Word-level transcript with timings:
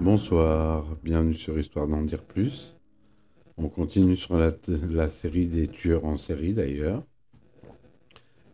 Bonsoir, 0.00 0.96
bienvenue 1.04 1.34
sur 1.34 1.58
Histoire 1.58 1.86
d'en 1.86 2.00
dire 2.00 2.22
plus. 2.22 2.74
On 3.58 3.68
continue 3.68 4.16
sur 4.16 4.34
la, 4.34 4.50
série 5.10 5.44
des 5.44 5.68
tueurs 5.68 6.06
en 6.06 6.16
série 6.16 6.54
d'ailleurs. 6.54 7.02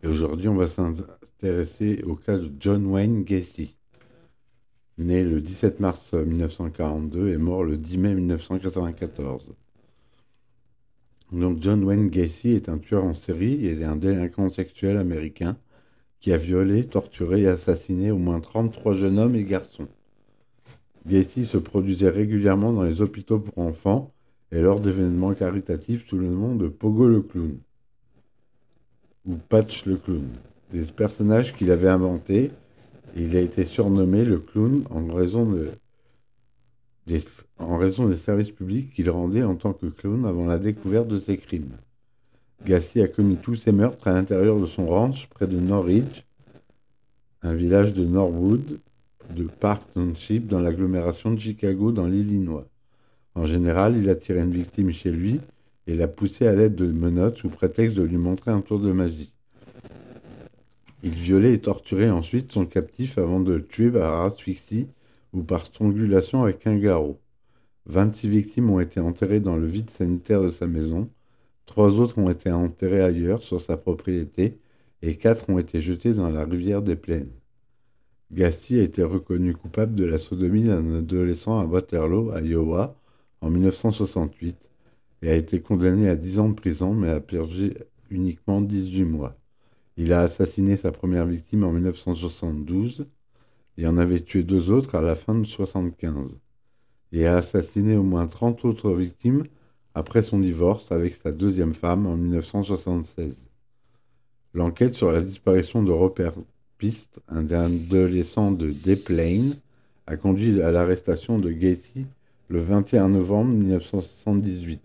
Et 0.03 0.07
aujourd'hui, 0.07 0.49
on 0.49 0.55
va 0.55 0.67
s'intéresser 0.67 2.03
au 2.05 2.15
cas 2.15 2.37
de 2.37 2.51
John 2.59 2.85
Wayne 2.87 3.23
Gacy, 3.23 3.77
né 4.97 5.23
le 5.23 5.39
17 5.39 5.79
mars 5.79 6.13
1942 6.13 7.29
et 7.29 7.37
mort 7.37 7.63
le 7.63 7.77
10 7.77 7.97
mai 7.97 8.13
1994. 8.13 9.55
Donc 11.31 11.61
John 11.61 11.81
Wayne 11.85 12.09
Gacy 12.09 12.49
est 12.49 12.67
un 12.67 12.77
tueur 12.77 13.05
en 13.05 13.13
série 13.13 13.65
et 13.65 13.85
un 13.85 13.95
délinquant 13.95 14.49
sexuel 14.49 14.97
américain 14.97 15.55
qui 16.19 16.33
a 16.33 16.37
violé, 16.37 16.85
torturé 16.85 17.43
et 17.43 17.47
assassiné 17.47 18.11
au 18.11 18.17
moins 18.17 18.41
33 18.41 18.95
jeunes 18.95 19.17
hommes 19.17 19.35
et 19.35 19.45
garçons. 19.45 19.87
Gacy 21.05 21.45
se 21.45 21.57
produisait 21.57 22.09
régulièrement 22.09 22.73
dans 22.73 22.83
les 22.83 23.01
hôpitaux 23.01 23.39
pour 23.39 23.59
enfants 23.59 24.11
et 24.51 24.61
lors 24.61 24.79
d'événements 24.79 25.33
caritatifs 25.33 26.07
sous 26.07 26.17
le 26.17 26.27
nom 26.27 26.55
de 26.55 26.67
Pogo 26.67 27.07
le 27.07 27.21
clown 27.21 27.57
ou 29.25 29.35
Patch 29.49 29.85
le 29.85 29.97
clown, 29.97 30.27
des 30.71 30.83
personnages 30.83 31.53
qu'il 31.55 31.71
avait 31.71 31.89
inventés 31.89 32.51
il 33.15 33.35
a 33.35 33.41
été 33.41 33.65
surnommé 33.65 34.23
le 34.23 34.39
clown 34.39 34.83
en 34.89 35.07
raison, 35.13 35.51
des, 37.07 37.21
services 38.15 38.51
publics 38.51 38.93
qu'il 38.93 39.09
rendait 39.09 39.43
en 39.43 39.55
tant 39.55 39.73
que 39.73 39.87
clown 39.87 40.25
avant 40.25 40.45
la 40.45 40.59
découverte 40.59 41.07
de 41.07 41.19
ses 41.19 41.37
crimes. 41.37 41.77
Gacy 42.65 43.01
a 43.01 43.07
commis 43.07 43.37
tous 43.37 43.55
ses 43.55 43.71
meurtres 43.71 44.07
à 44.07 44.13
l'intérieur 44.13 44.59
de 44.59 44.65
son 44.65 44.87
ranch 44.87 45.27
près 45.29 45.47
de 45.47 45.59
Norridge, 45.59 46.25
un 47.41 47.53
village 47.53 47.93
de 47.93 48.03
Norwood, 48.03 48.79
de 49.35 49.43
Park 49.43 49.83
Township 49.93 50.47
dans 50.47 50.59
l'agglomération 50.59 51.31
de 51.31 51.39
Chicago 51.39 51.91
dans 51.91 52.07
l'Illinois. 52.07 52.67
En 53.35 53.45
général, 53.45 53.97
il 53.97 54.09
attirait 54.09 54.43
une 54.43 54.51
victime 54.51 54.91
chez 54.91 55.11
lui 55.11 55.39
et 55.85 55.95
l'a 55.95 56.07
poussée 56.07 56.47
à 56.47 56.55
l'aide 56.55 56.75
de 56.75 56.85
menottes 56.85 57.37
sous 57.37 57.49
prétexte 57.49 57.97
de 57.97 58.03
lui 58.03 58.17
montrer 58.17 58.51
un 58.51 58.61
tour 58.61 58.79
de 58.79 58.91
magie. 58.91 59.31
Il 61.03 61.11
violait 61.11 61.53
et 61.53 61.61
torturait 61.61 62.09
ensuite 62.09 62.51
son 62.51 62.65
captif 62.65 63.17
avant 63.17 63.39
de 63.39 63.53
le 63.53 63.65
tuer 63.65 63.91
par 63.91 64.21
asphyxie 64.25 64.87
ou 65.33 65.43
par 65.43 65.65
strangulation 65.65 66.43
avec 66.43 66.65
un 66.65 66.77
garrot. 66.77 67.19
26 67.85 68.29
victimes 68.29 68.69
ont 68.71 68.79
été 68.79 68.99
enterrées 68.99 69.39
dans 69.39 69.55
le 69.55 69.67
vide 69.67 69.89
sanitaire 69.89 70.41
de 70.41 70.49
sa 70.49 70.67
maison, 70.67 71.09
trois 71.65 71.99
autres 71.99 72.17
ont 72.17 72.29
été 72.29 72.51
enterrées 72.51 73.01
ailleurs 73.01 73.43
sur 73.43 73.61
sa 73.61 73.77
propriété 73.77 74.57
et 75.01 75.15
quatre 75.15 75.49
ont 75.49 75.59
été 75.59 75.79
jetées 75.79 76.13
dans 76.13 76.29
la 76.29 76.43
rivière 76.43 76.81
des 76.81 76.95
plaines. 76.95 77.31
Gasty 78.31 78.79
a 78.79 78.83
été 78.83 79.03
reconnu 79.03 79.55
coupable 79.55 79.95
de 79.95 80.03
la 80.03 80.17
sodomie 80.17 80.65
d'un 80.65 80.97
adolescent 80.99 81.59
à 81.59 81.65
Waterloo, 81.65 82.37
Iowa, 82.37 82.95
en 83.39 83.49
1968 83.49 84.57
et 85.21 85.29
a 85.29 85.35
été 85.35 85.61
condamné 85.61 86.09
à 86.09 86.15
10 86.15 86.39
ans 86.39 86.49
de 86.49 86.53
prison 86.53 86.93
mais 86.93 87.09
a 87.09 87.21
purgé 87.21 87.77
uniquement 88.09 88.59
18 88.59 89.05
mois. 89.05 89.37
Il 89.95 90.11
a 90.11 90.21
assassiné 90.21 90.75
sa 90.75 90.91
première 90.91 91.25
victime 91.25 91.63
en 91.63 91.71
1972 91.71 93.07
et 93.77 93.87
en 93.87 93.97
avait 93.97 94.19
tué 94.19 94.43
deux 94.43 94.71
autres 94.71 94.95
à 94.95 95.01
la 95.01 95.15
fin 95.15 95.33
de 95.33 95.39
1975 95.39 96.37
et 97.13 97.27
a 97.27 97.37
assassiné 97.37 97.95
au 97.95 98.03
moins 98.03 98.27
30 98.27 98.65
autres 98.65 98.91
victimes 98.91 99.45
après 99.93 100.21
son 100.21 100.39
divorce 100.39 100.91
avec 100.91 101.15
sa 101.15 101.31
deuxième 101.31 101.73
femme 101.73 102.05
en 102.05 102.17
1976. 102.17 103.45
L'enquête 104.53 104.95
sur 104.95 105.11
la 105.11 105.21
disparition 105.21 105.81
de 105.81 105.91
Robert 105.91 106.33
piste, 106.77 107.19
un 107.27 107.49
adolescent 107.49 108.51
de 108.51 108.69
Des 108.69 109.03
a 110.05 110.15
conduit 110.15 110.61
à 110.61 110.71
l'arrestation 110.71 111.39
de 111.39 111.51
Gacy 111.51 112.05
le 112.49 112.59
21 112.59 113.09
novembre 113.09 113.51
1978. 113.51 114.81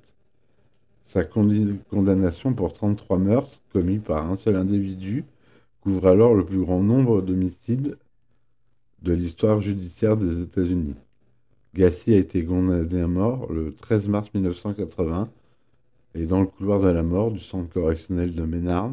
Sa 1.04 1.22
condamnation 1.24 2.54
pour 2.54 2.72
33 2.72 3.18
meurtres 3.18 3.60
commis 3.72 3.98
par 3.98 4.30
un 4.30 4.36
seul 4.36 4.56
individu 4.56 5.24
couvre 5.82 6.08
alors 6.08 6.34
le 6.34 6.44
plus 6.44 6.60
grand 6.60 6.82
nombre 6.82 7.20
d'homicides 7.20 7.98
de 9.02 9.12
l'histoire 9.12 9.60
judiciaire 9.60 10.16
des 10.16 10.42
États-Unis. 10.42 10.94
Gacy 11.74 12.14
a 12.14 12.18
été 12.18 12.44
condamné 12.44 13.02
à 13.02 13.06
mort 13.06 13.52
le 13.52 13.74
13 13.74 14.08
mars 14.08 14.28
1980 14.32 15.28
et 16.14 16.26
dans 16.26 16.40
le 16.40 16.46
couloir 16.46 16.80
de 16.80 16.88
la 16.88 17.02
mort 17.02 17.30
du 17.30 17.40
centre 17.40 17.72
correctionnel 17.72 18.34
de 18.34 18.42
Ménard, 18.42 18.92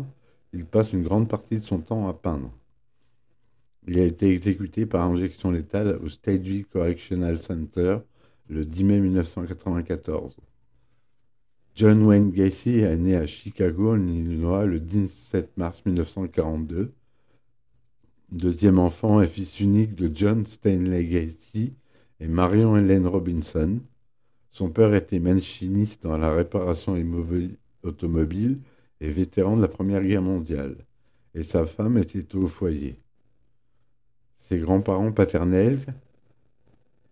il 0.54 0.66
passe 0.66 0.92
une 0.94 1.04
grande 1.04 1.30
partie 1.30 1.60
de 1.60 1.66
son 1.66 1.80
temps 1.80 2.10
à 2.10 2.14
peindre. 2.14 2.52
Il 3.92 3.98
a 3.98 4.04
été 4.04 4.30
exécuté 4.30 4.86
par 4.86 5.02
injection 5.02 5.50
létale 5.50 6.00
au 6.04 6.10
Stateville 6.10 6.68
Correctional 6.68 7.40
Center 7.40 7.98
le 8.48 8.64
10 8.64 8.84
mai 8.84 9.00
1994. 9.00 10.36
John 11.74 12.04
Wayne 12.04 12.30
Gacy 12.30 12.82
est 12.82 12.96
né 12.98 13.16
à 13.16 13.26
Chicago, 13.26 13.94
en 13.94 14.08
Illinois, 14.08 14.68
le 14.68 14.80
17 14.80 15.58
mars 15.58 15.82
1942. 15.88 16.94
Deuxième 18.32 18.78
enfant 18.78 19.24
et 19.24 19.28
fils 19.28 19.60
unique 19.60 19.96
de 19.96 20.12
John 20.14 20.46
Stanley 20.46 21.06
Gacy 21.06 21.74
et 22.20 22.28
Marion 22.28 22.78
Helen 22.78 23.08
Robinson. 23.08 23.80
Son 24.52 24.70
père 24.70 24.94
était 24.94 25.18
machiniste 25.18 26.04
dans 26.04 26.18
la 26.20 26.32
réparation 26.32 26.96
automobile 27.82 28.60
et 29.02 29.10
vétéran 29.10 29.58
de 29.58 29.64
la 29.64 29.68
Première 29.68 30.04
Guerre 30.04 30.22
mondiale, 30.22 30.76
et 31.34 31.42
sa 31.42 31.66
femme 31.66 31.98
était 31.98 32.36
au 32.36 32.46
foyer. 32.46 33.00
Ses 34.50 34.58
grands-parents 34.58 35.12
paternels, 35.12 35.80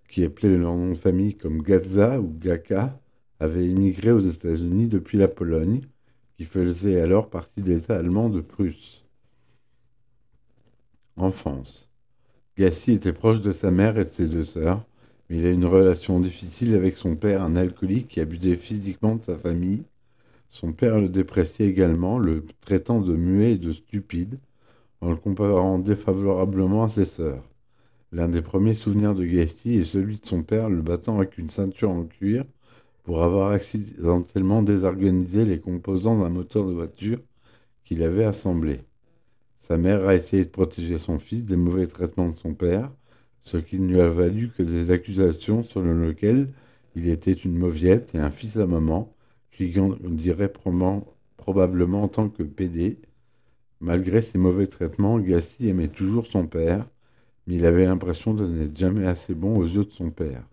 qui 0.10 0.24
appelaient 0.24 0.58
leur 0.58 0.76
nom 0.76 0.90
de 0.90 0.98
famille 0.98 1.36
comme 1.36 1.62
Gaza 1.62 2.20
ou 2.20 2.34
Gaka, 2.36 3.00
avaient 3.40 3.68
immigré 3.68 4.12
aux 4.12 4.28
États-Unis 4.28 4.88
depuis 4.88 5.20
la 5.20 5.28
Pologne, 5.28 5.82
qui 6.36 6.46
faisait 6.46 7.00
alors 7.00 7.30
partie 7.30 7.62
de 7.62 7.74
l'État 7.74 7.96
allemand 7.96 8.30
de 8.30 8.42
Prusse. 8.42 9.04
Enfance. 11.16 11.88
Gassi 12.58 12.94
était 12.94 13.14
proche 13.14 13.42
de 13.42 13.52
sa 13.52 13.70
mère 13.70 14.00
et 14.00 14.06
de 14.06 14.10
ses 14.10 14.26
deux 14.26 14.46
sœurs, 14.46 14.84
mais 15.30 15.38
il 15.38 15.46
a 15.46 15.52
une 15.52 15.66
relation 15.66 16.20
difficile 16.20 16.74
avec 16.74 16.98
son 16.98 17.16
père, 17.16 17.44
un 17.44 17.56
alcoolique 17.56 18.08
qui 18.08 18.20
abusait 18.20 18.56
physiquement 18.56 19.16
de 19.16 19.22
sa 19.22 19.38
famille. 19.38 19.84
Son 20.50 20.74
père 20.74 21.00
le 21.00 21.10
dépréciait 21.10 21.68
également, 21.68 22.18
le 22.18 22.46
traitant 22.62 23.00
de 23.00 23.16
muet 23.16 23.52
et 23.54 23.58
de 23.60 23.74
stupide, 23.74 24.40
en 25.02 25.12
le 25.12 25.16
comparant 25.16 25.80
défavorablement 25.80 26.84
à 26.84 26.90
ses 26.90 27.06
sœurs. 27.06 27.44
L'un 28.12 28.30
des 28.30 28.42
premiers 28.42 28.74
souvenirs 28.74 29.16
de 29.16 29.26
Gaisty 29.26 29.76
est 29.76 29.84
celui 29.84 30.18
de 30.18 30.26
son 30.26 30.44
père 30.44 30.70
le 30.70 30.82
battant 30.82 31.18
avec 31.18 31.38
une 31.38 31.50
ceinture 31.50 31.90
en 31.90 32.06
cuir 32.06 32.46
pour 33.04 33.24
avoir 33.24 33.52
accidentellement 33.52 34.64
désorganisé 34.64 35.46
les 35.46 35.60
composants 35.60 36.20
d'un 36.20 36.30
moteur 36.30 36.66
de 36.68 36.74
voiture 36.74 37.20
qu'il 37.86 38.04
avait 38.04 38.26
assemblé. 38.26 38.80
Sa 39.62 39.78
mère 39.78 40.08
a 40.08 40.16
essayé 40.16 40.46
de 40.46 40.50
protéger 40.50 40.98
son 40.98 41.20
fils 41.20 41.44
des 41.44 41.58
mauvais 41.58 41.88
traitements 41.88 42.30
de 42.30 42.38
son 42.38 42.54
père, 42.54 42.92
ce 43.44 43.58
qui 43.58 43.80
ne 43.80 43.88
lui 43.88 44.02
a 44.02 44.10
valu 44.10 44.50
que 44.58 44.64
des 44.64 44.92
accusations 44.92 45.64
selon 45.64 46.08
lesquelles 46.08 46.50
il 46.96 47.10
était 47.10 47.34
une 47.34 47.58
mauviette 47.58 48.16
et 48.16 48.20
un 48.20 48.32
fils 48.32 48.58
à 48.58 48.66
maman, 48.66 49.14
qui 49.52 49.74
dirait 50.02 50.54
probablement 51.38 52.04
en 52.04 52.08
tant 52.08 52.30
que 52.30 52.44
PD, 52.44 52.98
Malgré 53.80 54.22
ses 54.22 54.38
mauvais 54.38 54.68
traitements, 54.68 55.20
Gassi 55.20 55.68
aimait 55.68 55.88
toujours 55.88 56.26
son 56.28 56.48
père, 56.48 56.86
mais 57.46 57.56
il 57.56 57.66
avait 57.66 57.86
l'impression 57.86 58.34
de 58.34 58.48
n'être 58.48 58.78
jamais 58.78 59.06
assez 59.06 59.36
bon 59.36 59.56
aux 59.56 59.66
yeux 59.66 59.86
de 59.86 59.92
son 59.92 60.10
père. 60.10 60.44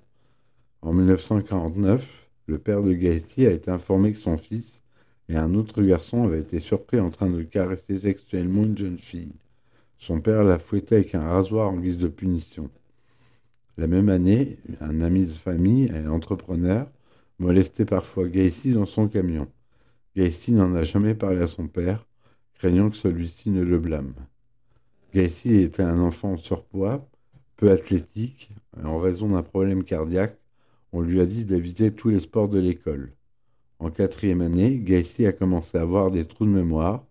En 0.82 0.92
1949, 0.92 2.28
le 2.46 2.58
père 2.58 2.82
de 2.82 2.92
Gassi 2.92 3.46
a 3.46 3.50
été 3.50 3.70
informé 3.70 4.12
que 4.12 4.20
son 4.20 4.36
fils 4.36 4.82
et 5.30 5.36
un 5.36 5.54
autre 5.54 5.82
garçon 5.82 6.24
avaient 6.24 6.40
été 6.40 6.58
surpris 6.58 7.00
en 7.00 7.10
train 7.10 7.30
de 7.30 7.42
caresser 7.42 7.98
sexuellement 7.98 8.64
une 8.64 8.76
jeune 8.76 8.98
fille. 8.98 9.32
Son 9.98 10.20
père 10.20 10.44
l'a 10.44 10.58
fouetté 10.58 10.96
avec 10.96 11.14
un 11.14 11.26
rasoir 11.26 11.70
en 11.70 11.78
guise 11.78 11.96
de 11.98 12.08
punition. 12.08 12.68
La 13.78 13.86
même 13.86 14.10
année, 14.10 14.58
un 14.80 15.00
ami 15.00 15.24
de 15.24 15.32
famille, 15.32 15.90
un 15.90 16.10
entrepreneur, 16.10 16.86
molestait 17.38 17.86
parfois 17.86 18.28
Gacy 18.28 18.72
dans 18.72 18.86
son 18.86 19.08
camion. 19.08 19.48
Gacy 20.14 20.52
n'en 20.52 20.74
a 20.74 20.84
jamais 20.84 21.14
parlé 21.14 21.40
à 21.40 21.46
son 21.46 21.66
père, 21.66 22.04
craignant 22.58 22.90
que 22.90 22.96
celui-ci 22.96 23.50
ne 23.50 23.62
le 23.62 23.78
blâme. 23.78 24.14
Gacy 25.14 25.54
était 25.56 25.82
un 25.82 26.00
enfant 26.00 26.32
en 26.32 26.36
surpoids, 26.36 27.06
peu 27.56 27.70
athlétique, 27.70 28.50
et 28.80 28.84
en 28.84 28.98
raison 28.98 29.28
d'un 29.28 29.42
problème 29.42 29.84
cardiaque, 29.84 30.36
on 30.92 31.00
lui 31.00 31.20
a 31.20 31.26
dit 31.26 31.44
d'éviter 31.44 31.92
tous 31.92 32.08
les 32.08 32.20
sports 32.20 32.48
de 32.48 32.58
l'école. 32.58 33.12
En 33.78 33.90
quatrième 33.90 34.40
année, 34.40 34.76
Gacy 34.78 35.26
a 35.26 35.32
commencé 35.32 35.76
à 35.76 35.82
avoir 35.82 36.10
des 36.10 36.26
trous 36.26 36.46
de 36.46 36.50
mémoire. 36.50 37.04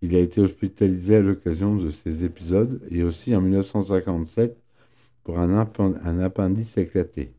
Il 0.00 0.16
a 0.16 0.18
été 0.18 0.40
hospitalisé 0.40 1.16
à 1.16 1.20
l'occasion 1.20 1.76
de 1.76 1.90
ces 1.90 2.24
épisodes 2.24 2.82
et 2.90 3.02
aussi 3.02 3.36
en 3.36 3.40
1957 3.40 4.56
pour 5.24 5.38
un, 5.38 5.50
un 5.78 6.18
appendice 6.18 6.76
éclaté. 6.76 7.32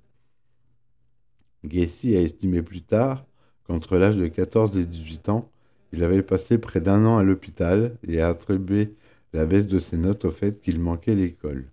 Gacy 1.66 2.16
a 2.16 2.22
estimé 2.22 2.62
plus 2.62 2.82
tard 2.82 3.26
qu'entre 3.68 3.98
l'âge 3.98 4.16
de 4.16 4.28
14 4.28 4.78
et 4.78 4.86
18 4.86 5.30
ans, 5.30 5.50
il 5.94 6.04
avait 6.04 6.24
passé 6.24 6.58
près 6.58 6.82
d'un 6.82 7.06
an 7.06 7.18
à 7.18 7.24
l'hôpital 7.24 7.98
et 8.08 8.20
a 8.20 8.28
attribué 8.28 8.96
la 9.32 9.46
baisse 9.46 9.68
de 9.68 9.80
ses 9.80 9.96
notes 9.98 10.26
au 10.26 10.32
fait 10.32 10.60
qu'il 10.60 10.80
manquait 10.80 11.16
l'école. 11.16 11.70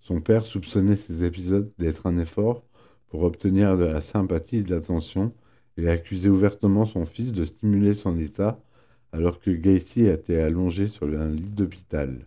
Son 0.00 0.20
père 0.20 0.46
soupçonnait 0.46 0.96
ces 0.96 1.24
épisodes 1.24 1.70
d'être 1.78 2.06
un 2.06 2.16
effort 2.16 2.62
pour 3.08 3.24
obtenir 3.24 3.76
de 3.76 3.84
la 3.84 4.00
sympathie 4.00 4.58
et 4.58 4.62
de 4.62 4.74
l'attention 4.74 5.34
et 5.76 5.88
accusait 5.90 6.28
ouvertement 6.28 6.86
son 6.86 7.06
fils 7.06 7.32
de 7.32 7.44
stimuler 7.44 7.94
son 7.94 8.18
état 8.18 8.60
alors 9.12 9.40
que 9.40 9.50
Gacy 9.50 10.06
était 10.06 10.40
allongé 10.40 10.86
sur 10.86 11.08
un 11.08 11.28
lit 11.28 11.50
d'hôpital. 11.50 12.26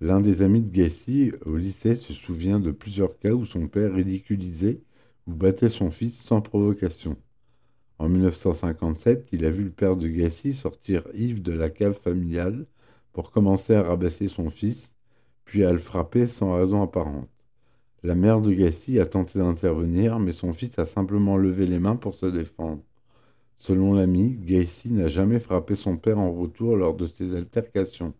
L'un 0.00 0.20
des 0.20 0.42
amis 0.42 0.62
de 0.62 0.70
Gacy 0.70 1.32
au 1.46 1.56
lycée 1.56 1.94
se 1.94 2.12
souvient 2.12 2.58
de 2.58 2.72
plusieurs 2.72 3.16
cas 3.18 3.32
où 3.32 3.46
son 3.46 3.68
père 3.68 3.94
ridiculisait 3.94 4.80
ou 5.28 5.34
battait 5.34 5.68
son 5.68 5.90
fils 5.92 6.20
sans 6.20 6.40
provocation. 6.40 7.16
En 7.98 8.08
1957, 8.08 9.28
il 9.32 9.44
a 9.44 9.50
vu 9.50 9.64
le 9.64 9.70
père 9.70 9.96
de 9.96 10.06
Gacy 10.06 10.54
sortir 10.54 11.02
Yves 11.14 11.42
de 11.42 11.50
la 11.50 11.68
cave 11.68 11.98
familiale 11.98 12.64
pour 13.12 13.32
commencer 13.32 13.74
à 13.74 13.82
rabasser 13.82 14.28
son 14.28 14.50
fils, 14.50 14.92
puis 15.44 15.64
à 15.64 15.72
le 15.72 15.78
frapper 15.78 16.28
sans 16.28 16.54
raison 16.54 16.80
apparente. 16.82 17.28
La 18.04 18.14
mère 18.14 18.40
de 18.40 18.52
Gacy 18.52 19.00
a 19.00 19.06
tenté 19.06 19.40
d'intervenir, 19.40 20.20
mais 20.20 20.32
son 20.32 20.52
fils 20.52 20.78
a 20.78 20.86
simplement 20.86 21.36
levé 21.36 21.66
les 21.66 21.80
mains 21.80 21.96
pour 21.96 22.14
se 22.14 22.26
défendre. 22.26 22.82
Selon 23.58 23.94
l'ami, 23.94 24.38
Gacy 24.44 24.92
n'a 24.92 25.08
jamais 25.08 25.40
frappé 25.40 25.74
son 25.74 25.96
père 25.96 26.20
en 26.20 26.32
retour 26.32 26.76
lors 26.76 26.94
de 26.94 27.08
ces 27.08 27.34
altercations. 27.34 28.14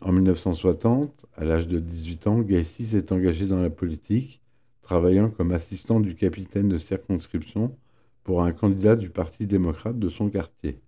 En 0.00 0.12
1960, 0.12 1.26
à 1.36 1.44
l'âge 1.44 1.68
de 1.68 1.78
18 1.78 2.26
ans, 2.26 2.40
Gacy 2.40 2.86
s'est 2.86 3.12
engagé 3.12 3.46
dans 3.46 3.60
la 3.60 3.68
politique, 3.68 4.40
travaillant 4.80 5.28
comme 5.28 5.52
assistant 5.52 6.00
du 6.00 6.14
capitaine 6.14 6.70
de 6.70 6.78
circonscription 6.78 7.76
pour 8.24 8.42
un 8.42 8.52
candidat 8.52 8.96
du 8.96 9.10
Parti 9.10 9.46
démocrate 9.46 9.98
de 9.98 10.08
son 10.08 10.30
quartier, 10.30 10.80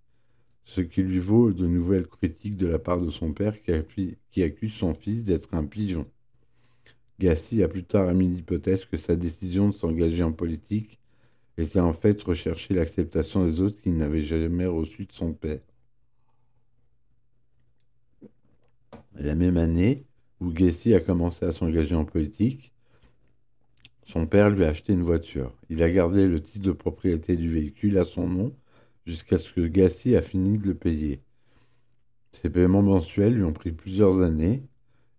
ce 0.64 0.81
qui 0.81 1.02
lui 1.02 1.19
vaut 1.19 1.52
de 1.52 1.66
nouvelles 1.66 2.06
critiques 2.06 2.56
de 2.56 2.66
la 2.66 2.78
part 2.78 3.00
de 3.00 3.10
son 3.10 3.32
père 3.32 3.56
qui, 3.62 4.42
accuse 4.42 4.72
son 4.72 4.94
fils 4.94 5.25
d'être 5.25 5.54
un 5.54 5.64
pigeon. 5.64 6.06
Gacy 7.20 7.62
a 7.62 7.69
plus 7.69 7.84
tard 7.84 8.10
émis 8.10 8.28
l'hypothèse 8.28 8.84
que 8.84 8.96
sa 8.96 9.14
décision 9.16 9.69
de 9.69 9.75
s'engager 9.75 10.22
en 10.22 10.32
politique 10.32 10.98
était 11.56 11.81
en 11.81 11.92
fait 11.92 12.20
rechercher 12.22 12.75
l'acceptation 12.75 13.46
des 13.46 13.60
autres 13.60 13.81
qu'il 13.81 13.96
n'avait 13.96 14.25
jamais 14.25 14.66
reçue 14.66 15.06
de 15.06 15.12
son 15.12 15.32
père. 15.32 15.60
La 19.14 19.36
même 19.36 19.56
année 19.56 20.04
où 20.40 20.50
Gacy 20.50 20.94
a 20.94 21.00
commencé 21.00 21.44
à 21.44 21.52
s'engager 21.52 21.94
en 21.94 22.04
politique, 22.04 22.74
son 24.06 24.27
père 24.27 24.51
lui 24.51 24.65
a 24.65 24.69
acheté 24.69 24.93
une 24.93 25.03
voiture. 25.03 25.53
Il 25.71 25.83
a 25.83 25.91
gardé 25.91 26.27
le 26.27 26.43
titre 26.43 26.65
de 26.65 26.73
propriété 26.73 27.37
du 27.37 27.49
véhicule 27.51 27.99
à 27.99 28.05
son 28.05 28.29
nom 28.29 28.55
jusqu'à 29.06 29.39
ce 29.39 29.53
que 29.53 29.67
Gacy 29.67 30.17
a 30.17 30.23
fini 30.23 30.59
de 30.59 30.67
le 30.67 30.75
payer. 30.75 31.21
Ces 32.33 32.51
paiements 32.51 32.83
mensuels 32.83 33.35
lui 33.35 33.45
ont 33.45 33.53
pris 33.53 33.73
plusieurs 33.73 34.21
années 34.21 34.62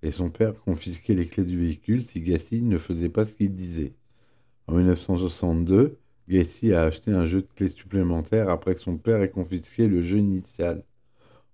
et 0.03 0.11
son 0.11 0.29
père 0.29 0.53
confisquait 0.59 1.15
les 1.15 1.27
clés 1.27 1.43
du 1.43 1.57
véhicule 1.59 2.03
si 2.05 2.21
Gacy 2.21 2.61
ne 2.61 2.77
faisait 2.77 3.09
pas 3.09 3.25
ce 3.25 3.33
qu'il 3.33 3.55
disait. 3.55 3.93
En 4.67 4.75
1962, 4.75 5.97
Gacy 6.29 6.73
a 6.73 6.83
acheté 6.83 7.11
un 7.11 7.25
jeu 7.25 7.41
de 7.41 7.47
clés 7.55 7.69
supplémentaire 7.69 8.49
après 8.49 8.75
que 8.75 8.81
son 8.81 8.97
père 8.97 9.21
ait 9.21 9.29
confisqué 9.29 9.87
le 9.87 10.01
jeu 10.01 10.19
initial. 10.19 10.83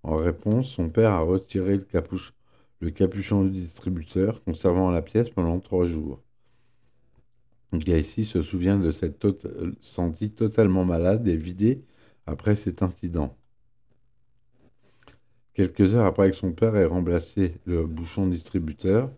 En 0.04 0.16
réponse, 0.18 0.70
son 0.70 0.90
père 0.90 1.12
a 1.12 1.20
retiré 1.22 1.78
le 1.78 2.90
capuchon 2.90 3.44
du 3.46 3.52
distributeur, 3.52 4.44
conservant 4.44 4.92
la 4.92 5.02
pièce 5.02 5.30
pendant 5.30 5.60
trois 5.60 5.88
jours. 5.88 6.22
Gacy 7.74 8.26
se 8.26 8.42
souvient 8.42 8.78
de 8.78 8.92
s'être 8.92 9.38
senti 9.80 10.30
totalement 10.30 10.84
malade 10.84 11.28
et 11.28 11.38
vidé 11.38 11.84
après 12.26 12.56
cet 12.56 12.82
incident. 12.82 13.36
Quelques 15.54 15.96
heures 15.96 16.06
après 16.06 16.32
que 16.32 16.38
son 16.38 16.52
père 16.52 16.76
ait 16.76 16.86
remplacé 16.86 17.54
le 17.66 17.86
bouchon 17.86 18.28
distributeur, 18.28 19.10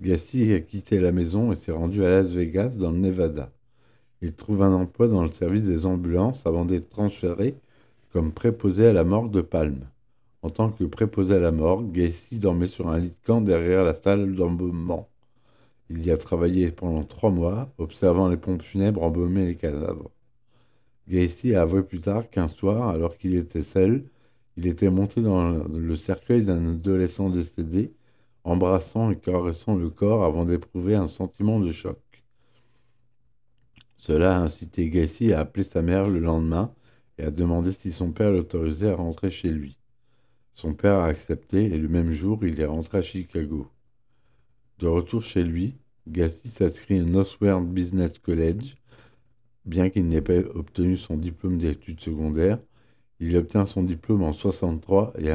Gacy 0.00 0.52
a 0.52 0.60
quitté 0.60 0.98
la 0.98 1.12
maison 1.12 1.52
et 1.52 1.56
s'est 1.56 1.72
rendu 1.72 2.04
à 2.04 2.08
Las 2.08 2.32
Vegas, 2.32 2.70
dans 2.70 2.90
le 2.90 2.98
Nevada. 2.98 3.52
Il 4.22 4.32
trouve 4.32 4.62
un 4.62 4.72
emploi 4.72 5.08
dans 5.08 5.22
le 5.22 5.30
service 5.30 5.64
des 5.64 5.86
ambulances 5.86 6.46
avant 6.46 6.64
d'être 6.64 6.88
transféré 6.88 7.54
comme 8.12 8.32
préposé 8.32 8.86
à 8.86 8.92
la 8.92 9.04
morgue 9.04 9.30
de 9.30 9.40
Palme. 9.40 9.86
En 10.42 10.50
tant 10.50 10.70
que 10.70 10.84
préposé 10.84 11.34
à 11.34 11.38
la 11.38 11.52
morgue, 11.52 11.92
Gacy 11.92 12.38
dormait 12.38 12.66
sur 12.66 12.88
un 12.88 12.98
lit 12.98 13.08
de 13.08 13.26
camp 13.26 13.40
derrière 13.40 13.84
la 13.84 13.94
salle 13.94 14.34
d'embaumement. 14.34 15.08
Il 15.90 16.04
y 16.04 16.10
a 16.10 16.16
travaillé 16.16 16.70
pendant 16.70 17.04
trois 17.04 17.30
mois, 17.30 17.72
observant 17.78 18.28
les 18.28 18.36
pompes 18.36 18.62
funèbres 18.62 19.02
embaumer 19.02 19.46
les 19.46 19.56
cadavres. 19.56 20.10
Gacy 21.08 21.54
a 21.54 21.62
avoué 21.62 21.82
plus 21.82 22.00
tard 22.00 22.30
qu'un 22.30 22.48
soir, 22.48 22.88
alors 22.88 23.16
qu'il 23.18 23.34
était 23.34 23.62
seul, 23.62 24.04
il 24.56 24.66
était 24.66 24.90
monté 24.90 25.20
dans 25.20 25.52
le 25.52 25.96
cercueil 25.96 26.44
d'un 26.44 26.72
adolescent 26.72 27.28
décédé, 27.28 27.92
embrassant 28.44 29.10
et 29.10 29.18
caressant 29.18 29.74
le 29.74 29.90
corps 29.90 30.24
avant 30.24 30.44
d'éprouver 30.44 30.94
un 30.94 31.08
sentiment 31.08 31.60
de 31.60 31.72
choc. 31.72 31.98
Cela 33.96 34.36
a 34.36 34.40
incité 34.40 34.88
Gacy 34.90 35.32
à 35.32 35.40
appeler 35.40 35.64
sa 35.64 35.82
mère 35.82 36.08
le 36.08 36.20
lendemain 36.20 36.74
et 37.18 37.24
à 37.24 37.30
demander 37.30 37.72
si 37.72 37.92
son 37.92 38.12
père 38.12 38.30
l'autorisait 38.30 38.90
à 38.90 38.96
rentrer 38.96 39.30
chez 39.30 39.50
lui. 39.50 39.78
Son 40.54 40.74
père 40.74 40.98
a 40.98 41.06
accepté 41.06 41.64
et 41.64 41.78
le 41.78 41.88
même 41.88 42.12
jour, 42.12 42.44
il 42.44 42.60
est 42.60 42.66
rentré 42.66 42.98
à 42.98 43.02
Chicago. 43.02 43.68
De 44.84 44.88
retour 44.90 45.22
chez 45.22 45.42
lui, 45.42 45.72
Gacy 46.06 46.50
s'inscrit 46.50 47.00
au 47.00 47.06
Northwestern 47.06 47.66
Business 47.66 48.18
College. 48.18 48.76
Bien 49.64 49.88
qu'il 49.88 50.06
n'ait 50.06 50.20
pas 50.20 50.40
obtenu 50.54 50.98
son 50.98 51.16
diplôme 51.16 51.56
d'études 51.56 52.00
secondaires, 52.00 52.58
il 53.18 53.34
obtient 53.38 53.64
son 53.64 53.82
diplôme 53.82 54.22
en 54.22 54.34
63 54.34 55.14
et 55.16 55.30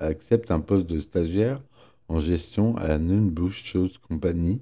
accepte 0.00 0.50
un 0.50 0.60
poste 0.60 0.86
de 0.86 1.00
stagiaire 1.00 1.62
en 2.08 2.20
gestion 2.20 2.76
à 2.76 2.88
la 2.88 2.98
Nunbush 2.98 3.64
Shoes 3.64 3.92
Company, 4.06 4.60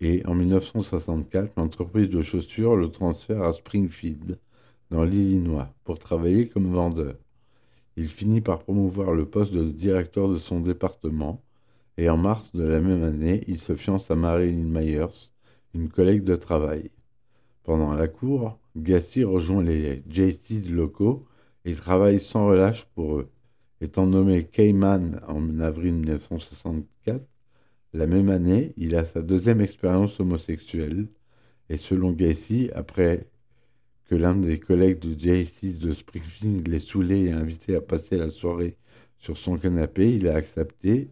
et 0.00 0.24
en 0.24 0.34
1964, 0.34 1.58
l'entreprise 1.58 2.08
de 2.08 2.22
chaussures 2.22 2.74
le 2.74 2.90
transfère 2.90 3.42
à 3.42 3.52
Springfield, 3.52 4.38
dans 4.90 5.04
l'Illinois, 5.04 5.74
pour 5.84 5.98
travailler 5.98 6.48
comme 6.48 6.72
vendeur. 6.72 7.16
Il 7.98 8.08
finit 8.08 8.40
par 8.40 8.60
promouvoir 8.60 9.12
le 9.12 9.26
poste 9.26 9.52
de 9.52 9.70
directeur 9.70 10.30
de 10.30 10.38
son 10.38 10.60
département, 10.60 11.42
et 11.96 12.10
en 12.10 12.16
mars 12.16 12.50
de 12.54 12.64
la 12.64 12.80
même 12.80 13.02
année, 13.02 13.44
il 13.48 13.58
se 13.58 13.74
fiance 13.74 14.10
à 14.10 14.16
Marilyn 14.16 14.64
Myers, 14.64 15.30
une 15.74 15.88
collègue 15.88 16.24
de 16.24 16.36
travail. 16.36 16.90
Pendant 17.64 17.94
la 17.94 18.08
cour, 18.08 18.58
Gacy 18.76 19.24
rejoint 19.24 19.62
les 19.62 20.02
JC 20.08 20.68
locaux 20.68 21.26
et 21.64 21.74
travaille 21.74 22.20
sans 22.20 22.46
relâche 22.46 22.84
pour 22.94 23.18
eux. 23.18 23.30
Étant 23.80 24.06
nommé 24.06 24.44
Cayman 24.44 25.20
en 25.26 25.60
avril 25.60 25.94
1964, 25.94 27.26
la 27.92 28.06
même 28.06 28.28
année, 28.28 28.72
il 28.76 28.94
a 28.94 29.04
sa 29.04 29.22
deuxième 29.22 29.60
expérience 29.60 30.20
homosexuelle, 30.20 31.08
et 31.68 31.76
selon 31.76 32.12
Gacy, 32.12 32.70
après 32.74 33.26
que 34.04 34.14
l'un 34.14 34.36
des 34.36 34.60
collègues 34.60 35.00
de 35.00 35.14
J6 35.14 35.78
de 35.78 35.92
Springfield 35.92 36.68
l'ait 36.68 36.78
saoulé 36.78 37.24
et 37.24 37.32
invité 37.32 37.74
à 37.74 37.80
passer 37.80 38.16
la 38.16 38.30
soirée 38.30 38.76
sur 39.18 39.36
son 39.36 39.56
canapé, 39.58 40.14
il 40.14 40.28
a 40.28 40.36
accepté. 40.36 41.08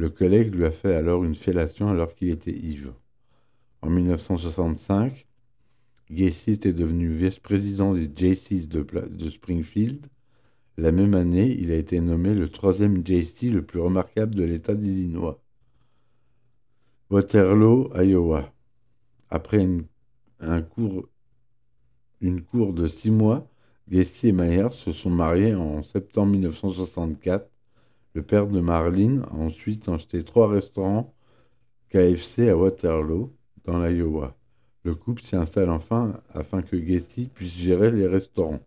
Le 0.00 0.08
collègue 0.08 0.54
lui 0.54 0.64
a 0.64 0.70
fait 0.70 0.94
alors 0.94 1.24
une 1.24 1.34
fellation 1.34 1.90
alors 1.90 2.14
qu'il 2.14 2.30
était 2.30 2.56
ivre. 2.56 2.94
En 3.82 3.90
1965, 3.90 5.26
Gacy 6.10 6.52
était 6.52 6.72
devenu 6.72 7.10
vice-président 7.10 7.92
des 7.92 8.08
J6 8.08 8.66
de, 8.66 9.28
Springfield. 9.28 10.06
La 10.78 10.90
même 10.90 11.12
année, 11.12 11.54
il 11.60 11.70
a 11.70 11.76
été 11.76 12.00
nommé 12.00 12.32
le 12.32 12.48
troisième 12.48 13.06
JC 13.06 13.50
le 13.50 13.60
plus 13.60 13.78
remarquable 13.78 14.34
de 14.34 14.42
l'État 14.42 14.74
d'Illinois. 14.74 15.38
Waterloo, 17.10 17.92
Iowa. 17.94 18.54
Après 19.28 19.58
une, 19.58 19.84
une 22.22 22.40
cour 22.40 22.72
de 22.72 22.86
six 22.86 23.10
mois, 23.10 23.46
Gacy 23.90 24.28
et 24.28 24.32
Myers 24.32 24.72
se 24.72 24.92
sont 24.92 25.10
mariés 25.10 25.54
en 25.54 25.82
septembre 25.82 26.32
1964. 26.32 27.49
Le 28.14 28.22
père 28.22 28.48
de 28.48 28.60
Marlene 28.60 29.24
a 29.30 29.34
ensuite 29.34 29.88
acheté 29.88 30.24
trois 30.24 30.48
restaurants 30.48 31.14
KFC 31.90 32.48
à 32.48 32.56
Waterloo, 32.56 33.32
dans 33.64 33.84
l'Iowa. 33.84 34.34
Le 34.84 34.94
couple 34.94 35.22
s'y 35.22 35.36
installe 35.36 35.70
enfin 35.70 36.20
afin 36.34 36.62
que 36.62 36.76
Gacy 36.76 37.30
puisse 37.34 37.52
gérer 37.52 37.90
les 37.90 38.06
restaurants. 38.06 38.60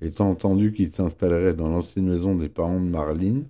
Étant 0.00 0.28
entendu 0.28 0.72
qu'il 0.72 0.92
s'installerait 0.92 1.54
dans 1.54 1.68
l'ancienne 1.68 2.08
maison 2.08 2.34
des 2.34 2.48
parents 2.48 2.80
de 2.80 2.88
Marlene, 2.88 3.46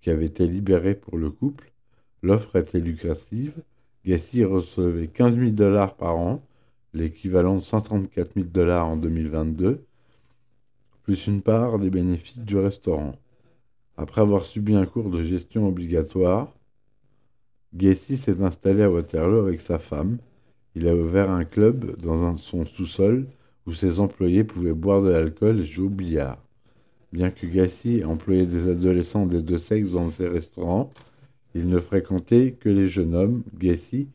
qui 0.00 0.10
avait 0.10 0.26
été 0.26 0.46
libérée 0.46 0.94
pour 0.94 1.18
le 1.18 1.30
couple, 1.30 1.72
l'offre 2.22 2.56
était 2.56 2.80
lucrative 2.80 3.52
Gacy 4.06 4.44
recevait 4.44 5.08
15 5.08 5.36
000 5.36 5.50
dollars 5.50 5.94
par 5.94 6.16
an, 6.16 6.42
l'équivalent 6.94 7.56
de 7.56 7.62
134 7.62 8.32
000 8.34 8.46
dollars 8.46 8.86
en 8.86 8.96
2022, 8.96 9.84
plus 11.02 11.26
une 11.26 11.42
part 11.42 11.78
des 11.78 11.90
bénéfices 11.90 12.38
du 12.38 12.56
restaurant. 12.56 13.14
Après 14.00 14.22
avoir 14.22 14.46
subi 14.46 14.74
un 14.74 14.86
cours 14.86 15.10
de 15.10 15.22
gestion 15.22 15.68
obligatoire, 15.68 16.50
Gacy 17.74 18.16
s'est 18.16 18.40
installé 18.40 18.82
à 18.82 18.90
Waterloo 18.90 19.40
avec 19.40 19.60
sa 19.60 19.78
femme. 19.78 20.16
Il 20.74 20.88
a 20.88 20.96
ouvert 20.96 21.30
un 21.30 21.44
club 21.44 22.00
dans 22.00 22.34
son 22.38 22.64
sous-sol 22.64 23.26
où 23.66 23.74
ses 23.74 24.00
employés 24.00 24.42
pouvaient 24.42 24.72
boire 24.72 25.02
de 25.02 25.10
l'alcool 25.10 25.60
et 25.60 25.66
jouer 25.66 25.84
au 25.84 25.90
billard. 25.90 26.38
Bien 27.12 27.30
que 27.30 27.46
Gacy 27.46 28.02
employait 28.02 28.46
des 28.46 28.70
adolescents 28.70 29.26
des 29.26 29.42
deux 29.42 29.58
sexes 29.58 29.90
dans 29.90 30.08
ses 30.08 30.28
restaurants, 30.28 30.90
Il 31.54 31.68
ne 31.68 31.78
fréquentait 31.78 32.52
que 32.58 32.70
les 32.70 32.86
jeunes 32.86 33.14
hommes. 33.14 33.42
Gacy 33.58 34.08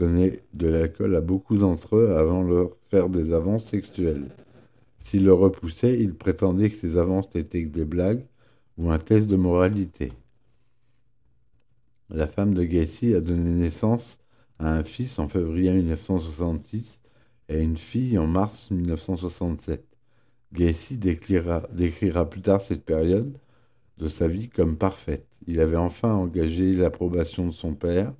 donnait 0.00 0.40
de 0.54 0.66
l'alcool 0.66 1.14
à 1.14 1.20
beaucoup 1.20 1.58
d'entre 1.58 1.94
eux 1.94 2.16
avant 2.16 2.42
de 2.42 2.48
leur 2.48 2.70
faire 2.90 3.08
des 3.08 3.32
avances 3.32 3.66
sexuelles. 3.66 4.26
S'il 4.98 5.24
le 5.24 5.32
repoussait, 5.32 5.96
il 6.00 6.14
prétendait 6.14 6.70
que 6.70 6.76
ces 6.76 6.96
avances 6.96 7.32
n'étaient 7.36 7.62
que 7.62 7.68
des 7.78 7.84
blagues 7.84 8.24
ou 8.78 8.92
un 8.92 8.98
test 8.98 9.26
de 9.26 9.36
moralité. 9.36 10.12
La 12.10 12.28
femme 12.28 12.54
de 12.54 12.62
Gacy 12.62 13.12
a 13.12 13.20
donné 13.20 13.50
naissance 13.50 14.20
à 14.60 14.72
un 14.72 14.84
fils 14.84 15.18
en 15.18 15.28
février 15.28 15.72
1966 15.72 17.00
et 17.48 17.58
une 17.58 17.76
fille 17.76 18.16
en 18.18 18.28
mars 18.28 18.70
1967. 18.70 19.84
Gacy 20.52 20.96
décrira, 20.96 21.66
décrira 21.72 22.30
plus 22.30 22.40
tard 22.40 22.60
cette 22.60 22.84
période 22.84 23.36
de 23.98 24.06
sa 24.06 24.28
vie 24.28 24.48
comme 24.48 24.76
parfaite. 24.76 25.26
Il 25.48 25.60
avait 25.60 25.76
enfin 25.76 26.14
engagé 26.14 26.72
l'approbation 26.72 27.46
de 27.46 27.52
son 27.52 27.74
père. 27.74 28.14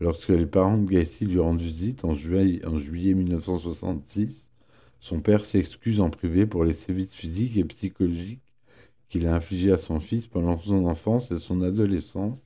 Lorsque 0.00 0.30
les 0.30 0.46
parents 0.46 0.78
de 0.78 0.90
Gacy 0.90 1.26
lui 1.26 1.38
rendent 1.38 1.62
visite 1.62 2.04
en 2.04 2.14
juillet, 2.14 2.66
en 2.66 2.76
juillet 2.76 3.14
1966, 3.14 4.50
son 4.98 5.20
père 5.20 5.44
s'excuse 5.44 6.00
en 6.00 6.10
privé 6.10 6.44
pour 6.44 6.64
les 6.64 6.72
sévices 6.72 7.14
physiques 7.14 7.56
et 7.56 7.64
psychologiques 7.64 8.51
qu'il 9.12 9.26
a 9.26 9.34
infligés 9.34 9.72
à 9.72 9.76
son 9.76 10.00
fils 10.00 10.26
pendant 10.26 10.58
son 10.58 10.86
enfance 10.86 11.30
et 11.30 11.38
son 11.38 11.60
adolescence, 11.60 12.40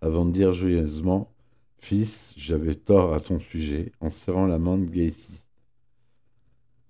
avant 0.00 0.24
de 0.24 0.32
dire 0.32 0.52
joyeusement 0.52 1.32
Fils, 1.78 2.34
j'avais 2.36 2.74
tort 2.74 3.14
à 3.14 3.20
ton 3.20 3.38
sujet, 3.38 3.92
en 4.00 4.10
serrant 4.10 4.46
la 4.46 4.58
main 4.58 4.76
de 4.76 4.86
Gacy. 4.86 5.40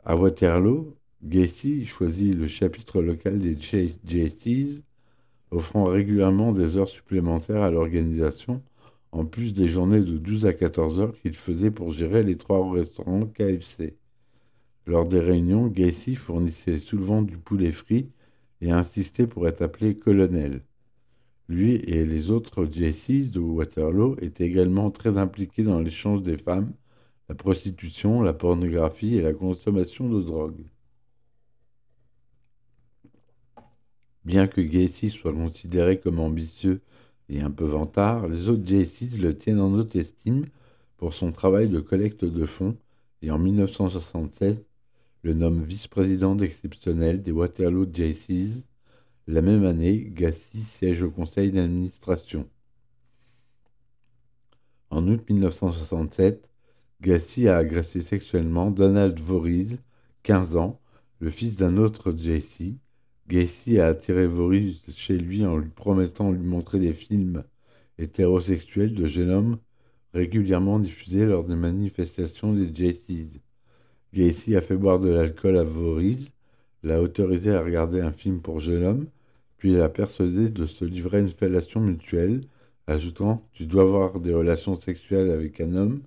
À 0.04 0.16
Waterloo, 0.16 0.96
Gacy 1.22 1.84
choisit 1.84 2.34
le 2.34 2.48
chapitre 2.48 3.02
local 3.02 3.38
des 3.38 3.56
JCs 3.60 4.82
offrant 5.50 5.84
régulièrement 5.84 6.52
des 6.52 6.78
heures 6.78 6.88
supplémentaires 6.88 7.62
à 7.62 7.70
l'organisation, 7.70 8.62
en 9.12 9.26
plus 9.26 9.52
des 9.52 9.68
journées 9.68 10.00
de 10.00 10.16
12 10.16 10.46
à 10.46 10.54
14 10.54 10.98
heures 10.98 11.14
qu'il 11.20 11.34
faisait 11.34 11.70
pour 11.70 11.92
gérer 11.92 12.22
les 12.22 12.38
trois 12.38 12.72
restaurants 12.72 13.26
KFC. 13.26 13.98
Lors 14.86 15.06
des 15.06 15.20
réunions, 15.20 15.66
Gacy 15.66 16.14
fournissait 16.14 16.78
souvent 16.78 17.20
du 17.20 17.36
poulet 17.36 17.70
frit 17.70 18.08
et 18.60 18.70
insistait 18.70 19.26
pour 19.26 19.48
être 19.48 19.62
appelé 19.62 19.96
colonel. 19.96 20.62
Lui 21.48 21.74
et 21.76 22.04
les 22.04 22.30
autres 22.30 22.64
JCs 22.64 23.30
de 23.30 23.40
Waterloo 23.40 24.16
étaient 24.20 24.46
également 24.46 24.90
très 24.90 25.18
impliqués 25.18 25.64
dans 25.64 25.80
l'échange 25.80 26.22
des 26.22 26.38
femmes, 26.38 26.72
la 27.28 27.34
prostitution, 27.34 28.22
la 28.22 28.32
pornographie 28.32 29.16
et 29.16 29.22
la 29.22 29.32
consommation 29.32 30.08
de 30.08 30.22
drogue. 30.22 30.64
Bien 34.24 34.46
que 34.46 34.60
Gacy 34.60 35.10
soit 35.10 35.32
considéré 35.32 35.98
comme 35.98 36.20
ambitieux 36.20 36.82
et 37.28 37.40
un 37.40 37.50
peu 37.50 37.64
vantard, 37.64 38.28
les 38.28 38.48
autres 38.48 38.66
JCs 38.66 39.18
le 39.18 39.36
tiennent 39.36 39.60
en 39.60 39.72
haute 39.72 39.96
estime 39.96 40.46
pour 40.98 41.14
son 41.14 41.32
travail 41.32 41.68
de 41.68 41.80
collecte 41.80 42.24
de 42.24 42.46
fonds 42.46 42.76
et 43.22 43.30
en 43.30 43.38
1976 43.38 44.62
le 45.22 45.34
nomme 45.34 45.62
vice-président 45.64 46.38
exceptionnel 46.38 47.22
des 47.22 47.32
Waterloo 47.32 47.86
JCs. 47.92 48.62
La 49.26 49.42
même 49.42 49.64
année, 49.64 50.10
Gacy 50.12 50.62
siège 50.62 51.02
au 51.02 51.10
conseil 51.10 51.52
d'administration. 51.52 52.48
En 54.90 55.06
août 55.08 55.22
1967, 55.28 56.48
Gacy 57.00 57.48
a 57.48 57.56
agressé 57.58 58.00
sexuellement 58.00 58.70
Donald 58.70 59.18
Voorhees, 59.20 59.78
15 60.22 60.56
ans, 60.56 60.80
le 61.20 61.30
fils 61.30 61.56
d'un 61.56 61.76
autre 61.76 62.12
JC, 62.12 62.78
Gacy 63.30 63.78
a 63.78 63.86
attiré 63.86 64.26
Voris 64.26 64.82
chez 64.96 65.16
lui 65.16 65.46
en 65.46 65.56
lui 65.56 65.70
promettant 65.70 66.32
de 66.32 66.36
lui 66.36 66.46
montrer 66.46 66.80
des 66.80 66.92
films 66.92 67.44
hétérosexuels 67.96 68.92
de 68.92 69.06
jeunes 69.06 69.30
hommes 69.30 69.58
régulièrement 70.14 70.80
diffusés 70.80 71.26
lors 71.26 71.44
des 71.44 71.54
manifestations 71.54 72.52
des 72.52 72.74
JCs. 72.74 73.40
Gacy 74.12 74.56
a 74.56 74.60
fait 74.60 74.76
boire 74.76 74.98
de 74.98 75.08
l'alcool 75.08 75.56
à 75.56 75.62
Voris, 75.62 76.32
l'a 76.82 77.00
autorisé 77.00 77.52
à 77.52 77.62
regarder 77.62 78.00
un 78.00 78.12
film 78.12 78.40
pour 78.40 78.58
jeunes 78.58 78.84
hommes, 78.84 79.06
puis 79.56 79.72
l'a 79.72 79.88
persuadé 79.88 80.48
de 80.48 80.66
se 80.66 80.84
livrer 80.84 81.18
à 81.18 81.20
une 81.20 81.28
fellation 81.30 81.80
mutuelle, 81.80 82.42
ajoutant 82.88 83.48
Tu 83.52 83.66
dois 83.66 83.82
avoir 83.82 84.18
des 84.20 84.34
relations 84.34 84.74
sexuelles 84.80 85.30
avec 85.30 85.60
un 85.60 85.74
homme 85.76 86.02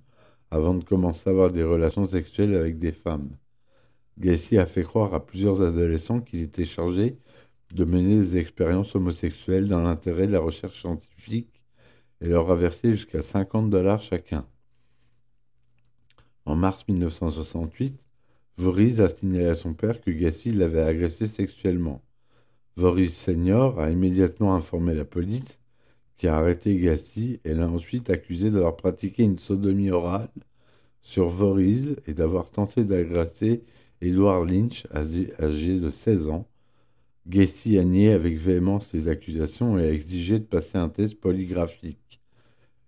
avant 0.50 0.74
de 0.74 0.84
commencer 0.84 1.22
à 1.26 1.30
avoir 1.30 1.50
des 1.50 1.64
relations 1.64 2.06
sexuelles 2.06 2.54
avec 2.54 2.78
des 2.78 2.92
femmes. 2.92 3.30
Gacy 4.18 4.58
a 4.58 4.66
fait 4.66 4.84
croire 4.84 5.14
à 5.14 5.24
plusieurs 5.24 5.62
adolescents 5.62 6.20
qu'il 6.20 6.42
était 6.42 6.64
chargé 6.64 7.16
de 7.72 7.84
mener 7.84 8.16
des 8.20 8.36
expériences 8.36 8.94
homosexuelles 8.94 9.68
dans 9.68 9.80
l'intérêt 9.80 10.26
de 10.26 10.32
la 10.32 10.40
recherche 10.40 10.80
scientifique 10.80 11.62
et 12.20 12.28
leur 12.28 12.50
a 12.50 12.54
versé 12.54 12.92
jusqu'à 12.92 13.22
50 13.22 13.70
dollars 13.70 14.02
chacun. 14.02 14.46
En 16.46 16.56
mars 16.56 16.84
1968, 16.86 17.98
Voorhees 18.58 19.00
a 19.00 19.08
signalé 19.08 19.46
à 19.46 19.54
son 19.54 19.72
père 19.72 20.00
que 20.02 20.10
Gacy 20.10 20.50
l'avait 20.50 20.82
agressé 20.82 21.26
sexuellement. 21.26 22.02
Voorhees 22.76 23.10
Senior 23.10 23.80
a 23.80 23.90
immédiatement 23.90 24.54
informé 24.54 24.94
la 24.94 25.06
police, 25.06 25.58
qui 26.18 26.28
a 26.28 26.36
arrêté 26.36 26.76
Gacy 26.76 27.40
et 27.44 27.54
l'a 27.54 27.68
ensuite 27.68 28.10
accusé 28.10 28.50
d'avoir 28.50 28.76
pratiqué 28.76 29.22
une 29.22 29.38
sodomie 29.38 29.90
orale 29.90 30.28
sur 31.00 31.28
Voorhees 31.28 31.96
et 32.06 32.12
d'avoir 32.12 32.50
tenté 32.50 32.84
d'agresser 32.84 33.64
Edward 34.02 34.48
Lynch, 34.48 34.86
âgé 34.94 35.80
de 35.80 35.90
16 35.90 36.28
ans, 36.28 36.46
Gacy 37.26 37.78
a 37.78 37.84
nié 37.84 38.12
avec 38.12 38.36
véhémence 38.36 38.88
ces 38.88 39.08
accusations 39.08 39.78
et 39.78 39.86
a 39.86 39.92
exigé 39.92 40.38
de 40.38 40.44
passer 40.44 40.76
un 40.76 40.90
test 40.90 41.14
polygraphique. 41.18 42.20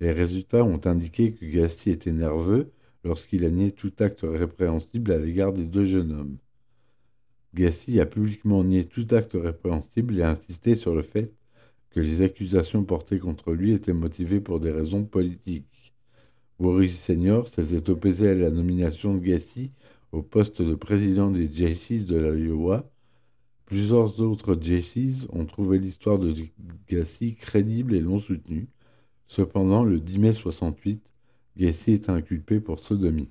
Les 0.01 0.13
résultats 0.13 0.63
ont 0.63 0.81
indiqué 0.85 1.33
que 1.33 1.47
Gacy 1.47 1.91
était 1.91 2.13
nerveux 2.13 2.71
lorsqu'il 3.05 3.45
a 3.45 3.51
nié 3.51 3.73
tout 3.73 3.93
acte 4.01 4.23
répréhensible 4.23 5.13
à 5.13 5.19
l'égard 5.19 5.53
des 5.53 5.65
deux 5.65 5.85
jeunes 5.85 6.13
hommes. 6.13 6.37
Gacy 7.55 8.01
a 8.01 8.07
publiquement 8.07 8.63
nié 8.65 8.85
tout 8.85 9.07
acte 9.13 9.35
répréhensible 9.35 10.19
et 10.19 10.23
a 10.23 10.31
insisté 10.31 10.77
sur 10.77 10.95
le 10.95 11.03
fait 11.03 11.33
que 11.91 12.01
les 12.01 12.23
accusations 12.23 12.85
portées 12.85 13.19
contre 13.19 13.53
lui 13.53 13.73
étaient 13.73 13.93
motivées 13.93 14.41
pour 14.41 14.61
des 14.61 14.71
raisons 14.71 15.05
politiques. 15.05 15.95
Boris 16.59 16.99
Senior 16.99 17.49
s'était 17.49 17.91
opposé 17.91 18.31
à 18.31 18.35
la 18.35 18.51
nomination 18.51 19.15
de 19.15 19.21
Gacy 19.21 19.71
au 20.13 20.23
poste 20.23 20.63
de 20.63 20.75
président 20.75 21.31
des 21.31 21.49
JCs 21.49 22.07
de 22.07 22.17
l'Iowa, 22.17 22.89
plusieurs 23.67 24.21
autres 24.21 24.57
JCs 24.59 25.27
ont 25.31 25.45
trouvé 25.45 25.79
l'histoire 25.79 26.19
de 26.19 26.35
Gacy 26.89 27.35
crédible 27.35 27.95
et 27.95 28.01
non 28.01 28.19
soutenue. 28.19 28.69
Cependant, 29.27 29.85
le 29.85 30.01
10 30.01 30.19
mai 30.19 30.33
68, 30.33 31.03
Gacy 31.57 31.93
est 31.93 32.11
inculpé 32.11 32.61
pour 32.61 32.81
sodomie. 32.81 33.31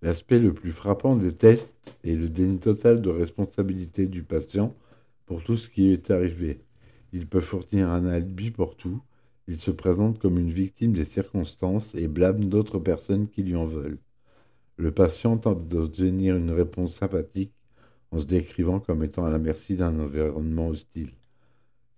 L'aspect 0.00 0.38
le 0.38 0.54
plus 0.54 0.70
frappant 0.70 1.16
des 1.16 1.34
tests 1.34 1.76
est 2.04 2.14
le 2.14 2.28
déni 2.28 2.58
total 2.58 3.02
de 3.02 3.10
responsabilité 3.10 4.06
du 4.06 4.22
patient 4.22 4.76
pour 5.24 5.42
tout 5.42 5.56
ce 5.56 5.68
qui 5.68 5.88
est 5.92 6.12
arrivé. 6.12 6.60
Il 7.12 7.26
peut 7.26 7.40
fournir 7.40 7.90
un 7.90 8.06
alibi 8.06 8.52
pour 8.52 8.76
tout. 8.76 9.02
Il 9.48 9.58
se 9.58 9.72
présente 9.72 10.20
comme 10.20 10.38
une 10.38 10.52
victime 10.52 10.92
des 10.92 11.04
circonstances 11.04 11.96
et 11.96 12.06
blâme 12.06 12.44
d'autres 12.44 12.78
personnes 12.78 13.28
qui 13.28 13.42
lui 13.42 13.56
en 13.56 13.66
veulent. 13.66 13.98
Le 14.76 14.92
patient 14.92 15.36
tente 15.36 15.66
d'obtenir 15.66 16.36
une 16.36 16.52
réponse 16.52 16.94
sympathique 16.94 17.54
en 18.12 18.20
se 18.20 18.26
décrivant 18.26 18.78
comme 18.78 19.02
étant 19.02 19.24
à 19.24 19.30
la 19.30 19.38
merci 19.38 19.74
d'un 19.74 19.98
environnement 19.98 20.68
hostile. 20.68 21.10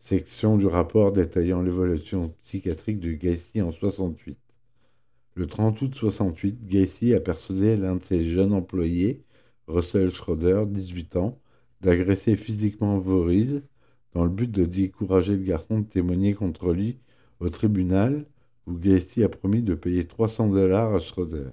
Section 0.00 0.57
du 0.57 0.67
rapport 0.67 1.12
détaillant 1.12 1.61
l'évolution 1.61 2.33
psychiatrique 2.43 3.00
de 3.00 3.12
Gacy 3.12 3.61
en 3.61 3.73
68. 3.73 4.38
Le 5.35 5.47
30 5.47 5.83
août 5.83 5.95
68, 5.95 6.67
Gacy 6.67 7.14
a 7.14 7.21
persuadé 7.21 7.76
l'un 7.76 7.97
de 7.97 8.05
ses 8.05 8.31
jeunes 8.31 8.55
employés, 8.55 9.23
Russell 9.67 10.11
Schroeder, 10.11 10.64
18 10.67 11.17
ans, 11.17 11.38
d'agresser 11.81 12.37
physiquement 12.37 12.97
Voorhees 12.97 13.62
dans 14.14 14.25
le 14.25 14.31
but 14.31 14.50
de 14.50 14.64
décourager 14.64 15.37
le 15.37 15.45
garçon 15.45 15.81
de 15.81 15.87
témoigner 15.87 16.33
contre 16.33 16.73
lui 16.73 16.97
au 17.40 17.50
tribunal 17.50 18.25
où 18.67 18.75
Gacy 18.75 19.25
a 19.25 19.28
promis 19.28 19.62
de 19.62 19.75
payer 19.75 20.07
300 20.07 20.49
dollars 20.49 20.95
à 20.95 21.00
Schroeder. 21.00 21.50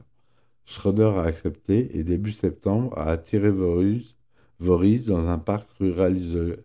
Schroeder 0.65 1.11
a 1.17 1.23
accepté 1.23 1.97
et 1.97 2.03
début 2.03 2.31
septembre 2.31 2.97
a 2.97 3.11
attiré 3.11 3.49
Voorhees 3.49 5.05
dans 5.07 5.27
un 5.27 5.39
parc 5.39 5.69
rural 5.79 6.15
isolé 6.15 6.57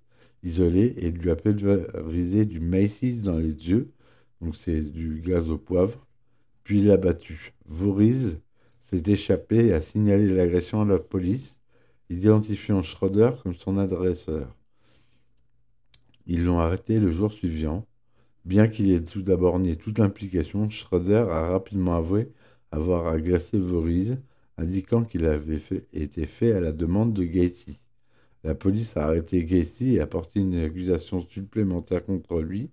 et 0.43 1.11
lui 1.11 1.31
a 1.31 1.37
pulvérisé 1.37 2.45
du 2.45 2.61
Macy's 2.61 3.23
dans 3.23 3.39
les 3.39 3.71
yeux, 3.71 3.91
donc 4.41 4.57
c'est 4.57 4.81
du 4.81 5.21
gaz 5.21 5.51
au 5.51 5.59
poivre, 5.59 6.07
puis 6.65 6.83
l'a 6.83 6.97
battu. 6.97 7.53
Voorhees 7.67 8.39
s'est 8.87 9.03
échappé 9.07 9.67
et 9.67 9.73
a 9.73 9.81
signalé 9.81 10.27
l'agression 10.29 10.83
à 10.83 10.85
la 10.85 10.99
police, 10.99 11.59
identifiant 12.09 12.83
Schroeder 12.83 13.33
comme 13.43 13.55
son 13.55 13.79
adresseur. 13.79 14.55
Ils 16.27 16.45
l'ont 16.45 16.61
arrêté 16.61 17.01
le 17.01 17.11
jour 17.11 17.33
suivant. 17.33 17.87
Bien 18.45 18.69
qu'il 18.69 18.91
ait 18.93 19.05
tout 19.05 19.23
d'abord 19.23 19.59
nié 19.59 19.77
toute 19.77 20.01
implication, 20.01 20.71
Schroeder 20.71 21.27
a 21.31 21.51
rapidement 21.51 21.97
avoué 21.97 22.33
avoir 22.73 23.09
agressé 23.09 23.59
Voorhees, 23.59 24.17
indiquant 24.57 25.05
qu'il 25.05 25.27
avait 25.27 25.61
été 25.93 26.27
fait 26.27 26.53
à 26.53 26.61
la 26.61 26.73
demande 26.73 27.13
de 27.13 27.25
Gacy. 27.25 27.79
La 28.43 28.55
police 28.55 28.97
a 28.97 29.05
arrêté 29.05 29.45
Gacy 29.45 29.97
et 29.97 30.01
a 30.01 30.07
porté 30.07 30.41
une 30.41 30.57
accusation 30.57 31.21
supplémentaire 31.21 32.05
contre 32.05 32.41
lui, 32.41 32.71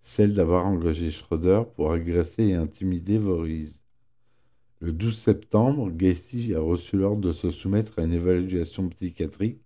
celle 0.00 0.34
d'avoir 0.34 0.66
engagé 0.66 1.10
Schroeder 1.10 1.64
pour 1.76 1.92
agresser 1.92 2.44
et 2.44 2.54
intimider 2.54 3.18
Voorhees. 3.18 3.82
Le 4.80 4.90
12 4.90 5.16
septembre, 5.16 5.90
Gacy 5.90 6.54
a 6.54 6.60
reçu 6.60 6.96
l'ordre 6.96 7.20
de 7.20 7.32
se 7.32 7.50
soumettre 7.50 7.98
à 7.98 8.02
une 8.02 8.14
évaluation 8.14 8.88
psychiatrique 8.88 9.60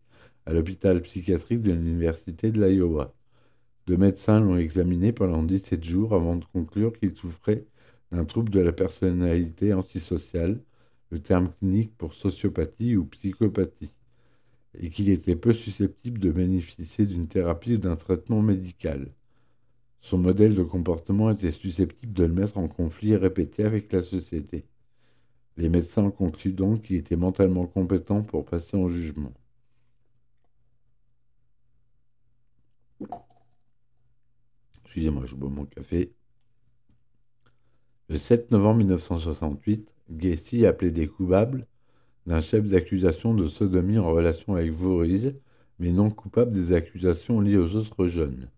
à 0.47 0.53
l'hôpital 0.53 1.00
psychiatrique 1.03 1.62
de 1.62 1.73
l'Université 1.73 2.50
de 2.50 2.65
l'Iowa. 2.65 3.15
Deux 3.87 3.97
médecins 3.97 4.41
l'ont 4.41 4.57
examiné 4.57 5.12
pendant 5.12 5.43
17 5.45 5.85
jours 5.85 6.12
avant 6.12 6.37
de 6.37 6.45
conclure 6.53 6.93
qu'il 6.93 7.15
souffrait 7.15 7.65
d'un 8.11 8.25
trouble 8.25 8.50
de 8.50 8.61
la 8.61 8.73
personnalité 8.73 9.73
antisociale, 9.73 10.61
le 11.11 11.21
terme 11.21 11.53
clinique 11.59 11.97
pour 11.97 12.15
sociopathie 12.15 12.97
ou 12.97 13.05
psychopathie, 13.07 13.93
et 14.80 14.90
qu'il 14.90 15.09
était 15.09 15.37
peu 15.37 15.52
susceptible 15.52 16.18
de 16.18 16.30
bénéficier 16.30 17.06
d'une 17.06 17.28
thérapie 17.28 17.75
ou 17.75 17.78
d'un 17.78 17.97
traitement 17.97 18.42
médical. 18.42 19.09
Son 20.00 20.18
modèle 20.18 20.54
de 20.54 20.62
comportement 20.62 21.30
était 21.30 21.52
susceptible 21.52 22.12
de 22.12 22.25
le 22.25 22.33
mettre 22.33 22.59
en 22.59 22.68
conflit 22.68 23.16
répété 23.16 23.64
avec 23.64 23.92
la 23.92 24.02
société. 24.02 24.64
Les 25.56 25.68
médecins 25.68 26.11
concluent 26.11 26.52
donc 26.52 26.83
qu'il 26.83 26.97
était 26.97 27.16
mentalement 27.16 27.66
compétent 27.66 28.23
pour 28.23 28.45
passer 28.45 28.76
en 28.76 28.88
jugement. 28.88 29.33
Excusez-moi, 34.85 35.26
je 35.26 35.35
bois 35.35 35.50
mon 35.50 35.64
café. 35.64 36.12
Le 38.09 38.18
7 38.18 38.50
novembre 38.50 38.78
1968, 38.78 39.92
Gacy 40.11 40.66
a 40.66 40.73
plaidé 40.73 41.09
coupable 41.09 41.66
d'un 42.26 42.40
chef 42.40 42.66
d'accusation 42.66 43.35
de 43.35 43.49
sodomie 43.49 43.99
en 43.99 44.11
relation 44.11 44.54
avec 44.54 44.73
Voorhees, 44.73 45.37
mais 45.78 45.92
non 45.92 46.11
coupable 46.11 46.52
des 46.52 46.75
accusations 46.75 47.40
liées 47.40 47.56
aux 47.56 47.76
autres 47.76 48.09
jeunes. 48.09 48.49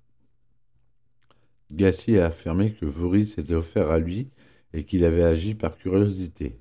Gacy 1.71 2.19
a 2.19 2.27
affirmé 2.27 2.73
que 2.73 2.87
Voorhees 2.87 3.27
s'était 3.27 3.55
offert 3.55 3.91
à 3.91 3.99
lui 3.99 4.31
et 4.73 4.85
qu'il 4.85 5.05
avait 5.05 5.23
agi 5.23 5.55
par 5.55 5.77
curiosité. 5.77 6.59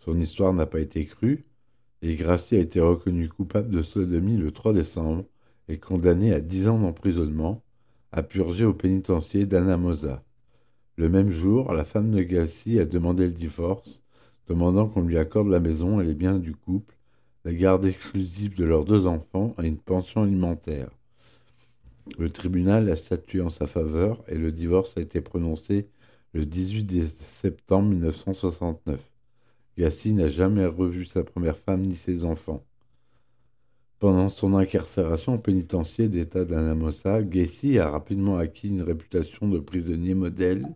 Son 0.00 0.20
histoire 0.20 0.52
n'a 0.52 0.66
pas 0.66 0.80
été 0.80 1.06
crue, 1.06 1.46
et 2.02 2.16
Gracie 2.16 2.56
a 2.56 2.60
été 2.60 2.80
reconnu 2.80 3.30
coupable 3.30 3.70
de 3.70 3.80
sodomie 3.80 4.36
le 4.36 4.50
3 4.50 4.74
décembre 4.74 5.24
et 5.68 5.78
condamné 5.78 6.34
à 6.34 6.40
10 6.40 6.68
ans 6.68 6.78
d'emprisonnement, 6.78 7.62
à 8.12 8.22
purger 8.22 8.66
au 8.66 8.74
pénitencier 8.74 9.46
d'Anamosa. 9.46 10.22
Le 10.96 11.08
même 11.08 11.30
jour, 11.30 11.72
la 11.72 11.84
femme 11.84 12.10
de 12.10 12.22
Gassi 12.22 12.78
a 12.78 12.84
demandé 12.84 13.24
le 13.24 13.32
divorce, 13.32 14.03
demandant 14.48 14.88
qu'on 14.88 15.02
lui 15.02 15.18
accorde 15.18 15.48
la 15.48 15.60
maison 15.60 16.00
et 16.00 16.04
les 16.04 16.14
biens 16.14 16.38
du 16.38 16.54
couple, 16.54 16.94
la 17.44 17.52
garde 17.52 17.84
exclusive 17.84 18.54
de 18.56 18.64
leurs 18.64 18.84
deux 18.84 19.06
enfants 19.06 19.54
et 19.62 19.66
une 19.66 19.78
pension 19.78 20.22
alimentaire. 20.22 20.90
Le 22.18 22.30
tribunal 22.30 22.90
a 22.90 22.96
statué 22.96 23.40
en 23.40 23.50
sa 23.50 23.66
faveur 23.66 24.22
et 24.28 24.36
le 24.36 24.52
divorce 24.52 24.96
a 24.96 25.00
été 25.00 25.20
prononcé 25.20 25.88
le 26.32 26.44
18 26.44 27.12
septembre 27.40 27.88
1969. 27.90 29.00
Gassi 29.78 30.12
n'a 30.12 30.28
jamais 30.28 30.66
revu 30.66 31.04
sa 31.04 31.24
première 31.24 31.56
femme 31.56 31.82
ni 31.82 31.96
ses 31.96 32.24
enfants. 32.24 32.62
Pendant 33.98 34.28
son 34.28 34.54
incarcération 34.54 35.34
au 35.34 35.38
pénitencier 35.38 36.08
d'État 36.08 36.44
d'Anamosa, 36.44 37.22
Gacy 37.22 37.78
a 37.78 37.88
rapidement 37.88 38.36
acquis 38.36 38.68
une 38.68 38.82
réputation 38.82 39.48
de 39.48 39.58
prisonnier 39.58 40.14
modèle 40.14 40.66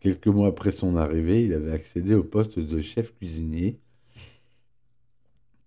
Quelques 0.00 0.28
mois 0.28 0.48
après 0.48 0.70
son 0.70 0.96
arrivée, 0.96 1.44
il 1.44 1.52
avait 1.52 1.72
accédé 1.72 2.14
au 2.14 2.22
poste 2.22 2.60
de 2.60 2.80
chef 2.80 3.12
cuisinier. 3.16 3.80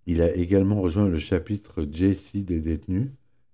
Il 0.05 0.21
a 0.21 0.33
également 0.35 0.81
rejoint 0.81 1.09
le 1.09 1.19
chapitre 1.19 1.83
JC 1.83 2.37
des 2.45 2.61
détenus 2.61 3.09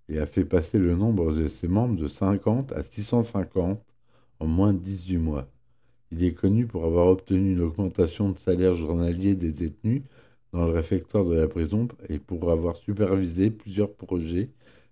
et 0.07 0.19
a 0.19 0.25
fait 0.27 0.45
passer 0.45 0.77
le 0.77 0.95
nombre 0.95 1.33
de 1.33 1.47
ses 1.47 1.67
membres 1.67 1.99
de 1.99 2.07
50 2.07 2.71
à 2.73 2.83
650 2.83 3.83
en 4.39 4.45
moins 4.45 4.73
de 4.73 4.79
18 4.79 5.17
mois. 5.17 5.47
Il 6.11 6.23
est 6.23 6.33
connu 6.33 6.67
pour 6.67 6.85
avoir 6.85 7.07
obtenu 7.07 7.53
une 7.53 7.61
augmentation 7.61 8.29
de 8.29 8.37
salaire 8.37 8.75
journalier 8.75 9.33
des 9.33 9.51
détenus 9.51 10.03
dans 10.53 10.65
le 10.65 10.71
réfectoire 10.71 11.25
de 11.25 11.35
la 11.35 11.47
prison 11.47 11.87
et 12.07 12.19
pour 12.19 12.51
avoir 12.51 12.77
supervisé 12.77 13.49
plusieurs 13.49 13.93
projets 13.93 14.49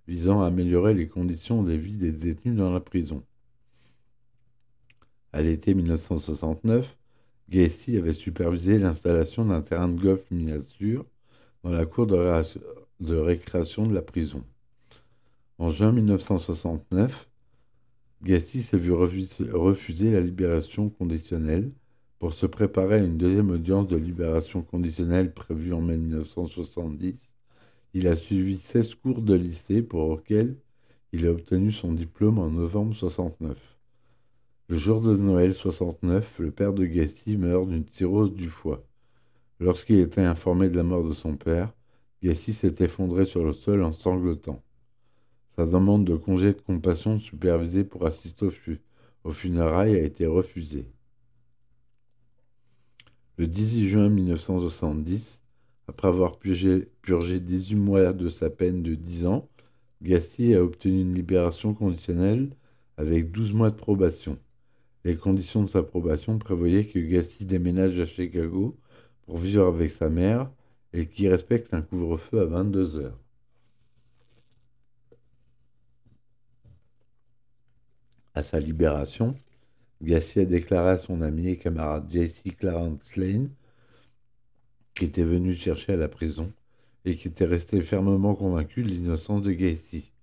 visant 0.07 0.41
à 0.41 0.47
améliorer 0.47 0.95
les 0.95 1.07
conditions 1.07 1.63
de 1.63 1.73
vie 1.73 1.93
des 1.93 2.11
détenus 2.11 2.55
dans 2.55 2.73
la 2.73 2.79
prison. 2.79 3.23
À 5.35 5.41
l'été 5.41 5.73
1969, 5.73 6.95
Gacy 7.49 7.97
avait 7.97 8.13
supervisé 8.13 8.77
l'installation 8.77 9.43
d'un 9.43 9.61
terrain 9.61 9.89
de 9.89 10.01
golf 10.01 10.31
miniature 10.31 11.05
dans 11.61 11.71
la 11.71 11.85
cour 11.85 12.07
de, 12.07 13.15
récréation 13.17 13.85
de 13.85 13.93
la 13.93 14.01
prison. 14.01 14.45
En 15.57 15.71
juin 15.71 15.91
1969, 15.91 17.27
Gacy 18.23 18.63
s'est 18.63 18.77
vu 18.77 18.93
refuser 18.93 20.09
la 20.09 20.21
libération 20.21 20.87
conditionnelle 20.87 21.69
pour 22.17 22.31
se 22.31 22.45
préparer 22.45 22.95
à 22.95 23.03
une 23.03 23.17
deuxième 23.17 23.49
audience 23.49 23.89
de 23.89 23.97
libération 23.97 24.61
conditionnelle 24.61 25.33
prévue 25.33 25.73
en 25.73 25.81
mai 25.81 25.97
1970. 25.97 27.15
Il 27.93 28.07
a 28.07 28.15
suivi 28.15 28.57
16 28.57 28.95
cours 28.95 29.21
de 29.21 29.33
lycée 29.33 29.81
pour 29.81 30.15
lesquels 30.15 30.55
il 31.11 31.27
a 31.27 31.31
obtenu 31.31 31.73
son 31.73 31.91
diplôme 31.91 32.39
en 32.39 32.49
novembre 32.49 32.91
1969. 32.91 33.74
Le 34.67 34.77
jour 34.77 34.99
de 34.99 35.15
Noël 35.15 35.53
69, 35.53 36.39
le 36.39 36.49
père 36.49 36.73
de 36.73 36.87
Gacy 36.87 37.37
meurt 37.37 37.67
d'une 37.67 37.87
cirrhose 37.87 38.33
du 38.33 38.49
foie. 38.49 38.83
Lorsqu'il 39.59 39.99
était 39.99 40.21
informé 40.21 40.69
de 40.69 40.75
la 40.75 40.81
mort 40.81 41.07
de 41.07 41.13
son 41.13 41.37
père, 41.37 41.71
Gacy 42.23 42.51
s'est 42.51 42.73
effondré 42.79 43.27
sur 43.27 43.45
le 43.45 43.53
sol 43.53 43.83
en 43.83 43.93
sanglotant. 43.93 44.63
Sa 45.55 45.67
demande 45.67 46.03
de 46.03 46.15
congé 46.15 46.47
de 46.47 46.61
compassion 46.61 47.19
supervisé 47.19 47.83
pour 47.83 48.07
assister 48.07 48.47
aux 49.23 49.33
funérailles 49.33 49.97
a 49.97 50.01
été 50.01 50.25
refusée. 50.25 50.87
Le 53.37 53.45
18 53.45 53.87
juin 53.87 54.09
1970, 54.09 55.43
après 55.87 56.07
avoir 56.07 56.39
purgé, 56.39 56.89
purgé 57.03 57.39
18 57.39 57.75
mois 57.75 58.13
de 58.13 58.29
sa 58.29 58.49
peine 58.49 58.81
de 58.81 58.95
10 58.95 59.27
ans, 59.27 59.47
Gacy 60.01 60.55
a 60.55 60.63
obtenu 60.63 61.01
une 61.01 61.13
libération 61.13 61.75
conditionnelle 61.75 62.49
avec 62.97 63.31
12 63.31 63.53
mois 63.53 63.69
de 63.69 63.75
probation. 63.75 64.39
Les 65.05 65.15
conditions 65.15 65.61
de 65.61 65.69
sa 65.69 65.83
probation 65.83 66.39
prévoyaient 66.39 66.87
que 66.87 66.97
Gassi 66.97 67.45
déménage 67.45 67.99
à 67.99 68.07
Chicago 68.07 68.75
pour 69.27 69.37
vivre 69.37 69.67
avec 69.67 69.91
sa 69.91 70.09
mère 70.09 70.49
et 70.93 71.05
qu'il 71.05 71.29
respecte 71.29 71.75
un 71.75 71.83
couvre-feu 71.83 72.41
à 72.41 72.45
22 72.45 72.95
heures. 72.95 73.19
À 78.33 78.41
sa 78.41 78.59
libération, 78.59 79.35
Gassi 80.01 80.39
a 80.39 80.45
déclaré 80.45 80.89
à 80.89 80.97
son 80.97 81.21
ami 81.21 81.49
et 81.49 81.57
camarade 81.57 82.11
J.C. 82.11 82.49
Clarence 82.49 83.15
Lane, 83.15 83.51
qui 84.95 85.05
était 85.05 85.23
venu 85.23 85.53
chercher 85.53 85.93
à 85.93 85.97
la 85.97 86.09
prison 86.09 86.51
et 87.05 87.15
qui 87.15 87.27
était 87.27 87.45
resté 87.45 87.79
fermement 87.81 88.33
convaincu 88.33 88.81
de 88.81 88.87
l'innocence 88.87 89.43
de 89.43 89.51
Gacy 89.51 90.14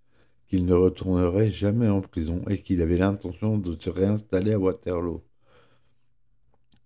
qu'il 0.53 0.67
ne 0.67 0.75
retournerait 0.75 1.49
jamais 1.49 1.89
en 1.89 2.03
prison 2.03 2.43
et 2.47 2.61
qu'il 2.61 2.83
avait 2.83 2.99
l'intention 2.99 3.57
de 3.57 3.75
se 3.75 3.89
réinstaller 3.89 4.53
à 4.53 4.59
Waterloo. 4.59 5.23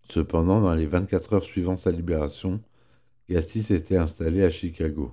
Cependant, 0.09 0.61
dans 0.61 0.75
les 0.75 0.87
24 0.87 1.33
heures 1.33 1.43
suivant 1.43 1.77
sa 1.77 1.91
libération, 1.91 2.61
Gassi 3.29 3.65
s'était 3.65 3.97
installé 3.97 4.45
à 4.45 4.51
Chicago. 4.51 5.11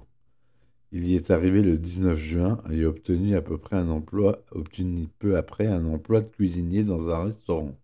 Il 0.91 1.07
y 1.07 1.15
est 1.15 1.31
arrivé 1.31 1.63
le 1.63 1.79
19 1.79 2.19
juin 2.19 2.61
et 2.69 2.83
a 2.83 2.89
obtenu 2.89 3.35
à 3.35 3.41
peu 3.41 3.57
près 3.57 3.75
un 3.75 3.89
emploi, 3.89 4.43
obtenu 4.51 5.07
peu 5.17 5.35
après 5.35 5.65
un 5.65 5.87
emploi 5.87 6.21
de 6.21 6.27
cuisinier 6.27 6.83
dans 6.83 7.09
un 7.09 7.23
restaurant. 7.23 7.75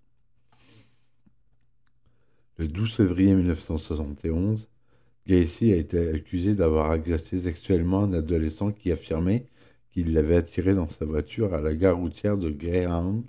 Le 2.57 2.67
12 2.67 2.93
février 2.93 3.33
1971, 3.33 4.67
Gacy 5.25 5.73
a 5.73 5.77
été 5.77 6.09
accusé 6.09 6.53
d'avoir 6.53 6.91
agressé 6.91 7.39
sexuellement 7.39 8.03
un 8.03 8.13
adolescent 8.13 8.71
qui 8.71 8.91
affirmait 8.91 9.47
qu'il 9.91 10.13
l'avait 10.13 10.37
attiré 10.37 10.75
dans 10.75 10.89
sa 10.89 11.05
voiture 11.05 11.53
à 11.53 11.61
la 11.61 11.73
gare 11.73 11.97
routière 11.97 12.37
de 12.37 12.49
Greyhound 12.49 13.23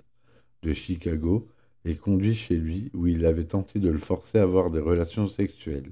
de 0.63 0.73
Chicago 0.73 1.47
et 1.85 1.95
conduit 1.95 2.35
chez 2.35 2.55
lui 2.55 2.91
où 2.93 3.07
il 3.07 3.25
avait 3.25 3.45
tenté 3.45 3.79
de 3.79 3.89
le 3.89 3.97
forcer 3.97 4.39
à 4.39 4.43
avoir 4.43 4.69
des 4.69 4.79
relations 4.79 5.27
sexuelles. 5.27 5.91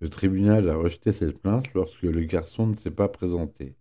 Le 0.00 0.08
tribunal 0.08 0.68
a 0.68 0.76
rejeté 0.76 1.12
cette 1.12 1.40
plainte 1.40 1.72
lorsque 1.74 2.02
le 2.02 2.22
garçon 2.24 2.66
ne 2.66 2.76
s'est 2.76 2.90
pas 2.90 3.08
présenté. 3.08 3.74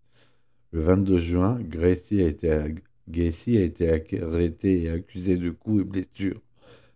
Le 0.71 0.81
22 0.81 1.19
juin, 1.19 1.59
Gracie 1.61 2.21
a 2.21 2.67
Gacy 3.07 3.57
a 3.57 3.61
été 3.61 3.89
arrêté 4.19 4.83
et 4.83 4.89
accusé 4.89 5.37
de 5.37 5.51
coups 5.51 5.81
et 5.81 5.83
blessures 5.83 6.41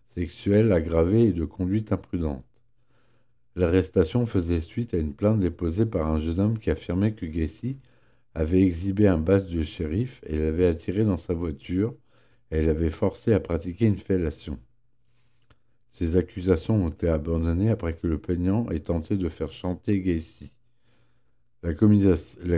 sexuelles 0.09 0.71
aggravées 0.71 1.27
et 1.27 1.33
de 1.33 1.45
conduite 1.45 1.91
imprudente. 1.91 2.43
L'arrestation 3.55 4.25
faisait 4.25 4.61
suite 4.61 4.93
à 4.93 4.97
une 4.97 5.13
plainte 5.13 5.39
déposée 5.39 5.85
par 5.85 6.07
un 6.07 6.19
jeune 6.19 6.39
homme 6.39 6.59
qui 6.59 6.71
affirmait 6.71 7.13
que 7.13 7.25
Gacy 7.27 7.77
avait 8.39 8.61
exhibé 8.61 9.05
un 9.05 9.17
badge 9.17 9.53
de 9.53 9.63
shérif 9.63 10.21
et 10.25 10.37
l'avait 10.37 10.67
attiré 10.67 11.03
dans 11.03 11.17
sa 11.17 11.33
voiture 11.33 11.93
et 12.51 12.65
l'avait 12.65 12.89
forcé 12.89 13.33
à 13.33 13.41
pratiquer 13.41 13.85
une 13.85 13.97
fellation. 13.97 14.57
Ces 15.91 16.15
accusations 16.15 16.85
ont 16.85 16.87
été 16.87 17.09
abandonnées 17.09 17.69
après 17.69 17.95
que 17.95 18.07
le 18.07 18.17
plaignant 18.17 18.69
ait 18.69 18.79
tenté 18.79 19.17
de 19.17 19.27
faire 19.27 19.51
chanter 19.51 19.99
Gacy. 19.99 20.53
La, 21.63 21.73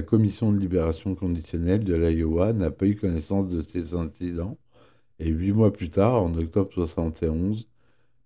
commission 0.03 0.51
de 0.51 0.59
libération 0.59 1.15
conditionnelle 1.15 1.83
de 1.83 1.95
l'Iowa 1.95 2.53
n'a 2.53 2.69
pas 2.69 2.85
eu 2.85 2.95
connaissance 2.95 3.49
de 3.49 3.63
ces 3.63 3.95
incidents 3.95 4.59
Et 5.17 5.29
huit 5.29 5.51
mois 5.51 5.73
plus 5.73 5.89
tard, 5.89 6.21
en 6.21 6.35
octobre 6.35 6.71
71, 6.71 7.67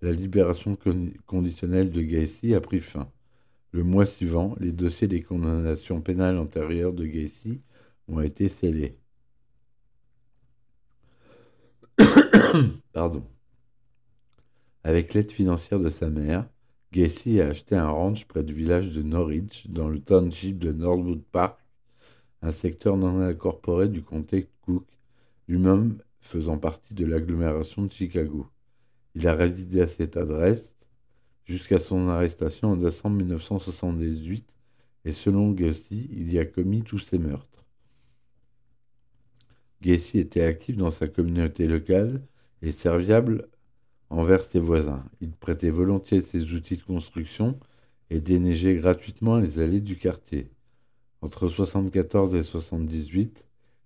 la 0.02 0.12
libération 0.12 0.78
conditionnelle 1.26 1.89
de 1.89 2.02
Gacy 2.02 2.54
a 2.54 2.60
pris 2.60 2.82
fin. 2.82 3.10
Le 3.76 3.84
mois 3.84 4.06
suivant, 4.06 4.56
les 4.62 4.72
dossiers 4.72 5.10
des 5.10 5.22
condamnations 5.22 6.00
pénales 6.00 6.38
antérieures 6.38 6.94
de 6.94 7.06
Gacy 7.06 7.60
ont 8.08 8.22
été 8.22 8.48
scellés. 8.48 8.98
Pardon. 12.94 13.22
Avec 14.86 15.14
l'aide 15.14 15.30
financière 15.30 15.82
de 15.82 15.90
sa 15.90 16.10
mère, 16.10 16.48
Gacy 16.94 17.42
a 17.42 17.50
acheté 17.50 17.76
un 17.76 17.90
ranch 17.90 18.24
près 18.28 18.44
du 18.44 18.54
village 18.54 18.92
de 18.94 19.02
Norwich, 19.02 19.68
dans 19.68 19.90
le 19.90 20.00
township 20.00 20.58
de 20.58 20.72
Norwood 20.72 21.24
Park, 21.34 21.60
un 22.42 22.52
secteur 22.52 22.96
non 22.96 23.20
incorporé 23.20 23.90
du 23.90 24.02
comté 24.02 24.44
de 24.44 24.48
Cook, 24.62 24.88
lui-même 25.50 25.98
faisant 26.22 26.60
partie 26.60 26.94
de 26.94 27.06
l'agglomération 27.06 27.84
de 27.84 27.92
Chicago. 27.92 28.48
Il 29.16 29.28
a 29.28 29.36
résidé 29.36 29.82
à 29.82 29.88
cette 29.88 30.16
adresse 30.16 30.75
jusqu'à 31.45 31.79
son 31.79 32.10
arrestation 32.10 32.71
en 32.71 32.75
décembre 32.75 33.17
1978 33.17 34.45
et 35.05 35.12
selon 35.12 35.51
Gacy, 35.51 36.10
il 36.12 36.34
y 36.34 36.39
a 36.39 36.45
commis 36.45 36.81
tous 36.81 36.99
ces 36.99 37.19
meurtres. 37.19 37.63
Gacy 39.81 40.19
était 40.19 40.43
actif 40.43 40.77
dans 40.77 40.91
sa 40.91 41.08
communauté 41.08 41.67
locale 41.67 42.21
et 42.62 42.71
serviable 42.71 43.47
envers 44.10 44.43
ses 44.43 44.60
voisins. 44.60 45.03
Il 45.21 45.31
prêtait 45.31 45.69
volontiers 45.69 46.21
ses 46.21 46.53
outils 46.53 46.77
de 46.77 46.84
construction 46.84 47.60
et 48.10 48.19
déneigeait 48.19 48.75
gratuitement 48.75 49.38
les 49.38 49.60
allées 49.60 49.81
du 49.81 49.97
quartier. 49.97 50.49
Entre 51.21 51.45
1974 51.45 52.29
et 52.29 52.39
1978, 52.39 53.45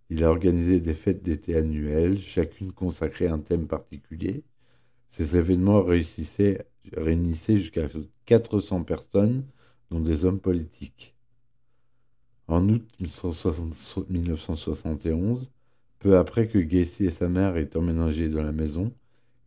il 0.09 0.23
a 0.23 0.29
organisé 0.29 0.79
des 0.79 0.93
fêtes 0.93 1.23
d'été 1.23 1.55
annuelles, 1.55 2.19
chacune 2.19 2.71
consacrée 2.71 3.27
à 3.27 3.33
un 3.33 3.39
thème 3.39 3.67
particulier. 3.67 4.43
Ces 5.11 5.37
événements 5.37 5.81
réunissaient 6.95 7.57
jusqu'à 7.57 7.87
400 8.25 8.83
personnes, 8.83 9.43
dont 9.91 9.99
des 9.99 10.25
hommes 10.25 10.39
politiques. 10.39 11.15
En 12.47 12.67
août 12.69 12.87
1971, 12.99 15.49
peu 15.99 16.17
après 16.17 16.47
que 16.47 16.59
Gacy 16.59 17.05
et 17.05 17.09
sa 17.09 17.29
mère 17.29 17.57
aient 17.57 17.75
emménagé 17.75 18.29
dans 18.29 18.43
la 18.43 18.51
maison, 18.51 18.91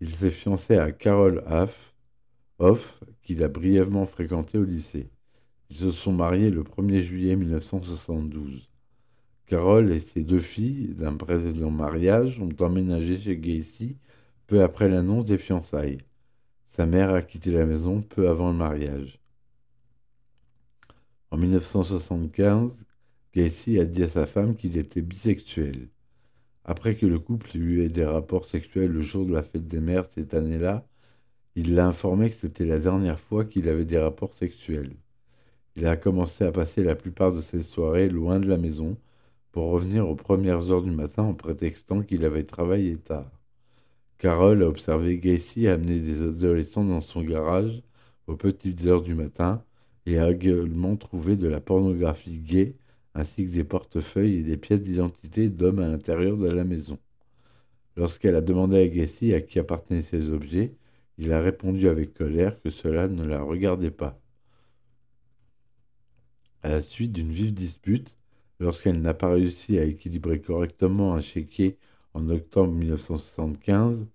il 0.01 0.11
s'est 0.11 0.31
fiancé 0.31 0.77
à 0.77 0.93
Carol 0.93 1.43
Hoff, 2.59 3.03
qu'il 3.23 3.43
a 3.43 3.49
brièvement 3.49 4.07
fréquenté 4.07 4.59
au 4.59 4.65
lycée. 4.65 5.09
Ils 5.71 5.77
se 5.77 5.91
sont 5.91 6.13
mariés 6.13 6.51
le 6.51 6.63
1er 6.63 7.01
juillet 7.01 7.35
1972. 7.35 8.69
Carol 9.47 9.91
et 9.91 10.01
ses 10.01 10.23
deux 10.23 10.41
filles 10.41 10.95
d'un 10.95 11.17
précédent 11.17 11.71
mariage 11.71 12.41
ont 12.41 12.51
emménagé 12.61 13.19
chez 13.19 13.37
Gacy 13.37 13.97
peu 14.47 14.63
après 14.63 14.89
l'annonce 14.89 15.25
des 15.25 15.39
fiançailles. 15.39 15.99
Sa 16.75 16.87
mère 16.87 17.13
a 17.13 17.21
quitté 17.21 17.51
la 17.51 17.67
maison 17.67 18.01
peu 18.01 18.31
avant 18.31 18.51
le 18.51 18.57
mariage. 18.57 19.21
En 21.31 21.37
1975, 21.37 22.73
Gacy 23.35 23.79
a 23.79 23.85
dit 23.85 24.05
à 24.05 24.09
sa 24.09 24.25
femme 24.25 24.57
qu'il 24.57 24.79
était 24.79 25.03
bisexuel. 25.03 25.91
Après 26.65 26.97
que 26.97 27.05
le 27.05 27.19
couple 27.19 27.55
eut 27.59 27.85
eu 27.85 27.89
des 27.91 28.07
rapports 28.07 28.47
sexuels 28.47 28.91
le 28.91 29.03
jour 29.03 29.27
de 29.27 29.35
la 29.35 29.43
fête 29.43 29.69
des 29.69 29.81
mères 29.81 30.07
cette 30.07 30.33
année-là, 30.33 30.87
il 31.57 31.75
l'a 31.75 31.87
informé 31.87 32.31
que 32.31 32.37
c'était 32.37 32.65
la 32.65 32.79
dernière 32.79 33.21
fois 33.21 33.45
qu'il 33.45 33.69
avait 33.69 33.85
des 33.85 33.99
rapports 33.99 34.33
sexuels. 34.33 34.97
Il 35.77 35.87
a 35.87 35.99
commencé 35.99 36.43
à 36.43 36.53
passer 36.53 36.83
la 36.83 36.95
plupart 36.95 37.35
de 37.35 37.43
ses 37.43 37.63
soirées 37.63 38.09
loin 38.09 38.41
de 38.41 38.49
la 38.49 38.57
maison 38.57 38.97
pour 39.51 39.71
revenir 39.73 40.09
aux 40.09 40.17
premières 40.17 40.71
heures 40.71 40.83
du 40.83 40.91
matin 40.91 41.25
en 41.25 41.35
prétextant 41.35 42.03
qu'il 42.03 42.25
avait 42.25 42.45
travaillé 42.45 42.97
tard. 42.97 43.31
Carole 44.23 44.63
a 44.63 44.69
observé 44.69 45.19
Gacy 45.19 45.67
amener 45.67 45.99
des 45.99 46.23
adolescents 46.23 46.85
dans 46.85 47.01
son 47.01 47.23
garage 47.23 47.83
aux 48.29 48.37
petites 48.37 48.87
heures 48.87 49.03
du 49.03 49.17
matin 49.17 49.65
et 50.07 50.17
a 50.17 50.31
également 50.31 50.95
trouvé 50.95 51.35
de 51.35 51.49
la 51.49 51.61
pornographie 51.61 52.39
gay 52.39 52.77
ainsi 53.17 53.45
que 53.45 53.51
des 53.51 53.65
portefeuilles 53.65 54.37
et 54.37 54.43
des 54.45 54.57
pièces 54.57 54.85
d'identité 54.85 55.49
d'hommes 55.49 55.81
à 55.81 55.89
l'intérieur 55.89 56.37
de 56.37 56.49
la 56.49 56.63
maison. 56.63 57.01
Lorsqu'elle 57.97 58.37
a 58.37 58.41
demandé 58.41 58.77
à 58.77 58.87
Gacy 58.87 59.35
à 59.35 59.41
qui 59.41 59.59
appartenaient 59.59 60.03
ces 60.03 60.31
objets, 60.31 60.73
il 61.19 61.33
a 61.33 61.41
répondu 61.41 61.89
avec 61.89 62.15
colère 62.15 62.63
que 62.63 62.71
cela 62.71 63.09
ne 63.09 63.25
la 63.25 63.43
regardait 63.43 63.91
pas. 63.91 64.21
À 66.63 66.69
la 66.69 66.81
suite 66.81 67.11
d'une 67.11 67.33
vive 67.33 67.55
dispute, 67.55 68.15
lorsqu'elle 68.61 69.03
n'a 69.03 69.15
pas 69.15 69.33
réussi 69.33 69.81
à 69.81 69.85
équilibrer 69.85 70.41
correctement 70.41 71.13
un 71.13 71.21
chéquier 71.21 71.77
en 72.15 72.29
octobre 72.29 72.73
1975, 72.73 74.07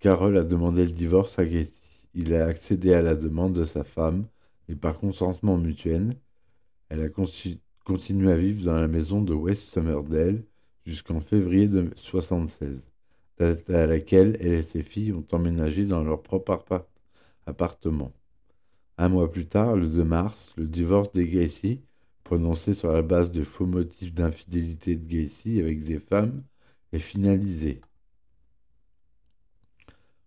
Carole 0.00 0.38
a 0.38 0.44
demandé 0.44 0.84
le 0.84 0.92
divorce 0.92 1.38
à 1.38 1.44
Gacy. 1.44 1.72
Il 2.14 2.34
a 2.34 2.46
accédé 2.46 2.92
à 2.94 3.02
la 3.02 3.14
demande 3.14 3.52
de 3.52 3.64
sa 3.64 3.84
femme, 3.84 4.26
et 4.68 4.74
par 4.74 4.98
consentement 4.98 5.56
mutuel, 5.56 6.10
elle 6.88 7.02
a 7.02 7.08
continué 7.08 8.32
à 8.32 8.36
vivre 8.36 8.64
dans 8.64 8.80
la 8.80 8.88
maison 8.88 9.20
de 9.20 9.34
West 9.34 9.62
Summerdale 9.72 10.42
jusqu'en 10.84 11.20
février 11.20 11.66
de 11.66 11.80
1976, 11.82 12.80
date 13.38 13.68
à 13.70 13.86
laquelle 13.86 14.36
elle 14.40 14.54
et 14.54 14.62
ses 14.62 14.82
filles 14.82 15.12
ont 15.12 15.26
emménagé 15.32 15.84
dans 15.84 16.02
leur 16.02 16.22
propre 16.22 16.86
appartement. 17.46 18.12
Un 18.98 19.08
mois 19.08 19.30
plus 19.30 19.46
tard, 19.46 19.76
le 19.76 19.88
2 19.88 20.04
mars, 20.04 20.54
le 20.56 20.66
divorce 20.66 21.12
des 21.12 21.28
Gacy, 21.28 21.80
prononcé 22.26 22.74
sur 22.74 22.90
la 22.90 23.02
base 23.02 23.30
de 23.30 23.44
faux 23.44 23.66
motifs 23.66 24.12
d'infidélité 24.12 24.96
de 24.96 25.06
Gacy 25.06 25.60
avec 25.60 25.84
des 25.84 26.00
femmes, 26.00 26.42
est 26.92 26.98
finalisé. 26.98 27.80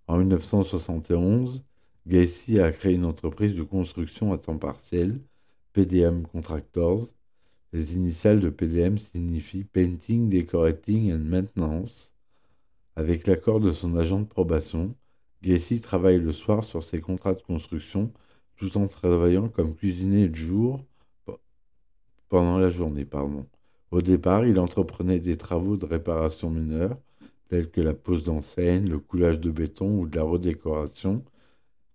En 0.08 0.18
1971, 0.18 1.62
Gacy 2.08 2.62
a 2.62 2.72
créé 2.72 2.94
une 2.94 3.04
entreprise 3.04 3.54
de 3.54 3.64
construction 3.64 4.32
à 4.32 4.38
temps 4.38 4.58
partiel 4.58 5.20
PDM 5.74 6.24
Contractors. 6.24 7.06
Les 7.74 7.96
initiales 7.96 8.40
de 8.40 8.50
PDM 8.50 8.98
signifient 8.98 9.66
Painting, 9.66 10.30
Decorating 10.30 11.12
and 11.12 11.26
Maintenance. 11.26 12.14
Avec 12.96 13.28
l'accord 13.28 13.60
de 13.60 13.74
son 13.74 13.98
agent 13.98 14.22
de 14.22 14.26
probation, 14.26 14.96
Gacy 15.44 15.82
travaille 15.82 16.20
le 16.20 16.32
soir 16.32 16.64
sur 16.64 16.82
ses 16.82 17.02
contrats 17.02 17.34
de 17.34 17.42
construction 17.42 18.14
tout 18.56 18.78
en 18.78 18.88
travaillant 18.88 19.50
comme 19.50 19.76
cuisinier 19.76 20.30
de 20.30 20.36
jour 20.36 20.82
pendant 22.30 22.58
la 22.58 22.70
journée. 22.70 23.06
Pardon. 23.06 23.48
Au 23.92 24.02
départ, 24.02 24.46
il 24.46 24.60
entreprenait 24.60 25.20
des 25.20 25.38
travaux 25.38 25.78
de 25.78 25.86
réparation 25.86 26.50
mineurs 26.50 26.98
tels 27.50 27.70
que 27.72 27.82
la 27.82 27.94
pose 27.94 28.24
d'enseigne, 28.24 28.88
le 28.90 29.00
coulage 29.00 29.40
de 29.40 29.52
béton 29.52 30.00
ou 30.00 30.08
de 30.08 30.16
la 30.18 30.24
redécoration, 30.24 31.26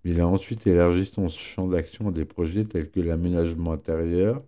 il 0.05 0.21
a 0.21 0.29
ensuite 0.29 0.67
élargi 0.69 1.07
son 1.07 1.29
champ 1.29 1.69
d'action 1.69 2.09
à 2.09 2.13
des 2.13 2.25
projets 2.25 2.65
tels 2.65 2.91
que 2.91 3.01
l'aménagement 3.01 3.73
intérieur, 3.73 4.45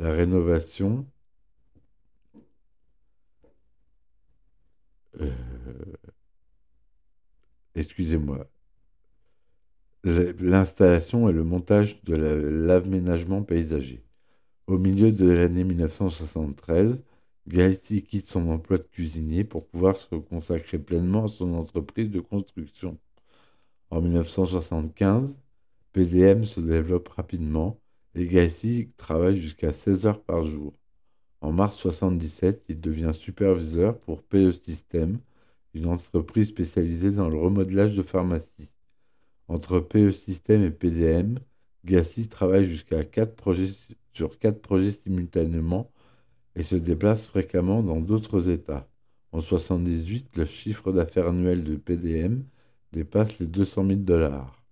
la 0.00 0.12
rénovation, 0.12 1.06
euh, 5.20 5.30
excusez-moi, 7.74 8.46
l'installation 10.04 11.28
et 11.28 11.32
le 11.32 11.42
montage 11.42 12.00
de 12.04 12.14
l'aménagement 12.14 13.42
paysager. 13.42 14.04
Au 14.68 14.78
milieu 14.78 15.10
de 15.10 15.28
l'année 15.28 15.64
1973, 15.64 17.02
Gaëti 17.48 18.02
quitte 18.04 18.28
son 18.28 18.48
emploi 18.48 18.78
de 18.78 18.84
cuisinier 18.84 19.42
pour 19.42 19.66
pouvoir 19.66 19.96
se 19.98 20.14
consacrer 20.14 20.78
pleinement 20.78 21.24
à 21.24 21.28
son 21.28 21.54
entreprise 21.54 22.10
de 22.10 22.20
construction. 22.20 22.96
En 23.90 24.00
1975, 24.00 25.36
PDM 25.92 26.44
se 26.44 26.60
développe 26.60 27.08
rapidement 27.08 27.80
et 28.14 28.26
Gacy 28.26 28.90
travaille 28.96 29.40
jusqu'à 29.40 29.72
16 29.72 30.06
heures 30.06 30.22
par 30.22 30.44
jour. 30.44 30.72
En 31.40 31.50
mars 31.50 31.84
1977, 31.84 32.64
il 32.68 32.80
devient 32.80 33.12
superviseur 33.12 33.98
pour 33.98 34.22
PE 34.22 34.52
System, 34.52 35.18
une 35.74 35.86
entreprise 35.86 36.50
spécialisée 36.50 37.10
dans 37.10 37.28
le 37.28 37.36
remodelage 37.36 37.96
de 37.96 38.02
pharmacie. 38.02 38.70
Entre 39.48 39.80
PE 39.80 40.12
System 40.12 40.62
et 40.62 40.70
PDM, 40.70 41.38
Gacy 41.84 42.28
travaille 42.28 42.66
jusqu'à 42.66 43.26
projets, 43.26 43.72
sur 44.12 44.38
quatre 44.38 44.60
projets 44.60 44.92
simultanément 44.92 45.90
et 46.56 46.62
se 46.62 46.76
déplace 46.76 47.26
fréquemment 47.26 47.82
dans 47.82 48.00
d'autres 48.00 48.48
États. 48.48 48.88
En 49.32 49.38
1978, 49.38 50.36
le 50.36 50.46
chiffre 50.46 50.92
d'affaires 50.92 51.28
annuel 51.28 51.64
de 51.64 51.76
PDM 51.76 52.42
dépasse 52.92 53.38
les 53.38 53.46
200 53.46 53.86
000 53.88 54.00
dollars. 54.00 54.62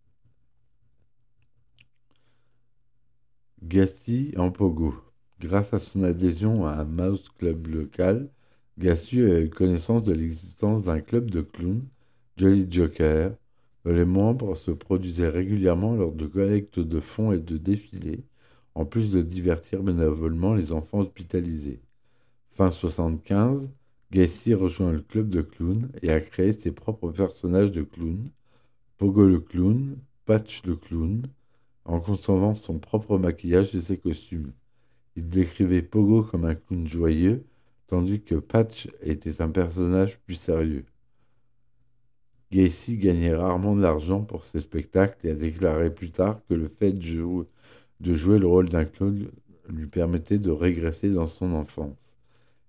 Gassi 3.63 4.33
en 4.37 4.51
Pogo. 4.51 4.95
Grâce 5.41 5.73
à 5.73 5.79
son 5.79 6.03
adhésion 6.05 6.67
à 6.67 6.73
un 6.73 6.85
mouse 6.85 7.29
club 7.39 7.67
local, 7.67 8.29
Gassi 8.79 9.21
a 9.21 9.41
eu 9.41 9.49
connaissance 9.49 10.03
de 10.05 10.13
l'existence 10.13 10.83
d'un 10.83 11.01
club 11.01 11.31
de 11.31 11.41
clowns, 11.41 11.87
Jolly 12.37 12.67
Joker, 12.71 13.33
dont 13.85 13.93
les 13.93 14.05
membres 14.05 14.55
se 14.57 14.71
produisaient 14.71 15.29
régulièrement 15.29 15.95
lors 15.95 16.13
de 16.13 16.27
collectes 16.27 16.81
de 16.81 17.01
fonds 17.01 17.33
et 17.33 17.39
de 17.39 17.57
défilés, 17.57 18.25
en 18.81 18.87
plus 18.87 19.13
de 19.13 19.21
divertir 19.21 19.83
bénévolement 19.83 20.55
les 20.55 20.73
enfants 20.73 21.01
hospitalisés. 21.01 21.83
Fin 22.53 22.71
75, 22.71 23.69
Gacy 24.11 24.55
rejoint 24.55 24.91
le 24.91 25.03
club 25.03 25.29
de 25.29 25.43
clowns 25.43 25.91
et 26.01 26.11
a 26.11 26.19
créé 26.19 26.55
ses 26.55 26.73
propres 26.73 27.11
personnages 27.11 27.73
de 27.73 27.83
clown, 27.83 28.31
Pogo 28.97 29.27
le 29.27 29.39
clown, 29.39 29.99
Patch 30.25 30.65
le 30.65 30.77
clown, 30.77 31.27
en 31.85 32.01
concevant 32.01 32.55
son 32.55 32.79
propre 32.79 33.19
maquillage 33.19 33.75
et 33.75 33.83
ses 33.83 33.99
costumes. 33.99 34.53
Il 35.15 35.29
décrivait 35.29 35.83
Pogo 35.83 36.23
comme 36.23 36.47
un 36.47 36.55
clown 36.55 36.89
joyeux, 36.89 37.45
tandis 37.87 38.23
que 38.23 38.37
Patch 38.37 38.89
était 39.03 39.43
un 39.43 39.51
personnage 39.51 40.19
plus 40.21 40.37
sérieux. 40.37 40.87
Gacy 42.51 42.97
gagnait 42.97 43.35
rarement 43.37 43.77
de 43.77 43.83
l'argent 43.83 44.23
pour 44.23 44.47
ses 44.47 44.61
spectacles 44.61 45.27
et 45.27 45.33
a 45.33 45.35
déclaré 45.35 45.95
plus 45.95 46.13
tard 46.13 46.41
que 46.49 46.55
le 46.55 46.67
fait 46.67 46.93
de 46.93 47.03
jouer, 47.03 47.45
de 48.01 48.15
jouer 48.15 48.39
le 48.39 48.47
rôle 48.47 48.69
d'un 48.69 48.85
clown 48.85 49.31
lui 49.69 49.87
permettait 49.87 50.39
de 50.39 50.51
régresser 50.51 51.11
dans 51.11 51.27
son 51.27 51.53
enfance. 51.53 51.97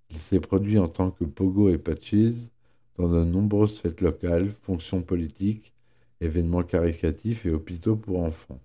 Il 0.09 0.17
s'est 0.17 0.39
produit 0.39 0.77
en 0.77 0.87
tant 0.87 1.11
que 1.11 1.23
Pogo 1.23 1.69
et 1.69 1.77
Patches 1.77 2.49
dans 2.97 3.09
de 3.09 3.23
nombreuses 3.23 3.79
fêtes 3.79 4.01
locales, 4.01 4.51
fonctions 4.63 5.01
politiques, 5.01 5.73
événements 6.19 6.63
caricatifs 6.63 7.45
et 7.45 7.51
hôpitaux 7.51 7.95
pour 7.95 8.19
enfants. 8.19 8.59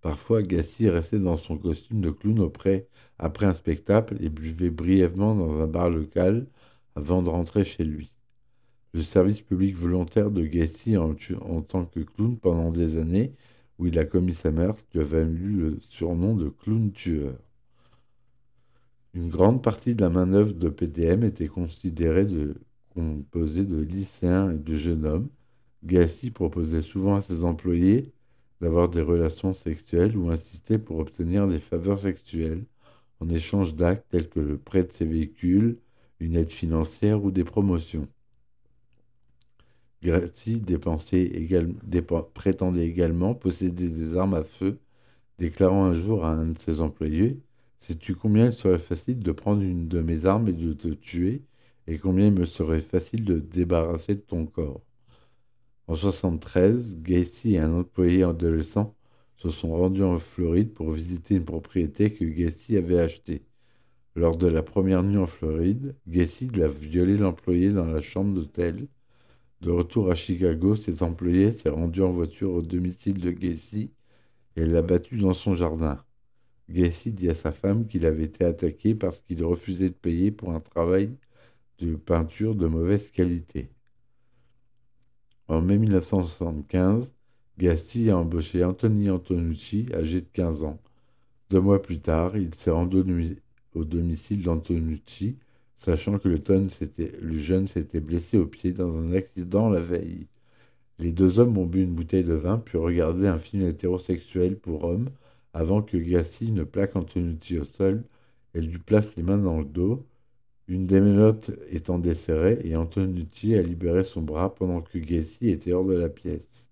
Parfois, 0.00 0.42
Gassi 0.42 0.88
restait 0.88 1.18
dans 1.18 1.36
son 1.36 1.58
costume 1.58 2.00
de 2.00 2.10
clown 2.10 2.40
auprès, 2.40 2.86
après 3.18 3.44
un 3.44 3.52
spectacle 3.52 4.16
et 4.20 4.30
buvait 4.30 4.70
brièvement 4.70 5.34
dans 5.34 5.60
un 5.60 5.66
bar 5.66 5.90
local 5.90 6.46
avant 6.96 7.22
de 7.22 7.28
rentrer 7.28 7.64
chez 7.64 7.84
lui. 7.84 8.10
Le 8.94 9.02
service 9.02 9.42
public 9.42 9.76
volontaire 9.76 10.30
de 10.30 10.44
Gassi 10.46 10.96
en, 10.96 11.14
en, 11.42 11.60
tant 11.60 11.84
que 11.84 12.00
clown 12.00 12.38
pendant 12.38 12.70
des 12.70 12.96
années, 12.96 13.32
où 13.80 13.86
il 13.86 13.98
a 13.98 14.04
commis 14.04 14.34
sa 14.34 14.50
meurtre, 14.50 14.84
lui 14.92 15.00
a 15.00 15.04
valu 15.04 15.52
le 15.52 15.78
surnom 15.88 16.36
de 16.36 16.50
clown 16.50 16.92
tueur. 16.92 17.34
Une 19.14 19.30
grande 19.30 19.62
partie 19.62 19.94
de 19.94 20.02
la 20.02 20.10
main-d'œuvre 20.10 20.52
de 20.52 20.68
PDM 20.68 21.24
était 21.24 21.48
considérée 21.48 22.26
de, 22.26 22.56
composée 22.90 23.64
de 23.64 23.80
lycéens 23.80 24.50
et 24.50 24.58
de 24.58 24.74
jeunes 24.74 25.06
hommes. 25.06 25.28
Gassi 25.82 26.30
proposait 26.30 26.82
souvent 26.82 27.16
à 27.16 27.22
ses 27.22 27.42
employés 27.42 28.12
d'avoir 28.60 28.90
des 28.90 29.00
relations 29.00 29.54
sexuelles 29.54 30.14
ou 30.14 30.28
insister 30.28 30.76
pour 30.78 30.98
obtenir 30.98 31.48
des 31.48 31.58
faveurs 31.58 32.00
sexuelles 32.00 32.66
en 33.20 33.30
échange 33.30 33.74
d'actes 33.74 34.06
tels 34.10 34.28
que 34.28 34.40
le 34.40 34.58
prêt 34.58 34.84
de 34.84 34.92
ses 34.92 35.06
véhicules, 35.06 35.78
une 36.20 36.36
aide 36.36 36.52
financière 36.52 37.24
ou 37.24 37.30
des 37.30 37.44
promotions. 37.44 38.06
Gracie 40.02 40.60
prétendait 42.34 42.86
également 42.86 43.34
posséder 43.34 43.88
des 43.88 44.16
armes 44.16 44.34
à 44.34 44.44
feu, 44.44 44.78
déclarant 45.38 45.84
un 45.84 45.94
jour 45.94 46.24
à 46.24 46.30
un 46.32 46.46
de 46.48 46.58
ses 46.58 46.80
employés 46.80 47.40
Sais-tu 47.78 48.14
combien 48.14 48.46
il 48.46 48.52
serait 48.52 48.78
facile 48.78 49.20
de 49.20 49.32
prendre 49.32 49.62
une 49.62 49.88
de 49.88 50.00
mes 50.00 50.26
armes 50.26 50.48
et 50.48 50.52
de 50.52 50.72
te 50.74 50.88
tuer, 50.88 51.42
et 51.86 51.98
combien 51.98 52.26
il 52.26 52.34
me 52.34 52.44
serait 52.44 52.80
facile 52.80 53.24
de 53.24 53.38
débarrasser 53.38 54.14
de 54.14 54.20
ton 54.20 54.46
corps? 54.46 54.82
En 55.88 55.94
1973, 55.94 56.94
Gacy 57.02 57.54
et 57.54 57.58
un 57.58 57.74
employé 57.80 58.22
adolescent 58.22 58.94
se 59.36 59.50
sont 59.50 59.74
rendus 59.74 60.02
en 60.02 60.18
Floride 60.18 60.72
pour 60.72 60.92
visiter 60.92 61.34
une 61.34 61.44
propriété 61.44 62.12
que 62.12 62.24
Gacy 62.24 62.76
avait 62.76 63.00
achetée. 63.00 63.42
Lors 64.14 64.36
de 64.36 64.46
la 64.46 64.62
première 64.62 65.02
nuit 65.02 65.18
en 65.18 65.26
Floride, 65.26 65.96
Gacy 66.06 66.48
l'a 66.48 66.68
violé 66.68 67.16
l'employé 67.16 67.72
dans 67.72 67.86
la 67.86 68.02
chambre 68.02 68.34
d'hôtel. 68.34 68.88
De 69.60 69.70
retour 69.70 70.10
à 70.10 70.14
Chicago, 70.14 70.74
cet 70.74 71.02
employé 71.02 71.52
s'est 71.52 71.68
rendu 71.68 72.02
en 72.02 72.10
voiture 72.10 72.52
au 72.52 72.62
domicile 72.62 73.20
de 73.20 73.30
Gacy 73.30 73.90
et 74.56 74.64
l'a 74.64 74.80
battu 74.80 75.18
dans 75.18 75.34
son 75.34 75.54
jardin. 75.54 76.02
Gacy 76.70 77.12
dit 77.12 77.28
à 77.28 77.34
sa 77.34 77.52
femme 77.52 77.86
qu'il 77.86 78.06
avait 78.06 78.24
été 78.24 78.44
attaqué 78.44 78.94
parce 78.94 79.20
qu'il 79.20 79.44
refusait 79.44 79.90
de 79.90 79.94
payer 79.94 80.30
pour 80.30 80.52
un 80.52 80.60
travail 80.60 81.10
de 81.78 81.94
peinture 81.94 82.54
de 82.54 82.66
mauvaise 82.66 83.10
qualité. 83.10 83.68
En 85.48 85.60
mai 85.60 85.76
1975, 85.76 87.12
Gassi 87.58 88.08
a 88.08 88.16
embauché 88.16 88.64
Anthony 88.64 89.10
Antonucci, 89.10 89.88
âgé 89.92 90.22
de 90.22 90.28
15 90.32 90.64
ans. 90.64 90.80
Deux 91.50 91.60
mois 91.60 91.82
plus 91.82 92.00
tard, 92.00 92.36
il 92.36 92.54
s'est 92.54 92.70
rendu 92.70 93.02
au 93.74 93.84
domicile 93.84 94.42
d'Antonucci, 94.42 95.36
sachant 95.80 96.18
que 96.18 96.28
le, 96.28 97.32
jeune 97.32 97.66
s'était 97.66 98.00
blessé 98.00 98.38
au 98.38 98.46
pied 98.46 98.72
dans 98.72 98.98
un 98.98 99.12
accident 99.12 99.70
la 99.70 99.80
veille. 99.80 100.26
Les 100.98 101.10
deux 101.10 101.40
hommes 101.40 101.56
ont 101.58 101.66
bu 101.66 101.82
une 101.82 101.94
bouteille 101.94 102.24
de 102.24 102.34
vin 102.34 102.58
puis 102.58 102.78
regardé 102.78 103.26
un 103.26 103.38
film 103.38 103.66
hétérosexuel 103.66 104.56
pour 104.58 104.84
hommes 104.84 105.08
avant 105.54 105.82
que 105.82 105.96
Gassi 105.96 106.52
ne 106.52 106.64
plaque 106.64 106.96
Antonucci 106.96 107.58
au 107.58 107.64
sol 107.64 108.04
et 108.54 108.60
lui 108.60 108.78
place 108.78 109.16
les 109.16 109.22
mains 109.22 109.38
dans 109.38 109.58
le 109.58 109.64
dos, 109.64 110.06
une 110.68 110.86
des 110.86 111.00
menottes 111.00 111.50
étant 111.70 111.98
desserrée, 111.98 112.60
et 112.62 112.76
Antonucci 112.76 113.54
a 113.56 113.62
libéré 113.62 114.04
son 114.04 114.22
bras 114.22 114.54
pendant 114.54 114.82
que 114.82 114.98
Gacy 114.98 115.48
était 115.50 115.72
hors 115.72 115.84
de 115.84 115.94
la 115.94 116.08
pièce. 116.08 116.68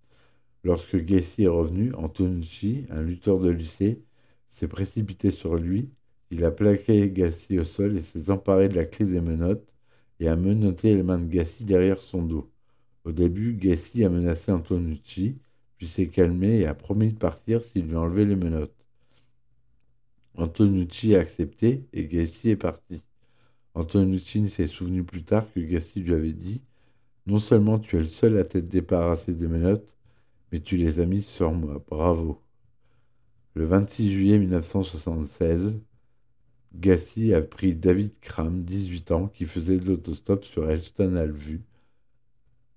Lorsque 0.64 0.97
Gacy 0.97 1.44
est 1.44 1.49
revenu, 1.49 1.94
Antonucci, 1.94 2.85
un 2.90 3.03
lutteur 3.03 3.40
de 3.40 3.51
lycée, 3.51 4.03
s'est 4.51 4.68
précipité 4.68 5.31
sur 5.31 5.57
lui. 5.57 5.88
Il 6.30 6.44
a 6.44 6.50
plaqué 6.50 7.10
Gacy 7.10 7.58
au 7.58 7.64
sol 7.64 7.96
et 7.96 8.02
s'est 8.02 8.30
emparé 8.30 8.68
de 8.68 8.76
la 8.76 8.84
clé 8.84 9.06
des 9.06 9.20
menottes 9.20 9.66
et 10.20 10.28
a 10.28 10.36
menotté 10.36 10.94
les 10.94 11.02
mains 11.02 11.18
de 11.18 11.26
Gacy 11.26 11.64
derrière 11.64 12.00
son 12.00 12.22
dos. 12.22 12.50
Au 13.04 13.12
début, 13.12 13.54
Gacy 13.54 14.04
a 14.04 14.10
menacé 14.10 14.52
Antonucci, 14.52 15.36
puis 15.76 15.86
s'est 15.86 16.08
calmé 16.08 16.60
et 16.60 16.66
a 16.66 16.74
promis 16.74 17.12
de 17.12 17.18
partir 17.18 17.62
s'il 17.62 17.86
lui 17.86 17.96
enlevait 17.96 18.24
les 18.24 18.36
menottes. 18.36 18.74
Antonucci 20.36 21.16
a 21.16 21.20
accepté 21.20 21.84
et 21.92 22.06
Gacy 22.06 22.50
est 22.50 22.56
parti. 22.56 23.02
Antonucci 23.74 24.48
s'est 24.48 24.66
souvenu 24.66 25.04
plus 25.04 25.24
tard 25.24 25.46
que 25.52 25.60
Gassi 25.60 26.00
lui 26.00 26.14
avait 26.14 26.32
dit 26.32 26.60
Non 27.26 27.38
seulement 27.38 27.78
tu 27.78 27.96
es 27.96 28.00
le 28.00 28.06
seul 28.06 28.38
à 28.38 28.44
t'être 28.44 28.68
débarrassé 28.68 29.32
des 29.32 29.48
menottes, 29.48 29.94
mais 30.52 30.60
tu 30.60 30.76
les 30.76 31.00
as 31.00 31.06
mises 31.06 31.26
sur 31.26 31.52
moi. 31.52 31.82
Bravo. 31.88 32.40
Le 33.54 33.64
26 33.64 34.12
juillet 34.12 34.38
1976, 34.38 35.80
Gassi 36.74 37.35
a 37.35 37.42
pris 37.42 37.74
David 37.74 38.12
Kram, 38.20 38.62
18 38.62 39.11
ans, 39.12 39.28
qui 39.28 39.46
faisait 39.46 39.78
de 39.78 39.87
l'autostop 39.87 40.44
sur 40.44 40.70
Elston 40.70 41.26
vue. 41.33 41.62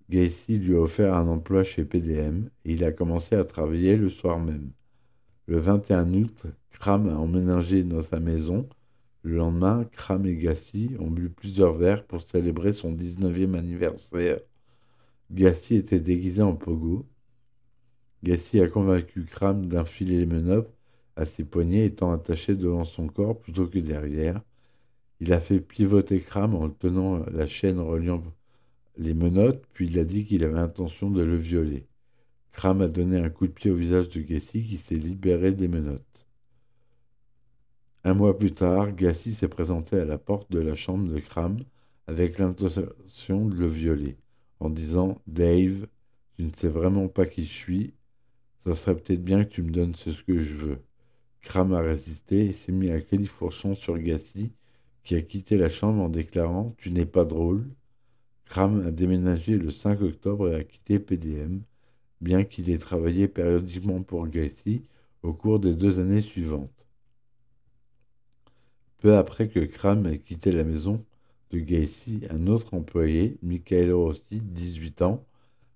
Gacy 0.10 0.58
lui 0.58 0.76
a 0.76 0.80
offert 0.80 1.14
un 1.14 1.28
emploi 1.28 1.64
chez 1.64 1.86
PDM 1.86 2.50
et 2.66 2.74
il 2.74 2.84
a 2.84 2.92
commencé 2.92 3.36
à 3.36 3.46
travailler 3.46 3.96
le 3.98 4.10
soir 4.10 4.40
même. 4.40 4.72
Le 5.48 5.58
21 5.58 6.14
août, 6.14 6.44
Kram 6.72 7.10
a 7.10 7.18
emménagé 7.18 7.84
dans 7.84 8.02
sa 8.02 8.20
maison 8.20 8.68
le 9.24 9.38
lendemain, 9.38 9.86
Kram 9.92 10.26
et 10.26 10.36
Gassi 10.36 10.96
ont 11.00 11.12
bu 11.12 11.30
plusieurs 11.30 11.74
verres 11.74 12.04
pour 12.06 12.22
célébrer 12.22 12.74
son 12.74 12.92
19e 12.92 13.56
anniversaire. 13.56 14.40
Gassi 15.30 15.76
était 15.76 16.00
déguisé 16.00 16.42
en 16.42 16.56
pogo. 16.56 17.06
Gassi 18.24 18.60
a 18.62 18.68
convaincu 18.68 19.26
Kram 19.26 19.68
d'enfiler 19.68 20.18
les 20.18 20.26
menottes 20.26 20.74
à 21.16 21.26
ses 21.26 21.44
poignets 21.44 21.86
étant 21.86 22.12
attachés 22.12 22.56
devant 22.56 22.86
son 22.86 23.08
corps 23.08 23.40
plutôt 23.40 23.68
que 23.68 23.80
derrière. 23.80 24.42
Il 25.20 25.34
a 25.34 25.40
fait 25.40 25.60
pivoter 25.60 26.20
Kram 26.20 26.56
en 26.56 26.70
tenant 26.70 27.24
la 27.32 27.48
chaîne 27.48 27.80
reliant 27.80 28.24
les 28.98 29.14
menottes, 29.14 29.64
puis 29.74 29.88
il 29.88 30.00
a 30.00 30.04
dit 30.04 30.26
qu'il 30.26 30.44
avait 30.44 30.60
intention 30.60 31.10
de 31.10 31.22
le 31.22 31.38
violer. 31.38 31.86
Kram 32.54 32.82
a 32.82 32.88
donné 32.88 33.18
un 33.18 33.30
coup 33.30 33.48
de 33.48 33.52
pied 33.52 33.72
au 33.72 33.76
visage 33.76 34.10
de 34.10 34.22
Gassi 34.22 34.64
qui 34.64 34.78
s'est 34.78 34.96
libéré 34.96 35.52
des 35.52 35.68
menottes. 35.68 36.28
Un 38.04 38.14
mois 38.14 38.38
plus 38.38 38.54
tard, 38.54 38.94
Gassi 38.94 39.34
s'est 39.34 39.48
présenté 39.48 39.98
à 39.98 40.06
la 40.06 40.18
porte 40.18 40.52
de 40.52 40.60
la 40.60 40.76
chambre 40.76 41.08
de 41.08 41.20
Kram 41.20 41.60
avec 42.08 42.40
l'intention 42.40 43.46
de 43.46 43.56
le 43.56 43.68
violer, 43.68 44.18
en 44.60 44.70
disant 44.70 45.22
Dave, 45.28 45.88
tu 46.36 46.44
ne 46.44 46.52
sais 46.52 46.68
vraiment 46.68 47.08
pas 47.08 47.26
qui 47.26 47.46
je 47.46 47.54
suis, 47.54 47.94
ça 48.66 48.76
serait 48.76 48.96
peut-être 48.96 49.24
bien 49.24 49.44
que 49.44 49.50
tu 49.50 49.64
me 49.64 49.72
donnes 49.72 49.96
ce 49.96 50.10
que 50.24 50.40
je 50.40 50.56
veux. 50.56 50.80
Kram 51.42 51.74
a 51.74 51.82
résisté 51.82 52.46
et 52.46 52.54
s'est 52.54 52.72
mis 52.72 52.92
à 52.92 53.02
califourchon 53.02 53.76
sur 53.76 53.98
Gassi, 53.98 54.52
qui 55.04 55.16
a 55.16 55.22
quitté 55.22 55.58
la 55.58 55.70
chambre 55.70 56.02
en 56.04 56.10
déclarant 56.10 56.74
Tu 56.78 56.92
n'es 56.92 57.06
pas 57.06 57.26
drôle. 57.26 57.68
Kram 58.46 58.86
a 58.86 58.92
déménagé 58.92 59.58
le 59.58 59.72
5 59.72 60.02
octobre 60.02 60.50
et 60.50 60.56
a 60.56 60.64
quitté 60.64 61.00
PDM, 61.00 61.62
bien 62.22 62.44
qu'il 62.44 62.70
ait 62.70 62.78
travaillé 62.78 63.28
périodiquement 63.28 64.02
pour 64.04 64.28
Gassi 64.28 64.84
au 65.24 65.34
cours 65.34 65.60
des 65.60 65.74
deux 65.74 66.00
années 66.00 66.22
suivantes. 66.22 66.70
Peu 69.00 69.18
après 69.18 69.48
que 69.50 69.60
Kram 69.60 70.06
ait 70.06 70.20
quitté 70.20 70.52
la 70.52 70.64
maison 70.64 71.04
de 71.50 71.60
Gacy, 71.60 72.22
un 72.30 72.48
autre 72.48 72.74
employé, 72.74 73.38
Michael 73.42 73.92
Rossi, 73.92 74.22
18 74.32 75.02
ans, 75.02 75.26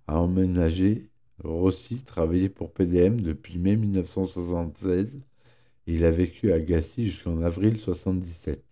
a 0.07 0.19
emménagé. 0.19 1.09
Rossi 1.43 1.97
travaillait 1.97 2.49
pour 2.49 2.71
PDM 2.71 3.19
depuis 3.19 3.57
mai 3.57 3.75
1976 3.75 5.15
et 5.15 5.19
il 5.87 6.03
a 6.05 6.11
vécu 6.11 6.51
à 6.51 6.59
Gacy 6.59 7.07
jusqu'en 7.07 7.41
avril 7.41 7.73
1977. 7.73 8.63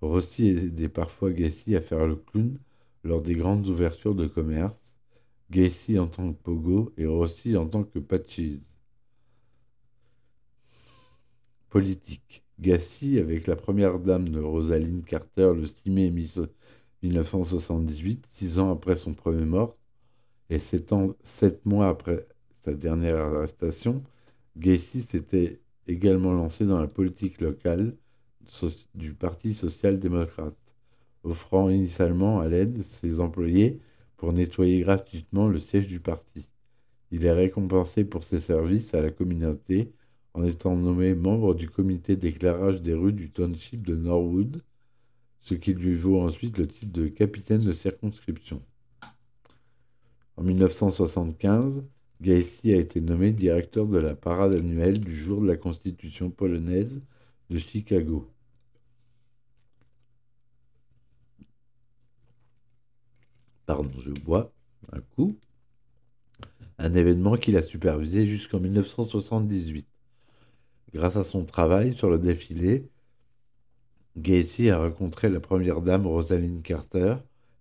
Rossi 0.00 0.48
aidait 0.48 0.88
parfois 0.88 1.30
Gacy 1.32 1.76
à 1.76 1.80
faire 1.80 2.06
le 2.06 2.16
clown 2.16 2.58
lors 3.04 3.22
des 3.22 3.34
grandes 3.34 3.66
ouvertures 3.68 4.14
de 4.14 4.26
commerce, 4.26 4.94
Gacy 5.50 5.98
en 5.98 6.06
tant 6.08 6.32
que 6.32 6.38
pogo 6.42 6.92
et 6.96 7.06
Rossi 7.06 7.56
en 7.56 7.66
tant 7.66 7.84
que 7.84 7.98
patchise. 7.98 8.60
Politique. 11.70 12.42
Gassi, 12.58 13.18
avec 13.18 13.46
la 13.46 13.56
première 13.56 13.98
dame 13.98 14.28
de 14.28 14.40
Rosaline 14.40 15.02
Carter 15.02 15.52
le 15.54 15.66
6 15.66 15.90
mai 15.90 16.10
1978, 16.10 18.24
six 18.28 18.58
ans 18.58 18.70
après 18.72 18.96
son 18.96 19.12
premier 19.14 19.44
mort, 19.44 19.76
et 20.50 20.58
sept, 20.58 20.92
sept 21.22 21.64
mois 21.66 21.88
après 21.88 22.26
sa 22.64 22.74
dernière 22.74 23.18
arrestation, 23.18 24.02
Gacy 24.56 25.02
s'était 25.02 25.60
également 25.86 26.32
lancé 26.32 26.64
dans 26.66 26.80
la 26.80 26.88
politique 26.88 27.40
locale 27.40 27.94
du 28.94 29.12
Parti 29.14 29.54
social-démocrate, 29.54 30.56
offrant 31.24 31.68
initialement 31.68 32.40
à 32.40 32.48
l'aide 32.48 32.82
ses 32.82 33.20
employés 33.20 33.80
pour 34.16 34.32
nettoyer 34.32 34.80
gratuitement 34.80 35.48
le 35.48 35.58
siège 35.58 35.88
du 35.88 36.00
parti. 36.00 36.46
Il 37.10 37.24
est 37.24 37.32
récompensé 37.32 38.04
pour 38.04 38.24
ses 38.24 38.40
services 38.40 38.94
à 38.94 39.00
la 39.00 39.10
communauté 39.10 39.92
en 40.34 40.44
étant 40.44 40.76
nommé 40.76 41.14
membre 41.14 41.54
du 41.54 41.68
comité 41.68 42.16
d'éclairage 42.16 42.82
des 42.82 42.94
rues 42.94 43.12
du 43.12 43.30
township 43.30 43.86
de 43.86 43.96
Norwood, 43.96 44.62
ce 45.40 45.54
qui 45.54 45.72
lui 45.72 45.94
vaut 45.94 46.20
ensuite 46.20 46.58
le 46.58 46.66
titre 46.66 46.92
de 46.92 47.08
capitaine 47.08 47.60
de 47.60 47.72
circonscription. 47.72 48.60
En 50.36 50.42
1975, 50.42 51.84
Gacy 52.20 52.72
a 52.72 52.76
été 52.76 53.00
nommé 53.00 53.32
directeur 53.32 53.86
de 53.86 53.98
la 53.98 54.14
parade 54.14 54.54
annuelle 54.54 55.00
du 55.00 55.14
jour 55.16 55.40
de 55.42 55.46
la 55.46 55.56
Constitution 55.56 56.30
polonaise 56.30 57.00
de 57.50 57.58
Chicago. 57.58 58.30
Pardon, 63.66 63.90
je 64.00 64.10
bois 64.12 64.52
un 64.92 65.00
coup. 65.00 65.36
Un 66.78 66.94
événement 66.94 67.36
qu'il 67.36 67.56
a 67.56 67.62
supervisé 67.62 68.26
jusqu'en 68.26 68.60
1978. 68.60 69.86
Grâce 70.94 71.16
à 71.16 71.24
son 71.24 71.44
travail 71.44 71.94
sur 71.94 72.08
le 72.10 72.18
défilé, 72.18 72.88
Gacy 74.16 74.70
a 74.70 74.78
rencontré 74.78 75.28
la 75.28 75.40
première 75.40 75.82
dame 75.82 76.06
Rosaline 76.06 76.62
Carter 76.62 77.16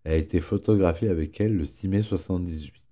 et 0.06 0.10
a 0.10 0.16
été 0.16 0.40
photographié 0.40 1.10
avec 1.10 1.40
elle 1.42 1.58
le 1.58 1.66
6 1.66 1.88
mai 1.88 1.98
1978. 1.98 2.85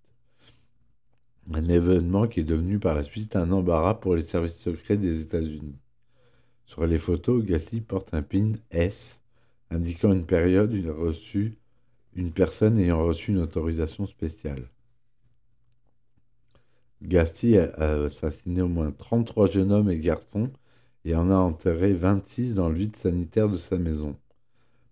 Un 1.52 1.68
événement 1.68 2.28
qui 2.28 2.40
est 2.40 2.46
devenu 2.46 2.80
par 2.80 2.96
la 2.96 3.04
suite 3.04 3.36
un 3.36 3.52
embarras 3.52 3.96
pour 3.96 4.16
les 4.16 4.22
services 4.22 4.58
secrets 4.58 4.98
des 4.98 5.22
États-Unis. 5.22 5.76
Sur 6.66 6.88
les 6.88 6.98
photos, 6.98 7.44
Gacy 7.44 7.82
porte 7.82 8.14
un 8.14 8.22
pin 8.22 8.54
S 8.72 9.22
indiquant 9.70 10.14
une 10.14 10.26
période 10.26 10.72
où 10.72 10.78
il 10.78 10.90
a 10.90 10.94
reçu 10.94 11.58
une 12.16 12.32
personne 12.32 12.80
ayant 12.80 13.04
reçu 13.04 13.32
une 13.32 13.40
autorisation 13.40 14.08
spéciale. 14.08 14.70
Gacy 17.02 17.58
a 17.58 18.06
assassiné 18.06 18.62
au 18.62 18.70
moins 18.70 18.92
33 18.92 19.48
jeunes 19.48 19.74
hommes 19.74 19.92
et 19.92 20.00
garçons 20.00 20.50
et 21.04 21.14
en 21.16 21.30
a 21.30 21.36
enterré 21.36 21.94
26 21.94 22.56
dans 22.56 22.70
le 22.70 22.76
vide 22.76 22.96
sanitaire 22.96 23.50
de 23.50 23.58
sa 23.58 23.78
maison. 23.78 24.16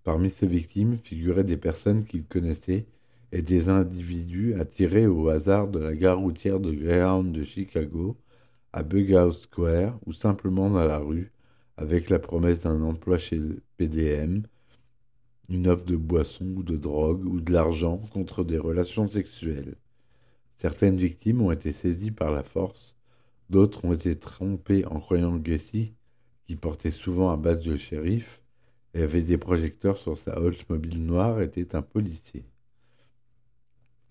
Parmi 0.04 0.30
ses 0.30 0.48
victimes 0.48 0.98
figuraient 0.98 1.46
des 1.46 1.58
personnes 1.58 2.04
qu'il 2.04 2.26
connaissait 2.26 2.86
et 3.32 3.42
des 3.42 3.70
individus 3.70 4.56
attirés 4.60 5.08
au 5.08 5.30
hasard 5.30 5.68
de 5.68 5.80
la 5.80 5.96
gare 5.96 6.20
routière 6.20 6.60
de 6.60 6.72
Greyhound 6.72 7.32
de 7.32 7.44
Chicago 7.44 8.18
à 8.74 8.84
Bughouse 8.84 9.42
Square 9.42 9.98
ou 10.06 10.14
simplement 10.14 10.70
dans 10.70 10.86
la 10.86 10.98
rue 10.98 11.32
avec 11.78 12.10
la 12.10 12.20
promesse 12.20 12.62
d'un 12.62 12.82
emploi 12.84 13.18
chez 13.18 13.42
PDM, 13.78 14.44
une 15.50 15.68
offre 15.68 15.86
de 15.86 15.96
boisson 15.96 16.46
ou 16.56 16.64
de 16.64 16.78
drogue 16.78 17.26
ou 17.26 17.42
de 17.42 17.52
l'argent 17.52 17.98
contre 18.14 18.44
des 18.44 18.58
relations 18.58 19.08
sexuelles. 19.08 19.76
Certaines 20.58 20.98
victimes 20.98 21.42
ont 21.42 21.52
été 21.52 21.72
saisies 21.72 22.12
par 22.12 22.32
la 22.32 22.44
force, 22.44 22.96
d'autres 23.50 23.84
ont 23.86 23.94
été 23.94 24.16
trompées 24.16 24.86
en 24.86 25.00
croyant 25.00 25.38
que 25.38 25.50
Gacy, 25.50 25.94
qui 26.46 26.56
portait 26.56 26.92
souvent 26.92 27.32
un 27.32 27.38
badge 27.38 27.66
de 27.66 27.76
shérif 27.76 28.42
et 28.94 29.02
avait 29.02 29.24
des 29.24 29.38
projecteurs 29.38 29.98
sur 29.98 30.18
sa 30.18 30.40
Oldsmobile 30.40 31.04
noire, 31.04 31.42
était 31.42 31.76
un 31.76 31.82
policier. 31.82 32.44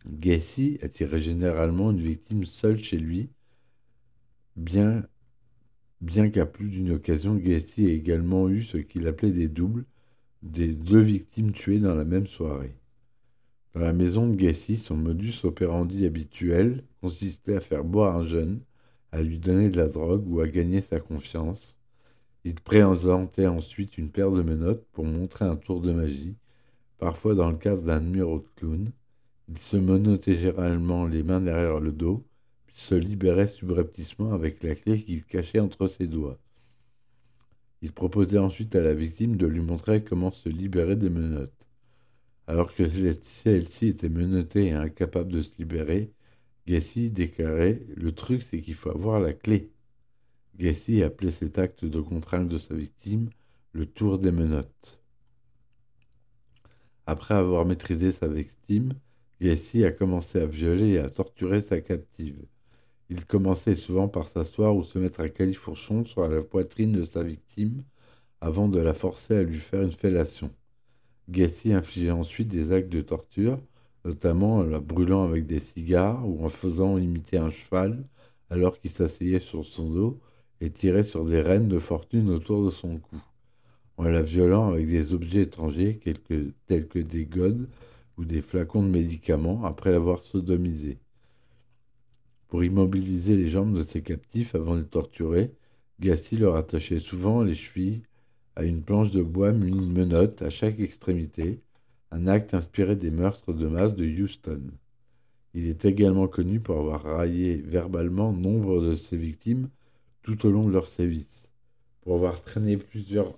Gacy 0.06 0.78
attirait 0.82 1.20
généralement 1.20 1.90
une 1.90 2.00
victime 2.00 2.44
seule 2.44 2.82
chez 2.82 2.96
lui, 2.96 3.28
bien, 4.56 5.06
qu'à 6.32 6.46
plus 6.46 6.68
d'une 6.68 6.92
occasion, 6.92 7.34
Gacy 7.34 7.86
ait 7.86 7.94
également 7.94 8.48
eu 8.48 8.62
ce 8.62 8.78
qu'il 8.78 9.06
appelait 9.06 9.30
des 9.30 9.48
doubles, 9.48 9.84
des 10.42 10.68
deux 10.68 11.00
victimes 11.00 11.52
tuées 11.52 11.80
dans 11.80 11.94
la 11.94 12.04
même 12.04 12.26
soirée. 12.26 12.74
Dans 13.74 13.80
la 13.80 13.92
maison 13.92 14.26
de 14.28 14.36
Gacy, 14.36 14.76
son 14.76 14.96
modus 14.96 15.44
operandi 15.44 16.06
habituel 16.06 16.82
consistait 17.00 17.56
à 17.56 17.60
faire 17.60 17.84
boire 17.84 18.16
un 18.16 18.26
jeune, 18.26 18.60
à 19.12 19.22
lui 19.22 19.38
donner 19.38 19.68
de 19.70 19.76
la 19.76 19.88
drogue 19.88 20.26
ou 20.26 20.40
à 20.40 20.48
gagner 20.48 20.80
sa 20.80 20.98
confiance. 20.98 21.74
Il 22.44 22.54
présentait 22.54 23.46
ensuite 23.46 23.98
une 23.98 24.10
paire 24.10 24.30
de 24.30 24.42
menottes 24.42 24.86
pour 24.92 25.04
montrer 25.04 25.44
un 25.44 25.56
tour 25.56 25.80
de 25.80 25.92
magie, 25.92 26.36
parfois 26.98 27.34
dans 27.34 27.50
le 27.50 27.56
cadre 27.56 27.82
d'un 27.82 28.00
numéro 28.00 28.38
de 28.38 28.48
clown, 28.56 28.90
il 29.50 29.58
se 29.58 29.76
menottait 29.76 30.36
généralement 30.36 31.06
les 31.06 31.24
mains 31.24 31.40
derrière 31.40 31.80
le 31.80 31.90
dos, 31.90 32.24
puis 32.66 32.76
se 32.76 32.94
libérait 32.94 33.48
subrepticement 33.48 34.32
avec 34.32 34.62
la 34.62 34.76
clé 34.76 35.02
qu'il 35.02 35.24
cachait 35.24 35.58
entre 35.58 35.88
ses 35.88 36.06
doigts. 36.06 36.38
Il 37.82 37.92
proposait 37.92 38.38
ensuite 38.38 38.76
à 38.76 38.80
la 38.80 38.94
victime 38.94 39.36
de 39.36 39.46
lui 39.48 39.60
montrer 39.60 40.04
comment 40.04 40.30
se 40.30 40.48
libérer 40.48 40.94
des 40.94 41.10
menottes. 41.10 41.66
Alors 42.46 42.72
que 42.72 42.88
celle-ci 43.42 43.88
était 43.88 44.08
menottée 44.08 44.66
et 44.66 44.72
incapable 44.72 45.32
de 45.32 45.42
se 45.42 45.50
libérer, 45.58 46.12
Gacy 46.68 47.10
déclarait 47.10 47.82
Le 47.96 48.12
truc, 48.12 48.46
c'est 48.50 48.60
qu'il 48.60 48.74
faut 48.74 48.90
avoir 48.90 49.18
la 49.18 49.32
clé. 49.32 49.72
Gacy 50.58 51.02
appelait 51.02 51.32
cet 51.32 51.58
acte 51.58 51.84
de 51.84 52.00
contrainte 52.00 52.48
de 52.48 52.58
sa 52.58 52.74
victime 52.74 53.30
le 53.72 53.86
tour 53.86 54.18
des 54.18 54.30
menottes. 54.30 55.00
Après 57.06 57.34
avoir 57.34 57.66
maîtrisé 57.66 58.12
sa 58.12 58.28
victime, 58.28 58.94
Gacy 59.40 59.87
a 59.87 59.90
commencé 59.90 60.38
à 60.38 60.44
violer 60.44 60.90
et 60.90 60.98
à 60.98 61.09
torturer 61.09 61.62
sa 61.62 61.81
captive. 61.81 62.37
Il 63.09 63.24
commençait 63.24 63.74
souvent 63.74 64.07
par 64.07 64.29
s'asseoir 64.29 64.76
ou 64.76 64.85
se 64.85 64.98
mettre 64.98 65.20
à 65.20 65.31
califourchon 65.31 66.05
sur 66.05 66.29
la 66.29 66.42
poitrine 66.42 66.92
de 66.92 67.05
sa 67.07 67.22
victime 67.22 67.83
avant 68.42 68.68
de 68.68 68.79
la 68.79 68.92
forcer 68.92 69.37
à 69.37 69.42
lui 69.42 69.59
faire 69.59 69.81
une 69.81 69.92
fellation. 69.92 70.50
Gacy 71.31 71.72
infligeait 71.72 72.11
ensuite 72.11 72.48
des 72.48 72.72
actes 72.72 72.90
de 72.90 73.00
torture, 73.00 73.59
notamment 74.05 74.57
en 74.57 74.62
la 74.62 74.79
brûlant 74.79 75.24
avec 75.24 75.46
des 75.46 75.59
cigares 75.59 76.29
ou 76.29 76.44
en 76.44 76.50
faisant 76.50 76.98
imiter 76.98 77.38
un 77.38 77.50
cheval 77.50 78.05
alors 78.50 78.79
qu'il 78.79 78.90
s'asseyait 78.90 79.40
sur 79.40 79.64
son 79.64 79.88
dos 79.88 80.20
et 80.61 80.70
tirait 80.70 81.05
sur 81.05 81.24
des 81.24 81.40
rênes 81.40 81.68
de 81.68 81.79
fortune 81.79 82.29
autour 82.29 82.66
de 82.66 82.70
son 82.70 82.98
cou, 82.98 83.16
en 83.96 84.05
la 84.05 84.20
violant 84.20 84.68
avec 84.68 84.87
des 84.87 85.14
objets 85.14 85.42
étrangers 85.42 85.98
tels 86.66 86.88
que 86.88 86.98
des 86.98 87.24
godes 87.24 87.66
des 88.24 88.40
flacons 88.40 88.83
de 88.83 88.88
médicaments 88.88 89.64
après 89.64 89.90
l'avoir 89.90 90.22
sodomisé. 90.24 90.98
Pour 92.48 92.64
immobiliser 92.64 93.37
les 93.37 93.48
jambes 93.48 93.76
de 93.76 93.83
ses 93.83 94.02
captifs 94.02 94.54
avant 94.54 94.74
de 94.74 94.80
les 94.80 94.87
torturer, 94.87 95.52
Gassi 96.00 96.37
leur 96.37 96.56
attachait 96.56 96.98
souvent 96.98 97.42
les 97.42 97.54
chevilles 97.54 98.02
à 98.56 98.64
une 98.64 98.83
planche 98.83 99.11
de 99.11 99.22
bois 99.22 99.52
munie 99.52 99.87
de 99.87 99.92
menottes 99.92 100.42
à 100.42 100.50
chaque 100.50 100.80
extrémité, 100.80 101.61
un 102.11 102.26
acte 102.26 102.54
inspiré 102.54 102.96
des 102.96 103.11
meurtres 103.11 103.52
de 103.52 103.68
masse 103.68 103.94
de 103.94 104.04
Houston. 104.04 104.62
Il 105.54 105.66
est 105.66 105.85
également 105.85 106.28
connu 106.28 106.61
pour 106.61 106.78
avoir 106.78 107.02
raillé 107.02 107.56
verbalement 107.56 108.33
nombre 108.33 108.83
de 108.83 108.96
ses 108.96 109.16
victimes 109.16 109.68
tout 110.22 110.46
au 110.46 110.50
long 110.50 110.66
de 110.66 110.72
leur 110.72 110.87
sévice, 110.87 111.48
pour 112.02 112.14
avoir 112.14 112.42
traîné 112.42 112.76
plusieurs 112.76 113.35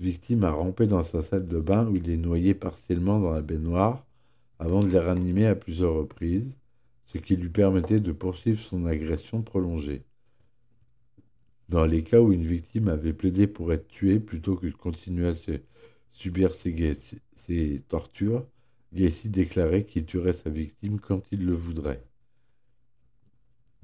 victime 0.00 0.44
a 0.44 0.50
rampé 0.50 0.86
dans 0.86 1.02
sa 1.02 1.22
salle 1.22 1.46
de 1.46 1.60
bain 1.60 1.86
où 1.86 1.96
il 1.96 2.10
est 2.10 2.16
noyé 2.16 2.54
partiellement 2.54 3.20
dans 3.20 3.32
la 3.32 3.42
baignoire 3.42 4.04
avant 4.58 4.82
de 4.82 4.88
les 4.88 4.98
ranimer 4.98 5.46
à 5.46 5.54
plusieurs 5.54 5.94
reprises, 5.94 6.56
ce 7.06 7.18
qui 7.18 7.36
lui 7.36 7.48
permettait 7.48 8.00
de 8.00 8.12
poursuivre 8.12 8.60
son 8.60 8.86
agression 8.86 9.42
prolongée. 9.42 10.02
Dans 11.68 11.86
les 11.86 12.02
cas 12.02 12.20
où 12.20 12.32
une 12.32 12.46
victime 12.46 12.88
avait 12.88 13.12
plaidé 13.12 13.46
pour 13.46 13.72
être 13.72 13.88
tuée 13.88 14.20
plutôt 14.20 14.56
que 14.56 14.66
de 14.66 14.72
continuer 14.72 15.28
à 15.28 15.34
subir 16.12 16.54
ses, 16.54 16.96
ses 17.36 17.82
tortures, 17.88 18.46
Gacy 18.92 19.28
déclarait 19.28 19.84
qu'il 19.84 20.04
tuerait 20.04 20.34
sa 20.34 20.50
victime 20.50 21.00
quand 21.00 21.22
il 21.32 21.44
le 21.44 21.54
voudrait. 21.54 22.04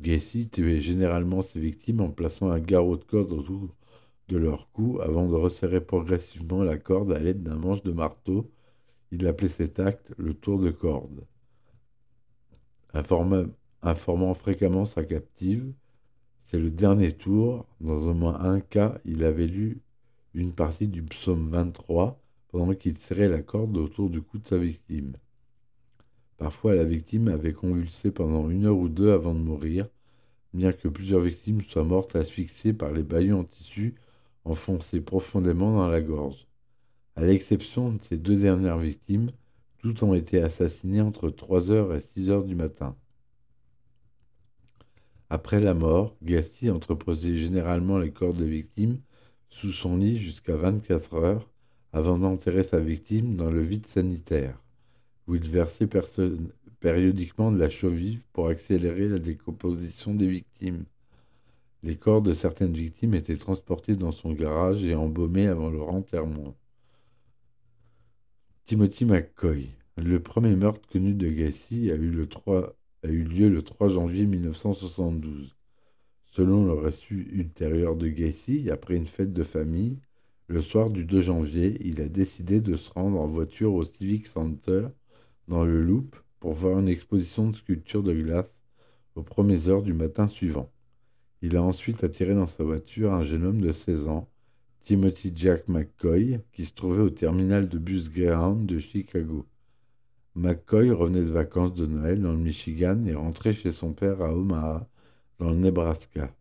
Gacy 0.00 0.48
tuait 0.48 0.80
généralement 0.80 1.42
ses 1.42 1.60
victimes 1.60 2.00
en 2.00 2.10
plaçant 2.10 2.50
un 2.50 2.60
garrot 2.60 2.96
de 2.96 3.04
corde 3.04 3.32
autour 3.32 3.74
de 4.30 4.38
leur 4.38 4.70
cou 4.70 5.00
avant 5.02 5.26
de 5.28 5.34
resserrer 5.34 5.80
progressivement 5.80 6.62
la 6.62 6.78
corde 6.78 7.12
à 7.12 7.18
l'aide 7.18 7.42
d'un 7.42 7.56
manche 7.56 7.82
de 7.82 7.90
marteau. 7.90 8.48
Il 9.10 9.26
appelait 9.26 9.48
cet 9.48 9.80
acte 9.80 10.12
le 10.18 10.34
tour 10.34 10.60
de 10.60 10.70
corde. 10.70 11.24
informant 12.92 14.34
fréquemment 14.34 14.84
sa 14.84 15.04
captive, 15.04 15.72
c'est 16.44 16.60
le 16.60 16.70
dernier 16.70 17.12
tour. 17.12 17.66
Dans 17.80 18.06
au 18.06 18.14
moins 18.14 18.40
un 18.40 18.60
cas, 18.60 18.98
il 19.04 19.24
avait 19.24 19.48
lu 19.48 19.80
une 20.34 20.52
partie 20.52 20.86
du 20.86 21.02
psaume 21.02 21.48
23 21.50 22.20
pendant 22.48 22.74
qu'il 22.74 22.98
serrait 22.98 23.28
la 23.28 23.42
corde 23.42 23.76
autour 23.76 24.10
du 24.10 24.22
cou 24.22 24.38
de 24.38 24.46
sa 24.46 24.58
victime. 24.58 25.12
Parfois, 26.36 26.76
la 26.76 26.84
victime 26.84 27.28
avait 27.28 27.52
convulsé 27.52 28.12
pendant 28.12 28.48
une 28.48 28.66
heure 28.66 28.78
ou 28.78 28.88
deux 28.88 29.12
avant 29.12 29.34
de 29.34 29.40
mourir, 29.40 29.88
bien 30.54 30.72
que 30.72 30.88
plusieurs 30.88 31.20
victimes 31.20 31.62
soient 31.62 31.84
mortes 31.84 32.14
asphyxiées 32.14 32.72
par 32.72 32.92
les 32.92 33.02
baillons 33.02 33.40
en 33.40 33.44
tissu 33.44 33.96
enfoncé 34.44 35.00
profondément 35.00 35.76
dans 35.76 35.88
la 35.88 36.00
gorge. 36.00 36.46
À 37.16 37.22
l'exception 37.24 37.92
de 37.92 37.98
ces 38.02 38.16
deux 38.16 38.36
dernières 38.36 38.78
victimes, 38.78 39.30
toutes 39.78 40.02
ont 40.02 40.14
été 40.14 40.42
assassinées 40.42 41.00
entre 41.00 41.28
3h 41.28 41.96
et 41.96 42.20
6h 42.20 42.46
du 42.46 42.54
matin. 42.54 42.96
Après 45.28 45.60
la 45.60 45.74
mort, 45.74 46.16
Gassi 46.22 46.70
entreposait 46.70 47.36
généralement 47.36 47.98
les 47.98 48.10
corps 48.10 48.34
des 48.34 48.48
victimes 48.48 48.98
sous 49.48 49.72
son 49.72 49.96
lit 49.96 50.18
jusqu'à 50.18 50.56
24 50.56 51.14
heures 51.14 51.48
avant 51.92 52.18
d'enterrer 52.18 52.62
sa 52.62 52.78
victime 52.78 53.36
dans 53.36 53.50
le 53.50 53.62
vide 53.62 53.86
sanitaire, 53.86 54.60
où 55.26 55.34
il 55.34 55.48
versait 55.48 55.88
périodiquement 56.80 57.52
de 57.52 57.58
la 57.58 57.70
chaux 57.70 57.90
vive 57.90 58.22
pour 58.32 58.48
accélérer 58.48 59.08
la 59.08 59.18
décomposition 59.18 60.14
des 60.14 60.28
victimes. 60.28 60.84
Les 61.82 61.96
corps 61.96 62.20
de 62.20 62.32
certaines 62.32 62.74
victimes 62.74 63.14
étaient 63.14 63.38
transportés 63.38 63.96
dans 63.96 64.12
son 64.12 64.32
garage 64.32 64.84
et 64.84 64.94
embaumés 64.94 65.46
avant 65.46 65.70
leur 65.70 65.88
enterrement. 65.88 66.54
Timothy 68.66 69.06
McCoy. 69.06 69.70
Le 69.96 70.20
premier 70.20 70.54
meurtre 70.56 70.86
connu 70.88 71.14
de 71.14 71.28
Gacy 71.28 71.90
a 71.90 71.94
eu, 71.94 72.10
lieu 72.10 73.48
le 73.48 73.62
3 73.62 73.88
janvier 73.88 74.26
1972. 74.26 75.56
Selon 76.26 76.66
le 76.66 76.74
récit 76.74 77.14
ultérieur 77.14 77.96
de 77.96 78.08
Gacy, 78.08 78.70
après 78.70 78.96
une 78.96 79.06
fête 79.06 79.32
de 79.32 79.42
famille, 79.42 79.98
le 80.48 80.60
soir 80.60 80.90
du 80.90 81.04
2 81.04 81.20
janvier, 81.20 81.78
il 81.80 82.02
a 82.02 82.08
décidé 82.08 82.60
de 82.60 82.76
se 82.76 82.90
rendre 82.92 83.18
en 83.18 83.26
voiture 83.26 83.72
au 83.72 83.84
Civic 83.84 84.26
Center 84.26 84.88
dans 85.48 85.64
le 85.64 85.82
Loop 85.82 86.14
pour 86.40 86.52
voir 86.52 86.78
une 86.78 86.88
exposition 86.88 87.48
de 87.48 87.56
sculptures 87.56 88.02
de 88.02 88.12
glace 88.12 88.54
aux 89.14 89.22
premières 89.22 89.68
heures 89.68 89.82
du 89.82 89.94
matin 89.94 90.28
suivant. 90.28 90.70
Il 91.42 91.56
a 91.56 91.62
ensuite 91.62 92.04
attiré 92.04 92.34
dans 92.34 92.46
sa 92.46 92.64
voiture 92.64 93.14
un 93.14 93.22
jeune 93.22 93.44
homme 93.44 93.62
de 93.62 93.72
16 93.72 94.08
ans, 94.08 94.28
Timothy 94.84 95.32
Jack 95.34 95.68
McCoy, 95.68 96.40
qui 96.52 96.66
se 96.66 96.74
trouvait 96.74 97.00
au 97.00 97.08
terminal 97.08 97.68
de 97.68 97.78
bus 97.78 98.10
Greyhound 98.10 98.66
de 98.66 98.78
Chicago. 98.78 99.46
McCoy 100.34 100.90
revenait 100.90 101.24
de 101.24 101.30
vacances 101.30 101.74
de 101.74 101.86
Noël 101.86 102.20
dans 102.20 102.32
le 102.32 102.38
Michigan 102.38 103.04
et 103.06 103.14
rentrait 103.14 103.54
chez 103.54 103.72
son 103.72 103.94
père 103.94 104.20
à 104.20 104.34
Omaha, 104.34 104.86
dans 105.38 105.50
le 105.50 105.56
Nebraska. 105.56 106.34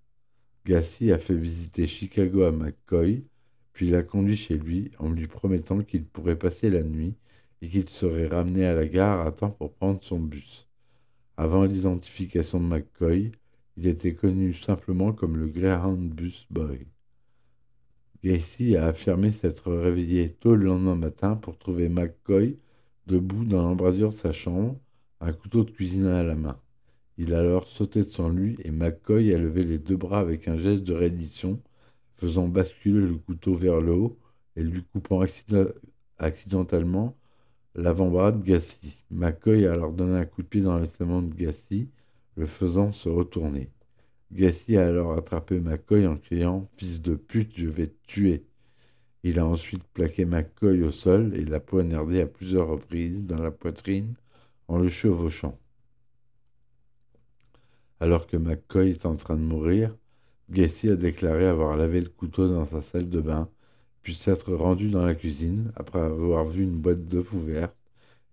Gassi 0.66 1.14
a 1.14 1.18
fait 1.18 1.38
visiter 1.38 1.88
Chicago 1.88 2.44
à 2.44 2.52
McCoy, 2.52 3.24
puis 3.72 3.90
l'a 3.92 4.04
conduit 4.04 4.36
chez 4.36 4.58
lui 4.58 4.92
en 5.00 5.10
lui 5.10 5.28
promettant 5.28 5.80
qu'il 5.80 6.04
pourrait 6.04 6.38
passer 6.38 6.70
la 6.70 6.84
nuit 6.84 7.16
et 7.62 7.70
qu'il 7.70 7.88
serait 7.88 8.28
ramené 8.28 8.66
à 8.66 8.76
la 8.76 8.86
gare 8.86 9.26
à 9.26 9.32
temps 9.32 9.52
pour 9.52 9.72
prendre 9.74 10.04
son 10.04 10.20
bus. 10.20 10.68
Avant 11.38 11.64
l'identification 11.64 12.60
de 12.60 12.66
McCoy, 12.66 13.32
il 13.82 13.88
était 13.88 14.14
connu 14.14 14.54
simplement 14.54 15.14
comme 15.14 15.38
le 15.38 15.48
Greyhound 15.48 16.14
Bus 16.14 16.46
Boy. 16.50 16.86
Gacy 18.22 18.76
a 18.76 18.88
affirmé 18.88 19.32
s'être 19.32 19.72
réveillé 19.72 20.34
tôt 20.34 20.54
le 20.54 20.66
lendemain 20.66 20.96
matin 20.96 21.38
pour 21.38 21.58
trouver 21.58 21.88
McCoy 21.88 22.58
debout 23.08 23.46
dans 23.46 23.62
l'embrasure 23.62 24.10
de 24.10 24.16
sa 24.16 24.34
chambre, 24.34 24.76
un 25.22 25.32
couteau 25.32 25.64
de 25.64 25.72
cuisine 25.72 26.08
à 26.08 26.24
la 26.24 26.36
main. 26.36 26.60
Il 27.18 27.34
a 27.34 27.40
alors 27.40 27.70
sauté 27.70 28.04
de 28.04 28.10
son 28.10 28.30
lit 28.30 28.58
et 28.66 28.72
McCoy 28.72 29.34
a 29.34 29.38
levé 29.38 29.64
les 29.64 29.78
deux 29.78 29.96
bras 29.96 30.20
avec 30.20 30.50
un 30.50 30.58
geste 30.58 30.84
de 30.84 30.94
reddition, 30.94 31.58
faisant 32.18 32.50
basculer 32.50 33.08
le 33.08 33.16
couteau 33.16 33.56
vers 33.56 33.80
le 33.80 33.94
haut 33.94 34.20
et 34.58 34.62
lui 34.62 34.84
coupant 34.92 35.24
accidentellement 36.18 37.16
l'avant-bras 37.76 38.34
de 38.34 38.44
Gacy. 38.44 38.98
McCoy 39.10 39.66
a 39.68 39.72
alors 39.72 39.94
donné 39.94 40.18
un 40.18 40.26
coup 40.26 40.42
de 40.42 40.48
pied 40.48 40.62
dans 40.62 40.78
l'estomac 40.78 41.22
de 41.22 41.34
Gacy 41.34 41.88
le 42.40 42.46
faisant 42.46 42.94
se 42.94 43.10
retourner. 43.10 43.70
Gassi 44.32 44.78
a 44.78 44.88
alors 44.88 45.12
attrapé 45.18 45.60
McCoy 45.60 46.08
en 46.08 46.16
criant 46.16 46.70
Fils 46.78 47.02
de 47.02 47.16
pute, 47.16 47.52
je 47.58 47.68
vais 47.68 47.88
te 47.88 48.08
tuer. 48.08 48.46
Il 49.24 49.40
a 49.40 49.46
ensuite 49.46 49.84
plaqué 49.84 50.24
McCoy 50.24 50.82
au 50.84 50.92
sol 50.92 51.36
et 51.36 51.44
l'a 51.44 51.60
poignardé 51.60 52.22
à 52.22 52.28
plusieurs 52.28 52.70
reprises 52.70 53.26
dans 53.26 53.42
la 53.42 53.52
poitrine 53.52 54.14
en 54.70 54.78
le 54.78 54.88
chevauchant. 54.88 55.60
Alors 58.00 58.26
que 58.26 58.38
McCoy 58.38 58.92
est 58.92 59.06
en 59.06 59.18
train 59.18 59.36
de 59.36 59.42
mourir, 59.42 59.94
Gassi 60.50 60.90
a 60.90 60.96
déclaré 60.96 61.46
avoir 61.46 61.76
lavé 61.76 62.00
le 62.00 62.08
couteau 62.08 62.48
dans 62.48 62.64
sa 62.64 62.82
salle 62.82 63.10
de 63.10 63.20
bain, 63.20 63.50
puis 64.02 64.16
s'être 64.16 64.54
rendu 64.54 64.90
dans 64.90 65.04
la 65.04 65.14
cuisine 65.14 65.74
après 65.76 66.00
avoir 66.00 66.46
vu 66.46 66.64
une 66.64 66.80
boîte 66.80 67.06
d'œufs 67.06 67.34
ouverte 67.34 67.76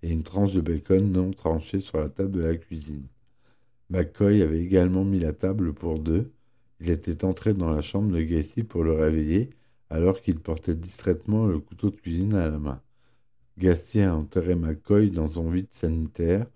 et 0.04 0.10
une 0.10 0.22
tranche 0.22 0.52
de 0.52 0.60
bacon 0.60 1.10
non 1.10 1.32
tranchée 1.32 1.80
sur 1.80 1.98
la 1.98 2.08
table 2.08 2.30
de 2.30 2.42
la 2.42 2.56
cuisine. 2.56 3.08
McCoy 3.88 4.42
avait 4.42 4.62
également 4.62 5.04
mis 5.04 5.20
la 5.20 5.32
table 5.32 5.72
pour 5.72 5.98
deux. 5.98 6.32
Il 6.80 6.90
était 6.90 7.24
entré 7.24 7.54
dans 7.54 7.70
la 7.70 7.82
chambre 7.82 8.10
de 8.12 8.20
Gacy 8.20 8.64
pour 8.64 8.82
le 8.82 8.92
réveiller, 8.92 9.50
alors 9.90 10.20
qu'il 10.20 10.40
portait 10.40 10.74
distraitement 10.74 11.46
le 11.46 11.60
couteau 11.60 11.90
de 11.90 11.96
cuisine 11.96 12.34
à 12.34 12.48
la 12.50 12.58
main. 12.58 12.82
Gacy 13.58 14.02
a 14.02 14.14
enterré 14.14 14.54
McCoy 14.54 15.10
dans 15.10 15.28
son 15.28 15.48
vide 15.50 15.68
sanitaire 15.70 16.46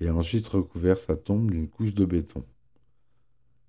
et 0.00 0.08
a 0.08 0.14
ensuite 0.14 0.48
recouvert 0.48 0.98
sa 0.98 1.16
tombe 1.16 1.50
d'une 1.50 1.68
couche 1.68 1.94
de 1.94 2.04
béton. 2.04 2.44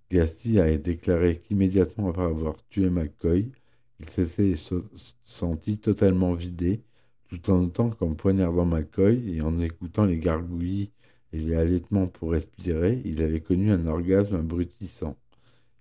Gacy 0.10 0.60
a 0.60 0.78
déclaré 0.78 1.40
qu'immédiatement 1.40 2.10
après 2.10 2.24
avoir 2.24 2.56
tué 2.70 2.90
McCoy, 2.90 3.52
il 4.00 4.10
s'était 4.10 4.56
senti 5.26 5.78
totalement 5.78 6.34
vidé, 6.34 6.82
tout 7.28 7.52
en 7.52 7.60
notant 7.62 7.90
qu'en 7.90 8.14
poignardant 8.16 8.66
McCoy 8.66 9.36
et 9.36 9.42
en 9.42 9.60
écoutant 9.60 10.06
les 10.06 10.18
gargouillis 10.18 10.90
et 11.32 11.40
les 11.40 11.56
allaitements 11.56 12.08
pour 12.08 12.32
respirer, 12.32 13.02
il 13.06 13.22
avait 13.22 13.42
connu 13.42 13.72
un 13.72 13.86
orgasme 13.86 14.36
abrutissant. 14.36 15.16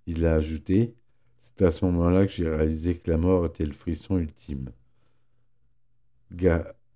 Il 0.05 0.25
a 0.25 0.35
ajouté 0.35 0.95
C'est 1.41 1.65
à 1.65 1.71
ce 1.71 1.85
moment-là 1.85 2.25
que 2.25 2.31
j'ai 2.31 2.49
réalisé 2.49 2.95
que 2.95 3.09
la 3.09 3.17
mort 3.17 3.45
était 3.45 3.65
le 3.65 3.73
frisson 3.73 4.17
ultime. 4.17 4.69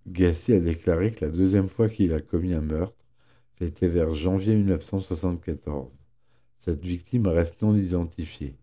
Gassi 0.08 0.54
a 0.54 0.60
déclaré 0.60 1.14
que 1.14 1.26
la 1.26 1.32
deuxième 1.32 1.70
fois 1.70 1.90
qu'il 1.90 2.14
a 2.14 2.22
commis 2.22 2.54
un 2.54 2.62
meurtre, 2.62 2.96
c'était 3.58 3.88
vers 3.88 4.14
janvier 4.14 4.56
1974. 4.56 5.92
Cette 6.60 6.86
victime 6.86 7.28
reste 7.28 7.62
non 7.62 7.76
identifiée. 7.76 8.56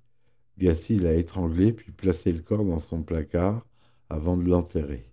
Gassi 0.58 0.96
l'a 0.96 1.14
étranglé 1.14 1.72
puis 1.72 1.92
placé 1.92 2.32
le 2.32 2.42
corps 2.42 2.64
dans 2.64 2.78
son 2.78 3.02
placard 3.02 3.66
avant 4.08 4.36
de 4.36 4.48
l'enterrer. 4.48 5.04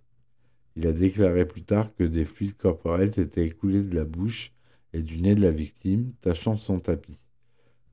Il 0.76 0.86
a 0.86 0.92
déclaré 0.92 1.46
plus 1.46 1.62
tard 1.62 1.92
que 1.96 2.04
des 2.04 2.24
fluides 2.24 2.56
corporels 2.56 3.12
s'étaient 3.12 3.46
écoulés 3.46 3.82
de 3.82 3.96
la 3.96 4.04
bouche 4.04 4.52
et 4.92 5.02
du 5.02 5.20
nez 5.20 5.34
de 5.34 5.42
la 5.42 5.50
victime, 5.50 6.12
tachant 6.20 6.56
son 6.56 6.80
tapis. 6.80 7.18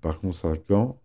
Par 0.01 0.19
conséquent, 0.19 1.01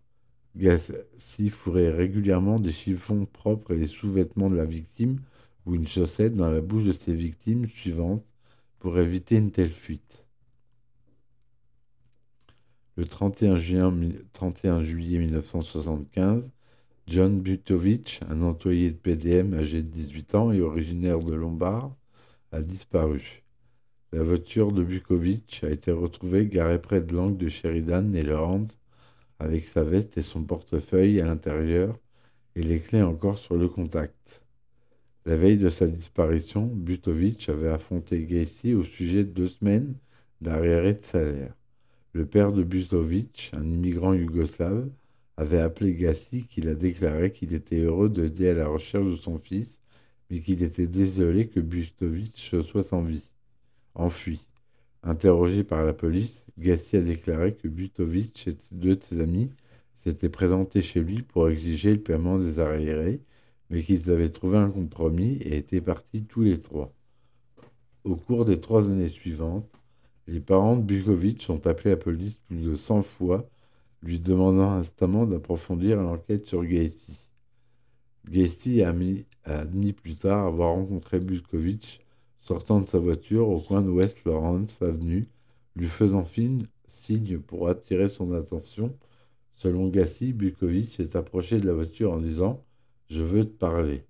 Gassi 0.55 1.49
fourrait 1.49 1.91
régulièrement 1.91 2.59
des 2.59 2.71
chiffons 2.71 3.25
propres 3.25 3.73
et 3.73 3.77
les 3.77 3.87
sous-vêtements 3.87 4.49
de 4.49 4.57
la 4.57 4.65
victime 4.65 5.19
ou 5.65 5.75
une 5.75 5.87
chaussette 5.87 6.35
dans 6.35 6.49
la 6.49 6.61
bouche 6.61 6.83
de 6.83 6.91
ses 6.91 7.13
victimes 7.13 7.67
suivantes 7.67 8.23
pour 8.79 8.99
éviter 8.99 9.37
une 9.37 9.51
telle 9.51 9.71
fuite. 9.71 10.25
Le 12.97 13.05
31 13.05 13.55
juillet, 13.55 15.19
1975, 15.19 16.49
John 17.07 17.39
Butovich, 17.39 18.19
un 18.29 18.41
employé 18.41 18.91
de 18.91 18.97
PDM 18.97 19.53
âgé 19.53 19.81
de 19.81 19.87
18 19.87 20.35
ans 20.35 20.51
et 20.51 20.61
originaire 20.61 21.19
de 21.19 21.33
Lombard, 21.33 21.95
a 22.51 22.61
disparu. 22.61 23.43
La 24.13 24.23
voiture 24.23 24.73
de 24.73 24.83
Bukovic 24.83 25.61
a 25.63 25.69
été 25.69 25.89
retrouvée 25.89 26.45
garée 26.45 26.81
près 26.81 26.99
de 26.99 27.15
l'angle 27.15 27.37
de 27.37 27.47
Sheridan 27.47 28.13
et 28.13 28.23
Lawrence, 28.23 28.77
avec 29.39 29.65
sa 29.65 29.83
veste 29.83 30.17
et 30.17 30.21
son 30.21 30.43
portefeuille 30.43 31.21
à 31.21 31.25
l'intérieur 31.25 31.97
et 32.57 32.61
les 32.61 32.81
clés 32.81 33.03
encore 33.03 33.37
sur 33.39 33.55
le 33.55 33.69
contact. 33.69 34.41
La 35.25 35.37
veille 35.37 35.57
de 35.57 35.69
sa 35.69 35.87
disparition, 35.87 36.65
Butovic 36.65 37.47
avait 37.47 37.69
affronté 37.69 38.25
Gacy 38.25 38.73
au 38.73 38.83
sujet 38.83 39.23
de 39.23 39.29
deux 39.29 39.47
semaines 39.47 39.93
d'arriéré 40.41 40.93
de 40.93 40.99
salaire. 40.99 41.55
Le 42.11 42.25
père 42.25 42.51
de 42.51 42.63
Butovic, 42.63 43.51
un 43.53 43.63
immigrant 43.63 44.13
yougoslave, 44.13 44.89
avait 45.37 45.61
appelé 45.61 45.93
Gassi 45.93 46.43
qu'il 46.49 46.67
a 46.67 46.75
déclaré 46.75 47.31
qu'il 47.31 47.53
était 47.53 47.79
heureux 47.79 48.09
d'aider 48.09 48.49
à 48.49 48.55
la 48.55 48.67
recherche 48.67 49.09
de 49.09 49.15
son 49.15 49.39
fils, 49.39 49.79
mais 50.29 50.41
qu'il 50.41 50.63
était 50.63 50.87
désolé 50.87 51.47
que 51.47 51.61
Bustovic 51.61 52.35
soit 52.35 52.83
sans 52.83 53.03
vie 53.03 53.30
enfui. 53.95 54.45
Interrogé 55.03 55.63
par 55.63 55.83
la 55.83 55.93
police, 55.93 56.45
Gassi 56.59 56.97
a 56.97 57.01
déclaré 57.01 57.55
que 57.55 57.67
Butovic 57.67 58.47
et 58.47 58.57
deux 58.71 58.95
de 58.95 59.03
ses 59.03 59.19
amis 59.19 59.49
s'étaient 60.03 60.29
présentés 60.29 60.81
chez 60.81 61.01
lui 61.01 61.21
pour 61.21 61.49
exiger 61.49 61.93
le 61.93 62.01
paiement 62.01 62.37
des 62.37 62.59
arriérés, 62.59 63.19
mais 63.69 63.83
qu'ils 63.83 64.11
avaient 64.11 64.29
trouvé 64.29 64.57
un 64.57 64.69
compromis 64.69 65.37
et 65.41 65.57
étaient 65.57 65.81
partis 65.81 66.23
tous 66.23 66.43
les 66.43 66.59
trois. 66.59 66.93
Au 68.03 68.15
cours 68.15 68.45
des 68.45 68.59
trois 68.59 68.89
années 68.89 69.09
suivantes, 69.09 69.69
les 70.27 70.39
parents 70.39 70.75
de 70.75 70.83
Bukovic 70.83 71.49
ont 71.49 71.61
appelé 71.65 71.91
la 71.91 71.97
police 71.97 72.35
plus 72.47 72.61
de 72.63 72.75
100 72.75 73.01
fois, 73.03 73.49
lui 74.03 74.19
demandant 74.19 74.71
instamment 74.71 75.25
d'approfondir 75.25 76.01
l'enquête 76.01 76.45
sur 76.45 76.63
Gacy. 76.63 77.17
Gacy 78.29 78.83
a, 78.83 78.93
admis 79.45 79.93
plus 79.93 80.15
tard 80.15 80.45
avoir 80.45 80.73
rencontré 80.73 81.19
Bukovic 81.19 82.00
sortant 82.41 82.81
de 82.81 82.87
sa 82.87 82.99
voiture 82.99 83.47
au 83.47 83.59
coin 83.59 83.81
de 83.81 83.89
West 83.89 84.23
Lawrence 84.25 84.81
Avenue, 84.81 85.27
lui 85.75 85.87
faisant 85.87 86.25
signe 86.25 87.39
pour 87.39 87.69
attirer 87.69 88.09
son 88.09 88.33
attention. 88.33 88.95
Selon 89.55 89.89
Gassi, 89.89 90.33
Bukovic 90.33 90.93
s'est 90.95 91.15
approché 91.15 91.59
de 91.59 91.67
la 91.67 91.73
voiture 91.73 92.11
en 92.11 92.19
disant 92.19 92.63
Je 93.09 93.21
veux 93.23 93.45
te 93.45 93.57
parler. 93.57 94.03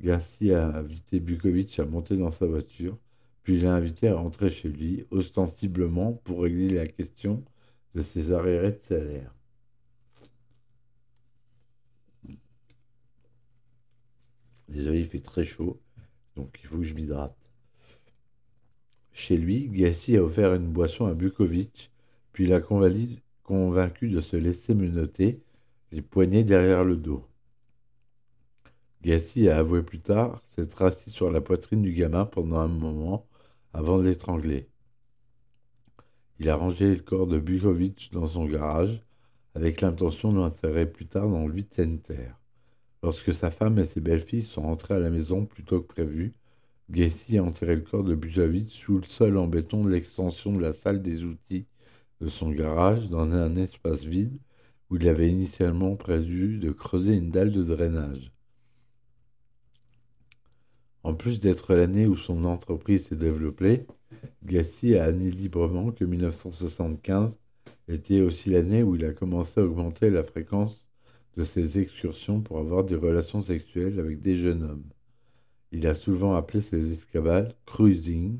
Gassi 0.00 0.52
a 0.52 0.66
invité 0.76 1.20
Bukovic 1.20 1.78
à 1.78 1.84
monter 1.84 2.16
dans 2.16 2.30
sa 2.30 2.46
voiture, 2.46 2.98
puis 3.42 3.60
l'a 3.60 3.74
invité 3.74 4.08
à 4.08 4.16
rentrer 4.16 4.50
chez 4.50 4.68
lui, 4.68 5.06
ostensiblement 5.10 6.12
pour 6.24 6.42
régler 6.42 6.68
la 6.70 6.86
question 6.86 7.42
de 7.94 8.02
ses 8.02 8.32
arriérés 8.32 8.72
de 8.72 8.80
salaire. 8.88 9.34
Désolé, 14.68 15.00
il 15.00 15.06
fait 15.06 15.20
très 15.20 15.44
chaud, 15.44 15.80
donc 16.34 16.58
il 16.62 16.66
faut 16.66 16.78
que 16.78 16.84
je 16.84 16.94
m'hydrate. 16.94 17.41
Chez 19.12 19.36
lui, 19.36 19.68
Gassi 19.68 20.16
a 20.16 20.22
offert 20.22 20.54
une 20.54 20.72
boisson 20.72 21.06
à 21.06 21.14
Bukovic, 21.14 21.90
puis 22.32 22.46
l'a 22.46 22.60
convaincu 22.60 24.08
de 24.08 24.20
se 24.20 24.36
laisser 24.36 24.74
menotter, 24.74 25.40
les 25.92 26.02
poignets 26.02 26.44
derrière 26.44 26.84
le 26.84 26.96
dos. 26.96 27.24
Gassi 29.02 29.48
a 29.48 29.58
avoué 29.58 29.82
plus 29.82 30.00
tard 30.00 30.40
s'être 30.54 30.80
assis 30.82 31.10
sur 31.10 31.30
la 31.30 31.40
poitrine 31.40 31.82
du 31.82 31.92
gamin 31.92 32.24
pendant 32.24 32.58
un 32.58 32.68
moment 32.68 33.26
avant 33.74 33.98
de 33.98 34.04
l'étrangler. 34.04 34.68
Il 36.38 36.48
a 36.48 36.56
rangé 36.56 36.94
le 36.94 37.02
corps 37.02 37.26
de 37.26 37.38
Bukovic 37.38 38.10
dans 38.12 38.26
son 38.26 38.46
garage 38.46 39.02
avec 39.54 39.80
l'intention 39.80 40.32
de 40.32 40.38
l'enterrer 40.38 40.86
plus 40.86 41.06
tard 41.06 41.28
dans 41.28 41.46
le 41.46 41.52
vide 41.52 41.72
sanitaire. 41.72 42.38
Lorsque 43.02 43.34
sa 43.34 43.50
femme 43.50 43.78
et 43.78 43.86
ses 43.86 44.00
belles-filles 44.00 44.42
sont 44.42 44.62
rentrées 44.62 44.94
à 44.94 44.98
la 44.98 45.10
maison 45.10 45.44
plus 45.44 45.64
tôt 45.64 45.82
que 45.82 45.92
prévu, 45.92 46.32
Gacy 46.90 47.38
a 47.38 47.44
enterré 47.44 47.76
le 47.76 47.82
corps 47.82 48.04
de 48.04 48.14
Bujovic 48.14 48.70
sous 48.70 48.98
le 48.98 49.04
sol 49.04 49.36
en 49.36 49.46
béton 49.46 49.84
de 49.84 49.90
l'extension 49.90 50.52
de 50.52 50.60
la 50.60 50.72
salle 50.72 51.02
des 51.02 51.24
outils 51.24 51.66
de 52.20 52.28
son 52.28 52.50
garage 52.50 53.08
dans 53.08 53.30
un 53.32 53.56
espace 53.56 54.04
vide 54.04 54.38
où 54.90 54.96
il 54.96 55.08
avait 55.08 55.30
initialement 55.30 55.96
prévu 55.96 56.58
de 56.58 56.70
creuser 56.70 57.14
une 57.14 57.30
dalle 57.30 57.52
de 57.52 57.62
drainage. 57.62 58.30
En 61.02 61.14
plus 61.14 61.40
d'être 61.40 61.74
l'année 61.74 62.06
où 62.06 62.16
son 62.16 62.44
entreprise 62.44 63.06
s'est 63.06 63.16
développée, 63.16 63.86
Gacy 64.44 64.96
a 64.96 65.04
admis 65.04 65.30
librement 65.30 65.90
que 65.90 66.04
1975 66.04 67.36
était 67.88 68.20
aussi 68.20 68.50
l'année 68.50 68.82
où 68.82 68.94
il 68.94 69.04
a 69.04 69.12
commencé 69.12 69.60
à 69.60 69.64
augmenter 69.64 70.10
la 70.10 70.22
fréquence 70.22 70.86
de 71.36 71.44
ses 71.44 71.78
excursions 71.78 72.40
pour 72.40 72.58
avoir 72.58 72.84
des 72.84 72.96
relations 72.96 73.42
sexuelles 73.42 73.98
avec 73.98 74.20
des 74.20 74.36
jeunes 74.36 74.62
hommes. 74.62 74.84
Il 75.74 75.86
a 75.86 75.94
souvent 75.94 76.34
appelé 76.34 76.60
ses 76.60 76.92
escapades 76.92 77.56
cruising. 77.64 78.38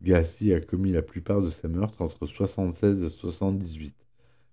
Gassi 0.00 0.54
a 0.54 0.60
commis 0.60 0.92
la 0.92 1.02
plupart 1.02 1.42
de 1.42 1.50
ses 1.50 1.68
meurtres 1.68 2.00
entre 2.00 2.24
76 2.24 3.02
et 3.02 3.10
78, 3.10 3.94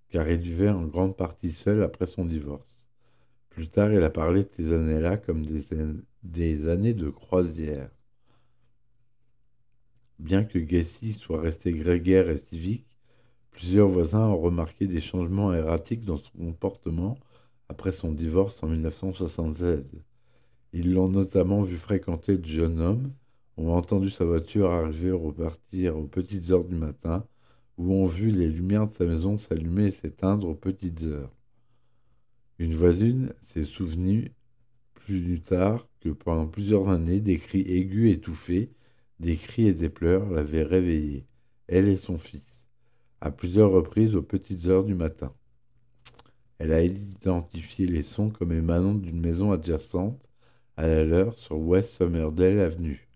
car 0.10 0.30
il 0.30 0.40
vivait 0.42 0.70
en 0.70 0.86
grande 0.86 1.16
partie 1.16 1.54
seul 1.54 1.82
après 1.84 2.06
son 2.06 2.26
divorce. 2.26 2.78
Plus 3.50 3.70
tard, 3.70 3.94
il 3.94 4.04
a 4.04 4.10
parlé 4.10 4.44
de 4.44 4.50
ces 4.58 4.74
années-là 4.74 5.16
comme 5.16 5.46
des, 5.46 5.64
des, 6.24 6.68
années 6.68 6.94
de 6.94 7.10
croisière. 7.10 7.90
Bien 10.20 10.44
que 10.44 10.60
Gassi 10.60 11.14
soit 11.14 11.40
resté 11.40 11.72
grégaire 11.72 12.30
et 12.30 12.38
civique, 12.38 12.88
plusieurs 13.52 13.88
voisins 13.88 14.28
ont 14.28 14.38
remarqué 14.38 14.88
des 14.88 15.00
changements 15.00 15.54
erratiques 15.54 16.04
dans 16.04 16.18
son 16.18 16.38
comportement 16.38 17.18
après 17.70 17.94
son 17.94 18.12
divorce 18.12 18.62
en 18.64 18.68
1976. 18.68 19.86
Ils 20.78 20.94
l'ont 20.94 21.08
notamment 21.08 21.62
vu 21.62 21.78
fréquenter 21.78 22.38
de 22.38 22.46
jeunes 22.46 22.82
hommes, 22.82 23.14
ont 23.56 23.72
entendu 23.72 24.10
sa 24.10 24.26
voiture 24.26 24.72
arriver 24.72 25.10
ou 25.10 25.20
repartir 25.20 25.98
aux 25.98 26.06
petites 26.06 26.52
heures 26.52 26.66
du 26.66 26.76
matin, 26.76 27.26
ou 27.78 27.94
ont 27.94 28.08
vu 28.08 28.30
les 28.30 28.50
lumières 28.50 28.90
de 28.90 28.94
sa 28.94 29.06
maison 29.06 29.38
s'allumer 29.38 29.86
et 29.86 29.92
s'éteindre 29.92 30.50
aux 30.50 30.54
petites 30.54 31.04
heures. 31.04 31.34
Une 32.60 32.76
voisine 32.76 33.32
s'est 33.48 33.64
souvenue 33.64 34.34
plus 34.96 35.40
tard 35.40 35.88
que 36.02 36.10
pendant 36.10 36.46
plusieurs 36.46 36.90
années, 36.90 37.22
des 37.22 37.38
cris 37.38 37.62
aigus 37.62 38.12
étouffés, 38.12 38.70
des 39.22 39.38
cris 39.38 39.68
et 39.68 39.74
des 39.74 39.88
pleurs 39.88 40.30
l'avaient 40.30 40.64
réveillée, 40.64 41.26
elle 41.68 41.88
et 41.88 41.96
son 41.96 42.18
fils, 42.18 42.66
à 43.22 43.32
plusieurs 43.32 43.72
reprises 43.72 44.14
aux 44.14 44.22
petites 44.22 44.66
heures 44.66 44.84
du 44.84 44.94
matin. 44.94 45.34
Elle 46.60 46.74
a 46.74 46.84
identifié 46.84 47.88
les 47.88 48.04
sons 48.04 48.30
comme 48.30 48.52
émanant 48.52 48.94
d'une 48.94 49.22
maison 49.22 49.54
adjacente 49.54 50.22
à 50.78 50.88
la 50.88 51.06
leur 51.06 51.38
sur 51.40 51.58
West 51.58 51.92
Somerdale 51.92 52.60
Avenue. 52.60 53.08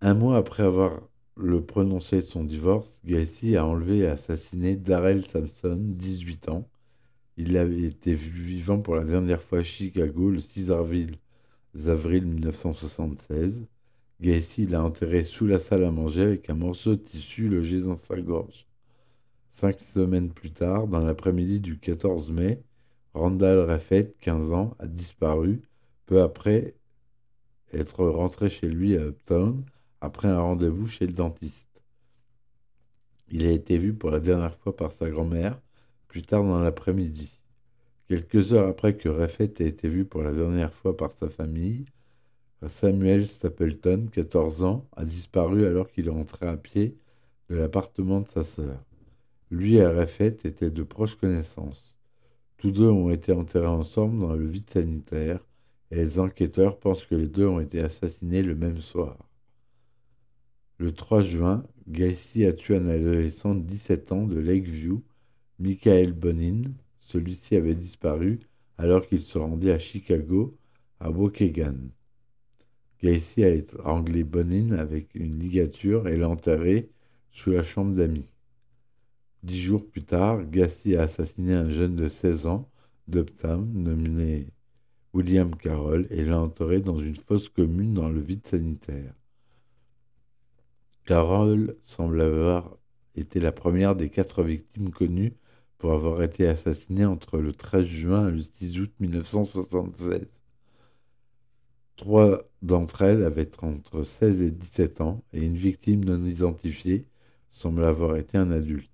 Un 0.00 0.14
mois 0.14 0.36
après 0.36 0.62
avoir 0.62 1.00
le 1.36 1.64
prononcé 1.64 2.16
de 2.16 2.22
son 2.22 2.44
divorce, 2.44 3.00
Gacy 3.04 3.56
a 3.56 3.66
enlevé 3.66 3.98
et 3.98 4.06
assassiné 4.06 4.76
Darrell 4.76 5.24
Sampson, 5.26 5.78
18 5.80 6.48
ans. 6.50 6.68
Il 7.36 7.56
avait 7.56 7.82
été 7.82 8.14
vu 8.14 8.30
vivant 8.30 8.78
pour 8.78 8.94
la 8.94 9.04
dernière 9.04 9.42
fois 9.42 9.58
à 9.58 9.62
Chicago 9.64 10.30
le 10.30 10.40
6 10.40 10.70
avril, 10.70 11.16
avril 11.86 12.26
1976. 12.26 13.66
Gacy 14.20 14.66
l'a 14.66 14.84
enterré 14.84 15.24
sous 15.24 15.46
la 15.46 15.58
salle 15.58 15.84
à 15.84 15.90
manger 15.90 16.22
avec 16.22 16.48
un 16.48 16.54
morceau 16.54 16.94
de 16.94 17.00
tissu 17.00 17.48
logé 17.48 17.80
dans 17.80 17.96
sa 17.96 18.20
gorge. 18.20 18.66
Cinq 19.50 19.80
semaines 19.94 20.30
plus 20.30 20.52
tard, 20.52 20.86
dans 20.86 21.00
l'après-midi 21.00 21.58
du 21.58 21.78
14 21.78 22.30
mai, 22.30 22.62
Randall 23.14 23.60
Raffet, 23.60 24.12
15 24.20 24.52
ans, 24.52 24.76
a 24.80 24.86
disparu 24.86 25.62
peu 26.06 26.20
après 26.20 26.74
être 27.72 28.04
rentré 28.04 28.48
chez 28.48 28.68
lui 28.68 28.96
à 28.96 29.06
Uptown 29.06 29.64
après 30.00 30.28
un 30.28 30.40
rendez-vous 30.40 30.88
chez 30.88 31.06
le 31.06 31.12
dentiste. 31.12 31.80
Il 33.30 33.46
a 33.46 33.52
été 33.52 33.78
vu 33.78 33.94
pour 33.94 34.10
la 34.10 34.20
dernière 34.20 34.54
fois 34.54 34.76
par 34.76 34.92
sa 34.92 35.08
grand-mère 35.08 35.58
plus 36.08 36.22
tard 36.22 36.44
dans 36.44 36.58
l'après-midi. 36.58 37.40
Quelques 38.08 38.52
heures 38.52 38.68
après 38.68 38.96
que 38.96 39.08
Raffet 39.08 39.52
ait 39.60 39.68
été 39.68 39.88
vu 39.88 40.04
pour 40.04 40.22
la 40.22 40.32
dernière 40.32 40.74
fois 40.74 40.96
par 40.96 41.12
sa 41.12 41.28
famille, 41.28 41.84
Samuel 42.66 43.26
Stapleton, 43.26 44.08
14 44.12 44.62
ans, 44.64 44.86
a 44.96 45.04
disparu 45.04 45.66
alors 45.66 45.88
qu'il 45.88 46.10
rentrait 46.10 46.48
à 46.48 46.56
pied 46.56 46.96
de 47.48 47.56
l'appartement 47.56 48.20
de 48.20 48.28
sa 48.28 48.42
sœur. 48.42 48.78
Lui 49.50 49.76
et 49.76 49.86
Rafet 49.86 50.36
étaient 50.44 50.70
de 50.70 50.82
proches 50.82 51.16
connaissances. 51.16 51.93
Tous 52.64 52.70
deux 52.70 52.88
ont 52.88 53.10
été 53.10 53.30
enterrés 53.30 53.66
ensemble 53.66 54.20
dans 54.20 54.32
le 54.32 54.46
vide 54.46 54.70
sanitaire 54.70 55.38
et 55.90 55.96
les 55.96 56.18
enquêteurs 56.18 56.78
pensent 56.78 57.04
que 57.04 57.14
les 57.14 57.28
deux 57.28 57.46
ont 57.46 57.60
été 57.60 57.78
assassinés 57.80 58.42
le 58.42 58.54
même 58.54 58.80
soir. 58.80 59.18
Le 60.78 60.90
3 60.90 61.20
juin, 61.20 61.62
Gacy 61.88 62.46
a 62.46 62.54
tué 62.54 62.78
un 62.78 62.88
adolescent 62.88 63.54
de 63.54 63.60
17 63.60 64.12
ans 64.12 64.26
de 64.26 64.40
Lakeview, 64.40 65.02
Michael 65.58 66.14
Bonin. 66.14 66.62
Celui-ci 67.00 67.54
avait 67.54 67.74
disparu 67.74 68.40
alors 68.78 69.06
qu'il 69.06 69.22
se 69.22 69.36
rendait 69.36 69.72
à 69.72 69.78
Chicago, 69.78 70.56
à 71.00 71.10
Waukegan. 71.10 71.90
Gacy 73.02 73.44
a 73.44 73.50
étranglé 73.50 74.24
Bonin 74.24 74.70
avec 74.70 75.14
une 75.14 75.38
ligature 75.38 76.08
et 76.08 76.16
l'a 76.16 76.30
enterré 76.30 76.88
sous 77.30 77.50
la 77.50 77.62
chambre 77.62 77.94
d'amis. 77.94 78.30
Dix 79.44 79.60
jours 79.60 79.86
plus 79.86 80.02
tard, 80.02 80.42
Gacy 80.50 80.96
a 80.96 81.02
assassiné 81.02 81.52
un 81.52 81.68
jeune 81.68 81.96
de 81.96 82.08
16 82.08 82.46
ans 82.46 82.66
d'Uptown 83.08 83.70
nommé 83.74 84.46
William 85.12 85.54
Carroll 85.54 86.06
et 86.08 86.24
l'a 86.24 86.40
enterré 86.40 86.80
dans 86.80 86.98
une 86.98 87.14
fosse 87.14 87.50
commune 87.50 87.92
dans 87.92 88.08
le 88.08 88.22
vide 88.22 88.46
sanitaire. 88.46 89.12
Carroll 91.04 91.76
semble 91.82 92.22
avoir 92.22 92.74
été 93.16 93.38
la 93.38 93.52
première 93.52 93.94
des 93.94 94.08
quatre 94.08 94.42
victimes 94.42 94.90
connues 94.90 95.34
pour 95.76 95.92
avoir 95.92 96.22
été 96.22 96.48
assassinée 96.48 97.04
entre 97.04 97.36
le 97.36 97.52
13 97.52 97.84
juin 97.84 98.28
et 98.30 98.32
le 98.32 98.42
6 98.44 98.80
août 98.80 98.92
1976. 98.98 100.26
Trois 101.96 102.42
d'entre 102.62 103.02
elles 103.02 103.24
avaient 103.24 103.62
entre 103.62 104.04
16 104.04 104.40
et 104.40 104.50
17 104.50 105.02
ans 105.02 105.22
et 105.34 105.42
une 105.42 105.58
victime 105.58 106.02
non 106.02 106.24
identifiée 106.24 107.04
semble 107.50 107.84
avoir 107.84 108.16
été 108.16 108.38
un 108.38 108.50
adulte. 108.50 108.93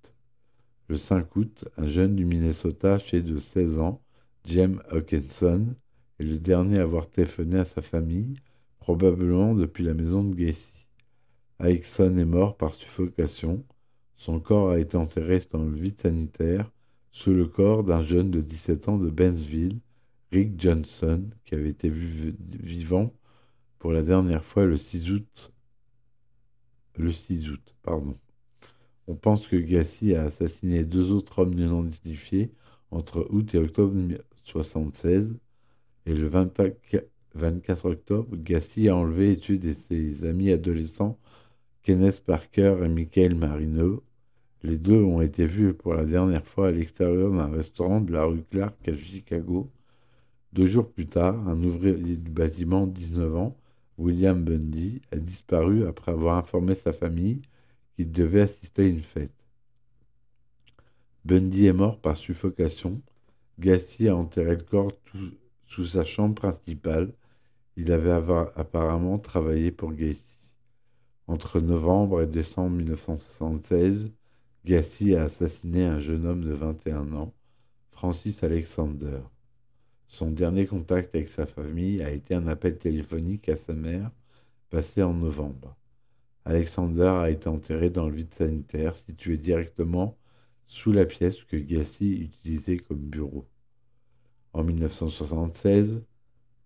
Le 0.91 0.97
5 0.97 1.37
août, 1.37 1.63
un 1.77 1.87
jeune 1.87 2.17
du 2.17 2.25
Minnesota, 2.25 2.95
âgé 2.95 3.21
de 3.21 3.39
16 3.39 3.79
ans, 3.79 4.01
James 4.43 4.81
Hawkinson, 4.89 5.67
est 6.19 6.23
le 6.25 6.37
dernier 6.37 6.79
à 6.79 6.81
avoir 6.81 7.09
téléphoné 7.09 7.59
à 7.59 7.63
sa 7.63 7.81
famille, 7.81 8.33
probablement 8.77 9.55
depuis 9.55 9.85
la 9.85 9.93
maison 9.93 10.21
de 10.21 10.35
Gacy. 10.35 10.85
Hawkinson 11.59 12.17
est 12.17 12.25
mort 12.25 12.57
par 12.57 12.73
suffocation. 12.73 13.63
Son 14.17 14.41
corps 14.41 14.71
a 14.71 14.79
été 14.79 14.97
enterré 14.97 15.41
dans 15.49 15.63
le 15.63 15.77
vide 15.77 16.01
sanitaire 16.01 16.69
sous 17.13 17.33
le 17.33 17.45
corps 17.45 17.85
d'un 17.85 18.03
jeune 18.03 18.29
de 18.29 18.41
17 18.41 18.89
ans 18.89 18.97
de 18.97 19.09
Bensville, 19.09 19.79
Rick 20.33 20.59
Johnson, 20.59 21.23
qui 21.45 21.55
avait 21.55 21.69
été 21.69 21.87
vu 21.87 22.35
vivant 22.59 23.13
pour 23.79 23.93
la 23.93 24.01
dernière 24.01 24.43
fois 24.43 24.65
le 24.65 24.75
6 24.75 25.09
août. 25.09 25.53
Le 26.97 27.13
6 27.13 27.47
août, 27.47 27.75
pardon. 27.81 28.17
On 29.07 29.15
pense 29.15 29.47
que 29.47 29.55
Gassi 29.55 30.15
a 30.15 30.23
assassiné 30.23 30.83
deux 30.83 31.11
autres 31.11 31.39
hommes 31.39 31.55
non 31.55 31.85
identifiés 31.85 32.51
entre 32.91 33.27
août 33.29 33.53
et 33.55 33.57
octobre 33.57 33.93
1976. 33.93 35.35
Et 36.05 36.13
le 36.13 36.27
24 36.27 37.85
octobre, 37.85 38.35
Gassi 38.37 38.89
a 38.89 38.95
enlevé 38.95 39.33
et 39.33 39.37
tué 39.37 39.59
ses 39.73 40.25
amis 40.25 40.51
adolescents 40.51 41.17
Kenneth 41.83 42.23
Parker 42.23 42.77
et 42.83 42.87
Michael 42.87 43.35
Marino. 43.35 44.03
Les 44.63 44.77
deux 44.77 45.01
ont 45.01 45.21
été 45.21 45.47
vus 45.47 45.73
pour 45.73 45.95
la 45.95 46.05
dernière 46.05 46.45
fois 46.45 46.67
à 46.67 46.71
l'extérieur 46.71 47.31
d'un 47.31 47.49
restaurant 47.49 48.01
de 48.01 48.11
la 48.11 48.25
rue 48.25 48.43
Clark 48.51 48.87
à 48.87 48.95
Chicago. 48.95 49.69
Deux 50.53 50.67
jours 50.67 50.87
plus 50.87 51.07
tard, 51.07 51.47
un 51.47 51.63
ouvrier 51.63 52.17
du 52.17 52.29
bâtiment, 52.29 52.85
19 52.85 53.35
ans, 53.35 53.57
William 53.97 54.43
Bundy, 54.43 55.01
a 55.11 55.17
disparu 55.17 55.87
après 55.87 56.11
avoir 56.11 56.37
informé 56.37 56.75
sa 56.75 56.93
famille 56.93 57.41
qu'il 57.95 58.11
devait 58.11 58.41
assister 58.41 58.83
à 58.83 58.87
une 58.87 59.01
fête. 59.01 59.31
Bundy 61.25 61.67
est 61.67 61.73
mort 61.73 61.99
par 61.99 62.17
suffocation. 62.17 63.01
Gacy 63.59 64.07
a 64.07 64.15
enterré 64.15 64.55
le 64.55 64.63
corps 64.63 64.91
sous 65.67 65.85
sa 65.85 66.03
chambre 66.03 66.35
principale. 66.35 67.13
Il 67.77 67.91
avait 67.91 68.11
apparemment 68.55 69.19
travaillé 69.19 69.71
pour 69.71 69.93
Gacy. 69.93 70.39
Entre 71.27 71.59
novembre 71.59 72.21
et 72.21 72.27
décembre 72.27 72.75
1976, 72.77 74.11
Gacy 74.65 75.15
a 75.15 75.23
assassiné 75.23 75.85
un 75.85 75.99
jeune 75.99 76.25
homme 76.25 76.43
de 76.43 76.53
21 76.53 77.13
ans, 77.13 77.33
Francis 77.91 78.43
Alexander. 78.43 79.19
Son 80.07 80.29
dernier 80.29 80.67
contact 80.67 81.15
avec 81.15 81.29
sa 81.29 81.45
famille 81.45 82.01
a 82.01 82.11
été 82.11 82.35
un 82.35 82.47
appel 82.47 82.77
téléphonique 82.77 83.47
à 83.47 83.55
sa 83.55 83.73
mère, 83.73 84.11
passé 84.69 85.01
en 85.03 85.13
novembre. 85.13 85.77
Alexander 86.45 87.07
a 87.07 87.29
été 87.29 87.47
enterré 87.47 87.89
dans 87.89 88.09
le 88.09 88.15
vide 88.15 88.33
sanitaire, 88.33 88.95
situé 88.95 89.37
directement 89.37 90.17
sous 90.65 90.91
la 90.91 91.05
pièce 91.05 91.43
que 91.43 91.57
Gacy 91.57 92.13
utilisait 92.13 92.77
comme 92.77 92.97
bureau. 92.97 93.45
En 94.53 94.63
1976, 94.63 96.03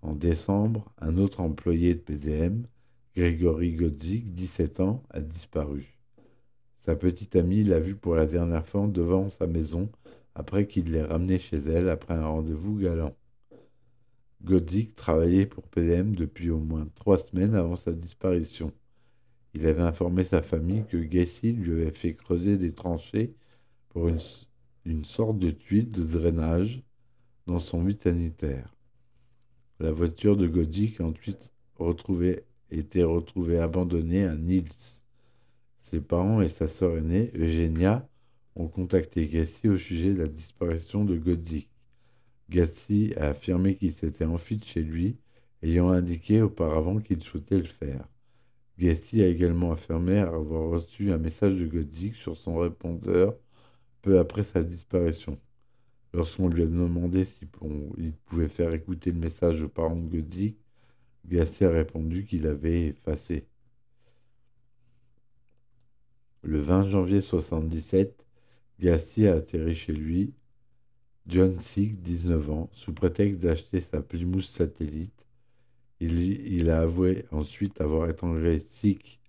en 0.02 0.14
décembre, 0.14 0.92
un 1.00 1.18
autre 1.18 1.42
employé 1.42 1.96
de 1.96 2.00
PDM, 2.00 2.64
Grégory 3.16 3.74
Godzik, 3.74 4.34
17 4.34 4.80
ans, 4.80 5.04
a 5.10 5.20
disparu. 5.20 5.98
Sa 6.86 6.96
petite 6.96 7.36
amie 7.36 7.64
l'a 7.64 7.80
vu 7.80 7.96
pour 7.96 8.16
la 8.16 8.28
dernière 8.28 8.66
fois 8.66 8.88
devant 8.88 9.30
sa 9.30 9.48
maison 9.48 9.90
après 10.36 10.68
qu'il 10.68 10.92
l'ait 10.92 11.04
ramené 11.04 11.40
chez 11.40 11.58
elle 11.58 11.90
après 11.90 12.14
un 12.14 12.28
rendez-vous 12.28 12.78
galant. 12.78 13.16
Godzik 14.44 14.96
travaillait 14.96 15.48
pour 15.48 15.68
PDM 15.68 16.14
depuis 16.14 16.52
au 16.52 16.60
moins 16.60 16.88
trois 16.96 17.18
semaines 17.18 17.56
avant 17.56 17.76
sa 17.76 17.92
disparition. 17.92 18.72
Il 19.58 19.66
avait 19.68 19.84
informé 19.84 20.26
sa 20.26 20.42
famille 20.42 20.84
que 20.90 20.98
Gacy 20.98 21.54
lui 21.54 21.72
avait 21.72 21.92
fait 21.92 22.14
creuser 22.14 22.58
des 22.58 22.74
tranchées 22.74 23.34
pour 23.88 24.10
une, 24.10 25.06
sorte 25.06 25.40
de 25.40 25.50
tuile 25.50 25.92
de 25.92 26.04
drainage 26.04 26.84
dans 27.48 27.60
son 27.60 27.82
vide 27.82 28.04
sanitaire. 28.04 28.76
La 29.80 29.94
voiture 29.94 30.36
de 30.36 30.46
Godzik 30.46 31.00
a 31.00 31.06
ensuite 31.06 31.50
été 32.70 33.04
retrouvée 33.04 33.58
abandonnée 33.58 34.26
à 34.26 34.36
Niels. 34.36 34.66
Ses 35.84 36.02
parents 36.02 36.42
et 36.42 36.50
sa 36.50 36.68
sœur 36.68 36.98
aînée, 36.98 37.32
Eugenia, 37.34 38.06
ont 38.58 38.68
contacté 38.68 39.26
Gacy 39.26 39.70
au 39.70 39.78
sujet 39.78 40.14
de 40.14 40.24
la 40.24 40.28
disparition 40.28 41.06
de 41.06 41.16
Godzik. 41.16 41.70
Gacy 42.50 43.14
a 43.16 43.30
affirmé 43.30 43.76
qu'il 43.76 43.94
s'était 43.94 44.26
enfui 44.26 44.58
de 44.58 44.66
chez 44.66 44.84
lui, 44.84 45.16
ayant 45.64 45.92
indiqué 45.92 46.42
auparavant 46.42 47.00
qu'il 47.00 47.24
souhaitait 47.24 47.58
le 47.58 47.64
faire. 47.64 48.06
Gacy 48.78 49.22
a 49.24 49.28
également 49.28 49.72
affirmé 49.72 50.20
avoir 50.20 50.70
reçu 50.70 51.12
un 51.12 51.18
message 51.18 51.60
de 51.60 51.66
Godzik 51.66 52.16
sur 52.16 52.36
son 52.36 52.58
répondeur 52.58 53.36
peu 54.02 54.20
après 54.20 54.44
sa 54.44 54.64
disparition. 54.64 55.40
Lorsqu'on 56.14 56.50
lui 56.50 56.64
a 56.64 56.66
demandé 56.66 57.26
s'il 57.26 57.48
pouvait 58.26 58.48
faire 58.48 58.74
écouter 58.74 59.12
le 59.12 59.20
message 59.20 59.64
aux 59.64 59.70
parents 59.70 59.96
de 59.96 60.08
Godzik, 60.08 60.58
Gacy 61.26 61.66
a 61.66 61.72
répondu 61.72 62.26
qu'il 62.26 62.48
avait 62.48 62.88
effacé. 62.88 63.48
Le 66.44 66.60
20 66.60 66.90
janvier 66.90 67.20
1977, 67.20 68.26
Gacy 68.80 69.28
a 69.28 69.36
atterri 69.36 69.74
chez 69.76 69.94
lui. 69.94 70.34
John 71.28 71.60
Sick, 71.60 72.02
19 72.04 72.52
ans, 72.52 72.70
sous 72.74 72.94
prétexte 72.94 73.40
d'acheter 73.40 73.82
sa 73.82 74.02
Plymouth 74.02 74.44
satellite. 74.44 75.25
Il, 76.02 76.70
a 76.70 76.82
avoué 76.82 77.26
ensuite 77.32 77.80
avoir 77.80 78.10
étranglé 78.10 78.60
Sick 78.60 79.22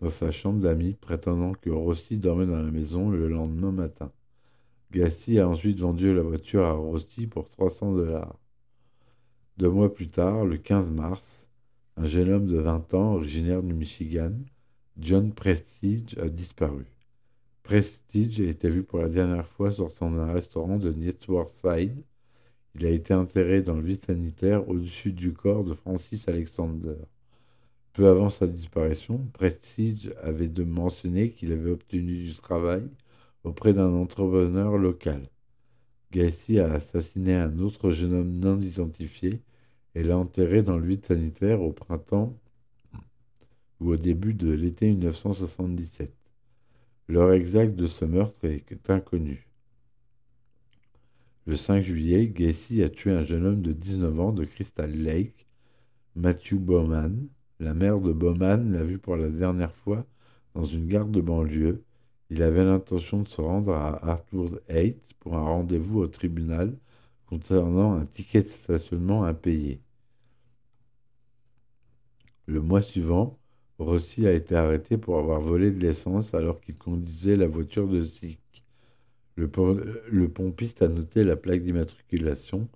dans 0.00 0.10
sa 0.10 0.30
chambre 0.30 0.60
d'amis, 0.60 0.94
prétendant 0.94 1.52
que 1.52 1.70
Rossi 1.70 2.18
dormait 2.18 2.46
dans 2.46 2.60
la 2.60 2.70
maison 2.70 3.10
le 3.10 3.28
lendemain 3.28 3.72
matin. 3.72 4.12
Gacy 4.92 5.38
a 5.38 5.48
ensuite 5.48 5.78
vendu 5.78 6.14
la 6.14 6.22
voiture 6.22 6.64
à 6.64 6.72
Rossi 6.72 7.26
pour 7.26 7.48
300 7.48 7.94
dollars. 7.94 8.36
Deux 9.56 9.70
mois 9.70 9.94
plus 9.94 10.08
tard, 10.08 10.44
le 10.44 10.58
15 10.58 10.90
mars, 10.90 11.48
un 11.96 12.06
jeune 12.06 12.30
homme 12.30 12.46
de 12.46 12.58
20 12.58 12.94
ans, 12.94 13.14
originaire 13.14 13.62
du 13.62 13.72
Michigan, 13.72 14.32
John 14.98 15.32
Prestige, 15.32 16.18
a 16.18 16.28
disparu. 16.28 16.84
Prestige 17.62 18.40
a 18.40 18.44
été 18.44 18.68
vu 18.68 18.82
pour 18.82 18.98
la 18.98 19.08
dernière 19.08 19.46
fois 19.46 19.70
sortant 19.70 20.10
d'un 20.10 20.32
restaurant 20.32 20.76
de 20.76 20.92
Side. 20.92 22.02
Il 22.76 22.86
a 22.86 22.90
été 22.90 23.14
enterré 23.14 23.62
dans 23.62 23.74
le 23.74 23.82
vide 23.82 24.04
sanitaire 24.04 24.68
au-dessus 24.68 25.12
du 25.12 25.32
corps 25.32 25.64
de 25.64 25.74
Francis 25.74 26.28
Alexander. 26.28 26.94
Peu 27.92 28.08
avant 28.08 28.28
sa 28.28 28.46
disparition, 28.46 29.18
Prestige 29.32 30.12
avait 30.22 30.48
de 30.48 30.62
mentionné 30.62 31.30
qu'il 31.30 31.52
avait 31.52 31.72
obtenu 31.72 32.24
du 32.24 32.34
travail 32.36 32.88
auprès 33.42 33.72
d'un 33.72 33.92
entrepreneur 33.92 34.78
local. 34.78 35.28
Gacy 36.12 36.60
a 36.60 36.72
assassiné 36.72 37.34
un 37.34 37.58
autre 37.58 37.90
jeune 37.90 38.14
homme 38.14 38.38
non 38.38 38.60
identifié 38.60 39.40
et 39.94 40.04
l'a 40.04 40.16
enterré 40.16 40.62
dans 40.62 40.78
le 40.78 40.86
vide 40.86 41.04
sanitaire 41.04 41.62
au 41.62 41.72
printemps 41.72 42.36
ou 43.80 43.90
au 43.90 43.96
début 43.96 44.34
de 44.34 44.50
l'été 44.50 44.88
1977. 44.88 46.12
L'heure 47.08 47.32
exacte 47.32 47.74
de 47.74 47.88
ce 47.88 48.04
meurtre 48.04 48.44
est 48.44 48.90
inconnue. 48.90 49.49
Le 51.50 51.56
5 51.56 51.80
juillet, 51.82 52.28
Gacy 52.28 52.80
a 52.84 52.88
tué 52.88 53.10
un 53.10 53.24
jeune 53.24 53.44
homme 53.44 53.60
de 53.60 53.72
19 53.72 54.20
ans 54.20 54.30
de 54.30 54.44
Crystal 54.44 54.88
Lake, 54.88 55.48
Matthew 56.14 56.54
Bowman. 56.54 57.26
La 57.58 57.74
mère 57.74 57.98
de 57.98 58.12
Bowman 58.12 58.70
l'a 58.70 58.84
vu 58.84 58.98
pour 58.98 59.16
la 59.16 59.28
dernière 59.28 59.74
fois 59.74 60.06
dans 60.54 60.62
une 60.62 60.86
gare 60.86 61.08
de 61.08 61.20
banlieue 61.20 61.82
il 62.30 62.44
avait 62.44 62.64
l'intention 62.64 63.22
de 63.22 63.28
se 63.28 63.40
rendre 63.40 63.72
à 63.72 64.12
Arthur 64.12 64.60
Heights 64.68 65.12
pour 65.18 65.34
un 65.34 65.42
rendez-vous 65.42 65.98
au 65.98 66.06
tribunal 66.06 66.72
concernant 67.26 67.94
un 67.94 68.06
ticket 68.06 68.42
de 68.42 68.48
stationnement 68.48 69.24
impayé. 69.24 69.80
Le 72.46 72.60
mois 72.60 72.80
suivant, 72.80 73.40
Rossi 73.80 74.24
a 74.24 74.32
été 74.32 74.54
arrêté 74.54 74.96
pour 74.98 75.18
avoir 75.18 75.40
volé 75.40 75.72
de 75.72 75.80
l'essence 75.80 76.32
alors 76.32 76.60
qu'il 76.60 76.76
conduisait 76.76 77.34
la 77.34 77.48
voiture 77.48 77.88
de 77.88 78.04
Sick. 78.04 78.38
Le, 79.40 80.28
pompiste 80.28 80.82
a 80.82 80.88
noté 80.88 81.24
la 81.24 81.34
plaque 81.34 81.62
d'immatriculation 81.62 82.68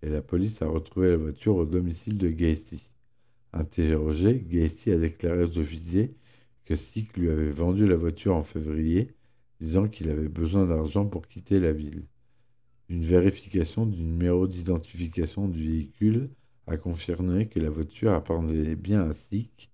et 0.00 0.08
la 0.08 0.22
police 0.22 0.62
a 0.62 0.66
retrouvé 0.68 1.10
la 1.10 1.16
voiture 1.16 1.56
au 1.56 1.66
domicile 1.66 2.18
de 2.18 2.28
Gacy. 2.28 2.88
Interrogé, 3.52 4.38
Gacy 4.48 4.92
a 4.92 4.98
déclaré 4.98 5.42
aux 5.42 5.58
officiers 5.58 6.14
que 6.66 6.76
Stick 6.76 7.16
lui 7.16 7.30
avait 7.30 7.50
vendu 7.50 7.88
la 7.88 7.96
voiture 7.96 8.36
en 8.36 8.44
février, 8.44 9.12
disant 9.60 9.88
qu'il 9.88 10.08
avait 10.08 10.28
besoin 10.28 10.66
d'argent 10.66 11.04
pour 11.04 11.26
quitter 11.26 11.58
la 11.58 11.72
ville. 11.72 12.04
Une 12.88 13.04
vérification 13.04 13.84
du 13.84 14.04
numéro 14.04 14.46
d'identification 14.46 15.48
du 15.48 15.68
véhicule 15.68 16.30
a 16.68 16.76
confirmé 16.76 17.48
que 17.48 17.58
la 17.58 17.70
voiture 17.70 18.12
appartenait 18.12 18.76
bien 18.76 19.02
à 19.02 19.12
Stick 19.14 19.68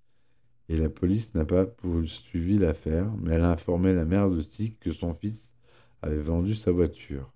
et 0.70 0.78
la 0.78 0.88
police 0.88 1.34
n'a 1.34 1.45
pas 1.45 1.66
poursuivi 1.66 2.57
l'affaire, 2.57 3.12
mais 3.20 3.34
elle 3.34 3.45
a 3.45 3.51
informé 3.51 3.93
la 3.93 4.07
mère 4.07 4.30
de 4.30 4.41
Stick 4.41 4.80
que 4.80 4.93
son 4.93 5.12
fils 5.12 5.49
avait 6.03 6.22
vendu 6.22 6.55
sa 6.55 6.70
voiture. 6.70 7.30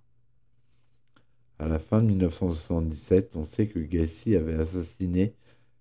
À 1.58 1.68
la 1.68 1.78
fin 1.78 2.02
de 2.02 2.06
1977, 2.08 3.36
on 3.36 3.44
sait 3.44 3.68
que 3.68 3.78
Gacy 3.78 4.36
avait 4.36 4.54
assassiné 4.54 5.34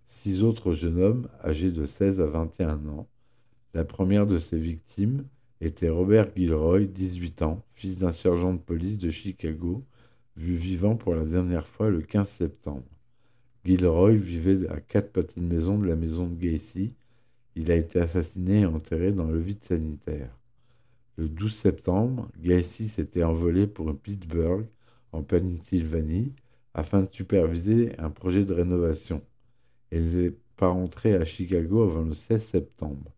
six 0.08 0.44
autres 0.44 0.74
jeunes 0.74 1.02
hommes 1.02 1.30
âgés 1.44 1.72
de 1.72 1.86
16 1.86 2.22
à 2.22 2.28
21 2.28 2.88
ans 2.88 3.08
la 3.74 3.84
première 3.84 4.28
de 4.28 4.38
ses 4.38 4.60
victimes 4.60 5.26
était 5.60 5.90
Robert 5.90 6.30
Gilroy, 6.36 6.82
18 6.82 7.42
ans, 7.42 7.64
fils 7.74 7.98
d'un 7.98 8.14
sergent 8.14 8.54
de 8.54 8.60
police 8.60 9.00
de 9.00 9.10
Chicago, 9.10 9.84
vu 10.38 10.54
vivant 10.56 10.96
pour 10.96 11.16
la 11.16 11.26
dernière 11.26 11.66
fois 11.66 11.90
le 11.90 12.02
15 12.02 12.30
septembre. 12.30 12.84
Gilroy 13.66 14.14
vivait 14.14 14.70
à 14.70 14.80
quatre 14.80 15.12
pâtés 15.12 15.42
de 15.42 15.46
maison 15.46 15.80
de 15.80 15.88
la 15.88 15.96
maison 15.96 16.28
de 16.28 16.36
Gacy. 16.36 16.94
Il 17.56 17.72
a 17.72 17.76
été 17.76 18.00
assassiné 18.00 18.62
et 18.62 18.66
enterré 18.68 19.12
dans 19.12 19.28
le 19.28 19.40
vide 19.40 19.64
sanitaire. 19.64 20.30
Le 21.18 21.30
12 21.30 21.54
septembre, 21.54 22.30
Gacy 22.40 22.90
s'était 22.90 23.24
envolé 23.24 23.68
pour 23.68 23.96
Pittsburgh, 23.96 24.66
en 25.12 25.22
Pennsylvanie, 25.22 26.34
afin 26.74 27.04
de 27.04 27.10
superviser 27.12 27.98
un 28.00 28.10
projet 28.10 28.46
de 28.46 28.54
rénovation. 28.54 29.22
Il 29.92 30.18
n'est 30.18 30.34
pas 30.58 30.70
rentré 30.70 31.14
à 31.14 31.24
Chicago 31.24 31.84
avant 31.84 32.02
le 32.02 32.16
16 32.16 32.44
septembre. 32.44 33.12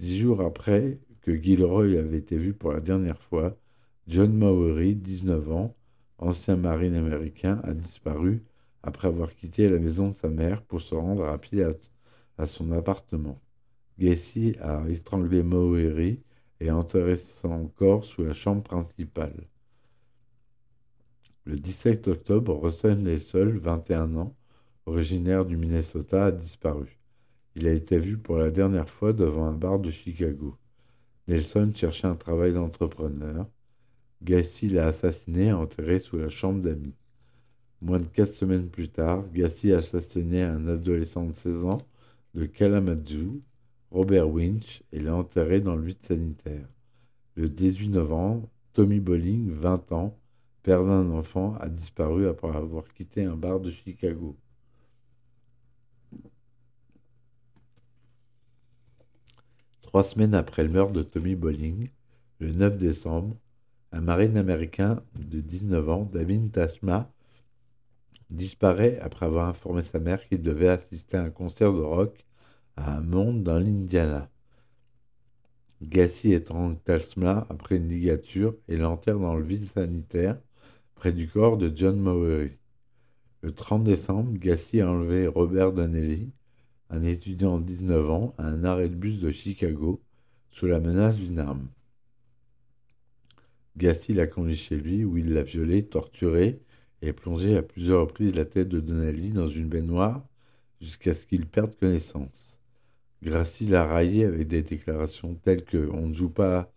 Dix 0.00 0.18
jours 0.18 0.40
après 0.40 0.98
que 1.20 1.34
Gilroy 1.34 1.98
avait 1.98 2.18
été 2.18 2.36
vu 2.36 2.52
pour 2.52 2.72
la 2.72 2.80
dernière 2.80 3.20
fois, 3.20 3.56
John 4.08 4.32
Mawery, 4.32 4.96
19 4.96 5.52
ans, 5.52 5.76
ancien 6.18 6.56
marine 6.56 6.96
américain, 6.96 7.60
a 7.62 7.74
disparu 7.74 8.42
après 8.82 9.06
avoir 9.06 9.34
quitté 9.36 9.68
la 9.68 9.78
maison 9.78 10.08
de 10.08 10.14
sa 10.14 10.28
mère 10.28 10.62
pour 10.62 10.80
se 10.80 10.96
rendre 10.96 11.26
à 11.26 11.38
pied 11.38 11.64
à, 12.38 12.46
son 12.46 12.72
appartement. 12.72 13.38
Gacy 13.98 14.56
a 14.60 14.82
étranglé 14.88 15.42
Mawery 15.44 16.18
et 16.60 16.68
son 17.40 17.68
corps 17.68 18.04
sous 18.04 18.22
la 18.22 18.34
chambre 18.34 18.62
principale. 18.62 19.46
Le 21.46 21.58
17 21.58 22.08
octobre, 22.08 22.54
Russell 22.54 22.98
Nelson, 22.98 23.52
21 23.54 24.14
ans, 24.16 24.36
originaire 24.84 25.46
du 25.46 25.56
Minnesota, 25.56 26.26
a 26.26 26.30
disparu. 26.32 26.98
Il 27.56 27.66
a 27.66 27.72
été 27.72 27.98
vu 27.98 28.18
pour 28.18 28.36
la 28.36 28.50
dernière 28.50 28.88
fois 28.88 29.12
devant 29.12 29.46
un 29.46 29.54
bar 29.54 29.78
de 29.78 29.90
Chicago. 29.90 30.56
Nelson 31.28 31.72
cherchait 31.74 32.06
un 32.06 32.14
travail 32.14 32.52
d'entrepreneur. 32.52 33.48
Gacy 34.22 34.68
l'a 34.68 34.88
assassiné 34.88 35.46
et 35.46 35.52
enterré 35.52 35.98
sous 35.98 36.18
la 36.18 36.28
chambre 36.28 36.60
d'amis. 36.60 36.94
Moins 37.80 38.00
de 38.00 38.04
quatre 38.04 38.34
semaines 38.34 38.68
plus 38.68 38.90
tard, 38.90 39.24
Gacy 39.32 39.72
a 39.72 39.78
assassiné 39.78 40.42
un 40.42 40.68
adolescent 40.68 41.24
de 41.24 41.32
16 41.32 41.64
ans 41.64 41.78
de 42.34 42.44
Kalamazoo, 42.44 43.40
Robert 43.90 44.28
Winch, 44.28 44.82
et 44.92 45.00
l'a 45.00 45.14
enterré 45.14 45.60
dans 45.60 45.74
le 45.74 45.82
vide 45.82 46.02
sanitaire. 46.02 46.66
Le 47.34 47.48
18 47.48 47.88
novembre, 47.88 48.48
Tommy 48.72 49.00
Bolling, 49.00 49.50
20 49.50 49.92
ans, 49.92 50.16
père 50.62 50.84
d'un 50.84 51.10
enfant, 51.10 51.56
a 51.60 51.68
disparu 51.68 52.28
après 52.28 52.56
avoir 52.56 52.84
quitté 52.92 53.24
un 53.24 53.36
bar 53.36 53.60
de 53.60 53.70
Chicago. 53.70 54.36
Trois 59.82 60.04
semaines 60.04 60.34
après 60.34 60.62
le 60.62 60.68
meurtre 60.68 60.92
de 60.92 61.02
Tommy 61.02 61.34
Bolling, 61.34 61.90
le 62.38 62.52
9 62.52 62.78
décembre, 62.78 63.36
un 63.90 64.00
marine 64.00 64.36
américain 64.36 65.02
de 65.16 65.40
19 65.40 65.88
ans, 65.88 66.08
David 66.12 66.52
Tashma, 66.52 67.10
disparaît 68.30 69.00
après 69.00 69.26
avoir 69.26 69.48
informé 69.48 69.82
sa 69.82 69.98
mère 69.98 70.24
qu'il 70.28 70.42
devait 70.42 70.68
assister 70.68 71.16
à 71.16 71.24
un 71.24 71.30
concert 71.30 71.72
de 71.72 71.80
rock 71.80 72.24
à 72.80 72.96
un 72.96 73.00
monde 73.00 73.42
dans 73.42 73.58
l'Indiana. 73.58 74.30
Gassi 75.82 76.32
étrangle 76.32 76.78
Tashma 76.84 77.46
après 77.50 77.76
une 77.76 77.88
ligature 77.88 78.54
et 78.68 78.76
l'enterre 78.76 79.18
dans 79.18 79.34
le 79.34 79.44
vide 79.44 79.68
sanitaire 79.68 80.38
près 80.94 81.12
du 81.12 81.28
corps 81.28 81.56
de 81.56 81.70
John 81.74 81.98
Mowery. 81.98 82.52
Le 83.42 83.52
30 83.52 83.84
décembre, 83.84 84.32
Gassi 84.34 84.80
a 84.80 84.90
enlevé 84.90 85.26
Robert 85.26 85.72
Donnelly, 85.72 86.30
un 86.90 87.02
étudiant 87.02 87.58
de 87.58 87.64
19 87.64 88.10
ans, 88.10 88.34
à 88.38 88.46
un 88.46 88.64
arrêt 88.64 88.88
de 88.88 88.94
bus 88.94 89.20
de 89.20 89.30
Chicago 89.30 90.00
sous 90.50 90.66
la 90.66 90.80
menace 90.80 91.16
d'une 91.16 91.38
arme. 91.38 91.68
Gassi 93.76 94.12
l'a 94.12 94.26
conduit 94.26 94.56
chez 94.56 94.76
lui 94.76 95.04
où 95.04 95.16
il 95.16 95.32
l'a 95.32 95.42
violé, 95.42 95.84
torturé 95.84 96.60
et 97.02 97.12
plongé 97.12 97.56
à 97.56 97.62
plusieurs 97.62 98.02
reprises 98.02 98.34
la 98.34 98.44
tête 98.44 98.68
de 98.68 98.80
Donnelly 98.80 99.30
dans 99.30 99.48
une 99.48 99.68
baignoire 99.68 100.22
jusqu'à 100.80 101.14
ce 101.14 101.24
qu'il 101.24 101.46
perde 101.46 101.74
connaissance. 101.78 102.39
Gracie 103.22 103.66
l'a 103.66 103.86
raillé 103.86 104.24
avec 104.26 104.48
des 104.48 104.62
déclarations 104.62 105.34
telles 105.34 105.64
que 105.64 105.88
On 105.92 106.08
ne 106.08 106.12
joue 106.14 106.30
pas 106.30 106.70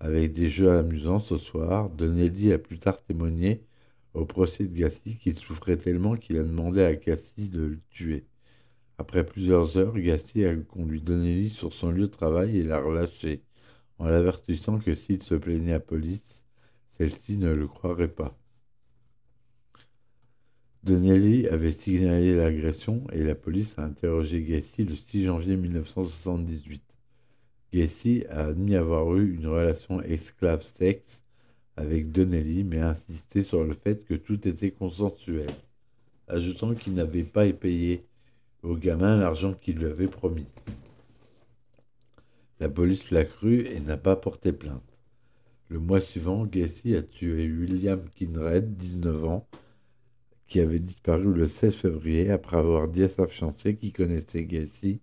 avec 0.00 0.32
des 0.32 0.48
jeux 0.50 0.70
amusants 0.70 1.20
ce 1.20 1.38
soir. 1.38 1.90
Donnelly 1.90 2.52
a 2.52 2.58
plus 2.58 2.78
tard 2.78 3.02
témoigné 3.02 3.62
au 4.14 4.24
procès 4.26 4.64
de 4.66 4.74
Gassi 4.76 5.16
qu'il 5.18 5.38
souffrait 5.38 5.76
tellement 5.78 6.16
qu'il 6.16 6.38
a 6.38 6.42
demandé 6.42 6.82
à 6.82 6.94
Gassi 6.94 7.48
de 7.48 7.62
le 7.62 7.80
tuer. 7.90 8.26
Après 8.98 9.24
plusieurs 9.26 9.76
heures, 9.78 9.98
Gassi 9.98 10.44
a 10.44 10.56
conduit 10.56 11.02
Donnelly 11.02 11.50
sur 11.50 11.72
son 11.74 11.90
lieu 11.90 12.02
de 12.02 12.06
travail 12.06 12.58
et 12.58 12.62
l'a 12.64 12.80
relâché, 12.80 13.42
en 13.98 14.06
l'avertissant 14.06 14.78
que 14.78 14.94
s'il 14.94 15.22
se 15.22 15.34
plaignait 15.34 15.74
à 15.74 15.80
police, 15.80 16.42
celle-ci 16.98 17.36
ne 17.38 17.52
le 17.52 17.68
croirait 17.68 18.08
pas. 18.08 18.38
Donnelly 20.84 21.46
avait 21.46 21.70
signalé 21.70 22.34
l'agression 22.34 23.04
et 23.12 23.22
la 23.22 23.36
police 23.36 23.78
a 23.78 23.84
interrogé 23.84 24.42
Gassi 24.42 24.84
le 24.84 24.96
6 24.96 25.26
janvier 25.26 25.54
1978. 25.54 26.82
Gassi 27.72 28.24
a 28.28 28.46
admis 28.46 28.74
avoir 28.74 29.14
eu 29.14 29.32
une 29.32 29.46
relation 29.46 30.02
esclave-sexe 30.02 31.22
avec 31.76 32.10
Donnelly, 32.10 32.64
mais 32.64 32.80
a 32.80 32.90
insisté 32.90 33.44
sur 33.44 33.62
le 33.62 33.74
fait 33.74 34.04
que 34.04 34.14
tout 34.14 34.48
était 34.48 34.72
consensuel, 34.72 35.46
ajoutant 36.26 36.74
qu'il 36.74 36.94
n'avait 36.94 37.22
pas 37.22 37.50
payé 37.52 38.04
au 38.64 38.74
gamin 38.74 39.16
l'argent 39.16 39.54
qu'il 39.54 39.78
lui 39.78 39.86
avait 39.86 40.08
promis. 40.08 40.46
La 42.58 42.68
police 42.68 43.12
l'a 43.12 43.24
cru 43.24 43.66
et 43.68 43.78
n'a 43.78 43.96
pas 43.96 44.16
porté 44.16 44.52
plainte. 44.52 44.82
Le 45.68 45.78
mois 45.78 46.00
suivant, 46.00 46.44
Gacy 46.44 46.96
a 46.96 47.02
tué 47.02 47.46
William 47.46 48.02
Kinred, 48.16 48.76
19 48.76 49.24
ans, 49.24 49.46
qui 50.52 50.60
avait 50.60 50.80
disparu 50.80 51.32
le 51.32 51.46
16 51.46 51.74
février 51.74 52.30
après 52.30 52.58
avoir 52.58 52.86
dit 52.86 53.04
à 53.04 53.08
sa 53.08 53.26
fiancée 53.26 53.74
qui 53.74 53.90
connaissait 53.90 54.44
Gacy 54.44 55.00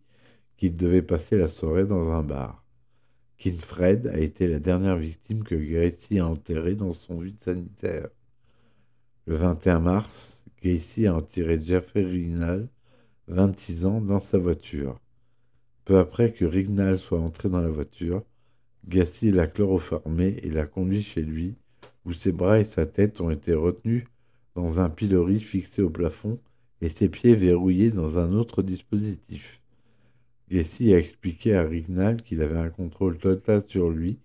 qu'il 0.58 0.78
devait 0.78 1.02
passer 1.02 1.40
la 1.40 1.48
soirée 1.48 1.88
dans 1.88 2.12
un 2.12 2.22
bar. 2.22 2.64
Kinfred 3.40 4.06
a 4.14 4.20
été 4.20 4.48
la 4.48 4.60
dernière 4.60 4.98
victime 4.98 5.44
que 5.44 5.56
Gacy 5.56 6.20
a 6.20 6.28
enterrée 6.28 6.76
dans 6.76 6.94
son 6.94 7.20
vide 7.20 7.44
sanitaire. 7.44 8.10
Le 9.26 9.38
21 9.38 9.80
mars, 9.80 10.44
Gacy 10.62 11.08
a 11.08 11.16
enterré 11.16 11.60
Jeffrey 11.60 12.04
Rignal, 12.04 12.68
26 13.28 13.88
ans, 13.88 14.02
dans 14.02 14.20
sa 14.20 14.38
voiture. 14.38 15.00
Peu 15.84 15.98
après 15.98 16.32
que 16.32 16.46
Rignal 16.46 17.00
soit 17.00 17.22
entré 17.22 17.50
dans 17.50 17.62
la 17.62 17.70
voiture, 17.70 18.22
Gassi 18.88 19.32
l'a 19.32 19.48
chloroformé 19.48 20.42
et 20.44 20.52
l'a 20.52 20.68
conduit 20.68 21.02
chez 21.02 21.24
lui, 21.24 21.56
où 22.06 22.14
ses 22.14 22.34
bras 22.34 22.60
et 22.60 22.66
sa 22.66 22.86
tête 22.86 23.20
ont 23.20 23.32
été 23.32 23.56
retenus 23.56 24.06
un 24.80 24.90
pilori 24.90 25.40
fixé 25.40 25.82
au 25.82 25.90
plafond 25.90 26.40
et 26.82 26.90
ses 26.90 27.10
pieds 27.10 27.36
verrouillés 27.36 27.92
dans 27.92 28.20
un 28.20 28.34
autre 28.34 28.62
dispositif. 28.62 29.62
Gassi 30.50 30.94
a 30.94 30.98
expliqué 30.98 31.56
à 31.56 31.64
Rignal 31.64 32.22
qu'il 32.22 32.42
avait 32.42 32.60
un 32.60 32.70
contrôle 32.70 33.18
total 33.18 33.64
sur 33.68 33.90
lui 33.90 34.18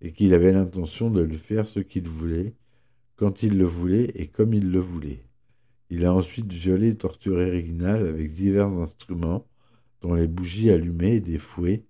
et 0.00 0.12
qu'il 0.12 0.34
avait 0.34 0.52
l'intention 0.52 1.10
de 1.10 1.20
lui 1.20 1.38
faire 1.38 1.66
ce 1.66 1.80
qu'il 1.80 2.08
voulait, 2.08 2.52
quand 3.16 3.42
il 3.42 3.58
le 3.58 3.64
voulait 3.64 4.12
et 4.14 4.26
comme 4.26 4.54
il 4.54 4.70
le 4.70 4.80
voulait. 4.80 5.24
Il 5.90 6.04
a 6.04 6.14
ensuite 6.14 6.52
violé 6.52 6.88
et 6.90 6.96
torturé 6.96 7.50
Rignal 7.50 8.06
avec 8.06 8.32
divers 8.34 8.68
instruments, 8.78 9.46
dont 10.02 10.14
les 10.14 10.26
bougies 10.26 10.70
allumées 10.70 11.16
et 11.16 11.20
des 11.20 11.38
fouets, 11.38 11.84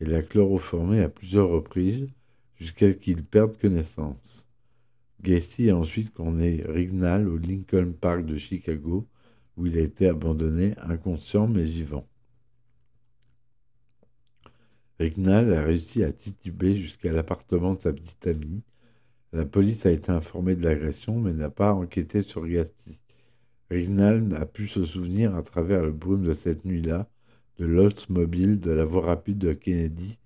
et 0.00 0.04
l'a 0.04 0.22
chloroformé 0.22 1.02
à 1.02 1.08
plusieurs 1.08 1.48
reprises 1.48 2.08
jusqu'à 2.56 2.90
ce 2.90 2.96
qu'il 2.96 3.24
perde 3.24 3.58
connaissance. 3.58 4.27
Gacy 5.20 5.70
a 5.70 5.76
ensuite 5.76 6.12
condamné 6.12 6.62
Rignal 6.66 7.28
au 7.28 7.38
Lincoln 7.38 7.92
Park 7.92 8.24
de 8.24 8.36
Chicago, 8.36 9.06
où 9.56 9.66
il 9.66 9.76
a 9.76 9.80
été 9.80 10.08
abandonné 10.08 10.74
inconscient 10.78 11.48
mais 11.48 11.64
vivant. 11.64 12.06
Rignal 15.00 15.52
a 15.54 15.62
réussi 15.62 16.04
à 16.04 16.12
tituber 16.12 16.76
jusqu'à 16.76 17.12
l'appartement 17.12 17.74
de 17.74 17.80
sa 17.80 17.92
petite 17.92 18.26
amie. 18.26 18.62
La 19.32 19.44
police 19.44 19.86
a 19.86 19.90
été 19.90 20.10
informée 20.10 20.56
de 20.56 20.64
l'agression 20.64 21.20
mais 21.20 21.32
n'a 21.32 21.50
pas 21.50 21.72
enquêté 21.72 22.22
sur 22.22 22.46
Gacy. 22.46 23.00
Rignal 23.70 24.34
a 24.36 24.46
pu 24.46 24.66
se 24.66 24.84
souvenir 24.84 25.34
à 25.34 25.42
travers 25.42 25.82
le 25.82 25.92
brume 25.92 26.24
de 26.24 26.34
cette 26.34 26.64
nuit-là 26.64 27.08
de 27.58 27.66
l'Oldsmobile, 27.66 28.60
de 28.60 28.70
la 28.70 28.84
voie 28.84 29.06
rapide 29.06 29.38
de 29.38 29.52
Kennedy 29.52 30.18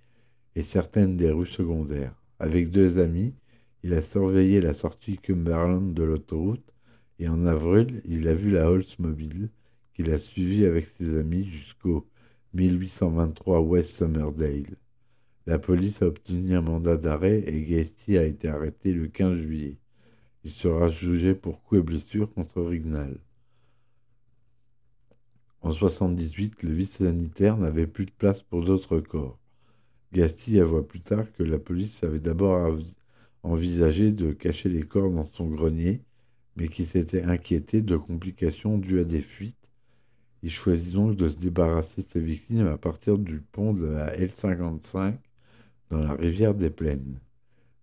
et 0.55 0.63
certaines 0.63 1.17
des 1.17 1.31
rues 1.31 1.47
secondaires. 1.47 2.15
Avec 2.39 2.71
deux 2.71 2.99
amis, 2.99 3.35
il 3.83 3.95
a 3.95 4.01
surveillé 4.01 4.61
la 4.61 4.75
sortie 4.75 5.19
Cumberland 5.19 5.93
de 5.93 6.03
l'autoroute 6.03 6.73
et 7.19 7.29
en 7.29 7.47
avril, 7.47 8.01
il 8.05 8.29
a 8.29 8.35
vu 8.35 8.51
la 8.51 8.71
Oldsmobile 8.71 9.49
qu'il 9.95 10.11
a 10.11 10.19
suivie 10.19 10.65
avec 10.65 10.87
ses 10.99 11.19
amis 11.19 11.45
jusqu'au 11.45 12.07
1823 12.55 13.61
West 13.61 13.97
Summerdale. 13.97 14.77
La 15.47 15.59
police 15.59 16.03
a 16.03 16.07
obtenu 16.07 16.55
un 16.55 16.61
mandat 16.61 16.97
d'arrêt 16.97 17.43
et 17.47 17.63
Gacy 17.63 18.17
a 18.17 18.25
été 18.25 18.49
arrêté 18.49 18.93
le 18.93 19.09
15 19.09 19.37
juillet. 19.37 19.79
Il 20.45 20.53
sera 20.53 20.89
jugé 20.89 21.35
pour 21.35 21.63
coups 21.63 21.81
et 21.81 21.85
blessures 21.85 22.33
contre 22.33 22.63
Rignal. 22.63 23.19
En 25.61 25.71
78, 25.71 26.63
le 26.63 26.73
vice-sanitaire 26.73 27.57
n'avait 27.57 27.87
plus 27.87 28.07
de 28.07 28.11
place 28.11 28.43
pour 28.43 28.65
d'autres 28.65 29.01
corps. 29.01 29.39
Gasti 30.13 30.59
avoua 30.61 30.87
plus 30.87 31.01
tard 31.01 31.33
que 31.33 31.43
la 31.43 31.59
police 31.59 32.03
avait 32.03 32.19
d'abord 32.19 32.57
envisagé 33.43 34.13
de 34.13 34.33
cacher 34.33 34.69
les 34.69 34.83
corps 34.83 35.11
dans 35.11 35.27
son 35.27 35.49
grenier, 35.49 36.03
mais 36.57 36.69
qu'il 36.69 36.87
s'était 36.87 37.23
inquiété 37.23 37.83
de 37.83 37.97
complications 37.97 38.79
dues 38.79 39.01
à 39.01 39.05
des 39.05 39.23
fuites. 39.23 39.57
Il 40.43 40.51
choisit 40.51 40.93
donc 40.93 41.17
de 41.17 41.29
se 41.29 41.37
débarrasser 41.37 42.03
de 42.03 42.09
ses 42.09 42.21
victimes 42.21 42.67
à 42.67 42.79
partir 42.79 43.19
du 43.19 43.41
pont 43.41 43.73
de 43.73 43.87
la 43.87 44.17
L55 44.17 45.15
dans 45.91 45.99
la 45.99 46.15
rivière 46.15 46.55
des 46.55 46.71
Plaines. 46.71 47.21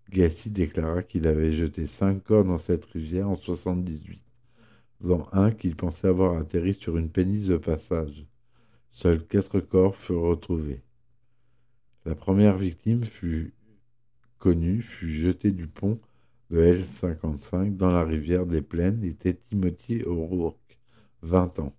Gassi 0.10 0.50
déclara 0.50 1.04
qu'il 1.04 1.28
avait 1.28 1.52
jeté 1.52 1.88
cinq 1.88 2.24
corps 2.24 2.44
dans 2.44 2.58
cette 2.58 2.86
rivière 2.86 3.30
en 3.30 3.36
78 3.36 4.22
dont 5.02 5.26
un 5.32 5.52
qu'il 5.52 5.76
pensait 5.76 6.08
avoir 6.08 6.38
atterri 6.38 6.74
sur 6.74 6.98
une 6.98 7.10
péniche 7.10 7.48
de 7.48 7.58
passage. 7.58 8.26
Seuls 8.92 9.26
quatre 9.26 9.60
corps 9.60 9.96
furent 9.96 10.24
retrouvés. 10.24 10.82
La 12.06 12.16
première 12.16 12.58
victime 12.58 13.04
fut 13.04 13.54
connue, 14.40 14.82
fut 14.82 15.12
jetée 15.12 15.52
du 15.52 15.68
pont 15.68 16.00
de 16.50 16.62
L55 16.62 17.78
dans 17.78 17.92
la 17.92 18.04
rivière 18.04 18.46
des 18.46 18.62
Plaines, 18.62 19.04
était 19.04 19.36
Timothy 19.50 20.04
O'Rourke, 20.04 20.80
20 21.22 21.60
ans. 21.60 21.76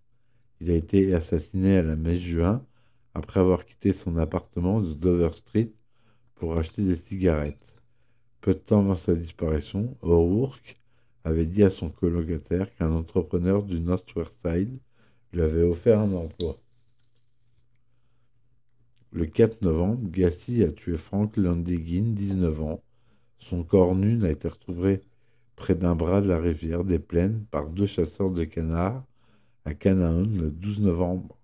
Il 0.60 0.70
a 0.70 0.74
été 0.74 1.14
assassiné 1.14 1.78
à 1.78 1.82
la 1.82 1.96
mai-juin 1.96 2.64
après 3.14 3.40
avoir 3.40 3.64
quitté 3.64 3.92
son 3.92 4.16
appartement 4.16 4.80
de 4.80 4.92
Dover 4.94 5.32
Street 5.32 5.72
pour 6.36 6.56
acheter 6.56 6.82
des 6.82 6.96
cigarettes. 6.96 7.76
Peu 8.40 8.54
de 8.54 8.58
temps 8.58 8.80
avant 8.80 8.94
sa 8.94 9.14
disparition, 9.14 9.96
O'Rourke 10.02 10.78
avait 11.24 11.46
dit 11.46 11.62
à 11.62 11.70
son 11.70 11.90
colocataire 11.90 12.74
qu'un 12.76 12.92
entrepreneur 12.92 13.62
du 13.62 13.80
North 13.80 14.14
West 14.14 14.38
Side 14.42 14.78
lui 15.32 15.42
avait 15.42 15.62
offert 15.62 16.00
un 16.00 16.12
emploi. 16.12 16.56
Le 19.12 19.26
4 19.26 19.62
novembre, 19.62 20.08
Gassi 20.08 20.62
a 20.62 20.70
tué 20.70 20.96
Frank 20.96 21.36
Landegin, 21.36 22.12
19 22.14 22.62
ans. 22.62 22.80
Son 23.38 23.64
corps 23.64 23.96
nu 23.96 24.16
n'a 24.16 24.30
été 24.30 24.46
retrouvé 24.46 25.00
près 25.56 25.74
d'un 25.74 25.96
bras 25.96 26.20
de 26.20 26.28
la 26.28 26.38
rivière 26.38 26.84
des 26.84 27.00
Plaines 27.00 27.44
par 27.50 27.68
deux 27.68 27.86
chasseurs 27.86 28.30
de 28.30 28.44
canards 28.44 29.04
à 29.64 29.74
Canaan 29.74 30.22
le 30.22 30.50
12 30.50 30.82
novembre. 30.82 31.36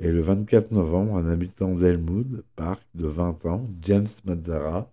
Et 0.00 0.10
le 0.10 0.20
24 0.20 0.72
novembre, 0.72 1.16
un 1.16 1.30
habitant 1.30 1.72
d'Elmwood 1.72 2.44
Park 2.56 2.84
de 2.96 3.06
20 3.06 3.46
ans, 3.46 3.70
James 3.82 4.08
Mazzara, 4.24 4.90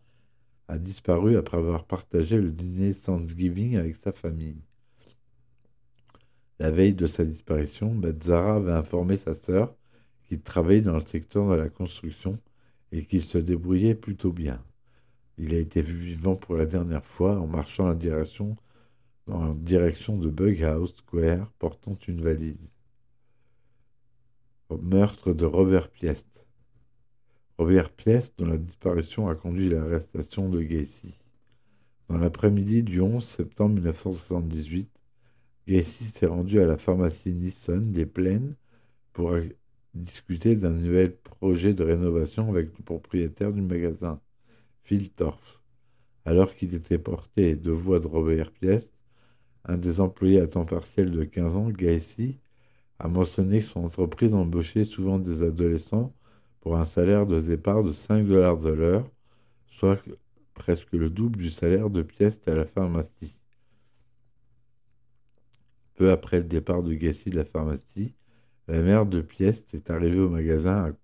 a 0.68 0.78
disparu 0.78 1.38
après 1.38 1.58
avoir 1.58 1.86
partagé 1.86 2.40
le 2.40 2.52
dîner 2.52 2.94
Thanksgiving 2.94 3.78
avec 3.78 3.96
sa 4.04 4.12
famille. 4.12 4.62
La 6.60 6.70
veille 6.70 6.94
de 6.94 7.08
sa 7.08 7.26
disparition, 7.26 7.96
Mazzara 7.96 8.58
avait 8.58 8.72
informé 8.74 9.18
sa 9.18 9.34
sœur 9.34 9.74
qu'il 10.28 10.42
travaillait 10.42 10.82
dans 10.82 10.96
le 10.96 11.02
secteur 11.02 11.50
de 11.50 11.56
la 11.56 11.70
construction 11.70 12.40
et 12.92 13.06
qu'il 13.06 13.24
se 13.24 13.38
débrouillait 13.38 13.96
plutôt 13.96 14.32
bien. 14.32 14.64
Il 15.38 15.54
a 15.54 15.58
été 15.58 15.82
vu 15.82 15.96
vivant 15.96 16.36
pour 16.36 16.56
la 16.56 16.66
dernière 16.66 17.06
fois 17.06 17.40
en 17.40 17.48
marchant 17.48 17.90
en 17.90 17.96
direction, 17.96 18.56
en 19.28 19.54
direction 19.54 20.18
de 20.18 20.30
Bughouse 20.30 20.96
Square 20.96 21.50
portant 21.58 21.98
une 22.08 22.22
valise. 22.22 22.70
meurtre 24.70 25.34
de 25.34 25.46
Robert 25.46 25.90
Piest. 25.90 26.46
Robert 27.58 27.92
Piest, 27.92 28.34
dont 28.38 28.48
la 28.48 28.58
disparition 28.58 29.28
a 29.28 29.36
conduit 29.36 29.74
à 29.74 29.80
l'arrestation 29.80 30.50
de 30.50 30.62
Gacy. 30.62 31.18
Dans 32.10 32.18
l'après-midi 32.18 32.84
du 32.84 33.00
11 33.00 33.24
septembre 33.24 33.76
1978, 33.76 34.90
Gacy 35.68 36.04
s'est 36.06 36.26
rendu 36.26 36.60
à 36.60 36.66
la 36.66 36.78
pharmacie 36.78 37.34
Nissan 37.34 37.92
des 37.92 38.06
Plaines 38.06 38.56
pour 39.14 39.36
discuter 39.94 40.56
d'un 40.56 40.72
nouvel 40.72 41.16
projet 41.16 41.74
de 41.74 41.84
rénovation 41.84 42.50
avec 42.50 42.78
le 42.78 42.84
propriétaire 42.84 43.52
du 43.52 43.62
magasin. 43.62 44.20
Phil 44.84 45.10
Alors 46.26 46.56
qu'il 46.56 46.74
était 46.76 46.98
porté 46.98 47.56
de 47.56 47.72
voix 47.72 48.00
de 48.00 48.08
Robert 48.08 48.52
Piest, 48.52 48.91
un 49.66 49.78
des 49.78 50.02
employés 50.02 50.41
à 50.41 50.48
temps 50.48 50.66
partiel 50.66 51.12
de 51.12 51.24
15 51.24 51.56
ans, 51.56 51.70
Gacy, 51.70 52.38
a 53.00 53.08
mentionné 53.08 53.62
que 53.62 53.68
son 53.68 53.86
entreprise 53.86 54.34
embauchait 54.34 54.86
souvent 54.86 55.20
des 55.20 55.44
adolescents 55.44 56.14
pour 56.62 56.78
un 56.78 56.86
salaire 56.86 57.26
de 57.26 57.39
départ 57.41 57.84
de 57.84 57.91
5 57.91 58.26
dollars 58.26 58.58
de 58.58 58.70
l'heure, 58.70 59.10
soit 59.68 60.02
presque 60.54 60.91
le 60.94 61.10
double 61.10 61.38
du 61.38 61.50
salaire 61.50 61.89
de 61.89 62.02
Piest 62.02 62.48
à 62.48 62.56
la 62.56 62.66
pharmacie. 62.66 63.36
Peu 65.96 66.12
après 66.12 66.38
le 66.38 66.46
départ 66.46 66.84
de 66.84 66.94
Gacy 66.94 67.30
de 67.30 67.36
la 67.38 67.46
pharmacie, 67.46 68.14
la 68.68 68.82
mère 68.82 69.05
de 69.05 69.22
Piest 69.22 69.74
est 69.74 69.89
arrivée 69.89 70.20
au 70.20 70.30
magasin 70.30 70.95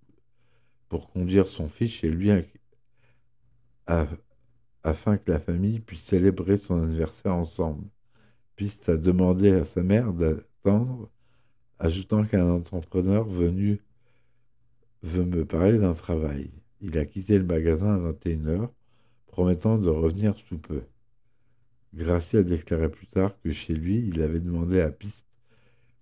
pour 0.88 1.10
conduire 1.10 1.48
son 1.48 1.68
fils 1.68 1.92
chez 1.92 2.10
lui 2.10 2.32
afin 4.84 5.18
que 5.18 5.32
la 5.32 5.40
famille 5.40 5.80
puisse 5.80 6.04
célébrer 6.04 6.58
son 6.58 6.82
anniversaire 6.82 7.36
ensemble. 7.36 7.88
Piste 8.56 8.90
a 8.90 8.98
demandé 8.98 9.52
à 9.52 9.64
sa 9.64 9.82
mère 9.82 10.14
d'attendre, 10.14 11.10
ajoutant 11.80 12.24
qu'un 12.24 12.50
entrepreneur 12.50 13.28
venu 13.28 13.82
veut 15.04 15.26
me 15.26 15.46
parler 15.46 15.78
d'un 15.78 15.94
travail. 15.94 16.52
Il 16.82 16.98
a 16.98 17.06
quitté 17.06 17.38
le 17.38 17.46
magasin 17.46 17.96
à 17.96 18.12
21h, 18.12 18.70
promettant 19.28 19.78
de 19.78 19.90
revenir 19.90 20.36
sous 20.38 20.58
peu. 20.58 20.82
Gracie 21.94 22.38
a 22.38 22.44
déclaré 22.44 22.90
plus 22.90 23.08
tard 23.08 23.34
que 23.42 23.52
chez 23.52 23.74
lui, 23.74 24.08
il 24.08 24.22
avait 24.22 24.40
demandé 24.40 24.80
à 24.80 24.90
Piste 24.90 25.29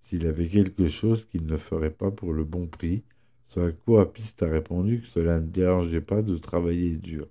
s'il 0.00 0.26
avait 0.26 0.48
quelque 0.48 0.88
chose 0.88 1.26
qu'il 1.26 1.46
ne 1.46 1.56
ferait 1.56 1.90
pas 1.90 2.10
pour 2.10 2.32
le 2.32 2.44
bon 2.44 2.66
prix, 2.66 3.02
ce 3.48 3.60
à 3.60 3.72
quoi 3.72 4.12
Piste 4.12 4.42
a 4.42 4.48
répondu 4.48 5.00
que 5.00 5.08
cela 5.08 5.40
ne 5.40 5.46
dérangeait 5.46 6.00
pas 6.00 6.22
de 6.22 6.36
travailler 6.36 6.96
dur. 6.96 7.26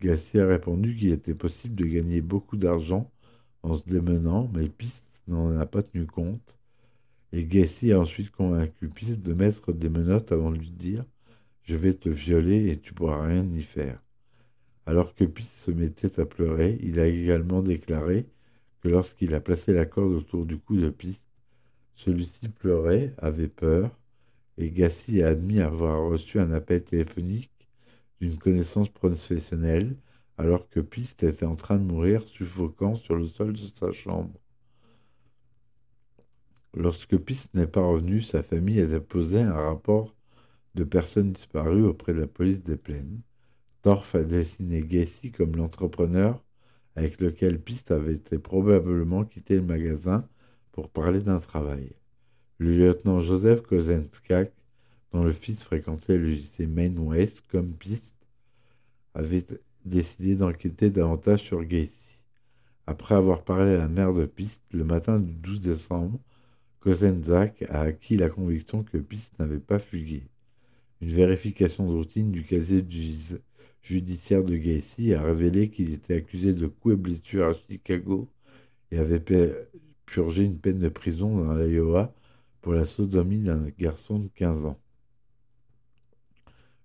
Gassier 0.00 0.40
a 0.40 0.46
répondu 0.46 0.96
qu'il 0.96 1.12
était 1.12 1.34
possible 1.34 1.74
de 1.74 1.86
gagner 1.86 2.20
beaucoup 2.20 2.56
d'argent 2.56 3.10
en 3.62 3.74
se 3.74 3.88
démenant, 3.88 4.50
mais 4.54 4.68
Piste 4.68 5.04
n'en 5.28 5.58
a 5.58 5.66
pas 5.66 5.82
tenu 5.82 6.06
compte. 6.06 6.58
Et 7.32 7.44
Gacy 7.44 7.92
a 7.92 8.00
ensuite 8.00 8.30
convaincu 8.30 8.88
Piste 8.88 9.20
de 9.20 9.34
mettre 9.34 9.72
des 9.72 9.88
menottes 9.88 10.32
avant 10.32 10.50
de 10.50 10.58
lui 10.58 10.70
dire 10.70 11.04
Je 11.64 11.76
vais 11.76 11.94
te 11.94 12.08
violer 12.08 12.70
et 12.70 12.78
tu 12.78 12.94
pourras 12.94 13.26
rien 13.26 13.46
y 13.54 13.62
faire. 13.62 14.00
Alors 14.86 15.14
que 15.14 15.24
Piste 15.24 15.56
se 15.64 15.70
mettait 15.70 16.20
à 16.20 16.24
pleurer, 16.24 16.78
il 16.82 17.00
a 17.00 17.06
également 17.06 17.62
déclaré 17.62 18.26
que 18.80 18.88
lorsqu'il 18.88 19.34
a 19.34 19.40
placé 19.40 19.72
la 19.72 19.84
corde 19.84 20.12
autour 20.12 20.46
du 20.46 20.58
cou 20.58 20.76
de 20.76 20.90
Piste, 20.90 21.25
celui-ci 21.96 22.48
pleurait, 22.48 23.12
avait 23.18 23.48
peur, 23.48 23.90
et 24.58 24.70
Gacy 24.70 25.22
a 25.22 25.28
admis 25.28 25.60
avoir 25.60 26.08
reçu 26.08 26.38
un 26.38 26.52
appel 26.52 26.84
téléphonique 26.84 27.50
d'une 28.20 28.38
connaissance 28.38 28.88
professionnelle, 28.88 29.96
alors 30.38 30.68
que 30.68 30.80
Piste 30.80 31.22
était 31.22 31.46
en 31.46 31.56
train 31.56 31.76
de 31.76 31.84
mourir 31.84 32.22
suffocant 32.22 32.94
sur 32.94 33.16
le 33.16 33.26
sol 33.26 33.54
de 33.54 33.66
sa 33.66 33.92
chambre. 33.92 34.38
Lorsque 36.74 37.16
Piste 37.16 37.54
n'est 37.54 37.66
pas 37.66 37.84
revenu, 37.84 38.20
sa 38.20 38.42
famille 38.42 38.80
a 38.80 38.86
déposé 38.86 39.40
un 39.40 39.52
rapport 39.52 40.14
de 40.74 40.84
personnes 40.84 41.32
disparues 41.32 41.84
auprès 41.84 42.12
de 42.12 42.20
la 42.20 42.26
police 42.26 42.62
des 42.62 42.76
plaines. 42.76 43.20
Torf 43.82 44.14
a 44.14 44.22
dessiné 44.22 44.82
Gacy 44.82 45.32
comme 45.32 45.56
l'entrepreneur 45.56 46.42
avec 46.96 47.20
lequel 47.20 47.60
Piste 47.60 47.90
avait 47.90 48.18
probablement 48.38 49.24
quitté 49.24 49.56
le 49.56 49.62
magasin 49.62 50.28
pour 50.76 50.88
parler 50.88 51.20
d'un 51.20 51.40
travail. 51.40 51.90
Le 52.58 52.76
lieutenant 52.76 53.20
Joseph 53.20 53.62
Kozenskak 53.62 54.52
dont 55.16 55.24
le 55.24 55.32
fils 55.32 55.64
fréquentait 55.64 56.18
le 56.18 56.28
lycée 56.28 56.66
Maine 56.66 56.98
West 56.98 57.42
comme 57.50 57.72
piste, 57.72 58.14
avait 59.14 59.44
décidé 59.86 60.34
d'enquêter 60.34 60.90
davantage 60.90 61.42
sur 61.42 61.64
Gacy. 61.64 61.92
Après 62.86 63.14
avoir 63.14 63.42
parlé 63.42 63.72
à 63.72 63.78
la 63.78 63.88
mère 63.88 64.12
de 64.12 64.26
Piste, 64.26 64.60
le 64.72 64.84
matin 64.84 65.18
du 65.18 65.32
12 65.32 65.60
décembre, 65.60 66.18
Kozenzak 66.80 67.62
a 67.70 67.80
acquis 67.80 68.16
la 68.16 68.28
conviction 68.28 68.82
que 68.82 68.98
Piste 68.98 69.38
n'avait 69.38 69.58
pas 69.58 69.78
fugué. 69.78 70.22
Une 71.00 71.12
vérification 71.12 71.88
de 71.88 71.96
routine 71.96 72.30
du 72.30 72.44
casier 72.44 72.84
judiciaire 73.82 74.44
de 74.44 74.56
Gacy 74.56 75.14
a 75.14 75.22
révélé 75.22 75.70
qu'il 75.70 75.94
était 75.94 76.16
accusé 76.16 76.52
de 76.52 76.66
coups 76.66 76.94
et 76.94 76.98
blessures 76.98 77.46
à 77.46 77.54
Chicago 77.54 78.28
et 78.90 78.98
avait 78.98 79.18
purgé 80.06 80.44
une 80.44 80.58
peine 80.58 80.78
de 80.78 80.88
prison 80.88 81.44
dans 81.44 81.54
l'Iowa 81.54 82.14
pour 82.62 82.72
la 82.72 82.84
sodomie 82.84 83.42
d'un 83.42 83.68
garçon 83.78 84.18
de 84.18 84.28
15 84.34 84.64
ans. 84.64 84.80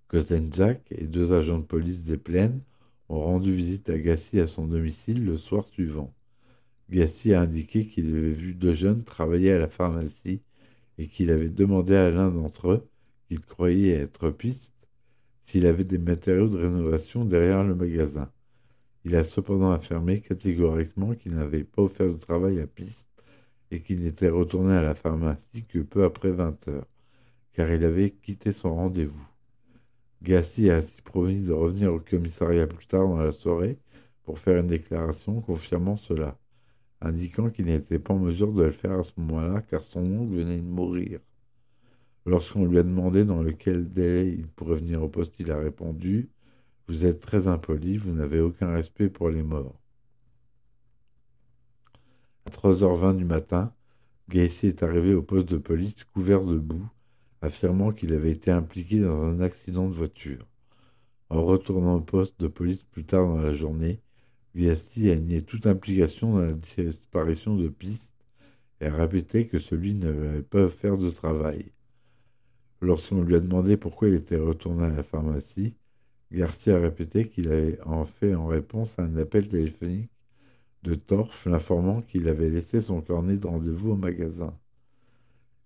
Kozenjak 0.09 0.81
et 0.91 1.05
deux 1.05 1.31
agents 1.31 1.59
de 1.59 1.65
police 1.65 2.03
des 2.03 2.17
plaines 2.17 2.61
ont 3.07 3.21
rendu 3.21 3.53
visite 3.53 3.89
à 3.89 3.97
Gassi 3.97 4.39
à 4.39 4.47
son 4.47 4.67
domicile 4.67 5.23
le 5.23 5.37
soir 5.37 5.65
suivant. 5.69 6.13
Gassi 6.89 7.33
a 7.33 7.41
indiqué 7.41 7.87
qu'il 7.87 8.13
avait 8.15 8.33
vu 8.33 8.53
deux 8.53 8.73
jeunes 8.73 9.03
travailler 9.03 9.53
à 9.53 9.59
la 9.59 9.69
pharmacie 9.69 10.41
et 10.97 11.07
qu'il 11.07 11.31
avait 11.31 11.49
demandé 11.49 11.95
à 11.95 12.11
l'un 12.11 12.29
d'entre 12.29 12.71
eux, 12.71 12.87
qu'il 13.27 13.39
croyait 13.39 13.93
être 13.93 14.29
piste, 14.29 14.73
s'il 15.45 15.65
avait 15.65 15.85
des 15.85 15.97
matériaux 15.97 16.49
de 16.49 16.57
rénovation 16.57 17.23
derrière 17.23 17.63
le 17.63 17.75
magasin. 17.75 18.29
Il 19.05 19.15
a 19.15 19.23
cependant 19.23 19.71
affirmé 19.71 20.21
catégoriquement 20.21 21.15
qu'il 21.15 21.33
n'avait 21.35 21.63
pas 21.63 21.81
offert 21.81 22.07
de 22.07 22.17
travail 22.17 22.59
à 22.59 22.67
piste 22.67 23.10
et 23.71 23.81
qu'il 23.81 24.01
n'était 24.01 24.27
retourné 24.27 24.73
à 24.73 24.81
la 24.81 24.93
pharmacie 24.93 25.63
que 25.67 25.79
peu 25.79 26.03
après 26.03 26.31
20 26.31 26.67
heures, 26.67 26.87
car 27.53 27.71
il 27.71 27.83
avait 27.83 28.11
quitté 28.11 28.51
son 28.51 28.75
rendez-vous. 28.75 29.27
Gassi 30.21 30.69
a 30.69 30.77
ainsi 30.77 31.01
promis 31.03 31.39
de 31.39 31.53
revenir 31.53 31.93
au 31.93 31.99
commissariat 31.99 32.67
plus 32.67 32.85
tard 32.85 33.07
dans 33.07 33.23
la 33.23 33.31
soirée 33.31 33.77
pour 34.23 34.37
faire 34.37 34.59
une 34.59 34.67
déclaration 34.67 35.41
confirmant 35.41 35.95
cela, 35.95 36.37
indiquant 37.01 37.49
qu'il 37.49 37.65
n'était 37.65 37.97
pas 37.97 38.13
en 38.13 38.19
mesure 38.19 38.53
de 38.53 38.63
le 38.63 38.71
faire 38.71 38.99
à 38.99 39.03
ce 39.03 39.13
moment-là 39.17 39.63
car 39.69 39.83
son 39.83 40.03
oncle 40.03 40.35
venait 40.35 40.57
de 40.57 40.61
mourir. 40.61 41.19
Lorsqu'on 42.25 42.65
lui 42.65 42.77
a 42.77 42.83
demandé 42.83 43.25
dans 43.25 43.41
lequel 43.41 43.89
délai 43.89 44.29
il 44.29 44.47
pourrait 44.47 44.77
venir 44.77 45.01
au 45.01 45.09
poste, 45.09 45.33
il 45.39 45.49
a 45.49 45.57
répondu 45.57 46.29
Vous 46.87 47.05
êtes 47.05 47.19
très 47.19 47.47
impoli, 47.47 47.97
vous 47.97 48.11
n'avez 48.11 48.41
aucun 48.41 48.71
respect 48.71 49.09
pour 49.09 49.29
les 49.29 49.41
morts. 49.41 49.80
À 52.45 52.49
3h20 52.49 53.17
du 53.17 53.25
matin, 53.25 53.73
Gacy 54.29 54.67
est 54.67 54.83
arrivé 54.83 55.13
au 55.13 55.21
poste 55.21 55.49
de 55.49 55.57
police 55.57 56.03
couvert 56.05 56.43
de 56.43 56.57
boue 56.57 56.89
affirmant 57.41 57.91
qu'il 57.91 58.13
avait 58.13 58.31
été 58.31 58.51
impliqué 58.51 58.99
dans 58.99 59.21
un 59.23 59.41
accident 59.41 59.87
de 59.87 59.93
voiture. 59.93 60.47
En 61.29 61.43
retournant 61.43 61.95
au 61.95 62.01
poste 62.01 62.39
de 62.39 62.47
police 62.47 62.83
plus 62.83 63.03
tard 63.03 63.27
dans 63.27 63.41
la 63.41 63.53
journée, 63.53 63.99
Viasti 64.55 65.11
a 65.11 65.15
nié 65.15 65.43
toute 65.43 65.67
implication 65.67 66.33
dans 66.33 66.41
la 66.41 66.53
disparition 66.53 67.55
de 67.55 67.67
Piste 67.69 68.11
et 68.79 68.87
a 68.87 68.95
répété 68.95 69.47
que 69.47 69.59
celui 69.59 69.93
n'avait 69.93 70.41
pas 70.41 70.67
faire 70.69 70.97
de 70.97 71.09
travail. 71.09 71.71
Lorsqu'on 72.81 73.21
lui 73.21 73.35
a 73.35 73.39
demandé 73.39 73.77
pourquoi 73.77 74.07
il 74.07 74.15
était 74.15 74.37
retourné 74.37 74.85
à 74.85 74.89
la 74.89 75.03
pharmacie, 75.03 75.75
Garcia 76.31 76.75
a 76.75 76.79
répété 76.79 77.27
qu'il 77.27 77.49
avait 77.49 77.79
en 77.83 78.05
fait 78.05 78.33
en 78.33 78.47
réponse 78.47 78.97
à 78.97 79.03
un 79.03 79.15
appel 79.17 79.47
téléphonique 79.47 80.09
de 80.83 80.95
Torf 80.95 81.45
l'informant 81.45 82.01
qu'il 82.01 82.27
avait 82.27 82.49
laissé 82.49 82.81
son 82.81 83.01
cornet 83.01 83.37
de 83.37 83.47
rendez-vous 83.47 83.91
au 83.91 83.95
magasin. 83.95 84.53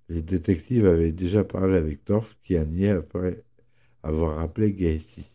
Les 0.09 0.21
détectives 0.21 0.85
avaient 0.85 1.11
déjà 1.11 1.43
parlé 1.43 1.75
avec 1.77 2.03
Torf 2.05 2.37
qui 2.43 2.57
a 2.57 2.65
nié 2.65 2.89
après 2.89 3.43
avoir 4.03 4.39
appelé 4.39 4.73
Gacy. 4.73 5.25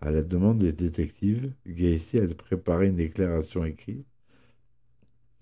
À 0.00 0.10
la 0.10 0.22
demande 0.22 0.58
des 0.58 0.72
détectives, 0.72 1.52
Gacy 1.66 2.18
a 2.18 2.26
préparé 2.34 2.88
une 2.88 2.96
déclaration 2.96 3.64
écrite 3.64 4.06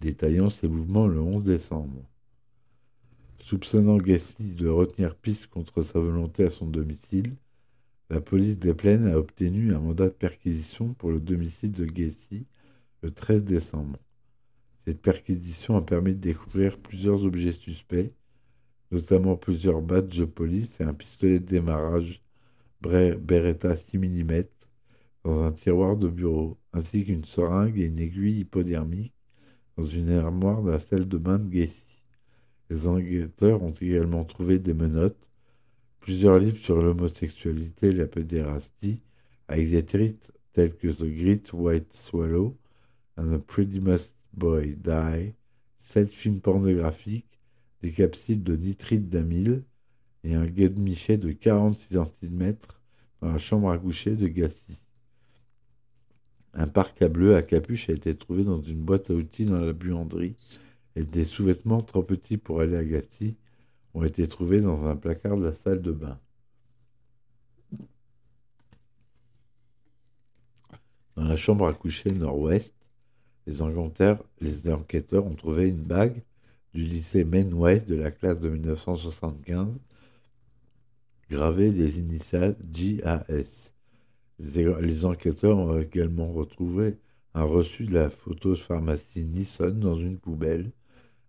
détaillant 0.01 0.51
ses 0.51 0.68
mouvements 0.68 1.07
le 1.07 1.20
11 1.20 1.45
décembre. 1.45 2.03
Soupçonnant 3.39 3.97
Gacy 3.97 4.35
de 4.39 4.68
retenir 4.68 5.14
piste 5.14 5.47
contre 5.47 5.82
sa 5.82 5.99
volonté 5.99 6.45
à 6.45 6.51
son 6.51 6.66
domicile, 6.66 7.35
la 8.11 8.20
police 8.20 8.59
des 8.59 8.74
plaines 8.74 9.07
a 9.07 9.16
obtenu 9.16 9.74
un 9.74 9.78
mandat 9.78 10.07
de 10.07 10.11
perquisition 10.11 10.93
pour 10.95 11.11
le 11.11 11.20
domicile 11.20 11.72
de 11.72 11.87
Gacy 11.87 12.45
le 13.05 13.11
13 13.11 13.44
décembre. 13.44 13.98
Cette 14.86 15.02
perquisition 15.02 15.76
a 15.76 15.82
permis 15.82 16.14
de 16.14 16.20
découvrir 16.20 16.78
plusieurs 16.78 17.22
objets 17.24 17.52
suspects, 17.52 18.14
notamment 18.90 19.36
plusieurs 19.36 19.82
badges 19.82 20.20
de 20.20 20.24
police 20.24 20.80
et 20.80 20.84
un 20.84 20.94
pistolet 20.94 21.38
de 21.38 21.44
démarrage 21.44 22.22
Beretta 22.80 23.76
6 23.76 23.98
mm 23.98 24.44
dans 25.22 25.42
un 25.42 25.52
tiroir 25.52 25.98
de 25.98 26.09
bureau, 26.09 26.57
ainsi 26.72 27.05
qu'une 27.05 27.26
seringue 27.26 27.78
et 27.78 27.84
une 27.84 27.98
aiguille 27.98 28.40
hypodermique 28.40 29.12
dans 29.76 29.84
une 29.84 30.09
armoire 30.09 30.62
de 30.62 30.70
la 30.70 30.78
salle 30.78 31.07
de 31.07 31.18
bain 31.18 31.38
de 31.38 31.50
Gacy. 31.50 31.84
Les 32.70 32.86
enquêteurs 32.86 33.62
ont 33.62 33.74
également 33.82 34.24
trouvé 34.24 34.59
des 34.59 34.72
menottes, 34.72 35.28
plusieurs 36.00 36.38
livres 36.38 36.57
sur 36.57 36.80
l'homosexualité 36.80 37.88
et 37.88 37.92
la 37.92 38.07
pédérastie, 38.07 39.02
avec 39.48 39.70
des 39.70 39.84
titres 39.84 40.32
tels 40.55 40.74
que 40.74 40.88
The 40.88 41.05
Great 41.05 41.52
White 41.52 41.92
Swallow 41.92 42.57
and 43.16 43.26
The 43.30 43.38
Pretty 43.38 43.80
Must 43.80 44.12
Boy 44.32 44.76
Die, 44.76 45.32
sept 45.78 46.10
films 46.10 46.40
pornographiques, 46.40 47.40
des 47.82 47.92
capsules 47.92 48.42
de 48.42 48.56
nitrite 48.56 49.08
d'amyle 49.08 49.62
et 50.24 50.34
un 50.34 50.46
guet-michet 50.46 51.18
de 51.18 51.32
46 51.32 51.98
cm 52.20 52.56
dans 53.20 53.32
la 53.32 53.38
chambre 53.38 53.70
à 53.70 53.78
coucher 53.78 54.16
de 54.16 54.26
Gacy. 54.26 54.78
Un 56.54 56.66
parc 56.66 57.02
à 57.02 57.08
bleu 57.08 57.36
à 57.36 57.42
capuche 57.42 57.90
a 57.90 57.92
été 57.92 58.14
trouvé 58.16 58.44
dans 58.44 58.60
une 58.60 58.80
boîte 58.80 59.10
à 59.10 59.14
outils 59.14 59.44
dans 59.44 59.60
la 59.60 59.72
buanderie 59.72 60.36
et 60.96 61.02
des 61.02 61.24
sous-vêtements 61.24 61.82
trop 61.82 62.02
petits 62.02 62.36
pour 62.36 62.60
aller 62.60 62.76
à 62.76 62.84
Gacy 62.84 63.36
ont 63.92 64.04
été 64.04 64.26
trouvés 64.28 64.60
dans 64.60 64.86
un 64.86 64.96
placard 64.96 65.36
de 65.36 65.44
la 65.44 65.52
salle 65.52 65.82
de 65.82 65.92
bain. 65.92 66.18
Dans 71.16 71.24
la 71.24 71.36
chambre 71.36 71.66
à 71.66 71.74
coucher 71.74 72.10
nord-ouest, 72.10 72.74
les, 73.47 74.68
enquêteurs 74.70 75.26
ont 75.26 75.34
trouvé 75.34 75.68
une 75.68 75.82
bague 75.82 76.22
du 76.72 76.82
lycée 76.82 77.24
Maine-Ouest 77.24 77.86
de 77.86 77.95
la 77.95 78.11
classe 78.11 78.40
de 78.40 78.49
1975, 78.49 79.68
gravée 81.30 81.70
des 81.70 81.99
initiales 81.99 82.57
JAS. 82.72 83.72
Les 84.38 85.05
enquêteurs 85.05 85.59
ont 85.59 85.78
également 85.78 86.32
retrouvé 86.32 86.97
un 87.34 87.45
reçu 87.45 87.84
de 87.84 87.95
la 87.95 88.11
photo-pharmacie 88.11 89.24
Nissan 89.24 89.78
dans 89.78 89.97
une 89.97 90.18
poubelle, 90.18 90.70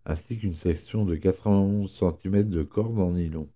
ainsi 0.05 0.37
qu'une 0.37 0.55
section 0.55 1.03
de 1.05 1.15
91 1.15 1.91
cm 1.91 2.49
de 2.49 2.63
corde 2.63 2.99
en 2.99 3.11
nylon. 3.11 3.47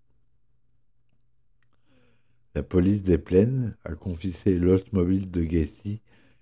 La 2.55 2.63
police 2.63 3.03
des 3.03 3.19
plaines 3.19 3.75
a 3.85 3.93
confisqué 3.93 4.57
l'automobile 4.57 5.29
de 5.29 5.43
Gacy 5.43 6.01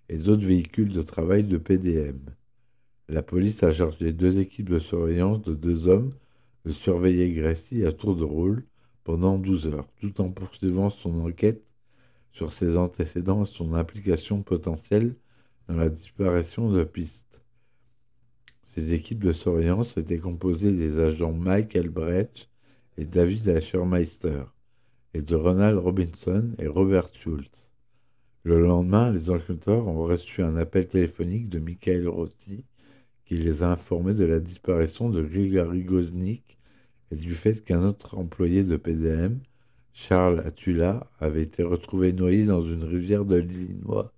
et 0.09 0.17
d'autres 0.17 0.45
véhicules 0.45 0.93
de 0.93 1.01
travail 1.01 1.43
de 1.43 1.57
PDM. 1.57 2.19
La 3.09 3.21
police 3.21 3.63
a 3.63 3.71
chargé 3.71 4.13
deux 4.13 4.39
équipes 4.39 4.69
de 4.69 4.79
surveillance 4.79 5.41
de 5.41 5.53
deux 5.53 5.87
hommes 5.87 6.13
de 6.65 6.73
surveiller 6.73 7.31
Gracie 7.31 7.85
à 7.85 7.93
tour 7.93 8.15
de 8.15 8.25
rôle 8.25 8.65
pendant 9.05 9.37
12 9.37 9.67
heures, 9.67 9.87
tout 10.01 10.19
en 10.19 10.29
poursuivant 10.29 10.89
son 10.89 11.21
enquête 11.21 11.63
sur 12.31 12.51
ses 12.51 12.75
antécédents 12.75 13.43
et 13.43 13.47
son 13.47 13.73
implication 13.73 14.41
potentielle 14.43 15.15
dans 15.69 15.75
la 15.75 15.87
disparition 15.87 16.69
de 16.69 16.83
piste. 16.83 17.41
Ces 18.63 18.93
équipes 18.93 19.23
de 19.23 19.31
surveillance 19.31 19.95
étaient 19.95 20.19
composées 20.19 20.73
des 20.73 20.99
agents 20.99 21.31
Mike 21.31 21.77
Albrecht 21.77 22.49
et 22.97 23.05
David 23.05 23.47
Aschermeister 23.47 24.43
et 25.13 25.21
de 25.21 25.35
Ronald 25.35 25.77
Robinson 25.77 26.51
et 26.59 26.67
Robert 26.67 27.07
Schultz. 27.13 27.66
Le 28.47 28.61
lendemain, 28.61 29.11
les 29.11 29.29
enquêteurs 29.29 29.89
ont 29.89 30.05
reçu 30.05 30.41
un 30.41 30.55
appel 30.55 30.87
téléphonique 30.87 31.49
de 31.49 31.59
Michael 31.59 32.07
Rossi 32.07 32.63
qui 33.25 33.35
les 33.35 33.61
a 33.61 33.71
informés 33.73 34.13
de 34.13 34.23
la 34.23 34.39
disparition 34.39 35.09
de 35.09 35.21
Grigori 35.21 35.83
Goznik 35.83 36.57
et 37.11 37.17
du 37.17 37.35
fait 37.35 37.61
qu'un 37.61 37.83
autre 37.83 38.17
employé 38.17 38.63
de 38.63 38.77
PDM, 38.77 39.39
Charles 39.91 40.39
Atula 40.45 41.11
avait 41.19 41.43
été 41.43 41.61
retrouvé 41.61 42.13
noyé 42.13 42.45
dans 42.45 42.61
une 42.61 42.85
rivière 42.85 43.25
de 43.25 43.35
l'Illinois 43.35 44.13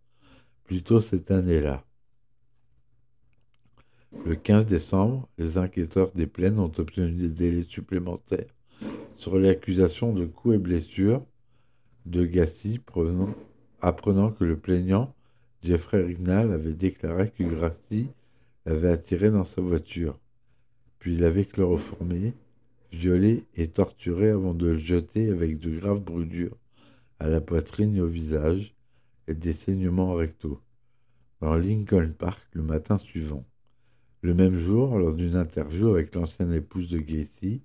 plus 0.63 0.83
tôt 0.83 1.01
cette 1.01 1.31
année-là. 1.31 1.83
Le 4.27 4.35
15 4.35 4.67
décembre, 4.67 5.27
les 5.39 5.57
enquêteurs 5.57 6.11
des 6.11 6.27
plaines 6.27 6.59
ont 6.59 6.71
obtenu 6.77 7.13
des 7.13 7.33
délais 7.33 7.65
supplémentaires 7.67 8.53
sur 9.17 9.39
l'accusation 9.39 10.13
de 10.13 10.27
coups 10.27 10.53
et 10.53 10.59
blessures 10.59 11.25
de 12.05 12.27
Gassi, 12.27 12.77
apprenant 13.81 14.31
que 14.31 14.43
le 14.43 14.57
plaignant, 14.57 15.13
Jeffrey 15.63 16.03
Rignal, 16.03 16.51
avait 16.51 16.73
déclaré 16.73 17.31
que 17.31 17.43
Grassi 17.43 18.07
l'avait 18.65 18.91
attiré 18.91 19.31
dans 19.31 19.43
sa 19.43 19.61
voiture, 19.61 20.17
puis 20.99 21.17
l'avait 21.17 21.45
chloroformé 21.45 22.33
violé 22.91 23.43
et 23.55 23.67
torturé 23.67 24.29
avant 24.29 24.53
de 24.53 24.67
le 24.67 24.77
jeter 24.77 25.29
avec 25.29 25.59
de 25.59 25.77
graves 25.77 26.01
brûlures 26.01 26.57
à 27.19 27.27
la 27.27 27.41
poitrine 27.41 27.95
et 27.95 28.01
au 28.01 28.07
visage 28.07 28.73
et 29.27 29.33
des 29.33 29.53
saignements 29.53 30.13
rectaux 30.13 30.59
dans 31.41 31.55
Lincoln 31.55 32.13
Park 32.17 32.41
le 32.53 32.63
matin 32.63 32.97
suivant. 32.97 33.45
Le 34.21 34.33
même 34.33 34.57
jour, 34.57 34.97
lors 34.97 35.13
d'une 35.13 35.35
interview 35.35 35.89
avec 35.89 36.13
l'ancienne 36.15 36.53
épouse 36.53 36.89
de 36.89 36.99
Gacy, 36.99 37.61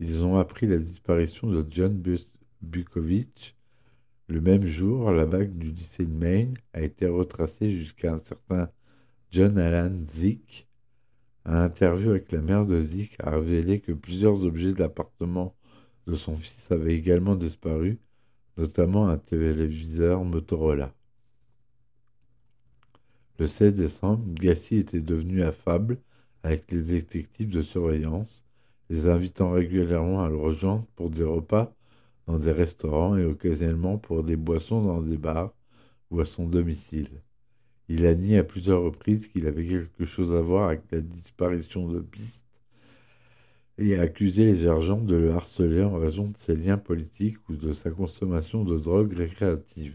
ils 0.00 0.24
ont 0.24 0.36
appris 0.36 0.66
la 0.66 0.76
disparition 0.76 1.48
de 1.48 1.64
John 1.70 2.02
Bukovich. 2.60 3.55
Le 4.28 4.40
même 4.40 4.66
jour, 4.66 5.10
la 5.12 5.26
bague 5.26 5.56
du 5.56 5.70
lycée 5.70 6.04
de 6.04 6.12
Maine 6.12 6.56
a 6.72 6.82
été 6.82 7.06
retracée 7.06 7.72
jusqu'à 7.76 8.12
un 8.14 8.18
certain 8.18 8.70
John 9.30 9.58
Allen 9.58 10.06
Zick, 10.08 10.66
un 11.48 11.62
interview 11.62 12.10
avec 12.10 12.32
la 12.32 12.40
mère 12.40 12.66
de 12.66 12.80
Zik 12.80 13.14
a 13.20 13.30
révélé 13.30 13.78
que 13.78 13.92
plusieurs 13.92 14.42
objets 14.42 14.72
de 14.72 14.80
l'appartement 14.80 15.54
de 16.08 16.16
son 16.16 16.34
fils 16.34 16.72
avaient 16.72 16.96
également 16.96 17.36
disparu, 17.36 18.00
notamment 18.56 19.08
un 19.08 19.16
téléviseur 19.16 20.24
Motorola. 20.24 20.92
Le 23.38 23.46
16 23.46 23.74
décembre, 23.74 24.24
Gassi 24.34 24.76
était 24.76 25.00
devenu 25.00 25.42
affable 25.42 25.98
avec 26.42 26.70
les 26.72 26.82
détectives 26.82 27.50
de 27.50 27.62
surveillance, 27.62 28.44
les 28.90 29.06
invitant 29.08 29.52
régulièrement 29.52 30.24
à 30.24 30.28
le 30.28 30.36
rejoindre 30.36 30.84
pour 30.96 31.10
des 31.10 31.22
repas 31.22 31.72
dans 32.26 32.38
des 32.38 32.52
restaurants 32.52 33.16
et 33.16 33.24
occasionnellement 33.24 33.98
pour 33.98 34.24
des 34.24 34.36
boissons 34.36 34.82
dans 34.82 35.00
des 35.00 35.16
bars 35.16 35.52
ou 36.10 36.20
à 36.20 36.24
son 36.24 36.46
domicile. 36.46 37.22
Il 37.88 38.04
a 38.06 38.14
nié 38.14 38.38
à 38.38 38.44
plusieurs 38.44 38.82
reprises 38.82 39.28
qu'il 39.28 39.46
avait 39.46 39.66
quelque 39.66 40.06
chose 40.06 40.34
à 40.34 40.40
voir 40.40 40.68
avec 40.68 40.82
la 40.90 41.00
disparition 41.00 41.88
de 41.88 42.00
Piste 42.00 42.46
et 43.78 43.96
a 43.96 44.02
accusé 44.02 44.44
les 44.44 44.66
agents 44.66 45.00
de 45.00 45.14
le 45.14 45.32
harceler 45.32 45.82
en 45.82 45.98
raison 45.98 46.24
de 46.24 46.38
ses 46.38 46.56
liens 46.56 46.78
politiques 46.78 47.36
ou 47.48 47.56
de 47.56 47.72
sa 47.72 47.90
consommation 47.90 48.64
de 48.64 48.78
drogue 48.78 49.12
récréative. 49.12 49.94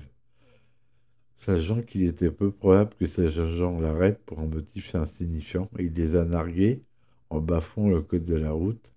Sachant 1.35 1.81
qu'il 1.81 2.03
était 2.03 2.29
peu 2.29 2.51
probable 2.51 2.93
que 2.99 3.07
ces 3.07 3.39
agents 3.39 3.79
l'arrêtent 3.79 4.23
pour 4.25 4.39
un 4.39 4.45
motif 4.45 4.93
insignifiant, 4.93 5.69
il 5.79 5.93
les 5.93 6.15
a 6.15 6.23
nargués 6.23 6.83
en 7.31 7.39
bafouant 7.39 7.89
le 7.89 8.01
code 8.01 8.25
de 8.25 8.35
la 8.35 8.51
route 8.51 8.93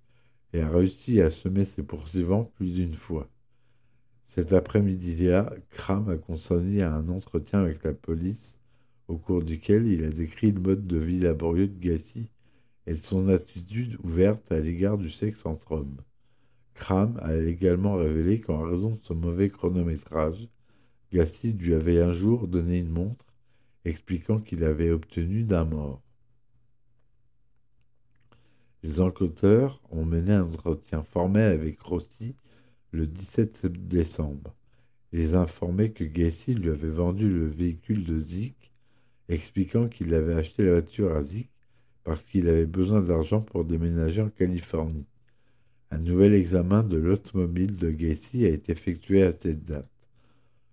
et 0.55 0.61
a 0.61 0.70
réussi 0.70 1.20
à 1.20 1.30
semer 1.30 1.64
ses 1.64 1.82
poursuivants 1.82 2.50
plus 2.55 2.72
d'une 2.72 2.94
fois. 2.94 3.28
Cet 4.24 4.52
après-midi-là, 4.52 5.52
Kram 5.70 6.09
a 6.09 6.16
consenti 6.16 6.80
à 6.80 6.94
un 6.94 7.09
entretien 7.09 7.61
avec 7.61 7.82
la 7.82 7.92
police 7.92 8.57
au 9.09 9.16
cours 9.16 9.42
duquel 9.42 9.86
il 9.86 10.05
a 10.05 10.11
décrit 10.11 10.52
le 10.52 10.61
mode 10.61 10.86
de 10.86 10.96
vie 10.96 11.18
laborieux 11.18 11.66
de 11.66 11.78
Gassi 11.78 12.28
et 12.86 12.94
son 12.94 13.28
attitude 13.28 13.98
ouverte 14.05 14.50
à 14.52 14.61
l'égard 14.61 14.96
du 14.96 15.11
sexe 15.11 15.44
entre 15.44 15.72
hommes. 15.72 15.96
Kram 16.74 17.18
a 17.20 17.34
également 17.36 17.96
révélé 17.96 18.40
qu'en 18.40 18.62
raison 18.62 18.90
de 18.90 19.00
son 19.02 19.16
mauvais 19.16 19.50
chronométrage, 19.50 20.48
Gassi 21.12 21.52
lui 21.52 21.74
avait 21.74 22.00
un 22.00 22.12
jour 22.12 22.46
donné 22.46 22.78
une 22.78 22.90
montre, 22.90 23.26
expliquant 23.84 24.38
qu'il 24.38 24.62
avait 24.62 24.90
obtenu 24.90 25.42
d'un 25.42 25.64
mort. 25.64 26.03
Les 28.85 29.01
enquêteurs 29.01 29.80
ont 29.91 30.05
mené 30.05 30.32
un 30.35 30.43
entretien 30.43 31.03
formel 31.03 31.53
avec 31.53 31.80
Rossi 31.80 32.35
le 32.93 33.07
17 33.07 33.64
décembre. 33.89 34.55
Il 35.11 35.20
les 35.20 35.35
informait 35.35 35.93
que 35.93 36.05
Gacy 36.05 36.55
lui 36.55 36.68
avait 36.68 36.91
vendu 36.91 37.26
le 37.26 37.47
véhicule 37.47 38.05
de 38.05 38.20
Zik, 38.20 38.74
expliquant 39.30 39.89
qu'il 39.89 40.12
avait 40.12 40.35
acheté 40.35 40.64
la 40.64 40.72
voiture 40.72 41.16
à 41.16 41.22
Zik 41.22 41.49
parce 42.03 42.22
qu'il 42.24 42.47
avait 42.47 42.66
besoin 42.66 43.01
d'argent 43.01 43.41
pour 43.41 43.64
déménager 43.64 44.20
en 44.20 44.28
Californie. 44.28 45.07
Un 45.91 45.97
nouvel 45.97 46.35
examen 46.35 46.82
de 46.82 46.99
l'automobile 46.99 47.76
de 47.76 47.91
Gacy 47.91 48.45
a 48.45 48.51
été 48.51 48.72
effectué 48.72 49.22
à 49.22 49.32
cette 49.32 49.64
date. 49.64 49.89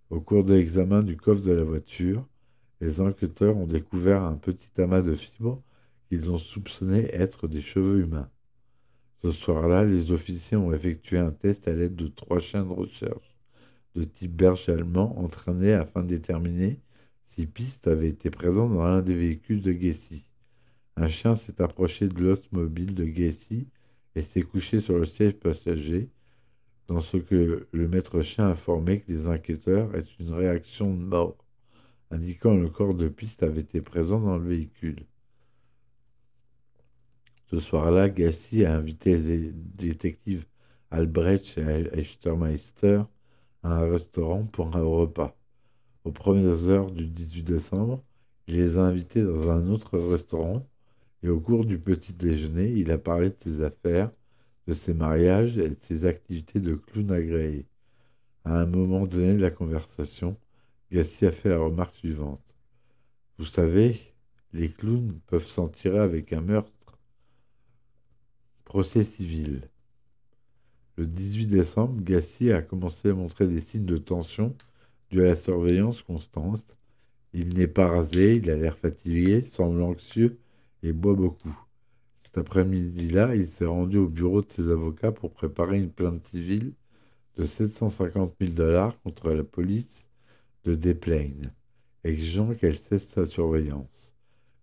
Au 0.10 0.20
cours 0.20 0.44
de 0.44 0.56
l'examen 0.56 1.02
du 1.02 1.16
coffre 1.16 1.44
de 1.44 1.54
la 1.54 1.64
voiture, 1.64 2.28
les 2.82 3.00
enquêteurs 3.00 3.56
ont 3.56 3.68
découvert 3.68 4.22
un 4.24 4.36
petit 4.36 4.82
amas 4.82 5.02
de 5.02 5.16
fibres 5.16 5.64
qu'ils 6.12 6.30
ont 6.30 6.38
soupçonné 6.38 7.10
être 7.16 7.48
des 7.48 7.62
cheveux 7.62 8.02
humains. 8.02 8.30
Ce 9.22 9.32
soir-là, 9.32 9.86
les 9.86 10.12
officiers 10.12 10.58
ont 10.58 10.74
effectué 10.74 11.18
un 11.18 11.32
test 11.32 11.70
à 11.70 11.74
l'aide 11.74 11.96
de 11.96 12.08
trois 12.10 12.40
chiens 12.40 12.66
de 12.66 12.74
recherche 12.74 13.38
de 13.96 14.04
type 14.04 14.36
berge 14.36 14.68
allemand 14.68 15.18
entraînés 15.18 15.72
afin 15.72 16.04
de 16.04 16.10
déterminer 16.10 16.82
si 17.30 17.48
piste 17.48 17.88
avait 17.88 18.10
été 18.10 18.30
présente 18.30 18.74
dans 18.74 18.84
l'un 18.84 19.02
des 19.02 19.16
véhicules 19.16 19.62
de 19.62 19.72
Gacy. 19.72 20.26
Un 20.98 21.08
chien 21.08 21.36
s'est 21.36 21.62
approché 21.62 22.10
de 22.10 22.22
l'automobile 22.22 22.94
de 22.94 23.06
Gacy 23.06 23.70
et 24.16 24.22
s'est 24.22 24.42
couché 24.42 24.82
sur 24.82 24.98
le 24.98 25.06
siège 25.06 25.36
passager, 25.36 26.10
dans 26.88 27.00
ce 27.00 27.16
que 27.16 27.70
le 27.72 27.88
maître 27.88 28.22
chien 28.22 28.50
informait 28.50 29.00
que 29.00 29.14
les 29.14 29.28
enquêteurs 29.28 29.96
est 29.96 30.20
une 30.20 30.34
réaction 30.34 30.94
de 30.94 31.04
mort, 31.04 31.38
indiquant 32.10 32.54
que 32.58 32.64
le 32.64 32.70
corps 32.70 32.96
de 32.96 33.08
piste 33.08 33.44
avait 33.44 33.62
été 33.62 33.80
présent 33.80 34.20
dans 34.20 34.38
le 34.38 34.50
véhicule. 34.50 35.06
Ce 37.52 37.60
soir-là, 37.60 38.08
Gacy 38.08 38.64
a 38.64 38.74
invité 38.78 39.18
les 39.18 39.52
détectives 39.52 40.46
Albrecht 40.90 41.58
et 41.58 41.90
Eichtermeister 41.92 43.02
à 43.62 43.74
un 43.76 43.92
restaurant 43.92 44.46
pour 44.46 44.74
un 44.78 44.82
repas. 44.82 45.36
Aux 46.06 46.14
premières 46.14 46.70
heures 46.70 46.92
du 46.92 47.08
18 47.08 47.44
décembre, 47.44 48.02
il 48.48 48.56
les 48.56 48.78
a 48.78 48.84
invités 48.84 49.22
dans 49.22 49.50
un 49.52 49.68
autre 49.68 50.00
restaurant 50.00 50.66
et 51.24 51.30
au 51.30 51.42
cours 51.42 51.66
du 51.66 51.78
petit 51.78 52.14
déjeuner, 52.14 52.72
il 52.72 52.90
a 52.90 52.98
parlé 52.98 53.32
de 53.32 53.36
ses 53.38 53.62
affaires, 53.62 54.12
de 54.68 54.74
ses 54.74 54.94
mariages 54.94 55.58
et 55.58 55.70
de 55.72 55.78
ses 55.82 56.06
activités 56.06 56.62
de 56.62 56.76
clown 56.76 57.12
agréé. 57.12 57.66
À 58.46 58.62
un 58.62 58.66
moment 58.66 59.06
donné 59.06 59.34
de 59.34 59.42
la 59.42 59.52
conversation, 59.52 60.38
Gassi 60.90 61.26
a 61.26 61.34
fait 61.34 61.50
la 61.50 61.60
remarque 61.60 61.98
suivante. 61.98 62.56
Vous 63.38 63.46
savez, 63.46 64.00
les 64.54 64.72
clowns 64.72 65.20
peuvent 65.28 65.46
s'en 65.46 65.68
tirer 65.68 66.00
avec 66.00 66.32
un 66.32 66.42
meurtre. 66.42 66.72
Procès 68.72 69.04
civil. 69.04 69.68
Le 70.96 71.06
18 71.06 71.48
décembre, 71.48 72.02
Gassi 72.02 72.54
a 72.54 72.62
commencé 72.62 73.10
à 73.10 73.14
montrer 73.14 73.46
des 73.46 73.60
signes 73.60 73.84
de 73.84 73.98
tension 73.98 74.56
dû 75.10 75.22
à 75.22 75.26
la 75.26 75.36
surveillance 75.36 76.02
constante. 76.04 76.78
Il 77.34 77.54
n'est 77.58 77.68
pas 77.68 77.88
rasé, 77.88 78.38
il 78.38 78.50
a 78.50 78.56
l'air 78.56 78.78
fatigué, 78.78 79.42
semble 79.42 79.82
anxieux 79.82 80.40
et 80.84 80.94
boit 80.94 81.16
beaucoup. 81.16 81.54
Cet 82.24 82.38
après-midi-là, 82.38 83.36
il 83.36 83.50
s'est 83.50 83.66
rendu 83.66 83.98
au 83.98 84.08
bureau 84.08 84.42
de 84.42 84.50
ses 84.50 84.72
avocats 84.72 85.12
pour 85.12 85.34
préparer 85.34 85.78
une 85.78 85.92
plainte 85.92 86.24
civile 86.28 86.72
de 87.36 87.44
750 87.44 88.36
000 88.40 88.54
dollars 88.54 88.98
contre 89.02 89.32
la 89.32 89.44
police 89.44 90.08
de 90.64 90.76
Desplaines, 90.76 91.52
exigeant 92.06 92.54
qu'elle 92.54 92.78
cesse 92.78 93.10
sa 93.10 93.26
surveillance. 93.26 94.01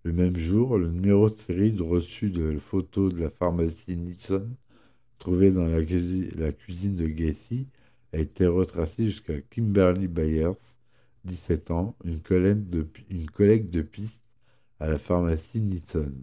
Le 0.05 0.13
même 0.13 0.37
jour, 0.37 0.79
le 0.79 0.89
numéro 0.89 1.29
de 1.29 1.37
série 1.37 1.77
reçu 1.79 2.31
de 2.31 2.59
photos 2.59 3.13
de 3.15 3.21
la 3.21 3.31
pharmacie 3.31 3.97
Nissan, 3.97 4.55
trouvée 5.19 5.51
dans 5.51 5.67
la, 5.67 5.83
cuisine 6.53 6.97
de 6.97 7.07
Gacy, 7.09 7.67
a 8.13 8.19
été 8.19 8.47
retracé 8.47 9.07
jusqu'à 9.07 9.41
Kimberly 9.41 10.09
Byers, 10.09 10.57
17 11.25 11.71
ans, 11.73 11.97
une 12.05 12.21
collègue 12.21 12.69
de, 12.69 13.83
piste 13.83 14.23
à 14.81 14.89
la 14.89 14.99
pharmacie 14.99 15.61
Nissan. 15.61 16.15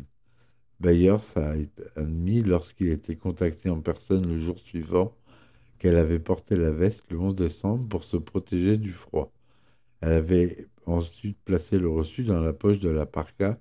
Byers 0.79 1.37
a 1.37 1.55
admis, 1.95 2.41
lorsqu'il 2.41 2.89
était 2.89 3.15
contacté 3.15 3.69
en 3.69 3.81
personne 3.81 4.27
le 4.27 4.39
jour 4.39 4.57
suivant, 4.57 5.15
qu'elle 5.79 5.97
avait 5.97 6.19
porté 6.19 6.55
la 6.55 6.71
veste 6.71 7.03
le 7.09 7.19
11 7.19 7.35
décembre 7.35 7.87
pour 7.89 8.03
se 8.03 8.17
protéger 8.17 8.77
du 8.77 8.93
froid. 8.93 9.31
Elle 10.01 10.13
avait 10.13 10.67
ensuite 10.85 11.37
placé 11.45 11.79
le 11.79 11.89
reçu 11.89 12.23
dans 12.23 12.39
la 12.39 12.53
poche 12.53 12.79
de 12.79 12.89
la 12.89 13.05
parka 13.05 13.57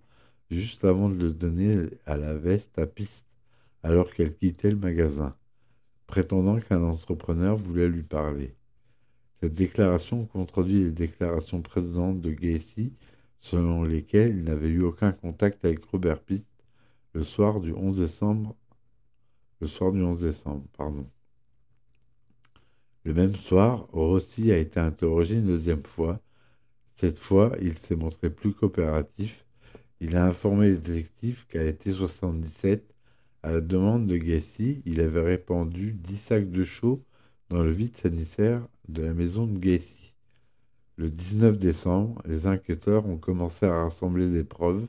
juste 0.50 0.84
avant 0.84 1.08
de 1.08 1.14
le 1.14 1.32
donner 1.32 1.88
à 2.06 2.16
la 2.16 2.34
veste 2.34 2.78
à 2.78 2.86
piste 2.86 3.26
alors 3.82 4.12
qu'elle 4.12 4.34
quittait 4.34 4.70
le 4.70 4.76
magasin, 4.76 5.36
prétendant 6.06 6.58
qu'un 6.60 6.82
entrepreneur 6.82 7.56
voulait 7.56 7.88
lui 7.88 8.02
parler. 8.02 8.54
Cette 9.40 9.54
déclaration 9.54 10.26
contredit 10.26 10.84
les 10.84 10.90
déclarations 10.90 11.60
précédentes 11.60 12.20
de 12.20 12.30
Gacy 12.30 12.92
selon 13.40 13.82
lesquelles 13.84 14.38
il 14.38 14.44
n'avait 14.44 14.68
eu 14.68 14.82
aucun 14.82 15.12
contact 15.12 15.64
avec 15.64 15.84
Robert 15.84 16.20
Pitt 16.20 16.44
le 17.12 17.22
soir 17.22 17.60
du 17.60 17.72
11 17.72 17.98
décembre. 17.98 18.56
Le 19.60 19.66
soir 19.66 19.92
du 19.92 20.02
11 20.02 20.20
décembre. 20.20 20.64
Le 23.04 23.12
même 23.14 23.34
soir, 23.36 23.86
Rossi 23.92 24.50
a 24.50 24.56
été 24.58 24.80
interrogé 24.80 25.36
une 25.36 25.46
deuxième 25.46 25.84
fois. 25.84 26.20
Cette 26.96 27.18
fois, 27.18 27.52
il 27.60 27.78
s'est 27.78 27.96
montré 27.96 28.30
plus 28.30 28.52
coopératif. 28.52 29.44
Il 30.00 30.16
a 30.16 30.26
informé 30.26 30.70
les 30.70 30.76
détectives 30.76 31.46
qu'à 31.46 31.62
l'été 31.62 31.92
77, 31.92 32.94
à 33.42 33.52
la 33.52 33.60
demande 33.60 34.06
de 34.06 34.16
Gacy, 34.16 34.82
il 34.86 35.00
avait 35.00 35.22
répandu 35.22 35.92
dix 35.92 36.16
sacs 36.16 36.50
de 36.50 36.64
chaux 36.64 37.04
dans 37.50 37.62
le 37.62 37.70
vide 37.70 37.96
sanitaire 37.96 38.66
de 38.88 39.02
la 39.02 39.12
maison 39.12 39.46
de 39.46 39.58
Gacy. 39.58 40.14
Le 40.96 41.10
19 41.10 41.58
décembre, 41.58 42.22
les 42.26 42.46
enquêteurs 42.46 43.06
ont 43.06 43.18
commencé 43.18 43.66
à 43.66 43.82
rassembler 43.84 44.30
des 44.30 44.44
preuves 44.44 44.86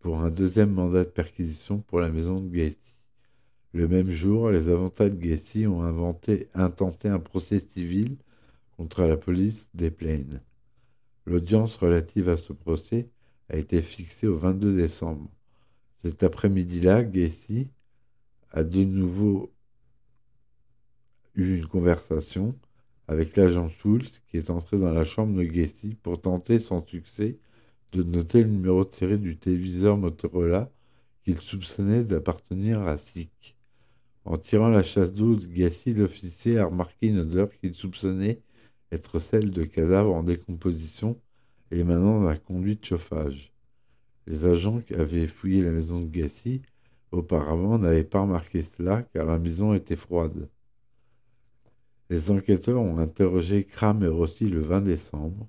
pour 0.00 0.18
un 0.20 0.30
deuxième 0.30 0.72
mandat 0.72 1.04
de 1.04 1.10
perquisition 1.10 1.78
pour 1.78 2.00
la 2.00 2.08
maison 2.08 2.40
de 2.40 2.48
Gacy. 2.48 2.94
Le 3.72 3.86
même 3.88 4.10
jour, 4.10 4.50
les 4.50 4.68
avocats 4.68 5.08
de 5.08 5.16
Gacy 5.16 5.66
ont 5.66 5.84
intenté 5.84 7.08
un 7.08 7.20
procès 7.20 7.60
civil 7.60 8.16
contre 8.76 9.02
la 9.02 9.16
police 9.16 9.68
des 9.74 9.90
Plaines. 9.90 10.40
L'audience 11.26 11.76
relative 11.76 12.28
à 12.28 12.36
ce 12.36 12.52
procès 12.52 13.08
a 13.48 13.56
été 13.56 13.82
fixée 13.82 14.28
au 14.28 14.36
22 14.36 14.76
décembre. 14.76 15.28
Cet 15.98 16.22
après-midi-là, 16.22 17.02
Gacy 17.02 17.68
a 18.52 18.62
de 18.62 18.84
nouveau 18.84 19.52
eu 21.34 21.56
une 21.56 21.66
conversation 21.66 22.56
avec 23.08 23.36
l'agent 23.36 23.68
Schulz 23.68 24.10
qui 24.28 24.36
est 24.36 24.50
entré 24.50 24.78
dans 24.78 24.92
la 24.92 25.04
chambre 25.04 25.36
de 25.36 25.42
Gacy 25.42 25.96
pour 26.02 26.20
tenter 26.20 26.60
sans 26.60 26.86
succès 26.86 27.38
de 27.92 28.04
noter 28.04 28.42
le 28.42 28.50
numéro 28.50 28.84
de 28.84 28.92
série 28.92 29.18
du 29.18 29.36
téléviseur 29.36 29.96
Motorola 29.96 30.70
qu'il 31.24 31.40
soupçonnait 31.40 32.04
d'appartenir 32.04 32.82
à 32.82 32.96
SIC. 32.98 33.56
En 34.24 34.36
tirant 34.38 34.68
la 34.68 34.82
chasse 34.84 35.12
d'eau 35.12 35.34
de 35.34 35.46
Gacy, 35.46 35.92
l'officier 35.92 36.58
a 36.58 36.66
remarqué 36.66 37.08
une 37.08 37.20
odeur 37.20 37.48
qu'il 37.50 37.74
soupçonnait 37.74 38.42
être 38.92 39.18
celle 39.18 39.50
de 39.50 39.64
cadavres 39.64 40.14
en 40.14 40.22
décomposition 40.22 41.20
émanant 41.70 42.22
d'un 42.24 42.36
conduit 42.36 42.76
de 42.76 42.84
chauffage. 42.84 43.52
Les 44.26 44.46
agents 44.46 44.80
qui 44.80 44.94
avaient 44.94 45.26
fouillé 45.26 45.62
la 45.62 45.70
maison 45.70 46.00
de 46.00 46.08
Gacy 46.08 46.62
auparavant 47.12 47.78
n'avaient 47.78 48.04
pas 48.04 48.22
remarqué 48.22 48.62
cela 48.62 49.02
car 49.14 49.26
la 49.26 49.38
maison 49.38 49.74
était 49.74 49.96
froide. 49.96 50.48
Les 52.08 52.30
enquêteurs 52.30 52.80
ont 52.80 52.98
interrogé 52.98 53.64
Kram 53.64 54.02
et 54.04 54.08
Rossi 54.08 54.48
le 54.48 54.60
20 54.60 54.82
décembre. 54.82 55.48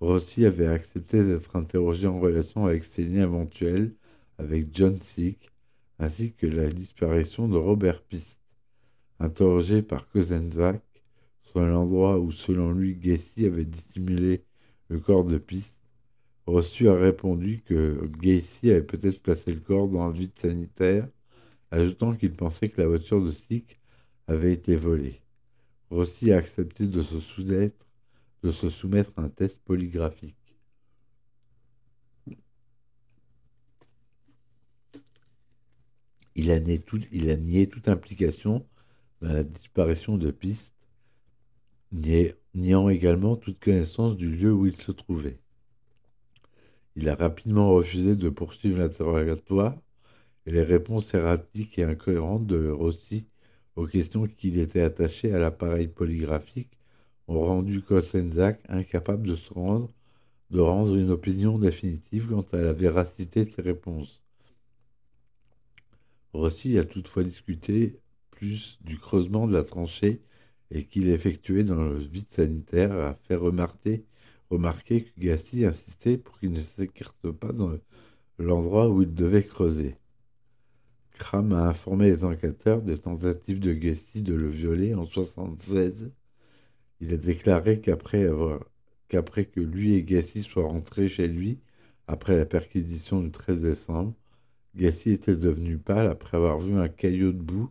Rossi 0.00 0.46
avait 0.46 0.66
accepté 0.66 1.24
d'être 1.24 1.54
interrogé 1.56 2.06
en 2.06 2.18
relation 2.18 2.66
avec 2.66 2.84
ses 2.84 3.04
liens 3.04 3.24
éventuels 3.24 3.92
avec 4.38 4.74
John 4.74 4.98
Sick, 5.00 5.50
ainsi 5.98 6.32
que 6.32 6.46
la 6.46 6.68
disparition 6.68 7.46
de 7.46 7.56
Robert 7.56 8.02
Pist. 8.02 8.38
Interrogé 9.20 9.82
par 9.82 10.08
Kozenzak 10.08 10.82
l'endroit 11.60 12.18
où, 12.18 12.30
selon 12.32 12.72
lui, 12.72 12.94
Gacy 12.94 13.46
avait 13.46 13.64
dissimulé 13.64 14.44
le 14.88 14.98
corps 15.00 15.24
de 15.24 15.38
Pist, 15.38 15.78
Rossi 16.46 16.88
a 16.88 16.94
répondu 16.94 17.62
que 17.64 18.10
Gacy 18.20 18.70
avait 18.70 18.82
peut-être 18.82 19.22
placé 19.22 19.52
le 19.52 19.60
corps 19.60 19.88
dans 19.88 20.08
le 20.08 20.14
vide 20.14 20.36
sanitaire, 20.38 21.08
ajoutant 21.70 22.14
qu'il 22.14 22.32
pensait 22.34 22.68
que 22.68 22.80
la 22.80 22.88
voiture 22.88 23.24
de 23.24 23.30
Sick 23.30 23.78
avait 24.26 24.52
été 24.52 24.74
volée. 24.76 25.20
Rossi 25.90 26.32
a 26.32 26.38
accepté 26.38 26.86
de 26.86 27.02
se 27.02 27.20
soumettre, 27.20 27.86
à 29.16 29.22
un 29.22 29.28
test 29.28 29.60
polygraphique. 29.64 30.36
Il 36.34 36.50
a, 36.50 36.58
nié 36.58 37.68
toute 37.68 37.88
implication 37.88 38.66
dans 39.20 39.32
la 39.32 39.44
disparition 39.44 40.18
de 40.18 40.30
pistes, 40.30 40.74
niant 41.92 42.88
également 42.88 43.36
toute 43.36 43.60
connaissance 43.60 44.16
du 44.16 44.30
lieu 44.30 44.52
où 44.52 44.66
il 44.66 44.76
se 44.76 44.92
trouvait. 44.92 45.38
Il 46.96 47.08
a 47.08 47.14
rapidement 47.14 47.70
refusé 47.70 48.16
de 48.16 48.28
poursuivre 48.28 48.78
l'interrogatoire 48.78 49.76
et 50.46 50.52
les 50.52 50.62
réponses 50.62 51.12
erratiques 51.14 51.78
et 51.78 51.84
incohérentes 51.84 52.46
de 52.46 52.68
Rossi 52.68 53.24
aux 53.76 53.86
questions 53.86 54.26
qu'il 54.26 54.58
était 54.58 54.82
attaché 54.82 55.32
à 55.32 55.38
l'appareil 55.38 55.88
polygraphique 55.88 56.76
ont 57.28 57.40
rendu 57.40 57.80
Kosenczak 57.80 58.60
incapable 58.68 59.26
de 59.26 59.36
se 59.36 59.54
de 60.50 60.60
rendre 60.60 60.94
une 60.96 61.10
opinion 61.10 61.58
définitive 61.58 62.28
quant 62.28 62.44
à 62.52 62.58
la 62.58 62.74
véracité 62.74 63.46
de 63.46 63.50
ses 63.50 63.62
réponses. 63.62 64.20
Rossi 66.34 66.78
a 66.78 66.84
toutefois 66.84 67.24
discuté 67.24 67.98
plus 68.30 68.78
du 68.82 68.98
creusement 68.98 69.46
de 69.46 69.52
la 69.52 69.64
tranchée 69.64 70.20
et 70.74 70.84
qu'il 70.84 71.08
effectuait 71.10 71.64
dans 71.64 71.82
le 71.82 71.98
vide 71.98 72.30
sanitaire 72.30 72.92
a 72.92 73.14
fait 73.28 73.36
remarquer, 73.36 74.04
que 74.50 75.20
Gassi 75.20 75.64
insistait 75.64 76.16
pour 76.16 76.38
qu'il 76.38 76.52
ne 76.52 76.62
s'écarte 76.62 77.30
pas 77.30 77.52
dans 77.52 77.72
l'endroit 78.38 78.88
où 78.88 79.02
il 79.02 79.14
devait 79.14 79.44
creuser. 79.44 79.96
Kram 81.18 81.52
a 81.52 81.68
informé 81.68 82.10
les 82.10 82.24
enquêteurs 82.24 82.82
des 82.82 82.98
tentatives 82.98 83.60
de 83.60 83.72
Gassi 83.72 84.22
de 84.22 84.34
le 84.34 84.48
violer 84.48 84.94
en 84.94 85.04
1976. 85.04 86.10
Il 87.00 87.12
a 87.12 87.16
déclaré 87.16 87.80
qu'après 87.80 88.28
qu'après 89.08 89.44
que 89.44 89.60
lui 89.60 89.94
et 89.94 90.02
Gassi 90.02 90.42
soient 90.42 90.66
rentrés 90.66 91.08
chez 91.08 91.28
lui 91.28 91.58
après 92.06 92.36
la 92.36 92.46
perquisition 92.46 93.20
du 93.20 93.30
13 93.30 93.60
décembre, 93.60 94.14
Gassi 94.74 95.10
était 95.10 95.36
devenu 95.36 95.76
pâle 95.76 96.08
après 96.08 96.38
avoir 96.38 96.58
vu 96.58 96.78
un 96.78 96.88
caillot 96.88 97.32
de 97.32 97.42
boue 97.42 97.70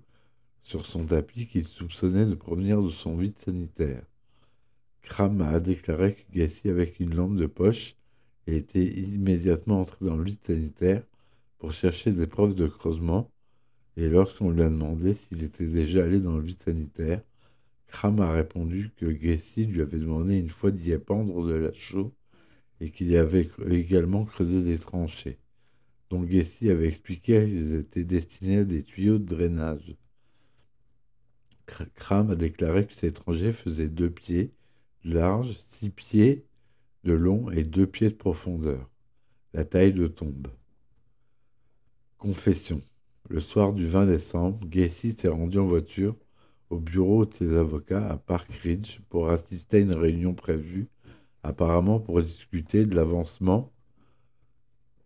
sur 0.72 0.86
son 0.86 1.04
tapis 1.06 1.48
qu'il 1.48 1.68
soupçonnait 1.68 2.26
de 2.26 2.34
provenir 2.34 2.82
de 2.82 2.92
son 2.92 3.18
vide 3.18 3.38
sanitaire. 3.38 4.04
Kram 5.02 5.42
a 5.42 5.60
déclaré 5.60 6.16
que 6.16 6.22
Gassi, 6.34 6.70
avec 6.70 7.02
une 7.02 7.14
lampe 7.14 7.36
de 7.36 7.46
poche, 7.46 7.98
était 8.48 8.86
immédiatement 8.86 9.82
entré 9.82 10.06
dans 10.06 10.16
le 10.16 10.24
vide 10.24 10.40
sanitaire 10.48 11.04
pour 11.60 11.74
chercher 11.74 12.14
des 12.14 12.26
preuves 12.26 12.56
de 12.56 12.68
creusement, 12.68 13.30
et 13.98 14.08
lorsqu'on 14.08 14.52
lui 14.52 14.62
a 14.62 14.70
demandé 14.70 15.16
s'il 15.16 15.44
était 15.44 15.68
déjà 15.68 16.06
allé 16.06 16.22
dans 16.22 16.38
le 16.38 16.44
vide 16.44 16.64
sanitaire, 16.64 17.22
Kram 17.88 18.22
a 18.22 18.32
répondu 18.32 18.92
que 18.96 19.08
Gassi 19.08 19.66
lui 19.66 19.82
avait 19.82 20.00
demandé 20.00 20.38
une 20.38 20.48
fois 20.48 20.72
d'y 20.72 20.94
épandre 20.94 21.46
de 21.46 21.54
la 21.54 21.74
chaux 21.74 22.14
et 22.80 22.92
qu'il 22.92 23.10
y 23.12 23.18
avait 23.18 23.50
également 23.70 24.24
creusé 24.24 24.64
des 24.64 24.78
tranchées, 24.78 25.38
dont 26.10 26.22
Gassi 26.22 26.70
avait 26.70 26.88
expliqué 26.88 27.44
qu'ils 27.44 27.76
étaient 27.76 28.06
destinés 28.06 28.60
à 28.60 28.64
des 28.64 28.84
tuyaux 28.84 29.18
de 29.18 29.26
drainage. 29.26 29.98
Kram 31.96 32.32
a 32.32 32.36
déclaré 32.36 32.86
que 32.86 32.94
cet 32.94 33.04
étranger 33.04 33.54
faisait 33.54 33.88
deux 33.88 34.10
pieds 34.10 34.52
de 35.06 35.14
large, 35.16 35.58
six 35.70 35.90
pieds 35.90 36.46
de 37.04 37.14
long 37.14 37.50
et 37.52 37.64
deux 37.64 37.88
pieds 37.88 38.10
de 38.10 38.16
profondeur, 38.16 38.90
la 39.54 39.66
taille 39.66 39.94
de 39.94 40.08
tombe. 40.08 40.48
Confession. 42.18 42.82
Le 43.30 43.40
soir 43.40 43.74
du 43.74 43.86
20 43.86 44.06
décembre, 44.08 44.60
Gacy 44.68 45.14
s'est 45.14 45.28
rendu 45.28 45.58
en 45.58 45.66
voiture 45.66 46.16
au 46.70 46.78
bureau 46.78 47.26
de 47.26 47.34
ses 47.34 47.54
avocats 47.54 48.10
à 48.10 48.18
Park 48.18 48.52
Ridge 48.64 49.00
pour 49.10 49.30
assister 49.30 49.78
à 49.78 49.80
une 49.82 49.94
réunion 49.94 50.34
prévue, 50.34 50.88
apparemment 51.44 52.00
pour 52.00 52.22
discuter 52.22 52.86
de 52.86 52.96
l'avancement 52.96 53.72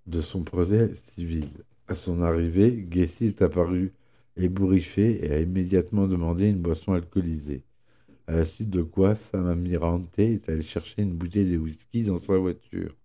de 0.07 0.21
son 0.21 0.43
projet 0.43 0.93
civil. 0.93 1.49
À 1.87 1.93
son 1.93 2.21
arrivée, 2.21 2.85
Gacy 2.89 3.27
est 3.27 3.41
apparu 3.41 3.93
ébouriffé 4.37 5.25
et 5.25 5.31
a 5.31 5.39
immédiatement 5.39 6.07
demandé 6.07 6.49
une 6.49 6.61
boisson 6.61 6.93
alcoolisée. 6.93 7.63
À 8.27 8.33
la 8.33 8.45
suite 8.45 8.69
de 8.69 8.81
quoi, 8.81 9.15
Sam 9.15 9.47
Amirante 9.47 10.17
est 10.19 10.49
allé 10.49 10.61
chercher 10.61 11.03
une 11.03 11.13
bouteille 11.13 11.51
de 11.51 11.57
whisky 11.57 12.03
dans 12.03 12.17
sa 12.17 12.37
voiture. 12.37 12.95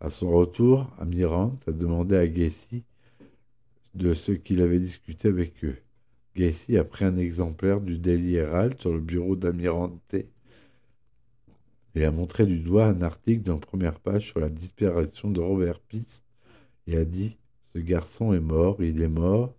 À 0.00 0.08
son 0.10 0.30
retour, 0.30 0.90
Amirante 0.98 1.68
a 1.68 1.72
demandé 1.72 2.16
à 2.16 2.26
Gacy 2.26 2.84
de 3.94 4.14
ce 4.14 4.32
qu'il 4.32 4.62
avait 4.62 4.78
discuté 4.78 5.28
avec 5.28 5.62
eux. 5.64 5.76
Gacy 6.36 6.78
a 6.78 6.84
pris 6.84 7.04
un 7.04 7.18
exemplaire 7.18 7.80
du 7.80 7.98
Daily 7.98 8.36
Herald 8.36 8.80
sur 8.80 8.92
le 8.92 9.00
bureau 9.00 9.36
d'Amirante 9.36 10.14
et 11.94 12.04
a 12.04 12.10
montré 12.10 12.46
du 12.46 12.60
doigt 12.60 12.86
un 12.86 13.02
article 13.02 13.42
d'une 13.42 13.60
première 13.60 13.98
page 14.00 14.28
sur 14.28 14.40
la 14.40 14.48
disparition 14.48 15.30
de 15.30 15.40
Robert 15.40 15.80
Peace 15.80 16.22
et 16.86 16.96
a 16.96 17.04
dit 17.04 17.36
Ce 17.74 17.80
garçon 17.80 18.32
est 18.32 18.40
mort, 18.40 18.82
il 18.82 19.02
est 19.02 19.08
mort, 19.08 19.54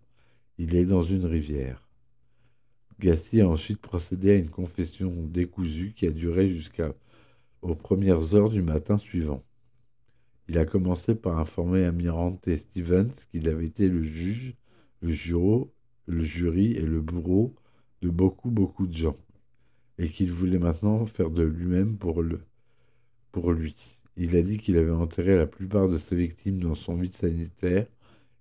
il 0.57 0.75
est 0.75 0.85
dans 0.85 1.03
une 1.03 1.25
rivière. 1.25 1.87
Gassi 2.99 3.41
a 3.41 3.49
ensuite 3.49 3.79
procédé 3.79 4.31
à 4.31 4.35
une 4.35 4.49
confession 4.49 5.11
décousue 5.25 5.93
qui 5.95 6.05
a 6.05 6.11
duré 6.11 6.49
jusqu'aux 6.49 7.75
premières 7.75 8.35
heures 8.35 8.49
du 8.49 8.61
matin 8.61 8.97
suivant. 8.97 9.43
Il 10.47 10.57
a 10.57 10.65
commencé 10.65 11.15
par 11.15 11.39
informer 11.39 11.85
Amirante 11.85 12.55
Stevens 12.57 13.13
qu'il 13.31 13.47
avait 13.49 13.65
été 13.65 13.87
le 13.87 14.03
juge, 14.03 14.55
le 15.01 15.11
jury, 15.11 15.65
le 16.05 16.23
jury 16.23 16.73
et 16.73 16.81
le 16.81 17.01
bourreau 17.01 17.55
de 18.01 18.09
beaucoup, 18.09 18.51
beaucoup 18.51 18.85
de 18.85 18.93
gens, 18.93 19.17
et 19.97 20.09
qu'il 20.09 20.31
voulait 20.31 20.59
maintenant 20.59 21.05
faire 21.05 21.29
de 21.29 21.43
lui-même 21.43 21.97
pour, 21.97 22.23
pour 23.31 23.51
lui. 23.51 23.75
Il 24.17 24.35
a 24.35 24.41
dit 24.41 24.57
qu'il 24.57 24.77
avait 24.77 24.91
enterré 24.91 25.37
la 25.37 25.47
plupart 25.47 25.87
de 25.87 25.97
ses 25.97 26.15
victimes 26.15 26.59
dans 26.59 26.75
son 26.75 26.95
vide 26.95 27.15
sanitaire 27.15 27.87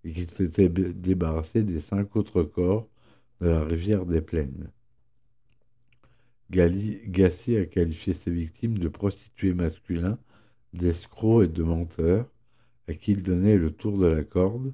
et 0.05 0.13
qu'il 0.13 0.31
s'était 0.31 0.69
débarrassé 0.69 1.63
des 1.63 1.81
cinq 1.81 2.17
autres 2.17 2.43
corps 2.43 2.89
de 3.41 3.49
la 3.49 3.65
rivière 3.65 4.07
des 4.07 4.21
Plaines. 4.21 4.71
Gassi 6.51 7.57
a 7.57 7.65
qualifié 7.67 8.13
ses 8.13 8.31
victimes 8.31 8.79
de 8.79 8.89
prostituées 8.89 9.55
masculins, 9.55 10.19
d'escrocs 10.73 11.45
et 11.45 11.49
de 11.49 11.63
menteurs, 11.63 12.27
à 12.89 12.95
qui 12.95 13.13
il 13.13 13.23
donnait 13.23 13.57
le 13.57 13.71
tour 13.71 13.99
de 13.99 14.07
la 14.07 14.25
corde, 14.25 14.73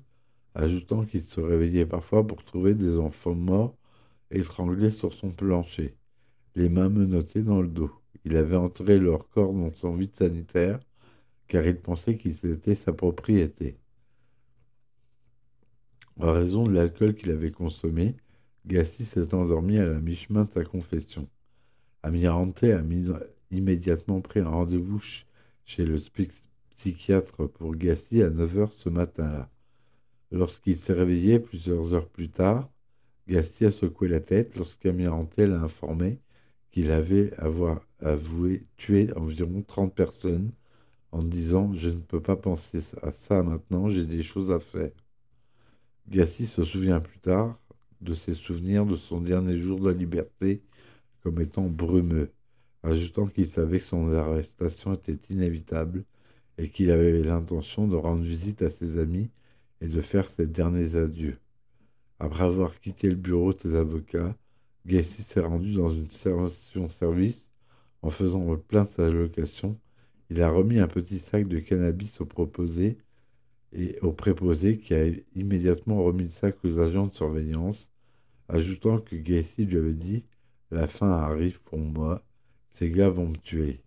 ajoutant 0.54 1.04
qu'il 1.04 1.22
se 1.22 1.40
réveillait 1.40 1.86
parfois 1.86 2.26
pour 2.26 2.44
trouver 2.44 2.74
des 2.74 2.96
enfants 2.96 3.34
morts 3.34 3.76
étranglés 4.30 4.90
sur 4.90 5.12
son 5.12 5.30
plancher, 5.30 5.94
les 6.54 6.68
mains 6.68 6.88
menottées 6.88 7.42
dans 7.42 7.60
le 7.60 7.68
dos. 7.68 7.90
Il 8.24 8.36
avait 8.36 8.56
enterré 8.56 8.98
leur 8.98 9.28
corps 9.28 9.52
dans 9.52 9.70
son 9.72 9.94
vide 9.94 10.14
sanitaire, 10.14 10.80
car 11.48 11.66
il 11.66 11.76
pensait 11.76 12.16
qu'ils 12.16 12.44
étaient 12.46 12.74
sa 12.74 12.92
propriété. 12.92 13.76
En 16.18 16.32
raison 16.32 16.64
de 16.64 16.72
l'alcool 16.72 17.14
qu'il 17.14 17.30
avait 17.30 17.50
consommé, 17.50 18.16
Gassi 18.66 19.04
s'est 19.04 19.34
endormi 19.34 19.78
à 19.78 19.84
la 19.84 20.00
mi-chemin 20.00 20.44
de 20.44 20.50
sa 20.50 20.64
confession. 20.64 21.28
Amirante 22.02 22.64
a 22.64 22.80
immédiatement 23.50 24.22
pris 24.22 24.40
un 24.40 24.48
rendez-vous 24.48 25.02
chez 25.66 25.84
le 25.84 25.98
psychiatre 26.70 27.46
pour 27.46 27.76
Gassi 27.76 28.22
à 28.22 28.30
9 28.30 28.56
h 28.56 28.70
ce 28.78 28.88
matin-là. 28.88 29.50
Lorsqu'il 30.32 30.78
s'est 30.78 30.94
réveillé 30.94 31.38
plusieurs 31.38 31.92
heures 31.92 32.08
plus 32.08 32.30
tard, 32.30 32.68
Gassi 33.28 33.66
a 33.66 33.70
secoué 33.70 34.08
la 34.08 34.20
tête 34.20 34.56
lorsqu'Amirante 34.56 35.36
l'a 35.36 35.60
informé 35.60 36.18
qu'il 36.70 36.92
avait 36.92 37.34
avoir 37.34 37.82
avoué 38.00 38.64
tuer 38.76 39.12
environ 39.16 39.62
30 39.62 39.94
personnes 39.94 40.50
en 41.12 41.22
disant 41.22 41.74
Je 41.74 41.90
ne 41.90 42.00
peux 42.00 42.22
pas 42.22 42.36
penser 42.36 42.80
à 43.02 43.10
ça 43.12 43.42
maintenant, 43.42 43.88
j'ai 43.90 44.06
des 44.06 44.22
choses 44.22 44.50
à 44.50 44.60
faire. 44.60 44.92
Gassi 46.08 46.46
se 46.46 46.64
souvient 46.64 47.00
plus 47.00 47.18
tard 47.18 47.58
de 48.00 48.14
ses 48.14 48.34
souvenirs 48.34 48.86
de 48.86 48.94
son 48.94 49.20
dernier 49.20 49.58
jour 49.58 49.80
de 49.80 49.90
liberté 49.90 50.62
comme 51.22 51.40
étant 51.40 51.66
brumeux, 51.66 52.30
ajoutant 52.84 53.26
qu'il 53.26 53.48
savait 53.48 53.80
que 53.80 53.86
son 53.86 54.12
arrestation 54.12 54.94
était 54.94 55.18
inévitable 55.30 56.04
et 56.58 56.68
qu'il 56.70 56.92
avait 56.92 57.22
l'intention 57.22 57.88
de 57.88 57.96
rendre 57.96 58.22
visite 58.22 58.62
à 58.62 58.70
ses 58.70 59.00
amis 59.00 59.30
et 59.80 59.88
de 59.88 60.00
faire 60.00 60.30
ses 60.30 60.46
derniers 60.46 60.94
adieux. 60.94 61.38
Après 62.20 62.44
avoir 62.44 62.78
quitté 62.78 63.08
le 63.08 63.16
bureau 63.16 63.52
de 63.52 63.58
ses 63.58 63.74
avocats, 63.74 64.36
Gassi 64.86 65.24
s'est 65.24 65.40
rendu 65.40 65.74
dans 65.74 65.90
une 65.90 66.08
station-service 66.08 67.48
en 68.02 68.10
faisant 68.10 68.52
le 68.52 68.58
plein 68.58 68.84
sa 68.84 69.10
location. 69.10 69.76
Il 70.30 70.40
a 70.40 70.50
remis 70.50 70.78
un 70.78 70.86
petit 70.86 71.18
sac 71.18 71.48
de 71.48 71.58
cannabis 71.58 72.20
au 72.20 72.26
proposé 72.26 72.96
et 73.72 73.98
au 74.02 74.12
préposé 74.12 74.78
qui 74.78 74.94
a 74.94 75.06
immédiatement 75.34 76.02
remis 76.02 76.24
le 76.24 76.30
sac 76.30 76.56
aux 76.64 76.78
agents 76.78 77.06
de 77.06 77.14
surveillance, 77.14 77.88
ajoutant 78.48 78.98
que 78.98 79.16
Gacy 79.16 79.64
lui 79.64 79.78
avait 79.78 79.92
dit 79.92 80.24
La 80.70 80.86
fin 80.86 81.10
arrive 81.10 81.60
pour 81.62 81.78
moi, 81.78 82.24
ces 82.70 82.90
gars 82.90 83.08
vont 83.08 83.28
me 83.28 83.36
tuer. 83.36 83.80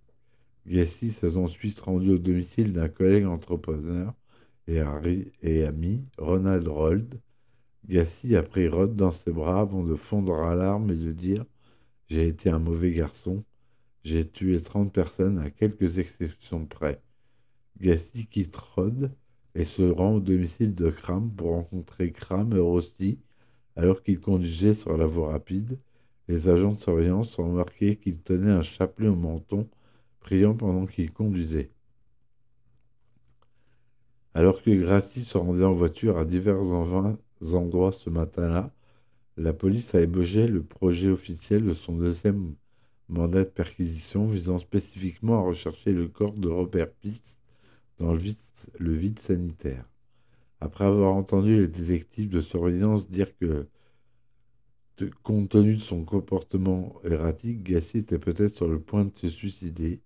Gacy 0.68 1.12
s'est 1.12 1.38
ensuite 1.38 1.80
rendu 1.80 2.12
au 2.12 2.18
domicile 2.18 2.74
d'un 2.74 2.90
collègue 2.90 3.26
entrepreneur 3.26 4.14
et, 4.68 4.82
et 5.42 5.64
ami, 5.64 6.06
Ronald 6.18 6.68
Rold. 6.68 7.20
Gacy 7.88 8.36
a 8.36 8.44
pris 8.44 8.68
Rod 8.68 8.96
dans 8.96 9.12
ses 9.12 9.32
bras 9.32 9.62
avant 9.62 9.84
de 9.84 9.96
fondre 9.96 10.36
à 10.44 10.54
larmes 10.54 10.92
et 10.92 10.96
de 10.96 11.12
dire 11.12 11.46
J'ai 12.08 12.28
été 12.28 12.50
un 12.50 12.60
mauvais 12.60 12.92
garçon, 12.92 13.44
j'ai 14.04 14.28
tué 14.28 14.62
30 14.62 14.94
personnes 14.94 15.40
à 15.40 15.50
quelques 15.50 15.98
exceptions 15.98 16.66
près. 16.66 17.02
Gacy 17.80 18.28
quitte 18.28 18.56
Rod 18.58 19.12
et 19.56 19.66
se 19.66 19.84
rend 19.84 20.16
au 20.16 20.20
domicile 20.20 20.76
de 20.76 20.90
Kram 20.90 21.32
pour 21.32 21.52
rencontrer 21.52 22.12
Kram 22.12 22.54
et 22.56 22.60
Rossi 22.60 23.20
alors 23.76 24.04
qu'il 24.04 24.20
conduisait 24.20 24.74
sur 24.74 24.98
la 24.98 25.06
voie 25.06 25.32
rapide. 25.32 25.80
Les 26.28 26.50
agents 26.50 26.74
de 26.74 26.80
surveillance 26.80 27.40
ont 27.40 27.50
remarqué 27.50 27.96
qu'il 27.96 28.18
tenait 28.18 28.52
un 28.52 28.62
chapelet 28.62 29.08
au 29.08 29.16
menton, 29.16 29.68
priant 30.20 30.54
pendant 30.54 30.86
qu'il 30.86 31.12
conduisait. 31.12 31.72
Alors 34.34 34.62
que 34.62 34.70
Grassi 34.70 35.26
se 35.26 35.38
rendait 35.38 35.64
en 35.64 35.74
voiture 35.74 36.18
à 36.18 36.26
divers 36.26 36.60
endroits 36.60 37.92
ce 37.92 38.10
matin-là, 38.10 38.72
la 39.38 39.54
police 39.54 39.96
a 39.96 40.02
ébauché 40.02 40.48
le 40.48 40.62
projet 40.62 41.10
officiel 41.10 41.66
de 41.66 41.74
son 41.74 41.94
deuxième 41.94 42.54
mandat 43.08 43.46
de 43.46 43.50
perquisition 43.50 44.28
visant 44.28 44.60
spécifiquement 44.60 45.40
à 45.40 45.48
rechercher 45.48 45.94
le 45.94 46.08
corps 46.08 46.34
de 46.34 46.50
Robert 46.50 46.92
Pist 46.92 47.38
dans 47.98 48.12
le 48.12 48.20
vide, 48.20 48.38
sanitaire. 49.20 49.86
Après 50.62 50.86
avoir 50.86 51.14
entendu 51.14 51.62
les 51.62 51.68
détectives 51.68 52.30
de 52.30 52.42
surveillance 52.42 53.10
dire 53.10 53.36
que, 53.38 53.68
compte 55.24 55.50
tenu 55.50 55.76
de 55.76 55.82
son 55.82 56.04
comportement 56.04 56.96
erratique, 57.06 57.64
Gassi 57.64 58.00
était 58.00 58.20
peut-être 58.20 58.56
sur 58.56 58.68
le 58.68 58.80
point 58.80 59.06
de 59.06 59.12
se 59.16 59.30
suicider, 59.30 60.02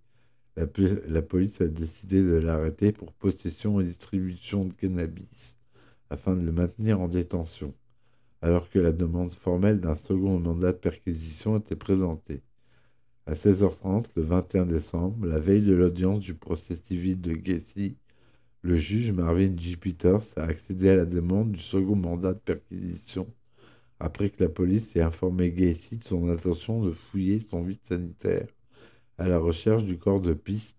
la, 0.56 0.66
la 1.08 1.22
police 1.24 1.62
a 1.62 1.68
décidé 1.68 2.22
de 2.22 2.36
l'arrêter 2.36 2.92
pour 2.92 3.12
possession 3.14 3.82
et 3.82 3.86
distribution 3.86 4.66
de 4.66 4.74
cannabis, 4.74 5.58
afin 6.12 6.36
de 6.36 6.46
le 6.46 6.52
maintenir 6.52 7.02
en 7.02 7.08
détention, 7.08 7.74
alors 8.42 8.70
que 8.70 8.78
la 8.78 8.92
demande 8.92 9.34
formelle 9.34 9.80
d'un 9.80 9.96
second 9.96 10.40
mandat 10.40 10.74
de 10.74 10.78
perquisition 10.78 11.58
était 11.58 11.76
présentée. 11.76 12.44
À 13.26 13.34
16h30, 13.34 14.08
le 14.16 14.22
21 14.22 14.66
décembre, 14.66 15.26
la 15.26 15.40
veille 15.40 15.62
de 15.62 15.74
l'audience 15.74 16.20
du 16.20 16.36
procès 16.36 16.76
civil 16.76 17.22
de 17.22 17.34
Gacy, 17.34 17.96
le 18.64 18.78
juge 18.78 19.12
Marvin 19.12 19.58
G. 19.58 19.76
Peters 19.76 20.38
a 20.38 20.44
accédé 20.44 20.90
à 20.90 20.96
la 20.96 21.06
demande 21.06 21.52
du 21.52 21.60
second 21.60 21.98
mandat 21.98 22.34
de 22.34 22.40
perquisition 22.40 23.28
après 24.00 24.30
que 24.30 24.42
la 24.42 24.50
police 24.50 24.96
ait 24.96 25.02
informé 25.02 25.52
Gacy 25.52 25.98
de 25.98 26.04
son 26.04 26.30
intention 26.30 26.82
de 26.82 26.92
fouiller 26.92 27.42
son 27.42 27.62
vide 27.62 27.84
sanitaire 27.84 28.48
à 29.18 29.28
la 29.28 29.38
recherche 29.38 29.84
du 29.84 29.98
corps 29.98 30.22
de 30.22 30.34
piste. 30.34 30.78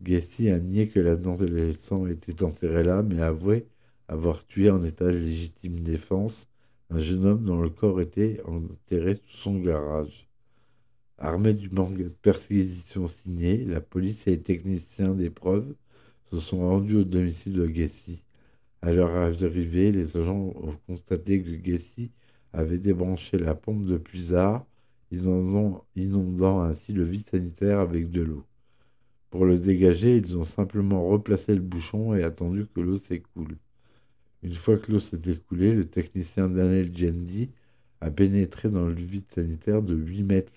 Gacy 0.00 0.50
a 0.50 0.60
nié 0.60 0.88
que 0.88 1.00
l'adolescent 1.00 2.06
était 2.06 2.44
enterré 2.44 2.84
là, 2.84 3.02
mais 3.02 3.20
a 3.20 3.26
avoué 3.26 3.66
avoir 4.06 4.46
tué 4.46 4.70
en 4.70 4.82
état 4.84 5.06
de 5.06 5.18
légitime 5.18 5.80
défense 5.80 6.48
un 6.90 7.00
jeune 7.00 7.26
homme 7.26 7.44
dont 7.44 7.60
le 7.60 7.70
corps 7.70 8.00
était 8.00 8.40
enterré 8.44 9.16
sous 9.26 9.36
son 9.36 9.58
garage. 9.60 10.28
Armés 11.18 11.54
du 11.54 11.70
manque 11.70 11.96
de 11.96 12.08
perquisition 12.08 13.08
signé, 13.08 13.64
la 13.64 13.80
police 13.80 14.26
et 14.28 14.30
les 14.30 14.42
techniciens 14.42 15.14
des 15.14 15.30
preuves 15.30 15.74
se 16.30 16.38
sont 16.38 16.60
rendus 16.60 16.96
au 16.96 17.04
domicile 17.04 17.54
de 17.54 17.66
Gacy. 17.66 18.22
À 18.82 18.92
leur 18.92 19.10
arrivée, 19.10 19.92
les 19.92 20.16
agents 20.16 20.52
ont 20.54 20.76
constaté 20.86 21.42
que 21.42 21.50
Gacy 21.50 22.10
avait 22.52 22.78
débranché 22.78 23.38
la 23.38 23.54
pompe 23.54 23.84
de 23.84 23.98
puisard, 23.98 24.64
inondant, 25.10 25.84
inondant 25.96 26.62
ainsi 26.62 26.92
le 26.92 27.04
vide 27.04 27.28
sanitaire 27.28 27.80
avec 27.80 28.10
de 28.10 28.22
l'eau. 28.22 28.44
Pour 29.30 29.44
le 29.44 29.58
dégager, 29.58 30.16
ils 30.16 30.36
ont 30.38 30.44
simplement 30.44 31.08
replacé 31.08 31.54
le 31.54 31.60
bouchon 31.60 32.14
et 32.14 32.22
attendu 32.22 32.66
que 32.66 32.80
l'eau 32.80 32.96
s'écoule. 32.96 33.56
Une 34.42 34.54
fois 34.54 34.78
que 34.78 34.92
l'eau 34.92 34.98
s'est 34.98 35.20
écoulée, 35.26 35.74
le 35.74 35.86
technicien 35.86 36.48
Daniel 36.48 36.96
Gendi 36.96 37.50
a 38.00 38.10
pénétré 38.10 38.70
dans 38.70 38.86
le 38.86 38.94
vide 38.94 39.30
sanitaire 39.30 39.82
de 39.82 39.94
8 39.94 40.22
mètres 40.22 40.52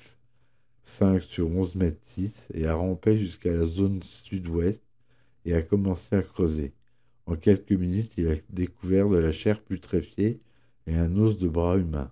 5 0.84 1.22
sur 1.22 1.50
11 1.50 1.76
mètres 1.76 2.00
6 2.02 2.48
et 2.54 2.68
a 2.68 2.76
rampé 2.76 3.18
jusqu'à 3.18 3.52
la 3.54 3.66
zone 3.66 4.02
sud-ouest 4.04 4.82
et 5.46 5.54
a 5.54 5.62
commencé 5.62 6.16
à 6.16 6.22
creuser. 6.22 6.74
En 7.26 7.36
quelques 7.36 7.72
minutes, 7.72 8.14
il 8.18 8.28
a 8.28 8.36
découvert 8.50 9.10
de 9.10 9.18
la 9.18 9.32
chair 9.32 9.62
putréfiée 9.62 10.40
et 10.88 10.96
un 10.96 11.18
os 11.18 11.38
de 11.38 11.48
bras 11.48 11.78
humain. 11.78 12.12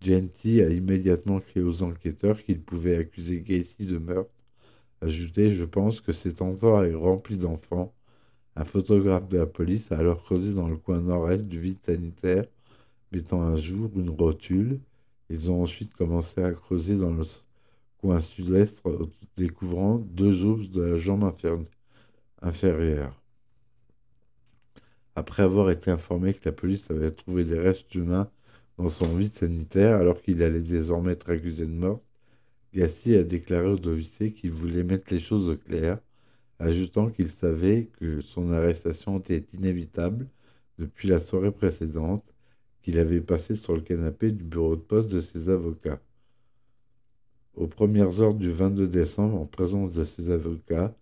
Genty 0.00 0.60
a 0.62 0.68
immédiatement 0.68 1.40
crié 1.40 1.64
aux 1.64 1.82
enquêteurs 1.82 2.42
qu'il 2.42 2.60
pouvait 2.60 2.96
accuser 2.96 3.40
Gacy 3.40 3.86
de 3.86 3.98
meurtre. 3.98 4.30
Ajouté 5.00 5.50
Je 5.50 5.64
pense 5.64 6.00
que 6.00 6.12
cet 6.12 6.42
endroit 6.42 6.86
est 6.86 6.94
rempli 6.94 7.36
d'enfants. 7.36 7.94
Un 8.56 8.64
photographe 8.64 9.28
de 9.28 9.38
la 9.38 9.46
police 9.46 9.92
a 9.92 9.98
alors 9.98 10.22
creusé 10.24 10.52
dans 10.52 10.68
le 10.68 10.76
coin 10.76 11.00
nord-est 11.00 11.42
du 11.46 11.58
vide 11.60 11.78
sanitaire, 11.84 12.46
mettant 13.12 13.42
un 13.42 13.56
jour 13.56 13.90
une 13.96 14.10
rotule. 14.10 14.80
Ils 15.30 15.50
ont 15.50 15.62
ensuite 15.62 15.92
commencé 15.94 16.42
à 16.42 16.52
creuser 16.52 16.96
dans 16.96 17.12
le 17.12 17.24
coin 17.98 18.20
sud-est, 18.20 18.82
découvrant 19.36 19.98
deux 19.98 20.44
os 20.44 20.70
de 20.70 20.82
la 20.82 20.98
jambe 20.98 21.24
inférieure. 21.24 21.64
Après 22.42 22.68
avoir 25.42 25.70
été 25.70 25.90
informé 25.90 26.34
que 26.34 26.44
la 26.44 26.52
police 26.52 26.90
avait 26.90 27.10
trouvé 27.10 27.44
des 27.44 27.58
restes 27.58 27.94
humains 27.94 28.30
dans 28.78 28.88
son 28.88 29.16
vide 29.16 29.34
sanitaire 29.34 29.96
alors 29.96 30.20
qu'il 30.20 30.42
allait 30.42 30.60
désormais 30.60 31.12
être 31.12 31.30
accusé 31.30 31.66
de 31.66 31.72
mort, 31.72 32.00
Gassi 32.74 33.14
a 33.16 33.22
déclaré 33.24 33.68
au 33.68 33.78
dossier 33.78 34.32
qu'il 34.32 34.52
voulait 34.52 34.84
mettre 34.84 35.12
les 35.14 35.20
choses 35.20 35.48
au 35.48 35.56
clair, 35.56 35.98
ajoutant 36.58 37.10
qu'il 37.10 37.30
savait 37.30 37.88
que 37.98 38.20
son 38.20 38.52
arrestation 38.52 39.18
était 39.18 39.46
inévitable 39.54 40.26
depuis 40.78 41.08
la 41.08 41.18
soirée 41.18 41.52
précédente 41.52 42.24
qu'il 42.82 42.98
avait 42.98 43.20
passé 43.20 43.56
sur 43.56 43.74
le 43.74 43.80
canapé 43.80 44.30
du 44.30 44.44
bureau 44.44 44.76
de 44.76 44.80
poste 44.82 45.10
de 45.10 45.20
ses 45.20 45.48
avocats. 45.48 46.00
Aux 47.54 47.66
premières 47.66 48.20
heures 48.20 48.34
du 48.34 48.50
22 48.50 48.86
décembre, 48.86 49.40
en 49.40 49.46
présence 49.46 49.92
de 49.92 50.04
ses 50.04 50.30
avocats, 50.30 50.94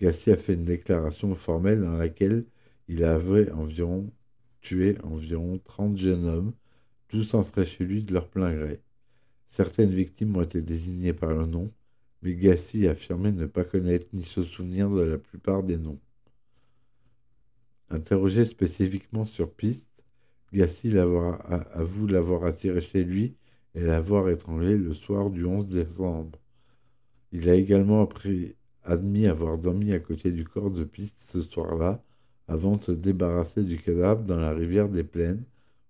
Gassi 0.00 0.30
a 0.30 0.36
fait 0.38 0.54
une 0.54 0.64
déclaration 0.64 1.34
formelle 1.34 1.82
dans 1.82 1.96
laquelle 1.98 2.46
il 2.88 3.04
avait 3.04 3.50
environ 3.52 4.10
tué 4.62 4.96
environ 5.02 5.58
30 5.58 5.96
jeunes 5.96 6.26
hommes, 6.26 6.52
tous 7.08 7.34
entrés 7.34 7.66
chez 7.66 7.84
lui 7.84 8.02
de 8.02 8.14
leur 8.14 8.28
plein 8.28 8.54
gré. 8.54 8.80
Certaines 9.48 9.90
victimes 9.90 10.36
ont 10.36 10.42
été 10.42 10.62
désignées 10.62 11.12
par 11.12 11.34
le 11.34 11.44
nom, 11.44 11.70
mais 12.22 12.34
Gassi 12.34 12.88
affirmait 12.88 13.32
ne 13.32 13.44
pas 13.44 13.64
connaître 13.64 14.06
ni 14.14 14.22
se 14.22 14.42
souvenir 14.42 14.88
de 14.88 15.02
la 15.02 15.18
plupart 15.18 15.62
des 15.62 15.76
noms. 15.76 16.00
Interrogé 17.90 18.46
spécifiquement 18.46 19.26
sur 19.26 19.52
piste, 19.52 19.88
Gassi 20.54 20.96
avoue 20.96 22.06
l'avoir 22.06 22.44
attiré 22.44 22.80
chez 22.80 23.04
lui 23.04 23.36
et 23.74 23.82
l'avoir 23.82 24.30
étranglé 24.30 24.78
le 24.78 24.94
soir 24.94 25.28
du 25.28 25.44
11 25.44 25.66
décembre. 25.66 26.38
Il 27.32 27.48
a 27.50 27.54
également 27.54 28.00
admis 28.84 29.26
avoir 29.26 29.58
dormi 29.58 29.92
à 29.92 30.00
côté 30.00 30.30
du 30.32 30.44
corps 30.44 30.70
de 30.70 30.84
piste 30.84 31.20
ce 31.20 31.42
soir-là 31.42 32.02
avant 32.48 32.76
de 32.76 32.84
se 32.84 32.92
débarrasser 32.92 33.62
du 33.62 33.78
cadavre 33.78 34.22
dans 34.22 34.38
la 34.38 34.52
rivière 34.52 34.88
des 34.88 35.04
Plaines 35.04 35.44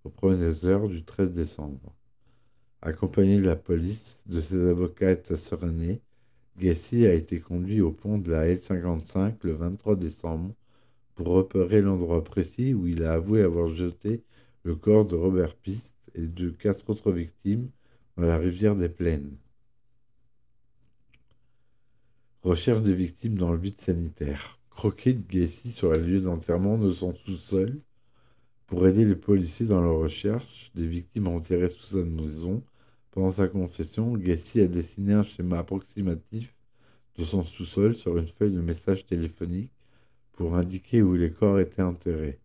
aux 0.04 0.10
premières 0.10 0.64
heures 0.64 0.88
du 0.88 1.02
13 1.02 1.32
décembre. 1.32 1.94
Accompagné 2.82 3.38
de 3.38 3.46
la 3.46 3.56
police, 3.56 4.20
de 4.26 4.40
ses 4.40 4.68
avocats 4.68 5.12
et 5.12 5.16
de 5.16 5.26
sa 5.26 5.36
sœur 5.36 5.64
aînée, 5.64 6.00
Gassi 6.58 7.06
a 7.06 7.14
été 7.14 7.40
conduit 7.40 7.80
au 7.80 7.92
pont 7.92 8.18
de 8.18 8.30
la 8.30 8.46
L55 8.46 9.34
le 9.42 9.52
23 9.52 9.96
décembre 9.96 10.54
pour 11.14 11.28
repérer 11.28 11.80
l'endroit 11.80 12.24
précis 12.24 12.74
où 12.74 12.86
il 12.86 13.04
a 13.04 13.12
avoué 13.12 13.42
avoir 13.42 13.68
jeté 13.68 14.22
le 14.64 14.74
corps 14.74 15.06
de 15.06 15.16
Robert 15.16 15.54
Piste 15.54 15.94
et 16.14 16.26
de 16.26 16.50
quatre 16.50 16.90
autres 16.90 17.12
victimes 17.12 17.70
dans 18.16 18.24
la 18.24 18.38
rivière 18.38 18.76
des 18.76 18.88
Plaines. 18.88 19.36
Recherche 22.42 22.80
des 22.80 22.94
victimes 22.94 23.36
dans 23.36 23.52
le 23.52 23.58
vide 23.58 23.78
sanitaire. 23.82 24.58
De 24.82 25.12
Gacy 25.12 25.72
sur 25.72 25.92
le 25.92 25.98
lieu 25.98 26.20
d'enterrement 26.22 26.78
de 26.78 26.90
son 26.90 27.14
sous-sol 27.14 27.78
pour 28.66 28.86
aider 28.88 29.04
les 29.04 29.14
policiers 29.14 29.66
dans 29.66 29.82
leur 29.82 29.98
recherche 29.98 30.70
des 30.74 30.86
victimes 30.86 31.28
enterrées 31.28 31.68
sous 31.68 31.98
sa 31.98 32.02
maison. 32.02 32.62
Pendant 33.10 33.30
sa 33.30 33.46
confession, 33.46 34.14
Gacy 34.16 34.62
a 34.62 34.68
dessiné 34.68 35.12
un 35.12 35.22
schéma 35.22 35.58
approximatif 35.58 36.54
de 37.18 37.24
son 37.24 37.44
sous-sol 37.44 37.94
sur 37.94 38.16
une 38.16 38.28
feuille 38.28 38.54
de 38.54 38.62
message 38.62 39.04
téléphonique 39.04 39.72
pour 40.32 40.54
indiquer 40.54 41.02
où 41.02 41.14
les 41.16 41.32
corps 41.32 41.60
étaient 41.60 41.82
enterrés. 41.82 42.38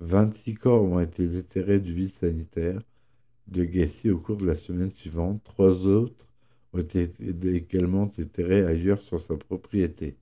26 0.00 0.54
corps 0.54 0.82
ont 0.82 0.98
été 0.98 1.28
déterrés 1.28 1.78
du 1.78 1.94
vide 1.94 2.14
sanitaire 2.16 2.82
de 3.46 3.62
Gacy 3.62 4.10
au 4.10 4.18
cours 4.18 4.38
de 4.38 4.46
la 4.46 4.56
semaine 4.56 4.90
suivante. 4.90 5.44
Trois 5.44 5.86
autres 5.86 6.27
ont 6.72 6.78
été 6.78 7.10
également 7.44 8.10
ailleurs 8.66 9.00
sur 9.02 9.20
sa 9.20 9.36
propriété. 9.36 10.16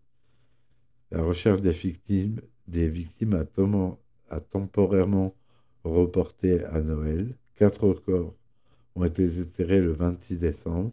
La 1.11 1.23
recherche 1.23 1.63
des 1.63 1.73
victimes, 1.73 2.41
a, 4.29 4.41
temporairement 4.41 5.35
reporté 5.85 6.65
à 6.65 6.81
Noël. 6.81 7.35
Quatre 7.57 7.95
corps 7.95 8.35
ont 8.95 9.05
été 9.05 9.29
déterrés 9.29 9.81
le 9.81 9.93
26 9.93 10.37
décembre. 10.37 10.93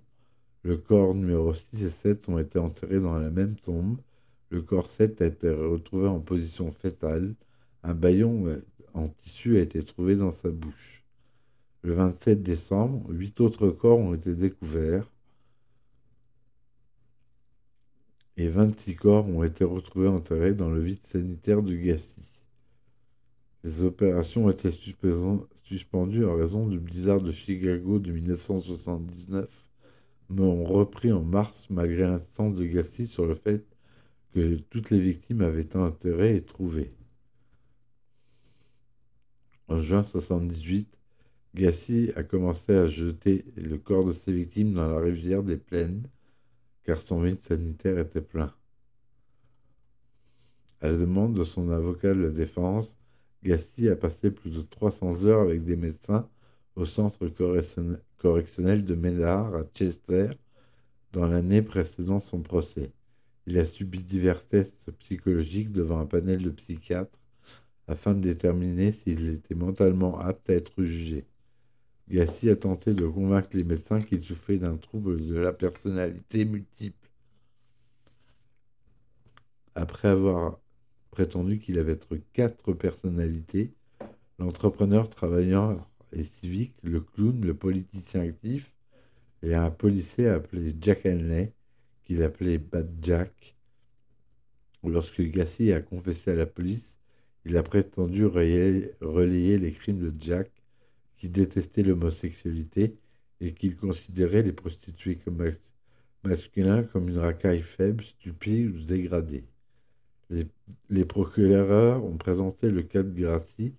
Le 0.64 0.78
corps 0.78 1.16
numéro 1.16 1.54
6 1.54 1.84
et 1.84 1.90
7 1.90 2.30
ont 2.30 2.40
été 2.40 2.60
enterrés 2.60 3.00
dans 3.00 3.18
la 3.18 3.30
même 3.30 3.56
tombe. 3.56 3.98
Le 4.50 4.62
corps 4.62 4.90
7 4.90 5.22
a 5.22 5.26
été 5.26 5.50
retrouvé 5.50 6.08
en 6.08 6.20
position 6.20 6.72
fétale. 6.72 7.34
Un 7.82 7.96
baillon 7.96 8.62
en 8.94 9.08
tissu 9.10 9.58
a 9.58 9.62
été 9.62 9.84
trouvé 9.84 10.16
dans 10.16 10.32
sa 10.32 10.50
bouche. 10.50 11.04
Le 11.82 11.94
27 11.94 12.42
décembre, 12.44 13.10
huit 13.10 13.42
autres 13.42 13.70
corps 13.70 14.00
ont 14.00 14.14
été 14.14 14.36
découverts 14.36 15.12
et 18.38 18.48
26 18.48 18.96
corps 18.96 19.28
ont 19.28 19.44
été 19.44 19.64
retrouvés 19.64 20.08
enterrés 20.08 20.54
dans 20.54 20.70
le 20.70 20.82
vide 20.82 21.06
sanitaire 21.06 21.62
de 21.62 21.76
Gacy. 21.76 22.16
Les 23.64 23.84
opérations 23.84 24.46
ont 24.46 24.50
été 24.50 24.72
suspendues 25.64 26.26
en 26.26 26.36
raison 26.36 26.68
du 26.68 26.80
blizzard 26.80 27.22
de 27.22 27.32
Chicago 27.32 28.00
de 28.00 28.12
1979, 28.12 29.50
mais 30.30 30.42
ont 30.42 30.66
repris 30.66 31.12
en 31.12 31.22
mars 31.22 31.68
malgré 31.70 32.04
l'instance 32.04 32.56
de 32.56 32.66
Gacy 32.66 33.08
sur 33.08 33.26
le 33.26 33.36
fait 33.36 33.64
que 34.34 34.56
toutes 34.70 34.90
les 34.90 35.00
victimes 35.00 35.42
avaient 35.42 35.62
été 35.62 35.78
enterrées 35.78 36.36
et 36.36 36.42
trouvées. 36.42 36.92
En 39.68 39.78
juin 39.78 40.02
1978, 40.02 41.00
Gassi 41.56 42.12
a 42.16 42.24
commencé 42.24 42.74
à 42.74 42.88
jeter 42.88 43.46
le 43.56 43.78
corps 43.78 44.06
de 44.06 44.12
ses 44.12 44.34
victimes 44.34 44.74
dans 44.74 44.88
la 44.88 45.00
rivière 45.00 45.44
des 45.44 45.58
Plaines 45.58 46.04
car 46.84 47.00
son 47.00 47.22
vide 47.22 47.42
sanitaire 47.42 48.00
était 48.00 48.22
plein. 48.22 48.54
À 50.82 50.90
la 50.90 50.98
demande 50.98 51.34
de 51.34 51.44
son 51.44 51.70
avocat 51.70 52.14
de 52.14 52.22
la 52.24 52.30
défense, 52.30 53.00
Gassi 53.44 53.90
a 53.90 53.96
passé 53.96 54.32
plus 54.32 54.52
de 54.52 54.62
300 54.62 55.26
heures 55.26 55.42
avec 55.42 55.64
des 55.64 55.76
médecins 55.76 56.30
au 56.76 56.86
centre 56.86 57.28
correctionnel 58.18 58.86
de 58.86 58.96
Ménard 58.96 59.56
à 59.56 59.64
Chester 59.74 60.32
dans 61.14 61.28
l'année 61.28 61.62
précédant 61.62 62.20
son 62.20 62.42
procès. 62.42 62.92
Il 63.46 63.58
a 63.58 63.66
subi 63.66 64.00
divers 64.00 64.46
tests 64.48 64.92
psychologiques 65.00 65.72
devant 65.72 66.00
un 66.00 66.06
panel 66.06 66.42
de 66.44 66.50
psychiatres 66.50 67.20
afin 67.88 68.14
de 68.14 68.22
déterminer 68.22 68.92
s'il 68.92 69.30
était 69.30 69.56
mentalement 69.56 70.20
apte 70.20 70.50
à 70.50 70.54
être 70.54 70.84
jugé. 70.84 71.26
Gassi 72.10 72.50
a 72.50 72.56
tenté 72.56 72.94
de 72.94 73.08
convaincre 73.08 73.50
les 73.54 73.64
médecins 73.64 74.02
qu'il 74.02 74.24
souffrait 74.24 74.58
d'un 74.58 74.78
trouble 74.78 75.26
de 75.26 75.36
la 75.36 75.54
personnalité 75.54 76.46
multiple. 76.46 77.10
Après 79.76 80.10
avoir 80.10 80.60
prétendu 81.12 81.60
qu'il 81.60 81.80
avait 81.80 82.00
quatre 82.34 82.74
personnalités, 82.74 83.74
l'entrepreneur 84.38 85.10
travailleur 85.10 85.90
et 86.12 86.24
civique, 86.24 86.76
le 86.84 87.02
clown, 87.02 87.40
le 87.42 87.54
politicien 87.54 88.22
actif 88.22 88.72
et 89.42 89.56
un 89.56 89.72
policier 89.72 90.28
appelé 90.28 90.76
Jack 90.80 91.06
Henley, 91.06 91.54
qu'il 92.04 92.22
appelait 92.22 92.58
Bad 92.58 92.90
Jack. 93.02 93.56
Lorsque 94.84 95.22
Gassi 95.22 95.72
a 95.72 95.82
confessé 95.82 96.32
à 96.32 96.36
la 96.36 96.46
police, 96.46 96.98
il 97.46 97.58
a 97.58 97.64
prétendu 97.64 98.26
relayer 98.26 99.58
les 99.58 99.72
crimes 99.72 100.00
de 100.00 100.14
Jack 100.20 100.52
qui 101.24 101.30
détestait 101.30 101.84
l'homosexualité 101.84 102.98
et 103.40 103.54
qu'il 103.54 103.78
considérait 103.78 104.42
les 104.42 104.52
prostituées 104.52 105.16
comme 105.16 105.42
masculins 106.26 106.84
comme 106.84 107.08
une 107.08 107.18
racaille 107.18 107.62
faible, 107.62 108.04
stupide 108.04 108.76
ou 108.76 108.82
dégradée. 108.82 109.46
Les, 110.90 111.06
procureurs 111.06 112.04
ont 112.04 112.18
présenté 112.18 112.70
le 112.70 112.84
cas 112.84 113.04
de 113.04 113.18
Gracie 113.18 113.72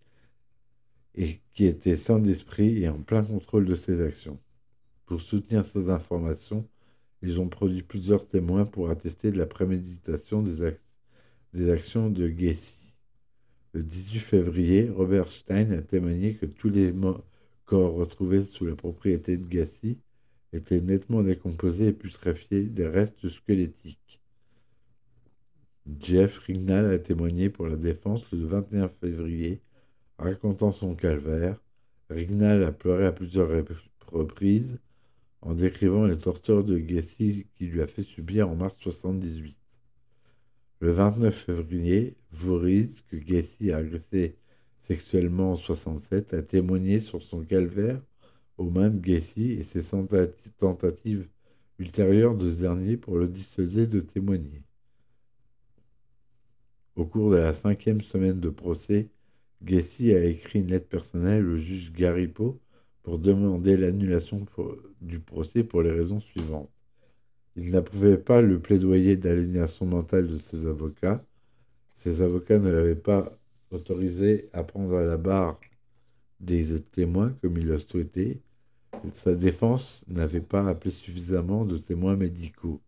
et 1.15 1.39
qui 1.53 1.67
était 1.67 1.99
sain 1.99 2.19
d'esprit 2.19 2.83
et 2.83 2.89
en 2.89 3.03
plein 3.03 3.23
contrôle 3.23 3.67
de 3.67 3.75
ses 3.75 4.01
actions. 4.01 4.41
Pour 5.05 5.21
soutenir 5.21 5.67
ces 5.67 5.91
informations, 5.91 6.67
ils 7.21 7.43
ont 7.43 7.49
produit 7.49 7.83
plusieurs 7.83 8.27
témoins 8.27 8.65
pour 8.65 8.89
attester 8.89 9.31
de 9.31 9.37
la 9.37 9.45
préméditation 9.45 10.43
des, 10.43 11.71
actions 11.71 12.09
de 12.09 12.27
Gacy. 12.27 12.79
Le 13.75 13.83
18 13.83 14.19
février, 14.21 14.89
Robert 14.89 15.31
Stein 15.31 15.73
a 15.73 15.83
témoigné 15.83 16.37
que 16.37 16.47
tous 16.47 16.71
les 16.71 16.91
corps 17.67 17.95
retrouvés 17.95 18.45
sous 18.45 18.67
la 18.67 18.75
propriété 18.75 19.37
de 19.37 19.47
Gassi 19.47 19.99
étaient 20.53 20.81
nettement 20.81 21.23
décomposés 21.23 21.89
et 21.89 21.93
putréfiés 21.93 22.65
des 22.65 22.87
restes 22.87 23.29
squelettiques. 23.29 24.21
Jeff 26.01 26.39
Rignall 26.39 26.93
a 26.93 26.99
témoigné 26.99 27.51
pour 27.51 27.67
la 27.67 27.77
défense 27.77 28.25
le 28.33 28.47
21 28.47 28.89
février, 28.89 29.61
racontant 30.19 30.73
son 30.73 30.95
calvaire. 30.95 31.61
Rignall 32.09 32.65
a 32.65 32.73
pleuré 32.73 33.07
à 33.07 33.13
plusieurs 33.13 33.51
reprises 34.11 34.79
en 35.43 35.55
décrivant 35.55 36.07
les 36.07 36.17
tortures 36.17 36.65
de 36.65 36.79
Gassi 36.79 37.47
qu'il 37.57 37.71
lui 37.71 37.83
a 37.83 37.87
fait 37.87 38.03
subir 38.03 38.49
en 38.49 38.57
mars 38.57 38.75
78. 38.81 39.57
Le 40.81 40.91
29 40.91 41.35
février, 41.35 42.17
Voorhees, 42.33 43.03
que 43.11 43.17
Gassi 43.17 43.73
a 43.73 43.79
agressé 43.79 44.37
sexuellement 44.87 45.53
en 45.53 45.57
67, 45.57 46.35
a 46.35 46.43
témoigné 46.43 47.01
sur 47.01 47.23
son 47.23 47.43
calvaire 47.43 48.01
aux 48.59 48.71
mains 48.71 48.91
de 48.91 49.01
Gacy 49.01 49.53
et 49.53 49.63
ses 49.63 49.83
tentatives 50.59 51.29
ultérieures 51.79 52.37
de 52.37 52.51
ce 52.51 52.57
dernier 52.61 52.97
pour 52.97 53.17
le 53.17 53.27
dissuader 53.27 53.87
de 53.87 54.01
témoigner. 54.01 54.63
Au 56.97 57.05
cours 57.05 57.31
de 57.31 57.37
la 57.37 57.53
cinquième 57.53 58.03
semaine 58.03 58.41
de 58.41 58.51
procès, 58.51 59.09
Gacy 59.63 60.13
a 60.13 60.25
écrit 60.25 60.61
une 60.61 60.69
lettre 60.69 60.89
personnelle 60.89 61.49
au 61.49 61.57
juge 61.57 61.93
Garipo 61.93 62.61
pour 63.03 63.19
demander 63.19 63.77
l'annulation 63.77 64.45
du 65.01 65.19
procès 65.19 65.65
pour 65.65 65.83
les 65.83 65.91
raisons 65.91 66.21
suivantes. 66.21 66.71
Il 67.57 67.71
n'approuvait 67.71 68.19
pas 68.19 68.43
le 68.43 68.61
plaidoyer 68.61 69.17
d'aliénation 69.17 69.87
mentale 69.87 70.29
de 70.29 70.37
ses 70.37 70.67
avocats. 70.67 71.25
Ses 71.95 72.23
avocats 72.23 72.59
ne 72.59 72.71
l'avaient 72.71 72.95
pas 72.95 73.37
autorisé 73.75 74.49
à 74.53 74.63
prendre 74.63 74.97
à 74.97 75.05
la 75.05 75.17
barre 75.17 75.61
des 76.41 76.81
témoins 76.81 77.35
comme 77.43 77.59
il 77.59 77.67
le 77.67 77.79
souhaitait. 77.79 78.41
Sa 79.13 79.35
défense 79.35 80.05
n'avait 80.09 80.41
pas 80.41 80.67
appelé 80.69 80.91
suffisamment 80.91 81.65
de 81.65 81.79
témoins 81.79 82.17
médicaux. 82.17 82.81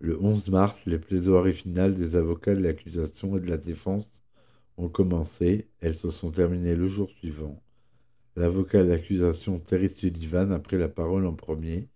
Le 0.00 0.20
11 0.22 0.48
mars, 0.48 0.86
les 0.86 0.98
plaidoiries 0.98 1.54
finales 1.54 1.94
des 1.94 2.16
avocats 2.16 2.54
de 2.54 2.62
l'accusation 2.62 3.36
et 3.36 3.40
de 3.40 3.48
la 3.48 3.56
défense 3.56 4.22
ont 4.76 4.88
commencé. 4.88 5.66
Elles 5.80 5.94
se 5.94 6.10
sont 6.10 6.30
terminées 6.30 6.76
le 6.76 6.86
jour 6.86 7.10
suivant. 7.10 7.60
L'avocat 8.36 8.84
de 8.84 8.90
l'accusation, 8.90 9.58
Terry 9.58 9.88
Sullivan, 9.88 10.52
a 10.52 10.58
pris 10.58 10.76
la 10.76 10.88
parole 10.88 11.26
en 11.26 11.32
premier, 11.32 11.88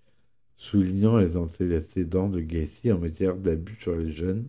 soulignant 0.57 1.19
les 1.19 1.37
antécédents 1.37 2.31
de 2.31 2.41
Gacy 2.41 2.91
en 2.91 2.99
matière 2.99 3.37
d'abus 3.37 3.77
sur 3.77 3.95
les 3.95 4.11
jeunes 4.11 4.49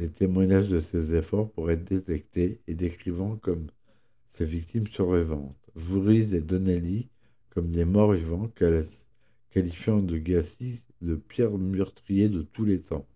les 0.00 0.08
témoignages 0.08 0.70
de 0.70 0.80
ses 0.80 1.14
efforts 1.14 1.50
pour 1.50 1.70
être 1.70 1.84
détectés 1.84 2.58
et 2.66 2.74
décrivant 2.74 3.36
comme 3.36 3.66
ses 4.30 4.46
victimes 4.46 4.86
survivantes, 4.86 5.54
Voorhees 5.74 6.34
et 6.34 6.40
Donnelly 6.40 7.10
comme 7.50 7.70
des 7.70 7.84
morts 7.84 8.14
vivants, 8.14 8.50
qualifiant 9.50 10.00
de 10.00 10.16
Gassi 10.16 10.80
de 11.02 11.16
pire 11.16 11.50
meurtrier 11.50 12.30
de 12.30 12.40
tous 12.40 12.64
les 12.64 12.80
temps. 12.80 13.06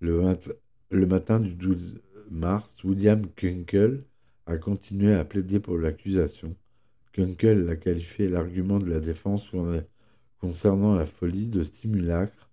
Le, 0.00 0.34
le 0.90 1.06
matin 1.06 1.40
du 1.40 1.54
12 1.54 2.02
mars, 2.30 2.84
William 2.84 3.26
Kunkel 3.34 4.04
a 4.44 4.58
continué 4.58 5.14
à 5.14 5.24
plaider 5.24 5.58
pour 5.58 5.78
l'accusation. 5.78 6.54
Kunkel 7.12 7.70
a 7.70 7.76
qualifié 7.76 8.28
l'argument 8.28 8.78
de 8.78 8.90
la 8.90 9.00
défense 9.00 9.50
concernant 10.38 10.94
la 10.96 11.06
folie 11.06 11.46
de 11.46 11.62
simulacre 11.62 12.49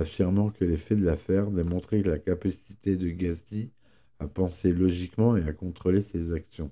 affirmant 0.00 0.50
que 0.50 0.64
les 0.64 0.76
faits 0.76 0.98
de 0.98 1.04
l'affaire 1.04 1.50
démontraient 1.50 2.02
la 2.02 2.18
capacité 2.18 2.96
de 2.96 3.08
Gassi 3.10 3.70
à 4.18 4.26
penser 4.26 4.72
logiquement 4.72 5.36
et 5.36 5.44
à 5.44 5.52
contrôler 5.52 6.00
ses 6.00 6.32
actions. 6.32 6.70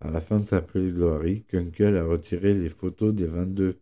À 0.00 0.10
la 0.10 0.20
fin 0.20 0.40
de 0.40 0.46
sa 0.46 0.60
plaidoirie, 0.60 1.44
Kunkel 1.44 1.96
a 1.96 2.04
retiré 2.04 2.54
les 2.54 2.68
photos 2.68 3.14
des 3.14 3.26
22 3.26 3.78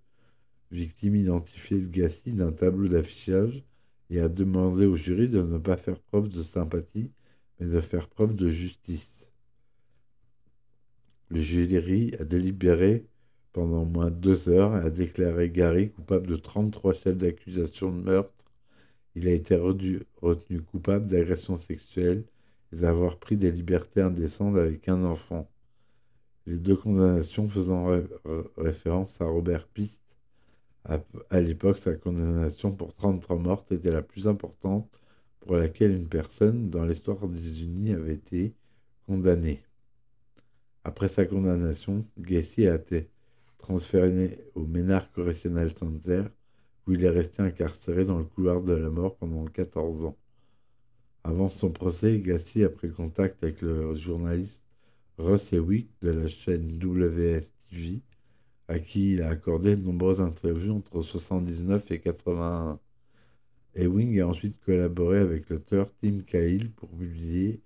victimes 0.71 1.17
identifiées 1.17 1.81
de 1.81 1.89
Gassi 1.89 2.33
d'un 2.33 2.53
tableau 2.53 2.89
d'affichage 2.89 3.65
et 4.11 4.21
a 4.21 4.29
demandé 4.29 4.87
au 4.87 4.97
jury 4.97 5.29
de 5.29 5.43
ne 5.43 5.59
pas 5.59 5.77
faire 5.77 5.99
preuve 5.99 6.29
de 6.29 6.43
sympathie, 6.43 7.11
mais 7.59 7.67
de 7.67 7.81
faire 7.81 8.09
preuve 8.09 8.35
de 8.35 8.49
justice. 8.51 9.31
Le 11.31 11.41
jury 11.41 12.15
a 12.21 12.25
délibéré 12.25 13.07
pendant 13.55 13.85
moins 13.85 14.11
deux 14.11 14.49
heures 14.49 14.75
a 14.75 14.91
déclaré 14.91 15.49
Gary 15.49 15.91
coupable 15.91 16.27
de 16.27 16.37
33 16.37 16.93
chefs 16.93 17.17
d'accusation 17.17 17.91
de 17.93 18.03
meurtre. 18.03 18.35
Il 19.15 19.29
a 19.29 19.31
été 19.31 19.55
retenu 19.55 20.61
coupable 20.73 21.07
d'agression 21.07 21.57
sexuelle 21.57 22.25
et 22.73 22.77
d'avoir 22.77 23.17
pris 23.17 23.37
des 23.37 23.53
libertés 23.53 24.03
indécentes 24.03 24.57
avec 24.57 24.89
un 24.89 25.05
enfant. 25.05 25.49
Les 26.47 26.59
deux 26.59 26.75
condamnations 26.75 27.49
faisant 27.49 27.87
référence 28.57 29.21
à 29.21 29.27
Robert 29.27 29.69
Piste. 29.69 30.03
À, 30.85 31.41
l'époque, 31.41 31.79
sa 31.79 31.95
condamnation 31.95 32.73
pour 32.73 32.93
33 32.95 33.39
mortes 33.39 33.71
était 33.71 33.93
la 33.93 34.03
plus 34.03 34.27
importante 34.27 34.91
pour 35.39 35.57
laquelle 35.57 35.93
une 35.93 36.09
personne 36.09 36.71
dans 36.71 36.85
l'histoire 36.85 37.29
des 37.29 37.63
Unis 37.63 37.93
avait 37.93 38.15
été 38.15 38.53
condamnée. 39.07 39.63
Après 40.83 41.09
sa 41.09 41.25
condamnation, 41.25 42.05
Gacy 42.19 42.67
a 42.67 42.75
été 42.75 43.09
transféré 43.65 44.45
au 44.55 44.67
Ménard 44.67 45.11
Correctional 45.13 45.73
Center, 45.75 46.25
où 46.87 46.93
il 46.93 47.03
est 47.03 47.09
resté 47.09 47.41
incarcéré 47.41 48.05
dans 48.05 48.19
le 48.19 48.25
couloir 48.25 48.61
de 48.61 48.75
la 48.75 48.91
mort 48.91 49.17
pendant 49.17 49.47
14 49.47 50.05
ans. 50.05 50.19
Avant 51.25 51.49
son 51.49 51.71
procès, 51.71 52.19
Gassi 52.19 52.63
a 52.63 52.69
pris 52.69 52.91
contact 52.91 53.43
avec 53.43 53.63
le 53.63 53.95
journaliste 53.95 54.63
Ross 55.17 55.51
Ewick 55.55 55.89
de 56.03 56.11
la 56.11 56.29
chaîne 56.29 56.79
WSTV, 56.79 58.03
à 58.69 58.79
qui 58.81 59.15
il 59.15 59.23
a 59.23 59.31
accordé 59.31 59.77
de 59.77 59.83
nombreuses 59.83 60.21
interviews 60.21 60.75
entre 60.75 60.99
1979 60.99 61.91
et 61.91 62.01
81. 62.01 62.79
Ewing 63.77 64.21
a 64.21 64.27
ensuite 64.27 64.61
collaboré 64.61 65.21
avec 65.21 65.49
l'auteur 65.49 65.91
Tim 66.03 66.21
Cahill 66.27 66.71
pour 66.73 66.91
publier 66.91 67.63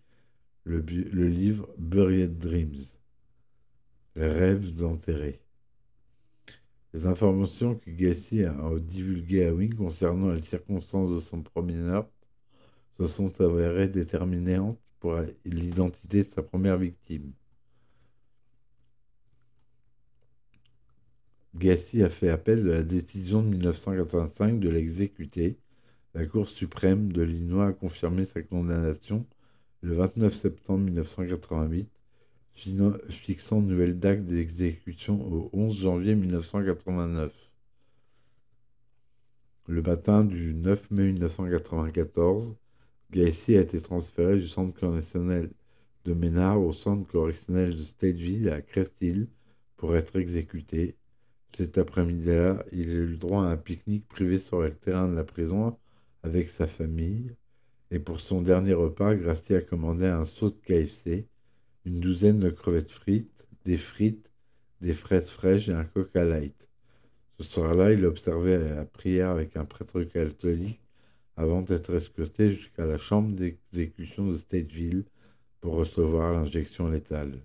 le, 0.63 0.79
livre 0.79 1.69
Buried 1.77 2.39
Dreams, 2.39 2.85
Les 4.15 4.29
rêves 4.29 4.73
d'enterrés. 4.77 5.41
Les 6.95 7.07
informations 7.07 7.75
que 7.77 7.91
Gassi 7.91 8.45
a 8.45 8.55
divulguées 8.81 9.47
à 9.47 9.55
Wing 9.55 9.75
concernant 9.75 10.33
les 10.33 10.43
circonstances 10.43 11.11
de 11.11 11.21
son 11.21 11.43
premier 11.43 11.75
meurtre 11.75 12.11
se 12.99 13.07
sont 13.07 13.41
avérées 13.41 13.89
déterminantes 13.89 14.79
pour 15.01 15.21
l'identité 15.45 16.25
de 16.25 16.31
sa 16.31 16.43
première 16.43 16.79
victime. 16.79 17.33
Gacy 21.55 22.03
a 22.03 22.09
fait 22.09 22.31
appel 22.31 22.63
de 22.65 22.71
la 22.71 22.83
décision 22.83 23.43
de 23.43 23.49
1985 23.49 24.61
de 24.61 24.69
l'exécuter. 24.69 25.59
La 26.15 26.25
Cour 26.25 26.49
suprême 26.49 27.13
de 27.13 27.23
l'Illinois 27.23 27.69
a 27.69 27.73
confirmé 27.73 28.25
sa 28.25 28.43
condamnation 28.43 29.27
le 29.83 29.95
29 29.95 30.35
septembre 30.35 30.85
1988, 30.85 31.89
fixant 32.55 33.61
nouvelle 33.61 33.99
date 33.99 34.27
d'exécution 34.27 35.21
au 35.33 35.51
11 35.53 35.75
janvier 35.75 36.15
1989. 36.15 37.33
Le 39.69 39.83
matin 39.83 40.25
du 40.25 40.55
9 40.55 40.91
mai 40.91 41.13
1994, 41.13 42.57
Gacy 43.11 43.57
a 43.57 43.61
été 43.61 43.81
transféré 43.81 44.37
du 44.37 44.47
centre 44.47 44.79
correctionnel 44.79 45.51
de 46.05 46.15
Ménard 46.15 46.61
au 46.61 46.73
centre 46.73 47.07
correctionnel 47.07 47.77
de 47.77 47.83
Stateville 47.83 48.49
à 48.49 48.63
Crest 48.63 48.95
Hill 49.01 49.29
pour 49.77 49.95
être 49.97 50.17
exécuté. 50.17 50.97
Cet 51.57 51.79
après-midi-là, 51.79 52.65
il 52.73 52.89
a 52.89 52.93
eu 52.93 53.07
le 53.07 53.17
droit 53.17 53.45
à 53.45 53.49
un 53.51 53.57
pique-nique 53.57 54.09
privé 54.09 54.39
sur 54.39 54.61
le 54.63 54.75
terrain 54.75 55.09
de 55.09 55.15
la 55.15 55.25
prison 55.25 55.77
avec 56.23 56.51
sa 56.51 56.67
famille. 56.67 57.35
Et 57.91 57.99
pour 57.99 58.21
son 58.21 58.43
dernier 58.43 58.75
repas, 58.75 59.15
Gracie 59.15 59.55
a 59.55 59.61
commandé 59.61 60.07
un 60.07 60.25
saut 60.25 60.51
de 60.51 60.59
KFC, 60.65 61.27
une 61.89 62.01
douzaine 62.01 62.39
de 62.39 62.51
crevettes 62.51 62.91
frites, 62.91 63.47
des 63.65 63.79
frites, 63.79 64.31
des 64.83 64.93
fraises 64.93 65.31
fraîches 65.31 65.71
et 65.71 65.73
un 65.73 65.85
coca 65.85 66.23
light. 66.23 66.69
Ce 67.39 67.45
soir-là, 67.45 67.93
il 67.93 68.05
observait 68.05 68.59
la 68.75 68.85
prière 68.85 69.31
avec 69.31 69.57
un 69.57 69.65
prêtre 69.65 70.03
catholique 70.03 70.83
avant 71.37 71.63
d'être 71.63 71.95
escorté 71.95 72.51
jusqu'à 72.51 72.85
la 72.85 72.99
chambre 72.99 73.35
d'exécution 73.35 74.27
de 74.31 74.37
Stateville 74.37 75.05
pour 75.61 75.77
recevoir 75.77 76.35
l'injection 76.35 76.89
létale. 76.89 77.41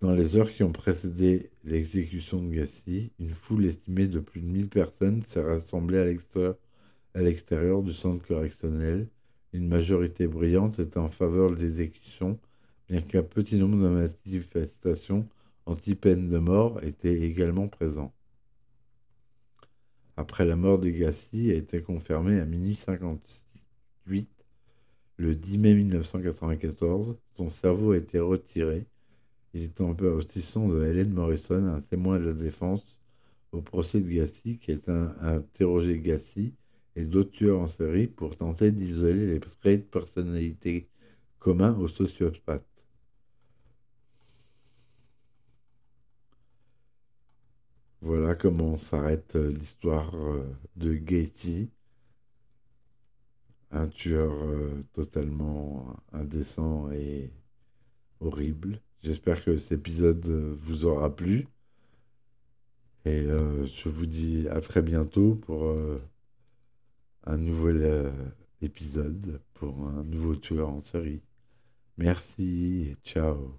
Dans 0.00 0.12
les 0.12 0.36
heures 0.36 0.50
qui 0.50 0.62
ont 0.62 0.72
précédé 0.72 1.50
l'exécution 1.62 2.42
de 2.42 2.54
Gassi, 2.54 3.12
une 3.18 3.28
foule 3.28 3.66
estimée 3.66 4.06
de 4.06 4.20
plus 4.20 4.40
de 4.40 4.46
1000 4.46 4.68
personnes 4.68 5.22
s'est 5.22 5.42
rassemblée 5.42 6.16
à 7.14 7.20
l'extérieur 7.20 7.82
du 7.82 7.92
centre 7.92 8.26
correctionnel. 8.26 9.08
Une 9.54 9.68
majorité 9.68 10.26
brillante 10.26 10.78
était 10.78 10.98
en 10.98 11.08
faveur 11.08 11.50
de 11.50 11.56
l'exécution, 11.56 12.38
bien 12.88 13.00
qu'un 13.00 13.22
petit 13.22 13.56
nombre 13.56 13.82
de 13.82 13.88
manifestations 13.88 15.26
anti-peine 15.64 16.28
de 16.28 16.38
mort 16.38 16.82
étaient 16.82 17.22
également 17.22 17.68
présents. 17.68 18.12
Après 20.16 20.44
la 20.44 20.56
mort 20.56 20.78
de 20.78 20.90
Gassi 20.90 21.50
a 21.50 21.54
été 21.54 21.80
confirmée 21.80 22.38
à 22.40 22.44
minuit 22.44 22.76
58 22.76 24.28
le 25.16 25.34
10 25.34 25.58
mai 25.58 25.74
1994. 25.74 27.16
Son 27.36 27.48
cerveau 27.48 27.92
a 27.92 27.96
été 27.96 28.18
retiré 28.18 28.86
il 29.54 29.62
est 29.62 29.80
un 29.80 29.94
peu 29.94 30.18
assistant 30.18 30.68
de 30.68 30.84
Hélène 30.84 31.12
Morrison, 31.12 31.64
un 31.68 31.80
témoin 31.80 32.18
de 32.18 32.26
la 32.26 32.32
défense 32.32 32.98
au 33.52 33.62
procès 33.62 34.00
de 34.00 34.10
Gassi, 34.10 34.58
qui 34.58 34.72
est 34.72 34.88
interrogé 34.88 36.00
Gassi 36.00 36.52
et 36.96 37.04
d'autres 37.04 37.32
tueurs 37.32 37.60
en 37.60 37.66
série 37.66 38.06
pour 38.06 38.36
tenter 38.36 38.70
d'isoler 38.72 39.26
les 39.26 39.40
traits 39.40 39.80
de 39.80 39.86
personnalité 39.86 40.88
communs 41.38 41.76
aux 41.78 41.88
sociopathes. 41.88 42.64
Voilà 48.04 48.34
comment 48.34 48.76
s'arrête 48.76 49.34
euh, 49.34 49.50
l'histoire 49.50 50.14
euh, 50.14 50.44
de 50.76 50.92
Gacy, 50.92 51.70
un 53.70 53.88
tueur 53.88 54.30
euh, 54.30 54.84
totalement 54.92 55.96
indécent 56.12 56.90
et 56.92 57.30
horrible. 58.20 58.82
J'espère 59.02 59.42
que 59.42 59.56
cet 59.56 59.72
épisode 59.72 60.26
vous 60.26 60.84
aura 60.84 61.16
plu. 61.16 61.48
Et 63.06 63.24
je 63.26 63.88
vous 63.88 64.06
dis 64.06 64.48
à 64.48 64.60
très 64.62 64.80
bientôt 64.80 65.34
pour 65.34 65.76
un 67.26 67.36
nouvel 67.36 67.82
euh, 67.82 68.10
épisode 68.62 69.40
pour 69.54 69.88
un 69.88 70.04
nouveau 70.04 70.36
tueur 70.36 70.68
en 70.70 70.80
série. 70.80 71.22
Merci 71.96 72.90
et 72.90 72.96
ciao. 73.04 73.58